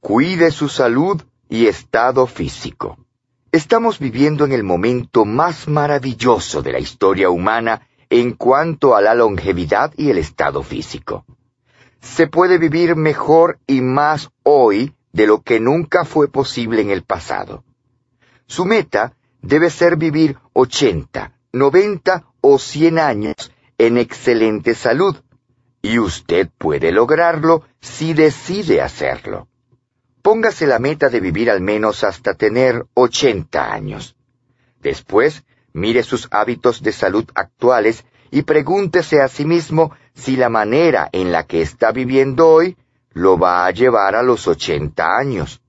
cuide 0.01 0.51
su 0.51 0.69
salud 0.69 1.23
y 1.49 1.69
estado 1.69 2.27
físico. 2.27 2.99
Estamos 3.51 3.99
viviendo 3.99 4.45
en 4.45 4.53
el 4.53 4.63
momento 4.63 5.25
más 5.25 5.69
maravilloso 5.69 6.61
de 6.61 6.73
la 6.73 6.81
historia 6.81 7.31
humana 7.31 7.89
en 8.11 8.33
cuanto 8.33 8.95
a 8.95 9.01
la 9.01 9.15
longevidad 9.15 9.95
y 9.97 10.11
el 10.11 10.19
estado 10.19 10.63
físico. 10.63 11.25
Se 12.05 12.29
puede 12.29 12.59
vivir 12.59 12.95
mejor 12.95 13.59
y 13.67 13.81
más 13.81 14.31
hoy 14.45 14.95
de 15.13 15.27
lo 15.27 15.43
que 15.43 15.59
nunca 15.59 16.05
fue 16.05 16.29
posible 16.29 16.83
en 16.83 16.91
el 16.91 17.03
pasado. 17.03 17.65
Su 18.47 18.67
meta 18.67 19.15
debe 19.43 19.71
ser 19.71 19.97
vivir 19.97 20.39
80, 20.53 21.33
90 21.53 22.25
o 22.41 22.59
100 22.59 22.99
años 22.99 23.35
en 23.79 23.99
excelente 23.99 24.75
salud, 24.75 25.17
y 25.83 25.99
usted 25.99 26.49
puede 26.57 26.93
lograrlo 26.93 27.65
si 27.81 28.13
decide 28.13 28.81
hacerlo. 28.81 29.49
Póngase 30.23 30.67
la 30.67 30.79
meta 30.79 31.09
de 31.09 31.21
vivir 31.21 31.51
al 31.51 31.63
menos 31.63 32.05
hasta 32.05 32.35
tener 32.35 32.85
80 32.95 33.73
años. 33.73 34.15
Después, 34.81 35.45
mire 35.73 36.03
sus 36.03 36.29
hábitos 36.31 36.83
de 36.83 36.93
salud 36.93 37.25
actuales 37.35 38.05
y 38.31 38.43
pregúntese 38.43 39.21
a 39.21 39.29
sí 39.29 39.45
mismo 39.45 39.93
si 40.15 40.37
la 40.37 40.49
manera 40.49 41.09
en 41.13 41.33
la 41.33 41.45
que 41.47 41.61
está 41.61 41.93
viviendo 41.93 42.49
hoy 42.49 42.77
lo 43.13 43.39
va 43.39 43.67
a 43.67 43.71
llevar 43.71 44.15
a 44.15 44.23
los 44.23 44.47
80 44.47 45.17
años. 45.17 45.61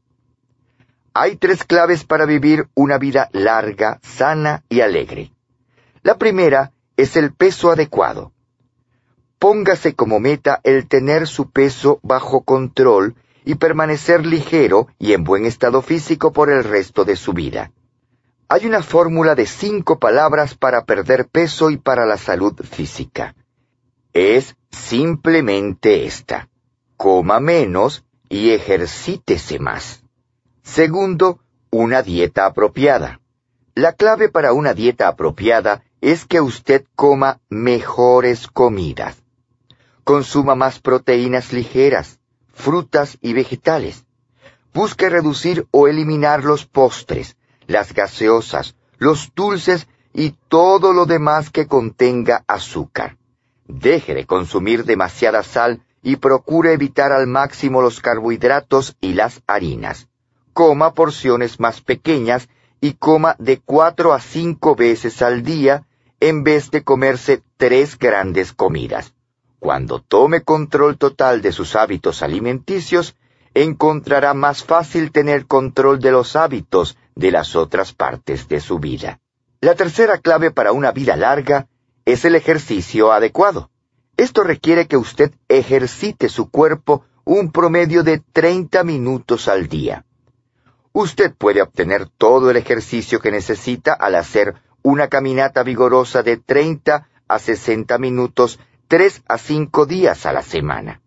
Hay 1.14 1.38
tres 1.38 1.64
claves 1.64 2.04
para 2.04 2.26
vivir 2.26 2.68
una 2.76 2.98
vida 2.98 3.30
larga, 3.32 4.00
sana 4.02 4.64
y 4.70 4.82
alegre. 4.82 5.32
La 6.04 6.18
primera 6.18 6.72
es 6.98 7.16
el 7.16 7.34
peso 7.34 7.72
adecuado. 7.72 8.32
póngase 9.40 9.94
como 9.94 10.20
meta 10.20 10.60
el 10.64 10.88
tener 10.88 11.28
su 11.28 11.52
peso 11.52 12.00
bajo 12.02 12.42
control 12.42 13.16
y 13.44 13.56
permanecer 13.56 14.26
ligero 14.26 14.88
y 14.98 15.14
en 15.14 15.24
buen 15.24 15.46
estado 15.46 15.82
físico 15.82 16.32
por 16.32 16.50
el 16.50 16.64
resto 16.64 17.06
de 17.06 17.16
su 17.16 17.34
vida. 17.34 17.72
Hay 18.48 18.66
una 18.66 18.82
fórmula 18.82 19.36
de 19.36 19.46
cinco 19.46 20.00
palabras 20.00 20.56
para 20.56 20.86
perder 20.86 21.28
peso 21.28 21.70
y 21.70 21.78
para 21.78 22.06
la 22.06 22.18
salud 22.18 22.54
física. 22.64 23.36
Es 24.16 24.56
simplemente 24.72 26.06
esta. 26.06 26.48
Coma 26.96 27.42
menos 27.42 28.06
y 28.30 28.52
ejercítese 28.52 29.60
más. 29.60 30.04
Segundo, 30.64 31.42
una 31.70 32.02
dieta 32.02 32.46
apropiada. 32.46 33.20
La 33.74 33.92
clave 33.92 34.30
para 34.30 34.54
una 34.54 34.74
dieta 34.74 35.10
apropiada 35.10 35.84
es 36.00 36.24
que 36.24 36.40
usted 36.40 36.86
coma 36.96 37.42
mejores 37.50 38.48
comidas. 38.48 39.22
Consuma 40.06 40.56
más 40.56 40.80
proteínas 40.80 41.52
ligeras, 41.52 42.22
frutas 42.54 43.18
y 43.20 43.34
vegetales. 43.34 44.06
Busque 44.74 45.10
reducir 45.10 45.68
o 45.72 45.90
eliminar 45.90 46.46
los 46.46 46.66
postres, 46.66 47.36
las 47.68 47.94
gaseosas, 47.94 48.78
los 48.98 49.34
dulces 49.36 49.90
y 50.14 50.38
todo 50.48 50.94
lo 50.94 51.06
demás 51.06 51.50
que 51.50 51.68
contenga 51.68 52.46
azúcar. 52.48 53.18
Deje 53.68 54.14
de 54.14 54.26
consumir 54.26 54.86
demasiada 54.86 55.44
sal 55.44 55.82
y 56.04 56.18
procure 56.18 56.74
evitar 56.74 57.12
al 57.12 57.28
máximo 57.28 57.82
los 57.82 58.00
carbohidratos 58.00 58.96
y 59.02 59.14
las 59.14 59.42
harinas. 59.48 60.08
Coma 60.54 60.94
porciones 60.94 61.60
más 61.60 61.82
pequeñas 61.82 62.48
y 62.80 62.94
coma 62.94 63.36
de 63.40 63.60
cuatro 63.60 64.14
a 64.14 64.20
cinco 64.20 64.76
veces 64.76 65.22
al 65.22 65.44
día 65.44 65.88
en 66.20 66.44
vez 66.44 66.70
de 66.70 66.84
comerse 66.84 67.42
tres 67.58 67.98
grandes 67.98 68.54
comidas. 68.54 69.14
Cuando 69.60 70.00
tome 70.00 70.42
control 70.42 70.98
total 70.98 71.42
de 71.42 71.52
sus 71.52 71.76
hábitos 71.76 72.22
alimenticios, 72.22 73.16
encontrará 73.56 74.36
más 74.36 74.64
fácil 74.64 75.12
tener 75.12 75.48
control 75.48 76.00
de 76.00 76.12
los 76.12 76.36
hábitos 76.36 76.98
de 77.16 77.32
las 77.32 77.56
otras 77.56 77.94
partes 77.94 78.48
de 78.48 78.60
su 78.60 78.78
vida. 78.78 79.20
La 79.62 79.74
tercera 79.74 80.20
clave 80.20 80.52
para 80.52 80.72
una 80.72 80.92
vida 80.92 81.16
larga 81.16 81.68
es 82.06 82.24
el 82.26 82.36
ejercicio 82.36 83.12
adecuado. 83.12 83.70
Esto 84.18 84.44
requiere 84.44 84.88
que 84.88 84.98
usted 84.98 85.34
ejercite 85.50 86.30
su 86.30 86.50
cuerpo 86.50 87.04
un 87.26 87.52
promedio 87.52 88.04
de 88.04 88.20
30 88.20 88.84
minutos 88.84 89.48
al 89.48 89.68
día. 89.68 90.06
Usted 90.94 91.34
puede 91.36 91.62
obtener 91.62 92.08
todo 92.08 92.50
el 92.50 92.58
ejercicio 92.58 93.20
que 93.20 93.32
necesita 93.32 93.94
al 93.94 94.16
hacer 94.16 94.56
una 94.84 95.10
caminata 95.10 95.64
vigorosa 95.64 96.24
de 96.24 96.38
30 96.38 97.10
a 97.28 97.40
60 97.40 97.98
minutos 97.98 98.60
tres 98.88 99.24
a 99.28 99.38
cinco 99.38 99.86
días 99.86 100.26
a 100.26 100.32
la 100.32 100.44
semana. 100.44 101.02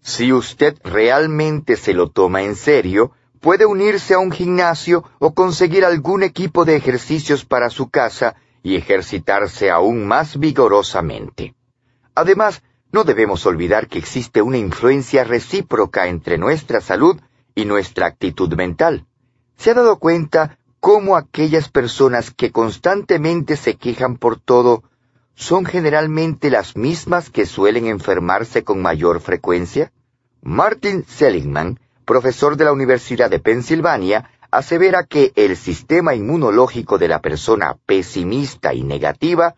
Si 0.00 0.32
usted 0.32 0.76
realmente 0.82 1.76
se 1.76 1.92
lo 1.92 2.10
toma 2.10 2.42
en 2.42 2.56
serio, 2.56 3.12
puede 3.40 3.66
unirse 3.66 4.14
a 4.14 4.18
un 4.18 4.32
gimnasio 4.32 5.04
o 5.18 5.34
conseguir 5.34 5.84
algún 5.84 6.22
equipo 6.22 6.64
de 6.64 6.76
ejercicios 6.76 7.44
para 7.44 7.68
su 7.68 7.90
casa 7.90 8.36
y 8.62 8.76
ejercitarse 8.76 9.70
aún 9.70 10.06
más 10.06 10.38
vigorosamente. 10.38 11.54
Además, 12.14 12.62
no 12.90 13.04
debemos 13.04 13.44
olvidar 13.46 13.86
que 13.86 13.98
existe 13.98 14.42
una 14.42 14.58
influencia 14.58 15.24
recíproca 15.24 16.08
entre 16.08 16.38
nuestra 16.38 16.80
salud 16.80 17.20
y 17.54 17.64
nuestra 17.64 18.06
actitud 18.06 18.52
mental. 18.54 19.06
¿Se 19.56 19.70
ha 19.70 19.74
dado 19.74 19.98
cuenta 19.98 20.58
cómo 20.80 21.16
aquellas 21.16 21.68
personas 21.68 22.30
que 22.30 22.50
constantemente 22.50 23.56
se 23.56 23.76
quejan 23.76 24.16
por 24.16 24.40
todo 24.40 24.84
son 25.34 25.64
generalmente 25.64 26.50
las 26.50 26.76
mismas 26.76 27.30
que 27.30 27.46
suelen 27.46 27.86
enfermarse 27.86 28.64
con 28.64 28.80
mayor 28.80 29.20
frecuencia? 29.20 29.92
Martin 30.40 31.04
Seligman, 31.04 31.78
profesor 32.04 32.56
de 32.56 32.64
la 32.64 32.72
Universidad 32.72 33.28
de 33.28 33.38
Pensilvania, 33.38 34.30
asevera 34.50 35.04
que 35.04 35.32
el 35.36 35.56
sistema 35.56 36.14
inmunológico 36.14 36.98
de 36.98 37.08
la 37.08 37.20
persona 37.20 37.76
pesimista 37.86 38.74
y 38.74 38.82
negativa 38.82 39.56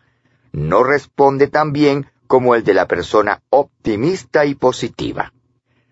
no 0.51 0.83
responde 0.83 1.47
tan 1.47 1.71
bien 1.71 2.07
como 2.27 2.55
el 2.55 2.63
de 2.63 2.73
la 2.73 2.87
persona 2.87 3.41
optimista 3.49 4.45
y 4.45 4.55
positiva. 4.55 5.33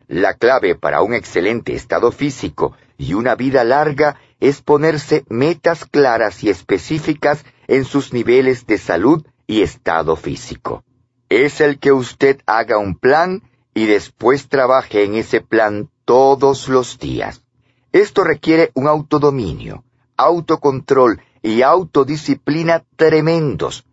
La 0.08 0.34
clave 0.34 0.76
para 0.76 1.02
un 1.02 1.14
excelente 1.14 1.76
estado 1.76 2.12
físico 2.12 2.76
y 2.98 3.14
una 3.14 3.36
vida 3.36 3.64
larga 3.64 4.16
es 4.40 4.62
ponerse 4.62 5.24
metas 5.30 5.86
claras 5.86 6.44
y 6.44 6.50
específicas 6.50 7.46
en 7.68 7.86
sus 7.86 8.14
niveles 8.14 8.66
de 8.66 8.78
salud 8.78 9.26
y 9.48 9.62
estado 9.62 10.16
físico. 10.16 10.84
Es 11.30 11.62
el 11.62 11.80
que 11.80 11.92
usted 11.92 12.42
haga 12.46 12.78
un 12.78 12.96
plan 12.96 13.44
y 13.74 13.86
después 13.86 14.50
trabaje 14.50 15.04
en 15.04 15.16
ese 15.16 15.42
plan 15.42 15.90
todos 16.06 16.68
los 16.68 16.98
días. 16.98 17.44
Esto 17.92 18.24
requiere 18.24 18.72
un 18.76 18.88
autodominio, 18.88 19.84
autocontrol 20.16 21.22
y 21.42 21.64
autodisciplina 21.64 22.84
tremendos, 22.96 23.86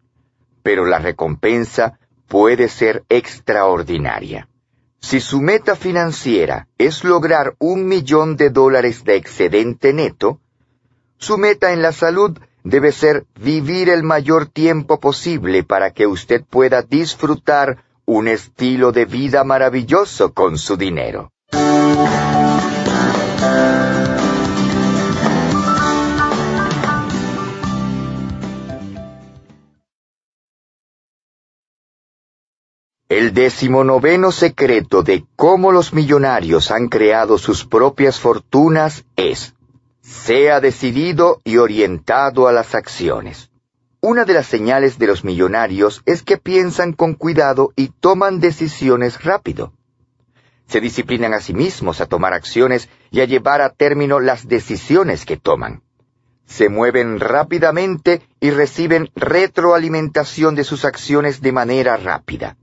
pero 0.63 0.85
la 0.85 0.99
recompensa 0.99 1.99
puede 2.27 2.69
ser 2.69 3.05
extraordinaria. 3.09 4.49
Si 5.01 5.21
su 5.21 5.41
meta 5.41 5.77
financiera 5.77 6.69
es 6.79 7.05
lograr 7.05 7.55
un 7.59 7.87
millón 7.87 8.37
de 8.37 8.51
dólares 8.51 9.05
de 9.05 9.17
excedente 9.17 9.93
neto, 9.93 10.41
su 11.19 11.39
meta 11.39 11.73
en 11.73 11.81
la 11.81 11.93
salud 11.93 12.39
debe 12.65 12.91
ser 12.93 13.25
vivir 13.41 13.89
el 13.89 14.03
mayor 14.03 14.47
tiempo 14.47 14.99
posible 14.99 15.63
para 15.63 15.93
que 15.93 16.07
usted 16.07 16.45
pueda 16.45 16.83
disfrutar 16.83 17.85
un 18.05 18.29
estilo 18.29 18.93
de 18.93 19.05
vida 19.05 19.45
maravilloso 19.45 20.35
con 20.35 20.59
su 20.59 20.77
dinero. 20.77 21.33
El 33.09 33.35
decimonoveno 33.35 34.33
secreto 34.33 35.05
de 35.05 35.25
cómo 35.37 35.71
los 35.71 35.95
millonarios 35.95 36.73
han 36.73 36.89
creado 36.89 37.39
sus 37.39 37.65
propias 37.65 38.19
fortunas 38.19 39.05
es 39.15 39.55
sea 40.01 40.61
decidido 40.61 41.41
y 41.45 41.59
orientado 41.59 42.49
a 42.49 42.53
las 42.53 42.75
acciones. 42.75 43.53
Una 44.01 44.25
de 44.25 44.33
las 44.33 44.47
señales 44.47 44.99
de 44.99 45.07
los 45.07 45.23
millonarios 45.23 46.03
es 46.05 46.25
que 46.25 46.37
piensan 46.37 46.95
con 46.95 47.15
cuidado 47.15 47.73
y 47.77 47.91
toman 48.01 48.41
decisiones 48.41 49.23
rápido. 49.23 49.73
Se 50.67 50.81
disciplinan 50.81 51.33
a 51.33 51.41
sí 51.41 51.55
mismos 51.55 52.01
a 52.01 52.07
tomar 52.07 52.33
acciones 52.35 52.89
y 53.13 53.21
a 53.21 53.25
llevar 53.25 53.63
a 53.63 53.71
término 53.71 54.19
las 54.19 54.49
decisiones 54.49 55.25
que 55.25 55.37
toman. 55.37 55.81
Se 56.45 56.69
mueven 56.69 57.21
rápidamente 57.21 58.23
y 58.41 58.51
reciben 58.51 59.11
retroalimentación 59.15 60.57
de 60.57 60.65
sus 60.65 60.85
acciones 60.85 61.41
de 61.41 61.53
manera 61.53 61.97
rápida. 61.97 62.57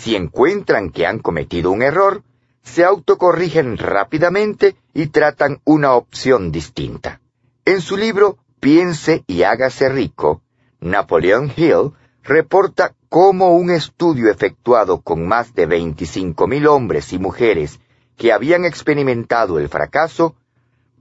Si 0.00 0.14
encuentran 0.14 0.90
que 0.90 1.06
han 1.06 1.18
cometido 1.18 1.72
un 1.72 1.82
error, 1.82 2.22
se 2.62 2.84
autocorrigen 2.84 3.76
rápidamente 3.78 4.76
y 4.94 5.08
tratan 5.08 5.60
una 5.64 5.94
opción 5.94 6.52
distinta. 6.52 7.20
En 7.64 7.80
su 7.80 7.96
libro 7.96 8.38
Piense 8.60 9.24
y 9.26 9.42
hágase 9.42 9.88
rico, 9.88 10.42
Napoleon 10.80 11.52
Hill 11.56 11.92
reporta 12.22 12.94
cómo 13.08 13.56
un 13.56 13.70
estudio 13.70 14.30
efectuado 14.30 15.00
con 15.00 15.26
más 15.26 15.54
de 15.54 15.68
25.000 15.68 16.68
hombres 16.68 17.12
y 17.12 17.18
mujeres 17.18 17.80
que 18.16 18.32
habían 18.32 18.64
experimentado 18.64 19.58
el 19.58 19.68
fracaso 19.68 20.36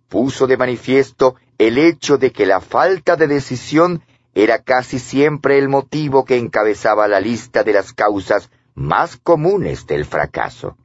puso 0.07 0.47
de 0.47 0.57
manifiesto 0.57 1.35
el 1.59 1.77
hecho 1.77 2.17
de 2.17 2.31
que 2.31 2.45
la 2.47 2.61
falta 2.61 3.15
de 3.15 3.27
decisión 3.27 4.01
era 4.33 4.59
casi 4.59 4.99
siempre 4.99 5.57
el 5.57 5.69
motivo 5.69 6.25
que 6.25 6.37
encabezaba 6.37 7.07
la 7.07 7.19
lista 7.19 7.63
de 7.63 7.73
las 7.73 7.93
causas 7.93 8.49
más 8.77 9.17
comunes 9.17 9.87
del 9.87 10.05
fracaso. 10.05 10.77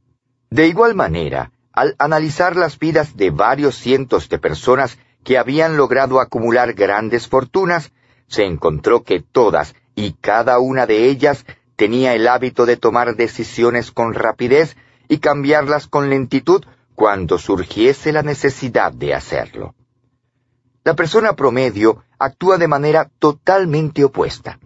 De 0.49 0.67
igual 0.67 0.95
manera, 0.95 1.51
al 1.71 1.95
analizar 1.99 2.55
las 2.55 2.79
vidas 2.79 3.15
de 3.15 3.29
varios 3.29 3.75
cientos 3.75 4.29
de 4.29 4.39
personas 4.39 4.97
que 5.23 5.37
habían 5.37 5.77
logrado 5.77 6.19
acumular 6.19 6.73
grandes 6.73 7.27
fortunas, 7.27 7.91
se 8.27 8.45
encontró 8.45 9.03
que 9.03 9.21
todas 9.21 9.75
y 9.93 10.13
cada 10.13 10.57
una 10.57 10.87
de 10.87 11.07
ellas 11.07 11.45
tenía 11.75 12.15
el 12.15 12.27
hábito 12.27 12.65
de 12.65 12.77
tomar 12.77 13.15
decisiones 13.15 13.91
con 13.91 14.15
rapidez 14.15 14.75
y 15.07 15.19
cambiarlas 15.19 15.85
con 15.85 16.09
lentitud 16.09 16.65
cuando 16.95 17.37
surgiese 17.37 18.11
la 18.11 18.23
necesidad 18.23 18.91
de 18.91 19.13
hacerlo. 19.13 19.75
La 20.83 20.95
persona 20.95 21.35
promedio 21.35 22.03
actúa 22.17 22.57
de 22.57 22.67
manera 22.67 23.11
totalmente 23.19 24.03
opuesta. 24.03 24.57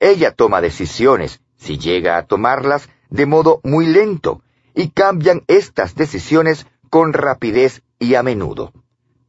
Ella 0.00 0.32
toma 0.32 0.60
decisiones, 0.60 1.40
si 1.56 1.78
llega 1.78 2.16
a 2.16 2.26
tomarlas, 2.26 2.88
de 3.10 3.26
modo 3.26 3.60
muy 3.62 3.86
lento, 3.86 4.42
y 4.74 4.90
cambian 4.90 5.42
estas 5.46 5.94
decisiones 5.94 6.66
con 6.90 7.12
rapidez 7.12 7.82
y 7.98 8.14
a 8.14 8.22
menudo. 8.22 8.72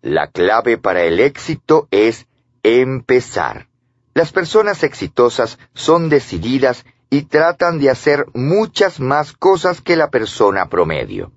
La 0.02 0.28
clave 0.28 0.78
para 0.78 1.04
el 1.04 1.20
éxito 1.20 1.88
es 1.92 2.28
empezar. 2.64 3.68
Las 4.14 4.32
personas 4.32 4.84
exitosas 4.84 5.58
son 5.74 6.10
decididas 6.10 6.86
y 7.10 7.24
tratan 7.24 7.80
de 7.80 7.90
hacer 7.90 8.26
muchas 8.34 9.00
más 9.00 9.34
cosas 9.34 9.82
que 9.82 9.96
la 9.96 10.10
persona 10.10 10.68
promedio. 10.70 11.32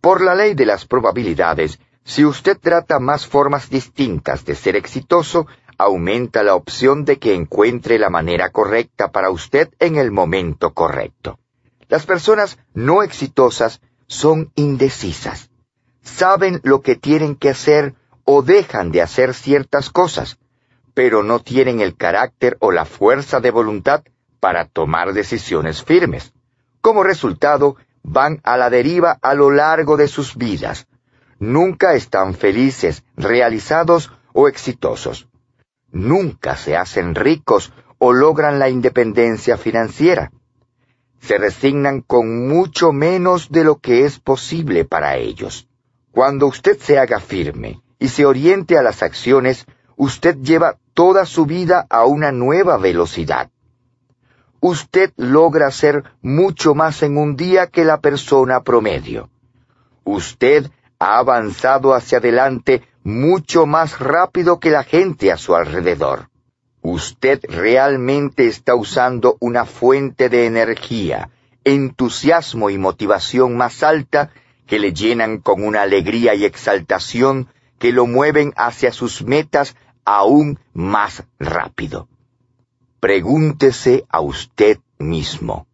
Por 0.00 0.20
la 0.20 0.34
ley 0.34 0.54
de 0.54 0.66
las 0.66 0.86
probabilidades, 0.86 1.78
si 2.04 2.24
usted 2.24 2.58
trata 2.58 2.98
más 2.98 3.26
formas 3.26 3.70
distintas 3.70 4.44
de 4.44 4.54
ser 4.54 4.76
exitoso, 4.76 5.46
aumenta 5.80 6.42
la 6.42 6.54
opción 6.54 7.06
de 7.06 7.18
que 7.18 7.34
encuentre 7.34 7.98
la 7.98 8.10
manera 8.10 8.50
correcta 8.50 9.10
para 9.12 9.30
usted 9.30 9.70
en 9.78 9.96
el 9.96 10.10
momento 10.10 10.74
correcto. 10.74 11.38
Las 11.88 12.04
personas 12.04 12.58
no 12.74 13.02
exitosas 13.02 13.80
son 14.06 14.52
indecisas. 14.56 15.48
Saben 16.02 16.60
lo 16.64 16.82
que 16.82 16.96
tienen 16.96 17.34
que 17.34 17.48
hacer 17.48 17.94
o 18.24 18.42
dejan 18.42 18.92
de 18.92 19.00
hacer 19.00 19.32
ciertas 19.32 19.88
cosas, 19.88 20.38
pero 20.92 21.22
no 21.22 21.40
tienen 21.40 21.80
el 21.80 21.96
carácter 21.96 22.58
o 22.60 22.72
la 22.72 22.84
fuerza 22.84 23.40
de 23.40 23.50
voluntad 23.50 24.02
para 24.38 24.66
tomar 24.66 25.14
decisiones 25.14 25.82
firmes. 25.82 26.34
Como 26.82 27.02
resultado, 27.04 27.76
van 28.02 28.40
a 28.42 28.58
la 28.58 28.68
deriva 28.68 29.18
a 29.22 29.32
lo 29.32 29.50
largo 29.50 29.96
de 29.96 30.08
sus 30.08 30.36
vidas. 30.36 30.86
Nunca 31.38 31.94
están 31.94 32.34
felices, 32.34 33.02
realizados 33.16 34.12
o 34.34 34.46
exitosos. 34.46 35.29
Nunca 35.92 36.56
se 36.56 36.76
hacen 36.76 37.14
ricos 37.14 37.72
o 37.98 38.12
logran 38.12 38.58
la 38.58 38.68
independencia 38.68 39.56
financiera. 39.56 40.30
Se 41.20 41.38
resignan 41.38 42.00
con 42.00 42.48
mucho 42.48 42.92
menos 42.92 43.50
de 43.50 43.64
lo 43.64 43.78
que 43.78 44.04
es 44.04 44.18
posible 44.18 44.84
para 44.84 45.16
ellos. 45.16 45.68
Cuando 46.10 46.46
usted 46.46 46.78
se 46.78 46.98
haga 46.98 47.20
firme 47.20 47.80
y 47.98 48.08
se 48.08 48.24
oriente 48.24 48.78
a 48.78 48.82
las 48.82 49.02
acciones, 49.02 49.66
usted 49.96 50.36
lleva 50.38 50.78
toda 50.94 51.26
su 51.26 51.46
vida 51.46 51.86
a 51.90 52.04
una 52.04 52.32
nueva 52.32 52.78
velocidad 52.78 53.50
usted 54.60 55.12
logra 55.16 55.66
hacer 55.66 56.04
mucho 56.20 56.74
más 56.74 57.02
en 57.02 57.16
un 57.16 57.36
día 57.36 57.66
que 57.66 57.84
la 57.84 58.00
persona 58.00 58.62
promedio. 58.62 59.30
Usted 60.04 60.70
ha 60.98 61.18
avanzado 61.18 61.94
hacia 61.94 62.18
adelante 62.18 62.82
mucho 63.02 63.66
más 63.66 63.98
rápido 63.98 64.60
que 64.60 64.70
la 64.70 64.84
gente 64.84 65.32
a 65.32 65.36
su 65.36 65.54
alrededor. 65.54 66.28
Usted 66.82 67.40
realmente 67.48 68.46
está 68.46 68.74
usando 68.74 69.36
una 69.40 69.64
fuente 69.64 70.28
de 70.28 70.46
energía, 70.46 71.30
entusiasmo 71.64 72.70
y 72.70 72.78
motivación 72.78 73.56
más 73.56 73.82
alta 73.82 74.30
que 74.66 74.78
le 74.78 74.92
llenan 74.92 75.38
con 75.38 75.64
una 75.64 75.82
alegría 75.82 76.34
y 76.34 76.44
exaltación 76.44 77.48
que 77.78 77.92
lo 77.92 78.06
mueven 78.06 78.52
hacia 78.56 78.92
sus 78.92 79.22
metas 79.22 79.76
aún 80.04 80.58
más 80.72 81.24
rápido. 81.38 82.08
Pregúntese 83.00 84.04
a 84.08 84.20
usted 84.20 84.78
mismo, 84.98 85.66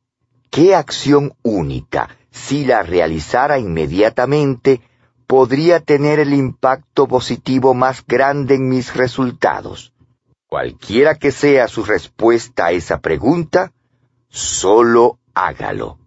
¿qué 0.50 0.74
acción 0.74 1.34
única, 1.42 2.08
si 2.30 2.64
la 2.64 2.82
realizara 2.82 3.58
inmediatamente, 3.58 4.80
podría 5.26 5.80
tener 5.80 6.18
el 6.20 6.32
impacto 6.32 7.06
positivo 7.06 7.74
más 7.74 8.04
grande 8.06 8.54
en 8.54 8.68
mis 8.68 8.94
resultados? 8.94 9.92
Cualquiera 10.46 11.16
que 11.16 11.32
sea 11.32 11.68
su 11.68 11.84
respuesta 11.84 12.66
a 12.66 12.72
esa 12.72 13.00
pregunta, 13.00 13.72
solo 14.28 15.18
hágalo. 15.34 15.98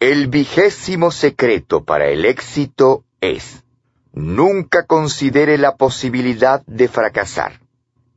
El 0.00 0.28
vigésimo 0.28 1.10
secreto 1.10 1.84
para 1.84 2.08
el 2.08 2.24
éxito 2.24 3.04
es 3.20 3.62
Nunca 4.12 4.86
considere 4.86 5.56
la 5.58 5.76
posibilidad 5.76 6.64
de 6.66 6.88
fracasar. 6.88 7.60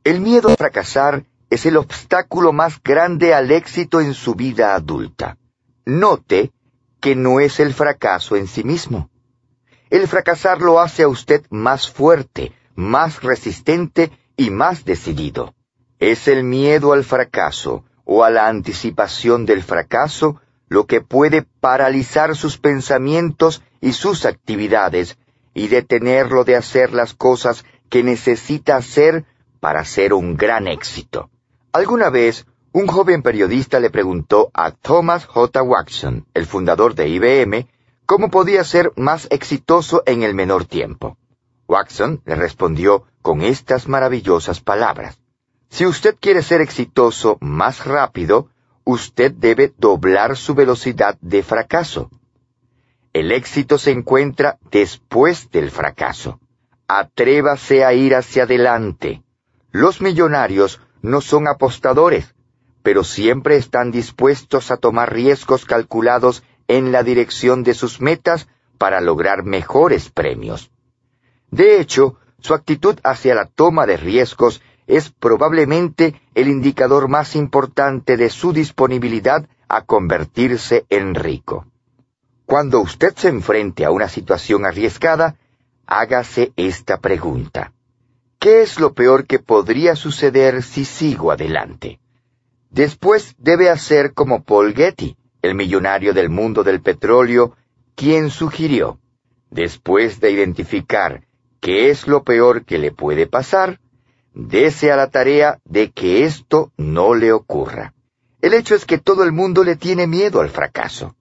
El 0.02 0.20
miedo 0.20 0.48
a 0.48 0.56
fracasar 0.56 1.24
es 1.50 1.66
el 1.66 1.76
obstáculo 1.76 2.52
más 2.52 2.82
grande 2.82 3.32
al 3.32 3.52
éxito 3.52 4.00
en 4.00 4.14
su 4.14 4.34
vida 4.34 4.74
adulta. 4.74 5.38
Note 5.84 6.53
que 7.04 7.14
no 7.14 7.38
es 7.38 7.60
el 7.60 7.74
fracaso 7.74 8.34
en 8.34 8.46
sí 8.46 8.64
mismo. 8.64 9.10
El 9.90 10.08
fracasar 10.08 10.62
lo 10.62 10.80
hace 10.80 11.02
a 11.02 11.08
usted 11.08 11.44
más 11.50 11.90
fuerte, 11.90 12.54
más 12.76 13.22
resistente 13.22 14.10
y 14.38 14.48
más 14.48 14.86
decidido. 14.86 15.54
Es 15.98 16.28
el 16.28 16.44
miedo 16.44 16.94
al 16.94 17.04
fracaso 17.04 17.84
o 18.06 18.24
a 18.24 18.30
la 18.30 18.48
anticipación 18.48 19.44
del 19.44 19.62
fracaso 19.62 20.40
lo 20.68 20.86
que 20.86 21.02
puede 21.02 21.42
paralizar 21.42 22.34
sus 22.36 22.56
pensamientos 22.56 23.62
y 23.82 23.92
sus 23.92 24.24
actividades 24.24 25.18
y 25.52 25.68
detenerlo 25.68 26.44
de 26.44 26.56
hacer 26.56 26.94
las 26.94 27.12
cosas 27.12 27.66
que 27.90 28.02
necesita 28.02 28.76
hacer 28.76 29.26
para 29.60 29.84
ser 29.84 30.14
un 30.14 30.38
gran 30.38 30.66
éxito. 30.66 31.28
Alguna 31.70 32.08
vez, 32.08 32.46
un 32.74 32.88
joven 32.88 33.22
periodista 33.22 33.78
le 33.78 33.88
preguntó 33.88 34.50
a 34.52 34.72
Thomas 34.72 35.26
J. 35.26 35.62
Watson, 35.62 36.26
el 36.34 36.44
fundador 36.44 36.96
de 36.96 37.08
IBM, 37.08 37.68
cómo 38.04 38.30
podía 38.30 38.64
ser 38.64 38.92
más 38.96 39.28
exitoso 39.30 40.02
en 40.06 40.24
el 40.24 40.34
menor 40.34 40.64
tiempo. 40.64 41.16
Watson 41.68 42.20
le 42.26 42.34
respondió 42.34 43.04
con 43.22 43.42
estas 43.42 43.86
maravillosas 43.86 44.60
palabras. 44.60 45.20
Si 45.70 45.86
usted 45.86 46.16
quiere 46.18 46.42
ser 46.42 46.60
exitoso 46.60 47.38
más 47.40 47.86
rápido, 47.86 48.48
usted 48.82 49.30
debe 49.30 49.72
doblar 49.78 50.36
su 50.36 50.56
velocidad 50.56 51.16
de 51.20 51.44
fracaso. 51.44 52.10
El 53.12 53.30
éxito 53.30 53.78
se 53.78 53.92
encuentra 53.92 54.58
después 54.72 55.48
del 55.52 55.70
fracaso. 55.70 56.40
Atrévase 56.88 57.84
a 57.84 57.92
ir 57.92 58.16
hacia 58.16 58.42
adelante. 58.42 59.22
Los 59.70 60.00
millonarios 60.00 60.80
no 61.02 61.20
son 61.20 61.46
apostadores, 61.46 62.33
pero 62.84 63.02
siempre 63.02 63.56
están 63.56 63.90
dispuestos 63.90 64.70
a 64.70 64.76
tomar 64.76 65.10
riesgos 65.10 65.64
calculados 65.64 66.44
en 66.68 66.92
la 66.92 67.02
dirección 67.02 67.62
de 67.62 67.72
sus 67.72 68.02
metas 68.02 68.46
para 68.76 69.00
lograr 69.00 69.42
mejores 69.42 70.10
premios. 70.10 70.70
De 71.50 71.80
hecho, 71.80 72.18
su 72.40 72.52
actitud 72.52 72.98
hacia 73.02 73.34
la 73.34 73.46
toma 73.46 73.86
de 73.86 73.96
riesgos 73.96 74.60
es 74.86 75.08
probablemente 75.08 76.20
el 76.34 76.48
indicador 76.48 77.08
más 77.08 77.36
importante 77.36 78.18
de 78.18 78.28
su 78.28 78.52
disponibilidad 78.52 79.48
a 79.66 79.80
convertirse 79.86 80.84
en 80.90 81.14
rico. 81.14 81.64
Cuando 82.44 82.80
usted 82.80 83.14
se 83.16 83.28
enfrente 83.28 83.86
a 83.86 83.92
una 83.92 84.10
situación 84.10 84.66
arriesgada, 84.66 85.36
hágase 85.86 86.52
esta 86.56 86.98
pregunta. 86.98 87.72
¿Qué 88.38 88.60
es 88.60 88.78
lo 88.78 88.92
peor 88.92 89.26
que 89.26 89.38
podría 89.38 89.96
suceder 89.96 90.62
si 90.62 90.84
sigo 90.84 91.32
adelante? 91.32 91.98
Después 92.74 93.36
debe 93.38 93.70
hacer 93.70 94.14
como 94.14 94.42
Paul 94.42 94.74
Getty, 94.74 95.16
el 95.42 95.54
millonario 95.54 96.12
del 96.12 96.28
mundo 96.28 96.64
del 96.64 96.82
petróleo, 96.82 97.54
quien 97.94 98.30
sugirió, 98.30 98.98
después 99.48 100.18
de 100.18 100.32
identificar 100.32 101.22
qué 101.60 101.90
es 101.90 102.08
lo 102.08 102.24
peor 102.24 102.64
que 102.64 102.78
le 102.78 102.90
puede 102.90 103.28
pasar, 103.28 103.78
dese 104.34 104.90
a 104.90 104.96
la 104.96 105.08
tarea 105.08 105.60
de 105.64 105.92
que 105.92 106.24
esto 106.24 106.72
no 106.76 107.14
le 107.14 107.30
ocurra. 107.30 107.94
El 108.42 108.54
hecho 108.54 108.74
es 108.74 108.84
que 108.86 108.98
todo 108.98 109.22
el 109.22 109.30
mundo 109.30 109.62
le 109.62 109.76
tiene 109.76 110.08
miedo 110.08 110.40
al 110.40 110.50
fracaso. 110.50 111.14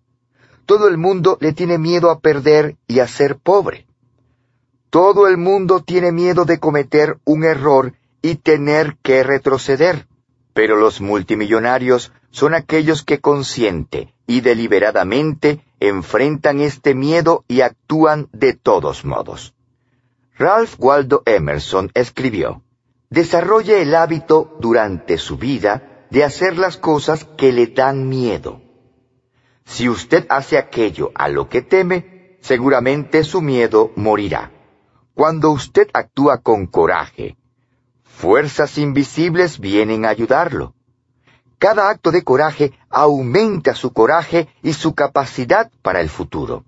Todo 0.65 0.87
el 0.87 0.97
mundo 0.97 1.37
le 1.39 1.53
tiene 1.53 1.77
miedo 1.77 2.09
a 2.09 2.19
perder 2.19 2.77
y 2.87 2.97
a 2.97 3.07
ser 3.07 3.37
pobre. 3.37 3.85
Todo 4.89 5.27
el 5.27 5.37
mundo 5.37 5.81
tiene 5.81 6.11
miedo 6.11 6.45
de 6.45 6.57
cometer 6.57 7.19
un 7.25 7.43
error 7.43 7.93
y 8.23 8.37
tener 8.37 8.97
que 9.03 9.21
retroceder. 9.21 10.07
Pero 10.53 10.75
los 10.77 11.01
multimillonarios 11.01 12.11
son 12.31 12.53
aquellos 12.53 13.03
que 13.03 13.19
consciente 13.19 14.13
y 14.27 14.41
deliberadamente 14.41 15.61
enfrentan 15.79 16.61
este 16.61 16.95
miedo 16.95 17.43
y 17.47 17.61
actúan 17.61 18.29
de 18.31 18.53
todos 18.53 19.03
modos. 19.05 19.53
Ralph 20.37 20.75
Waldo 20.77 21.23
Emerson 21.25 21.91
escribió, 21.93 22.63
Desarrolle 23.09 23.81
el 23.81 23.93
hábito 23.93 24.57
durante 24.59 25.17
su 25.17 25.37
vida 25.37 26.05
de 26.09 26.23
hacer 26.23 26.57
las 26.57 26.77
cosas 26.77 27.25
que 27.37 27.51
le 27.51 27.67
dan 27.67 28.09
miedo. 28.09 28.61
Si 29.65 29.87
usted 29.87 30.25
hace 30.29 30.57
aquello 30.57 31.11
a 31.15 31.27
lo 31.29 31.47
que 31.49 31.61
teme, 31.61 32.37
seguramente 32.41 33.23
su 33.23 33.41
miedo 33.41 33.91
morirá. 33.95 34.51
Cuando 35.13 35.51
usted 35.51 35.87
actúa 35.93 36.41
con 36.41 36.65
coraje, 36.65 37.37
fuerzas 38.15 38.77
invisibles 38.77 39.59
vienen 39.59 40.05
a 40.05 40.09
ayudarlo. 40.09 40.73
Cada 41.57 41.89
acto 41.89 42.11
de 42.11 42.23
coraje 42.23 42.73
aumenta 42.89 43.73
su 43.75 43.91
coraje 43.91 44.47
y 44.61 44.73
su 44.73 44.93
capacidad 44.93 45.71
para 45.81 46.01
el 46.01 46.09
futuro. 46.09 46.63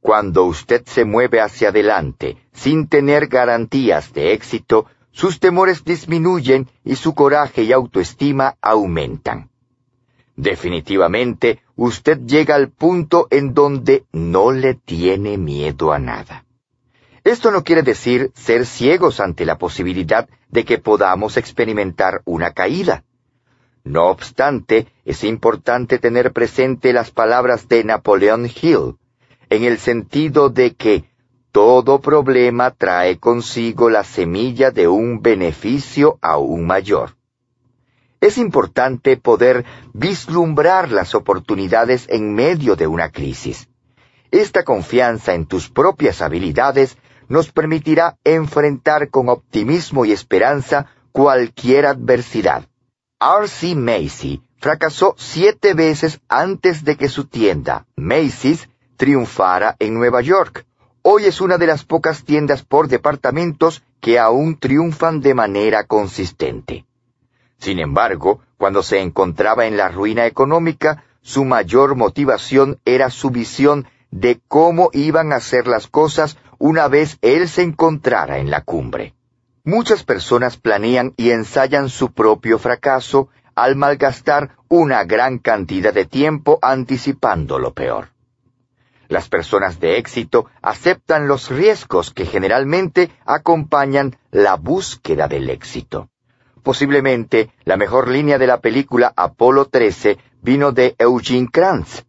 Cuando 0.00 0.44
usted 0.44 0.84
se 0.86 1.04
mueve 1.04 1.40
hacia 1.40 1.68
adelante 1.70 2.36
sin 2.52 2.88
tener 2.88 3.28
garantías 3.28 4.12
de 4.12 4.32
éxito, 4.32 4.86
sus 5.12 5.40
temores 5.40 5.84
disminuyen 5.84 6.68
y 6.84 6.96
su 6.96 7.14
coraje 7.14 7.62
y 7.62 7.72
autoestima 7.72 8.56
aumentan. 8.60 9.50
Definitivamente, 10.36 11.60
usted 11.76 12.18
llega 12.26 12.56
al 12.56 12.70
punto 12.70 13.28
en 13.30 13.54
donde 13.54 14.04
no 14.12 14.50
le 14.50 14.74
tiene 14.74 15.38
miedo 15.38 15.92
a 15.92 15.98
nada. 15.98 16.44
Esto 17.24 17.50
no 17.50 17.64
quiere 17.64 17.82
decir 17.82 18.32
ser 18.34 18.66
ciegos 18.66 19.18
ante 19.18 19.46
la 19.46 19.56
posibilidad 19.56 20.28
de 20.50 20.66
que 20.66 20.76
podamos 20.76 21.38
experimentar 21.38 22.20
una 22.26 22.52
caída. 22.52 23.02
No 23.82 24.08
obstante, 24.10 24.88
es 25.06 25.24
importante 25.24 25.98
tener 25.98 26.32
presente 26.32 26.92
las 26.92 27.10
palabras 27.10 27.66
de 27.66 27.82
Napoleon 27.82 28.46
Hill, 28.46 28.96
en 29.48 29.64
el 29.64 29.78
sentido 29.78 30.50
de 30.50 30.74
que 30.74 31.04
todo 31.50 32.00
problema 32.00 32.72
trae 32.72 33.18
consigo 33.18 33.88
la 33.88 34.04
semilla 34.04 34.70
de 34.70 34.86
un 34.86 35.22
beneficio 35.22 36.18
aún 36.20 36.66
mayor. 36.66 37.16
Es 38.20 38.36
importante 38.36 39.16
poder 39.16 39.64
vislumbrar 39.94 40.90
las 40.90 41.14
oportunidades 41.14 42.06
en 42.10 42.34
medio 42.34 42.76
de 42.76 42.86
una 42.86 43.10
crisis. 43.10 43.68
Esta 44.30 44.64
confianza 44.64 45.34
en 45.34 45.46
tus 45.46 45.70
propias 45.70 46.20
habilidades 46.20 46.98
nos 47.28 47.50
permitirá 47.52 48.18
enfrentar 48.24 49.10
con 49.10 49.28
optimismo 49.28 50.04
y 50.04 50.12
esperanza 50.12 50.86
cualquier 51.12 51.86
adversidad. 51.86 52.64
R.C. 53.20 53.74
Macy 53.74 54.42
fracasó 54.58 55.14
siete 55.16 55.74
veces 55.74 56.20
antes 56.28 56.84
de 56.84 56.96
que 56.96 57.08
su 57.08 57.24
tienda, 57.24 57.86
Macy's, 57.96 58.68
triunfara 58.96 59.76
en 59.78 59.94
Nueva 59.94 60.20
York. 60.20 60.66
Hoy 61.02 61.26
es 61.26 61.40
una 61.40 61.58
de 61.58 61.66
las 61.66 61.84
pocas 61.84 62.24
tiendas 62.24 62.62
por 62.62 62.88
departamentos 62.88 63.82
que 64.00 64.18
aún 64.18 64.58
triunfan 64.58 65.20
de 65.20 65.34
manera 65.34 65.84
consistente. 65.84 66.84
Sin 67.58 67.78
embargo, 67.78 68.40
cuando 68.56 68.82
se 68.82 69.00
encontraba 69.00 69.66
en 69.66 69.76
la 69.76 69.88
ruina 69.88 70.26
económica, 70.26 71.04
su 71.22 71.44
mayor 71.44 71.94
motivación 71.94 72.78
era 72.84 73.10
su 73.10 73.30
visión 73.30 73.86
de 74.10 74.40
cómo 74.48 74.90
iban 74.92 75.32
a 75.32 75.40
ser 75.40 75.66
las 75.66 75.88
cosas 75.88 76.36
una 76.64 76.88
vez 76.88 77.18
él 77.20 77.46
se 77.46 77.60
encontrara 77.60 78.38
en 78.38 78.50
la 78.50 78.62
cumbre. 78.62 79.12
Muchas 79.64 80.02
personas 80.02 80.56
planean 80.56 81.12
y 81.18 81.28
ensayan 81.30 81.90
su 81.90 82.12
propio 82.14 82.58
fracaso 82.58 83.28
al 83.54 83.76
malgastar 83.76 84.56
una 84.68 85.04
gran 85.04 85.36
cantidad 85.40 85.92
de 85.92 86.06
tiempo 86.06 86.58
anticipando 86.62 87.58
lo 87.58 87.74
peor. 87.74 88.08
Las 89.08 89.28
personas 89.28 89.78
de 89.78 89.98
éxito 89.98 90.46
aceptan 90.62 91.28
los 91.28 91.50
riesgos 91.50 92.10
que 92.10 92.24
generalmente 92.24 93.10
acompañan 93.26 94.16
la 94.30 94.56
búsqueda 94.56 95.28
del 95.28 95.50
éxito. 95.50 96.08
Posiblemente 96.62 97.50
la 97.64 97.76
mejor 97.76 98.08
línea 98.08 98.38
de 98.38 98.46
la 98.46 98.60
película 98.60 99.12
Apolo 99.14 99.66
13 99.66 100.16
vino 100.40 100.72
de 100.72 100.94
Eugene 100.96 101.50
Kranz, 101.52 102.04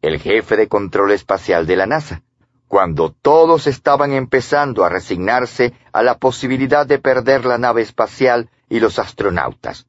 el 0.00 0.20
jefe 0.20 0.56
de 0.56 0.68
control 0.68 1.10
espacial 1.10 1.66
de 1.66 1.74
la 1.74 1.86
NASA, 1.86 2.22
cuando 2.68 3.12
todos 3.12 3.66
estaban 3.66 4.12
empezando 4.12 4.84
a 4.84 4.88
resignarse 4.88 5.72
a 5.92 6.02
la 6.02 6.18
posibilidad 6.18 6.86
de 6.86 6.98
perder 6.98 7.44
la 7.44 7.58
nave 7.58 7.82
espacial 7.82 8.50
y 8.68 8.80
los 8.80 8.98
astronautas. 8.98 9.86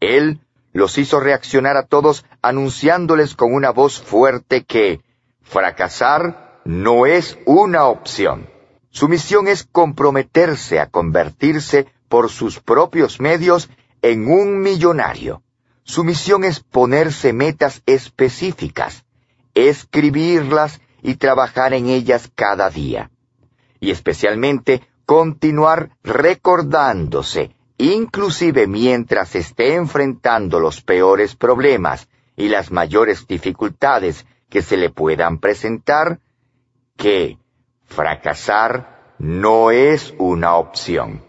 Él 0.00 0.40
los 0.72 0.98
hizo 0.98 1.20
reaccionar 1.20 1.76
a 1.76 1.86
todos 1.86 2.24
anunciándoles 2.42 3.34
con 3.34 3.52
una 3.52 3.70
voz 3.70 4.00
fuerte 4.00 4.64
que 4.64 5.00
fracasar 5.42 6.60
no 6.64 7.06
es 7.06 7.38
una 7.46 7.86
opción. 7.86 8.48
Su 8.90 9.08
misión 9.08 9.46
es 9.46 9.64
comprometerse 9.64 10.80
a 10.80 10.86
convertirse 10.86 11.86
por 12.08 12.28
sus 12.28 12.60
propios 12.60 13.20
medios 13.20 13.70
en 14.02 14.28
un 14.30 14.60
millonario. 14.60 15.42
Su 15.84 16.04
misión 16.04 16.44
es 16.44 16.60
ponerse 16.60 17.32
metas 17.32 17.82
específicas, 17.86 19.04
escribirlas 19.54 20.80
y 21.02 21.14
trabajar 21.14 21.74
en 21.74 21.88
ellas 21.88 22.30
cada 22.34 22.70
día. 22.70 23.10
Y 23.80 23.90
especialmente 23.90 24.82
continuar 25.06 25.90
recordándose, 26.02 27.54
inclusive 27.78 28.66
mientras 28.66 29.34
esté 29.34 29.74
enfrentando 29.74 30.60
los 30.60 30.82
peores 30.82 31.34
problemas 31.34 32.08
y 32.36 32.48
las 32.48 32.70
mayores 32.70 33.26
dificultades 33.26 34.26
que 34.48 34.62
se 34.62 34.76
le 34.76 34.90
puedan 34.90 35.38
presentar, 35.38 36.20
que 36.96 37.38
fracasar 37.86 39.14
no 39.18 39.70
es 39.70 40.14
una 40.18 40.56
opción. 40.56 41.22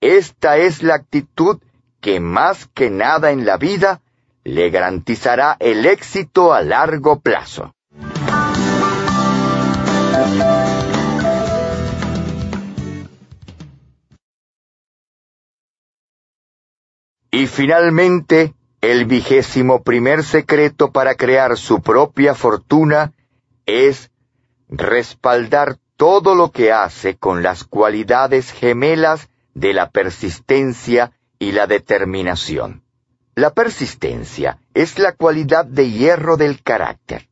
Esta 0.00 0.56
es 0.56 0.82
la 0.82 0.94
actitud 0.94 1.60
que 2.00 2.20
más 2.20 2.66
que 2.68 2.90
nada 2.90 3.32
en 3.32 3.44
la 3.44 3.56
vida 3.56 4.00
le 4.44 4.70
garantizará 4.70 5.56
el 5.58 5.84
éxito 5.84 6.52
a 6.52 6.62
largo 6.62 7.20
plazo. 7.20 7.74
Y 17.38 17.46
finalmente, 17.46 18.52
el 18.80 19.04
vigésimo 19.04 19.84
primer 19.84 20.24
secreto 20.24 20.90
para 20.90 21.14
crear 21.14 21.56
su 21.56 21.80
propia 21.80 22.34
fortuna 22.34 23.12
es 23.64 24.10
respaldar 24.68 25.78
todo 25.96 26.34
lo 26.34 26.50
que 26.50 26.72
hace 26.72 27.16
con 27.16 27.44
las 27.44 27.62
cualidades 27.62 28.50
gemelas 28.50 29.28
de 29.54 29.72
la 29.72 29.90
persistencia 29.90 31.12
y 31.38 31.52
la 31.52 31.68
determinación. 31.68 32.82
La 33.36 33.50
persistencia 33.50 34.58
es 34.74 34.98
la 34.98 35.12
cualidad 35.12 35.64
de 35.64 35.92
hierro 35.92 36.36
del 36.36 36.60
carácter. 36.60 37.28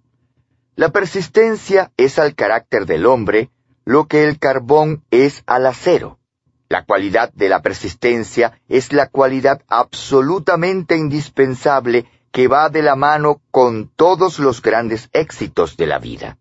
La 0.77 0.91
persistencia 0.91 1.91
es 1.97 2.21
al 2.21 2.37
carácter 2.37 2.87
del 2.87 3.07
hombre 3.07 3.51
lo 3.85 4.07
que 4.07 4.23
el 4.23 4.39
carbón 4.39 5.03
es 5.11 5.43
al 5.49 5.67
acero. 5.67 6.21
La 6.69 6.85
cualidad 6.85 7.33
de 7.33 7.49
la 7.49 7.63
persistencia 7.63 8.61
es 8.69 8.93
la 8.93 9.09
cualidad 9.09 9.63
absolutamente 9.69 10.97
indispensable 10.97 12.07
que 12.33 12.49
va 12.49 12.69
de 12.69 12.83
la 12.83 12.97
mano 12.97 13.41
con 13.51 13.89
todos 13.89 14.39
los 14.39 14.61
grandes 14.63 15.09
éxitos 15.13 15.77
de 15.77 15.87
la 15.87 15.99
vida. 15.99 16.39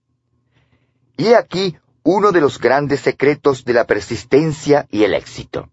Y 1.18 1.34
aquí 1.34 1.78
uno 2.04 2.32
de 2.32 2.42
los 2.42 2.60
grandes 2.60 3.02
secretos 3.02 3.66
de 3.66 3.74
la 3.74 3.86
persistencia 3.86 4.88
y 4.92 5.04
el 5.04 5.14
éxito 5.14 5.70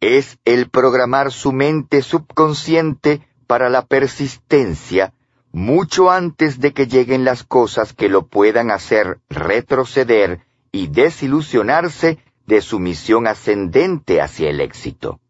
es 0.00 0.38
el 0.44 0.68
programar 0.68 1.32
su 1.32 1.52
mente 1.52 2.02
subconsciente 2.02 3.26
para 3.46 3.70
la 3.70 3.86
persistencia 3.86 5.14
mucho 5.52 6.10
antes 6.10 6.58
de 6.58 6.72
que 6.72 6.88
lleguen 6.88 7.24
las 7.24 7.44
cosas 7.44 7.92
que 7.92 8.08
lo 8.08 8.26
puedan 8.26 8.72
hacer 8.72 9.20
retroceder 9.30 10.40
y 10.72 10.88
desilusionarse 10.88 12.18
de 12.46 12.60
su 12.60 12.78
misión 12.78 13.26
ascendente 13.26 14.20
hacia 14.20 14.50
el 14.50 14.60
éxito. 14.60 15.20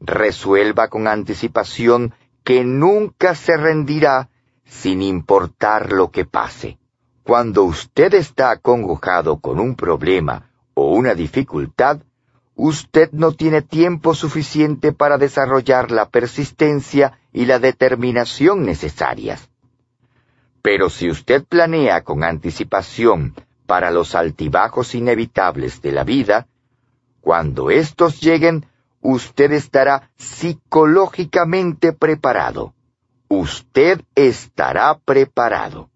Resuelva 0.00 0.88
con 0.88 1.08
anticipación 1.08 2.14
que 2.44 2.64
nunca 2.64 3.34
se 3.34 3.56
rendirá 3.56 4.30
sin 4.64 5.02
importar 5.02 5.92
lo 5.92 6.10
que 6.10 6.24
pase. 6.24 6.78
Cuando 7.22 7.64
usted 7.64 8.14
está 8.14 8.50
acongojado 8.50 9.38
con 9.38 9.58
un 9.60 9.74
problema 9.74 10.50
o 10.74 10.94
una 10.94 11.14
dificultad, 11.14 12.00
usted 12.54 13.10
no 13.12 13.32
tiene 13.32 13.62
tiempo 13.62 14.14
suficiente 14.14 14.92
para 14.92 15.18
desarrollar 15.18 15.90
la 15.90 16.08
persistencia 16.08 17.18
y 17.32 17.46
la 17.46 17.58
determinación 17.58 18.64
necesarias. 18.64 19.48
Pero 20.62 20.90
si 20.90 21.10
usted 21.10 21.44
planea 21.44 22.02
con 22.02 22.24
anticipación 22.24 23.34
para 23.66 23.90
los 23.90 24.14
altibajos 24.14 24.94
inevitables 24.94 25.82
de 25.82 25.92
la 25.92 26.04
vida, 26.04 26.46
cuando 27.20 27.70
estos 27.70 28.20
lleguen, 28.20 28.66
usted 29.00 29.52
estará 29.52 30.10
psicológicamente 30.16 31.92
preparado. 31.92 32.74
Usted 33.28 34.00
estará 34.14 34.98
preparado. 34.98 35.90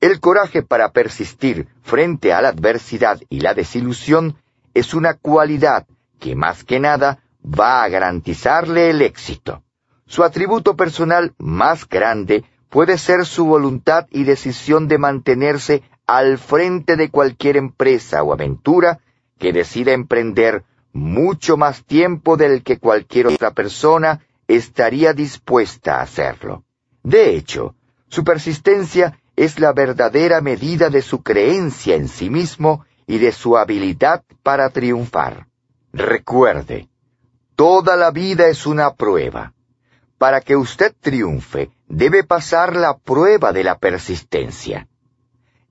El 0.00 0.20
coraje 0.20 0.62
para 0.62 0.92
persistir 0.92 1.68
frente 1.82 2.32
a 2.32 2.42
la 2.42 2.48
adversidad 2.48 3.20
y 3.28 3.40
la 3.40 3.54
desilusión 3.54 4.36
es 4.74 4.94
una 4.94 5.14
cualidad 5.14 5.86
que 6.20 6.36
más 6.36 6.64
que 6.64 6.78
nada 6.80 7.18
va 7.42 7.82
a 7.82 7.88
garantizarle 7.88 8.90
el 8.90 9.02
éxito. 9.02 9.62
Su 10.06 10.22
atributo 10.22 10.76
personal 10.76 11.34
más 11.38 11.88
grande 11.88 12.44
puede 12.68 12.98
ser 12.98 13.24
su 13.26 13.46
voluntad 13.46 14.06
y 14.10 14.24
decisión 14.24 14.86
de 14.86 14.98
mantenerse 14.98 15.82
al 16.06 16.38
frente 16.38 16.96
de 16.96 17.10
cualquier 17.10 17.56
empresa 17.56 18.22
o 18.22 18.32
aventura 18.32 19.00
que 19.38 19.52
decida 19.52 19.92
emprender 19.92 20.64
mucho 20.92 21.56
más 21.56 21.84
tiempo 21.84 22.36
del 22.36 22.62
que 22.62 22.78
cualquier 22.78 23.26
otra 23.26 23.50
persona 23.52 24.20
estaría 24.48 25.12
dispuesta 25.12 25.98
a 25.98 26.02
hacerlo. 26.02 26.64
De 27.02 27.36
hecho, 27.36 27.74
su 28.08 28.24
persistencia 28.24 29.18
es 29.36 29.58
la 29.58 29.72
verdadera 29.72 30.40
medida 30.40 30.88
de 30.88 31.02
su 31.02 31.22
creencia 31.22 31.94
en 31.96 32.08
sí 32.08 32.30
mismo 32.30 32.84
y 33.06 33.18
de 33.18 33.32
su 33.32 33.56
habilidad 33.56 34.24
para 34.42 34.70
triunfar. 34.70 35.46
Recuerde, 35.92 36.88
toda 37.54 37.96
la 37.96 38.10
vida 38.10 38.48
es 38.48 38.66
una 38.66 38.94
prueba. 38.94 39.52
Para 40.18 40.40
que 40.40 40.56
usted 40.56 40.94
triunfe, 40.98 41.70
debe 41.88 42.24
pasar 42.24 42.74
la 42.74 42.96
prueba 42.96 43.52
de 43.52 43.64
la 43.64 43.78
persistencia. 43.78 44.88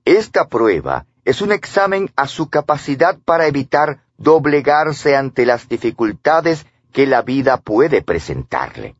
Esta 0.04 0.46
prueba 0.46 1.06
es 1.26 1.42
un 1.42 1.50
examen 1.50 2.12
a 2.14 2.28
su 2.28 2.50
capacidad 2.50 3.18
para 3.18 3.48
evitar 3.48 4.04
doblegarse 4.16 5.16
ante 5.16 5.44
las 5.44 5.68
dificultades 5.68 6.66
que 6.92 7.04
la 7.04 7.22
vida 7.22 7.56
puede 7.56 8.00
presentarle. 8.00 8.94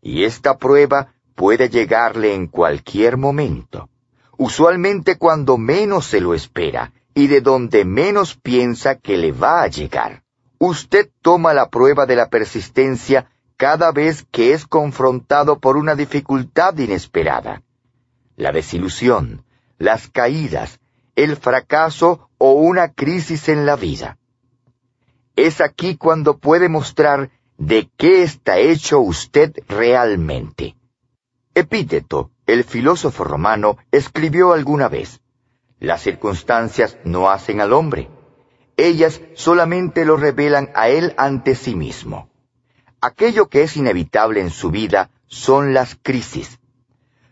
Y 0.00 0.22
esta 0.22 0.58
prueba 0.58 1.12
puede 1.34 1.68
llegarle 1.68 2.34
en 2.34 2.46
cualquier 2.46 3.16
momento, 3.16 3.88
usualmente 4.38 5.18
cuando 5.18 5.58
menos 5.58 6.06
se 6.06 6.20
lo 6.20 6.34
espera 6.34 6.92
y 7.14 7.26
de 7.26 7.40
donde 7.40 7.84
menos 7.84 8.36
piensa 8.36 8.94
que 8.94 9.16
le 9.16 9.32
va 9.32 9.62
a 9.62 9.66
llegar. 9.66 10.22
Usted 10.58 11.10
toma 11.20 11.52
la 11.52 11.68
prueba 11.68 12.06
de 12.06 12.14
la 12.14 12.28
persistencia 12.28 13.26
cada 13.56 13.90
vez 13.90 14.24
que 14.30 14.52
es 14.52 14.66
confrontado 14.66 15.58
por 15.58 15.76
una 15.76 15.96
dificultad 15.96 16.78
inesperada. 16.78 17.62
La 18.36 18.52
desilusión, 18.52 19.44
las 19.78 20.08
caídas, 20.08 20.78
el 21.16 21.36
fracaso 21.36 22.30
o 22.38 22.52
una 22.52 22.92
crisis 22.92 23.48
en 23.48 23.66
la 23.66 23.76
vida. 23.76 24.18
Es 25.36 25.60
aquí 25.60 25.96
cuando 25.96 26.38
puede 26.38 26.68
mostrar 26.68 27.30
de 27.58 27.90
qué 27.96 28.22
está 28.22 28.58
hecho 28.58 29.00
usted 29.00 29.52
realmente. 29.68 30.76
Epíteto, 31.54 32.30
el 32.46 32.64
filósofo 32.64 33.24
romano, 33.24 33.76
escribió 33.90 34.52
alguna 34.52 34.88
vez, 34.88 35.20
las 35.78 36.02
circunstancias 36.02 36.96
no 37.04 37.30
hacen 37.30 37.60
al 37.60 37.72
hombre, 37.72 38.08
ellas 38.76 39.20
solamente 39.34 40.04
lo 40.04 40.16
revelan 40.16 40.70
a 40.74 40.88
él 40.88 41.14
ante 41.18 41.54
sí 41.54 41.76
mismo. 41.76 42.30
Aquello 43.00 43.48
que 43.48 43.62
es 43.62 43.76
inevitable 43.76 44.40
en 44.40 44.50
su 44.50 44.70
vida 44.70 45.10
son 45.26 45.74
las 45.74 45.98
crisis. 46.00 46.58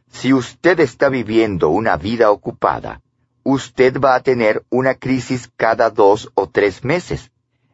Si 0.08 0.32
usted 0.32 0.80
está 0.80 1.08
viviendo 1.08 1.68
una 1.68 1.96
vida 1.96 2.30
ocupada, 2.30 3.00
usted 3.42 4.00
va 4.00 4.14
a 4.14 4.22
tener 4.22 4.64
una 4.70 4.94
crisis 4.94 5.50
cada 5.56 5.90
dos 5.90 6.30
o 6.34 6.48
tres 6.48 6.84
meses. 6.84 7.30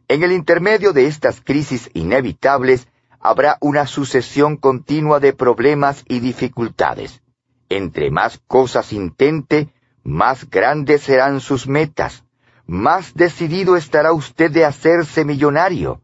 En 0.07 0.23
el 0.23 0.31
intermedio 0.31 0.93
de 0.93 1.07
estas 1.07 1.41
crisis 1.41 1.89
inevitables 1.93 2.87
habrá 3.19 3.57
una 3.59 3.85
sucesión 3.87 4.55
continua 4.57 5.19
de 5.19 5.33
problemas 5.33 6.03
y 6.07 6.19
dificultades. 6.19 7.21
Entre 7.69 8.09
más 8.11 8.39
cosas 8.47 8.93
intente, 8.93 9.73
más 10.03 10.49
grandes 10.49 11.01
serán 11.01 11.41
sus 11.41 11.67
metas, 11.67 12.23
más 12.65 13.13
decidido 13.13 13.75
estará 13.75 14.13
usted 14.13 14.51
de 14.51 14.63
hacerse 14.63 15.25
millonario, 15.25 16.01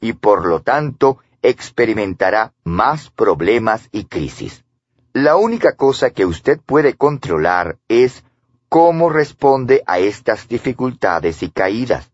y 0.00 0.12
por 0.12 0.46
lo 0.46 0.60
tanto 0.60 1.18
experimentará 1.40 2.52
más 2.64 3.10
problemas 3.10 3.88
y 3.92 4.04
crisis. 4.04 4.64
La 5.12 5.36
única 5.36 5.76
cosa 5.76 6.10
que 6.10 6.26
usted 6.26 6.60
puede 6.60 6.94
controlar 6.94 7.78
es 7.88 8.22
cómo 8.68 9.10
responde 9.10 9.82
a 9.86 9.98
estas 9.98 10.48
dificultades 10.48 11.42
y 11.42 11.50
caídas. 11.50 12.10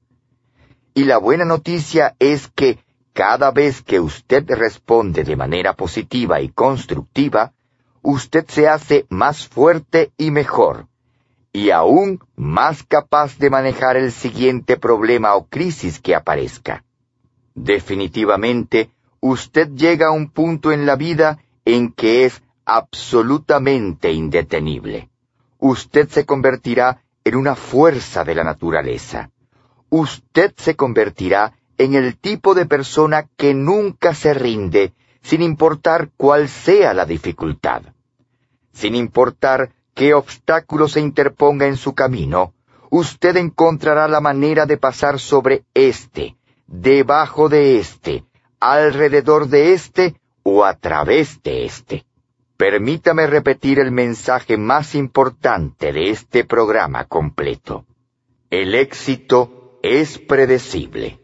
Y 0.94 1.04
la 1.04 1.18
buena 1.18 1.44
noticia 1.44 2.14
es 2.18 2.48
que 2.48 2.78
cada 3.12 3.50
vez 3.50 3.82
que 3.82 4.00
usted 4.00 4.44
responde 4.48 5.24
de 5.24 5.36
manera 5.36 5.74
positiva 5.74 6.40
y 6.40 6.48
constructiva, 6.48 7.52
usted 8.02 8.46
se 8.48 8.68
hace 8.68 9.06
más 9.08 9.46
fuerte 9.48 10.12
y 10.16 10.30
mejor, 10.30 10.88
y 11.52 11.70
aún 11.70 12.20
más 12.36 12.82
capaz 12.82 13.38
de 13.38 13.50
manejar 13.50 13.96
el 13.96 14.12
siguiente 14.12 14.76
problema 14.76 15.34
o 15.34 15.46
crisis 15.46 16.00
que 16.00 16.14
aparezca. 16.14 16.84
Definitivamente, 17.54 18.90
usted 19.20 19.68
llega 19.74 20.08
a 20.08 20.12
un 20.12 20.30
punto 20.30 20.72
en 20.72 20.86
la 20.86 20.96
vida 20.96 21.38
en 21.64 21.92
que 21.92 22.24
es 22.24 22.42
absolutamente 22.64 24.10
indetenible. 24.10 25.11
Usted 25.64 26.08
se 26.08 26.26
convertirá 26.26 27.04
en 27.22 27.36
una 27.36 27.54
fuerza 27.54 28.24
de 28.24 28.34
la 28.34 28.42
naturaleza. 28.42 29.30
Usted 29.90 30.52
se 30.56 30.74
convertirá 30.74 31.52
en 31.78 31.94
el 31.94 32.18
tipo 32.18 32.54
de 32.54 32.66
persona 32.66 33.28
que 33.36 33.54
nunca 33.54 34.12
se 34.12 34.34
rinde, 34.34 34.92
sin 35.22 35.40
importar 35.40 36.10
cuál 36.16 36.48
sea 36.48 36.92
la 36.94 37.06
dificultad. 37.06 37.82
Sin 38.72 38.96
importar 38.96 39.70
qué 39.94 40.14
obstáculo 40.14 40.88
se 40.88 40.98
interponga 40.98 41.68
en 41.68 41.76
su 41.76 41.94
camino, 41.94 42.54
usted 42.90 43.36
encontrará 43.36 44.08
la 44.08 44.20
manera 44.20 44.66
de 44.66 44.78
pasar 44.78 45.20
sobre 45.20 45.62
éste, 45.74 46.34
debajo 46.66 47.48
de 47.48 47.78
éste, 47.78 48.24
alrededor 48.58 49.46
de 49.46 49.74
éste 49.74 50.16
o 50.42 50.64
a 50.64 50.74
través 50.74 51.40
de 51.44 51.66
éste. 51.66 52.04
Permítame 52.56 53.26
repetir 53.26 53.78
el 53.78 53.90
mensaje 53.90 54.56
más 54.56 54.94
importante 54.94 55.92
de 55.92 56.10
este 56.10 56.44
programa 56.44 57.06
completo. 57.06 57.86
El 58.50 58.74
éxito 58.74 59.78
es 59.82 60.18
predecible. 60.18 61.18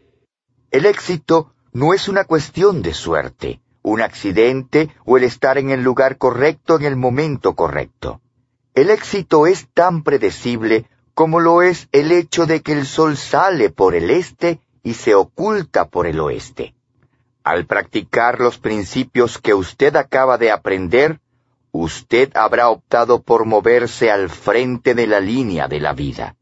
El 0.71 0.85
éxito 0.85 1.53
no 1.71 1.93
es 1.93 2.07
una 2.07 2.25
cuestión 2.25 2.81
de 2.81 2.93
suerte, 2.93 3.61
un 3.81 4.01
accidente 4.01 4.89
o 5.05 5.17
el 5.17 5.23
estar 5.23 5.57
en 5.57 5.69
el 5.69 5.81
lugar 5.81 6.17
correcto 6.17 6.75
en 6.75 6.85
el 6.85 6.95
momento 6.95 7.55
correcto. 7.55 8.21
El 8.73 8.89
éxito 8.89 9.47
es 9.47 9.67
tan 9.73 10.03
predecible 10.03 10.85
como 11.13 11.39
lo 11.39 11.61
es 11.61 11.89
el 11.91 12.11
hecho 12.11 12.45
de 12.45 12.61
que 12.61 12.73
el 12.73 12.85
sol 12.85 13.17
sale 13.17 13.69
por 13.69 13.95
el 13.95 14.09
este 14.09 14.59
y 14.83 14.93
se 14.93 15.15
oculta 15.15 15.89
por 15.89 16.07
el 16.07 16.19
oeste. 16.19 16.73
Al 17.51 17.65
practicar 17.65 18.39
los 18.39 18.59
principios 18.59 19.37
que 19.37 19.53
usted 19.53 19.95
acaba 19.95 20.37
de 20.37 20.51
aprender, 20.51 21.19
usted 21.71 22.31
habrá 22.35 22.69
optado 22.69 23.23
por 23.23 23.45
moverse 23.45 24.11
al 24.11 24.29
frente 24.29 24.93
de 24.93 25.07
la 25.07 25.19
línea 25.19 25.67
de 25.67 25.79
la 25.79 25.93
vida 25.93 26.35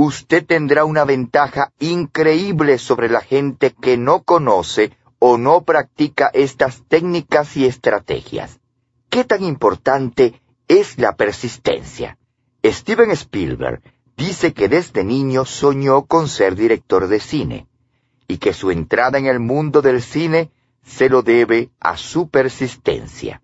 usted 0.00 0.46
tendrá 0.46 0.84
una 0.84 1.04
ventaja 1.04 1.72
increíble 1.80 2.78
sobre 2.78 3.08
la 3.08 3.20
gente 3.20 3.74
que 3.82 3.96
no 3.96 4.22
conoce 4.22 4.92
o 5.18 5.38
no 5.38 5.62
practica 5.62 6.30
estas 6.32 6.84
técnicas 6.86 7.56
y 7.56 7.66
estrategias. 7.66 8.60
¿Qué 9.08 9.24
tan 9.24 9.42
importante 9.42 10.40
es 10.68 10.98
la 10.98 11.16
persistencia? 11.16 12.16
Steven 12.64 13.10
Spielberg 13.10 13.82
dice 14.16 14.52
que 14.52 14.68
desde 14.68 15.02
niño 15.02 15.44
soñó 15.44 16.04
con 16.04 16.28
ser 16.28 16.54
director 16.54 17.08
de 17.08 17.18
cine 17.18 17.67
y 18.28 18.36
que 18.36 18.52
su 18.52 18.70
entrada 18.70 19.18
en 19.18 19.26
el 19.26 19.40
mundo 19.40 19.80
del 19.80 20.02
cine 20.02 20.50
se 20.84 21.08
lo 21.08 21.22
debe 21.22 21.70
a 21.80 21.96
su 21.96 22.28
persistencia. 22.28 23.40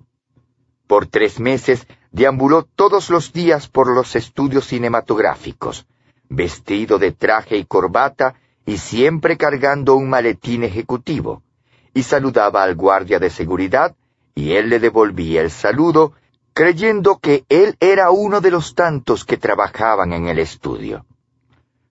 Por 0.87 1.07
tres 1.07 1.41
meses 1.41 1.87
deambuló 2.13 2.63
todos 2.63 3.09
los 3.09 3.33
días 3.33 3.67
por 3.67 3.93
los 3.93 4.15
estudios 4.15 4.67
cinematográficos, 4.67 5.87
vestido 6.29 6.99
de 6.99 7.13
traje 7.13 7.57
y 7.57 7.65
corbata 7.65 8.35
y 8.67 8.77
siempre 8.79 9.37
cargando 9.37 9.97
un 9.97 10.09
maletín 10.09 10.63
ejecutivo, 10.65 11.43
y 11.95 12.03
saludaba 12.03 12.63
al 12.63 12.75
guardia 12.75 13.19
de 13.19 13.31
seguridad, 13.31 13.97
y 14.35 14.53
él 14.53 14.69
le 14.69 14.81
devolvía 14.81 15.41
el 15.41 15.51
saludo, 15.51 16.13
creyendo 16.53 17.19
que 17.19 17.45
él 17.49 17.77
era 17.81 18.11
uno 18.11 18.41
de 18.41 18.51
los 18.51 18.75
tantos 18.75 19.25
que 19.25 19.37
trabajaban 19.37 20.13
en 20.13 20.29
el 20.29 20.39
estudio. 20.39 21.05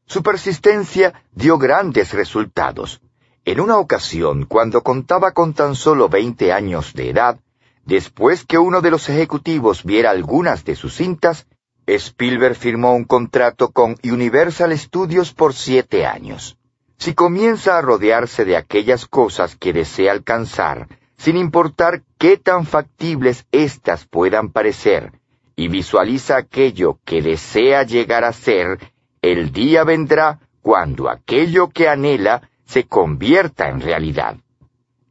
Su 0.05 0.21
persistencia 0.23 1.13
dio 1.31 1.57
grandes 1.57 2.13
resultados. 2.13 3.01
En 3.45 3.59
una 3.59 3.77
ocasión, 3.77 4.45
cuando 4.45 4.84
contaba 4.84 5.31
con 5.31 5.53
tan 5.53 5.75
solo 5.75 6.09
veinte 6.09 6.53
años 6.53 6.93
de 6.93 7.09
edad, 7.09 7.39
después 7.85 8.45
que 8.45 8.57
uno 8.57 8.81
de 8.81 8.91
los 8.91 9.09
ejecutivos 9.09 9.84
viera 9.84 10.11
algunas 10.11 10.63
de 10.63 10.75
sus 10.75 10.95
cintas, 10.95 11.47
Spielberg 11.85 12.55
firmó 12.55 12.93
un 12.93 13.03
contrato 13.03 13.71
con 13.71 13.97
Universal 14.03 14.77
Studios 14.77 15.34
por 15.34 15.53
siete 15.53 16.05
años. 16.05 16.57
Si 16.97 17.13
comienza 17.13 17.77
a 17.77 17.81
rodearse 17.81 18.45
de 18.45 18.55
aquellas 18.55 19.05
cosas 19.05 19.57
que 19.57 19.73
desea 19.73 20.13
alcanzar, 20.13 20.88
sin 21.17 21.35
importar 21.35 22.03
qué 22.17 22.38
tan 22.38 22.65
factibles 22.65 23.45
éstas 23.51 24.05
puedan 24.05 24.51
parecer, 24.51 25.11
y 25.55 25.67
visualiza 25.67 26.38
aquello 26.38 26.99
que 27.03 27.21
desea 27.21 27.84
llegar 27.84 28.23
a 28.23 28.31
ser, 28.31 28.80
el 29.23 29.53
día 29.53 29.85
vendrá 29.85 30.39
cuando 30.61 31.09
aquello 31.09 31.69
que 31.69 31.87
anhela 31.87 32.49
se 32.65 32.83
convierta 32.83 33.69
en 33.69 33.79
realidad. 33.79 34.35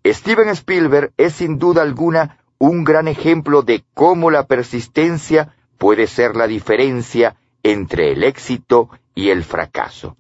Steven 0.05 0.51
Spielberg 0.51 1.12
es 1.16 1.32
sin 1.32 1.59
duda 1.59 1.80
alguna 1.82 2.39
un 2.59 2.84
gran 2.84 3.09
ejemplo 3.09 3.62
de 3.62 3.84
cómo 3.94 4.30
la 4.30 4.47
persistencia 4.47 5.56
puede 5.78 6.06
ser 6.06 6.36
la 6.36 6.47
diferencia 6.47 7.36
entre 7.62 8.12
el 8.12 8.22
éxito 8.22 8.90
y 9.14 9.30
el 9.30 9.44
fracaso. 9.44 10.16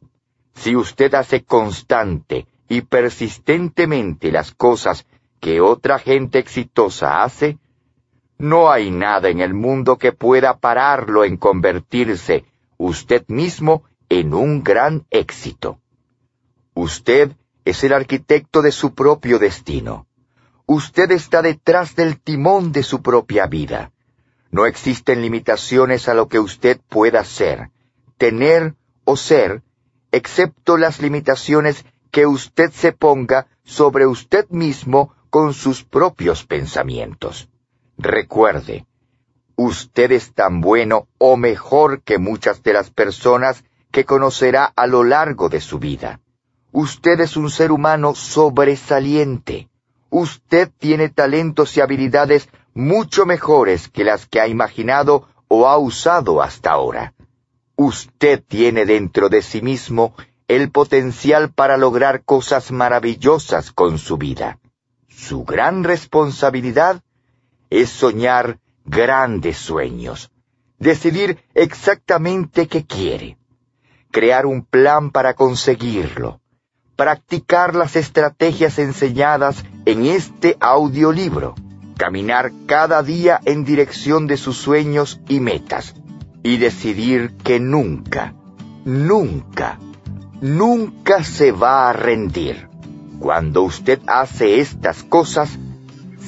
Si 0.54 0.74
usted 0.74 1.14
hace 1.14 1.44
constante 1.44 2.46
y 2.68 2.80
persistentemente 2.80 4.32
las 4.32 4.52
cosas 4.52 5.06
que 5.38 5.60
otra 5.60 5.98
gente 5.98 6.38
exitosa 6.38 7.22
hace, 7.22 7.58
no 8.38 8.70
hay 8.70 8.90
nada 8.90 9.28
en 9.28 9.40
el 9.40 9.52
mundo 9.52 9.98
que 9.98 10.12
pueda 10.12 10.58
pararlo 10.58 11.24
en 11.24 11.36
convertirse 11.36 12.46
usted 12.86 13.24
mismo 13.28 13.84
en 14.08 14.34
un 14.34 14.62
gran 14.62 15.06
éxito. 15.10 15.80
Usted 16.74 17.36
es 17.64 17.84
el 17.84 17.92
arquitecto 17.92 18.60
de 18.60 18.72
su 18.72 18.94
propio 18.94 19.38
destino. 19.38 20.06
Usted 20.66 21.12
está 21.12 21.42
detrás 21.42 21.94
del 21.94 22.20
timón 22.20 22.72
de 22.72 22.82
su 22.82 23.00
propia 23.00 23.46
vida. 23.46 23.92
No 24.50 24.66
existen 24.66 25.22
limitaciones 25.22 26.08
a 26.08 26.14
lo 26.14 26.28
que 26.28 26.40
usted 26.40 26.80
pueda 26.88 27.24
ser, 27.24 27.70
tener 28.16 28.74
o 29.04 29.16
ser, 29.16 29.62
excepto 30.10 30.76
las 30.76 31.00
limitaciones 31.00 31.84
que 32.10 32.26
usted 32.26 32.70
se 32.72 32.92
ponga 32.92 33.46
sobre 33.64 34.06
usted 34.06 34.48
mismo 34.50 35.14
con 35.30 35.54
sus 35.54 35.84
propios 35.84 36.44
pensamientos. 36.44 37.48
Recuerde, 37.96 38.86
usted 39.56 40.12
es 40.12 40.32
tan 40.34 40.60
bueno 40.60 41.08
o 41.18 41.36
mejor 41.36 42.02
que 42.02 42.18
muchas 42.18 42.62
de 42.62 42.72
las 42.72 42.90
personas 42.90 43.64
que 43.90 44.04
conocerá 44.04 44.64
a 44.64 44.86
lo 44.86 45.04
largo 45.04 45.48
de 45.48 45.60
su 45.60 45.78
vida. 45.78 46.20
Usted 46.72 47.20
es 47.20 47.36
un 47.36 47.50
ser 47.50 47.70
humano 47.70 48.14
sobresaliente. 48.14 49.68
Usted 50.08 50.70
tiene 50.78 51.10
talentos 51.10 51.76
y 51.76 51.80
habilidades 51.80 52.48
mucho 52.74 53.26
mejores 53.26 53.88
que 53.88 54.04
las 54.04 54.26
que 54.26 54.40
ha 54.40 54.48
imaginado 54.48 55.28
o 55.48 55.68
ha 55.68 55.76
usado 55.76 56.42
hasta 56.42 56.70
ahora. 56.70 57.12
Usted 57.76 58.42
tiene 58.46 58.86
dentro 58.86 59.28
de 59.28 59.42
sí 59.42 59.60
mismo 59.60 60.14
el 60.48 60.70
potencial 60.70 61.52
para 61.52 61.76
lograr 61.76 62.24
cosas 62.24 62.72
maravillosas 62.72 63.70
con 63.72 63.98
su 63.98 64.16
vida. 64.16 64.58
Su 65.08 65.44
gran 65.44 65.84
responsabilidad 65.84 67.02
es 67.68 67.90
soñar 67.90 68.58
grandes 68.84 69.56
sueños, 69.58 70.30
decidir 70.78 71.38
exactamente 71.54 72.66
qué 72.66 72.84
quiere, 72.84 73.38
crear 74.10 74.46
un 74.46 74.64
plan 74.64 75.10
para 75.10 75.34
conseguirlo, 75.34 76.40
practicar 76.96 77.74
las 77.74 77.96
estrategias 77.96 78.78
enseñadas 78.78 79.64
en 79.86 80.06
este 80.06 80.56
audiolibro, 80.60 81.54
caminar 81.96 82.52
cada 82.66 83.02
día 83.02 83.40
en 83.44 83.64
dirección 83.64 84.26
de 84.26 84.36
sus 84.36 84.56
sueños 84.56 85.20
y 85.28 85.40
metas, 85.40 85.94
y 86.42 86.56
decidir 86.56 87.36
que 87.44 87.60
nunca, 87.60 88.34
nunca, 88.84 89.78
nunca 90.40 91.22
se 91.22 91.52
va 91.52 91.88
a 91.88 91.92
rendir. 91.92 92.68
Cuando 93.20 93.62
usted 93.62 94.00
hace 94.08 94.58
estas 94.58 95.04
cosas, 95.04 95.56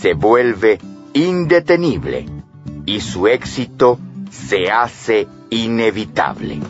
se 0.01 0.14
vuelve 0.14 0.78
indetenible 1.12 2.34
y 2.86 3.01
su 3.01 3.27
éxito 3.27 3.98
se 4.31 4.70
hace 4.70 5.27
inevitable. 5.51 6.61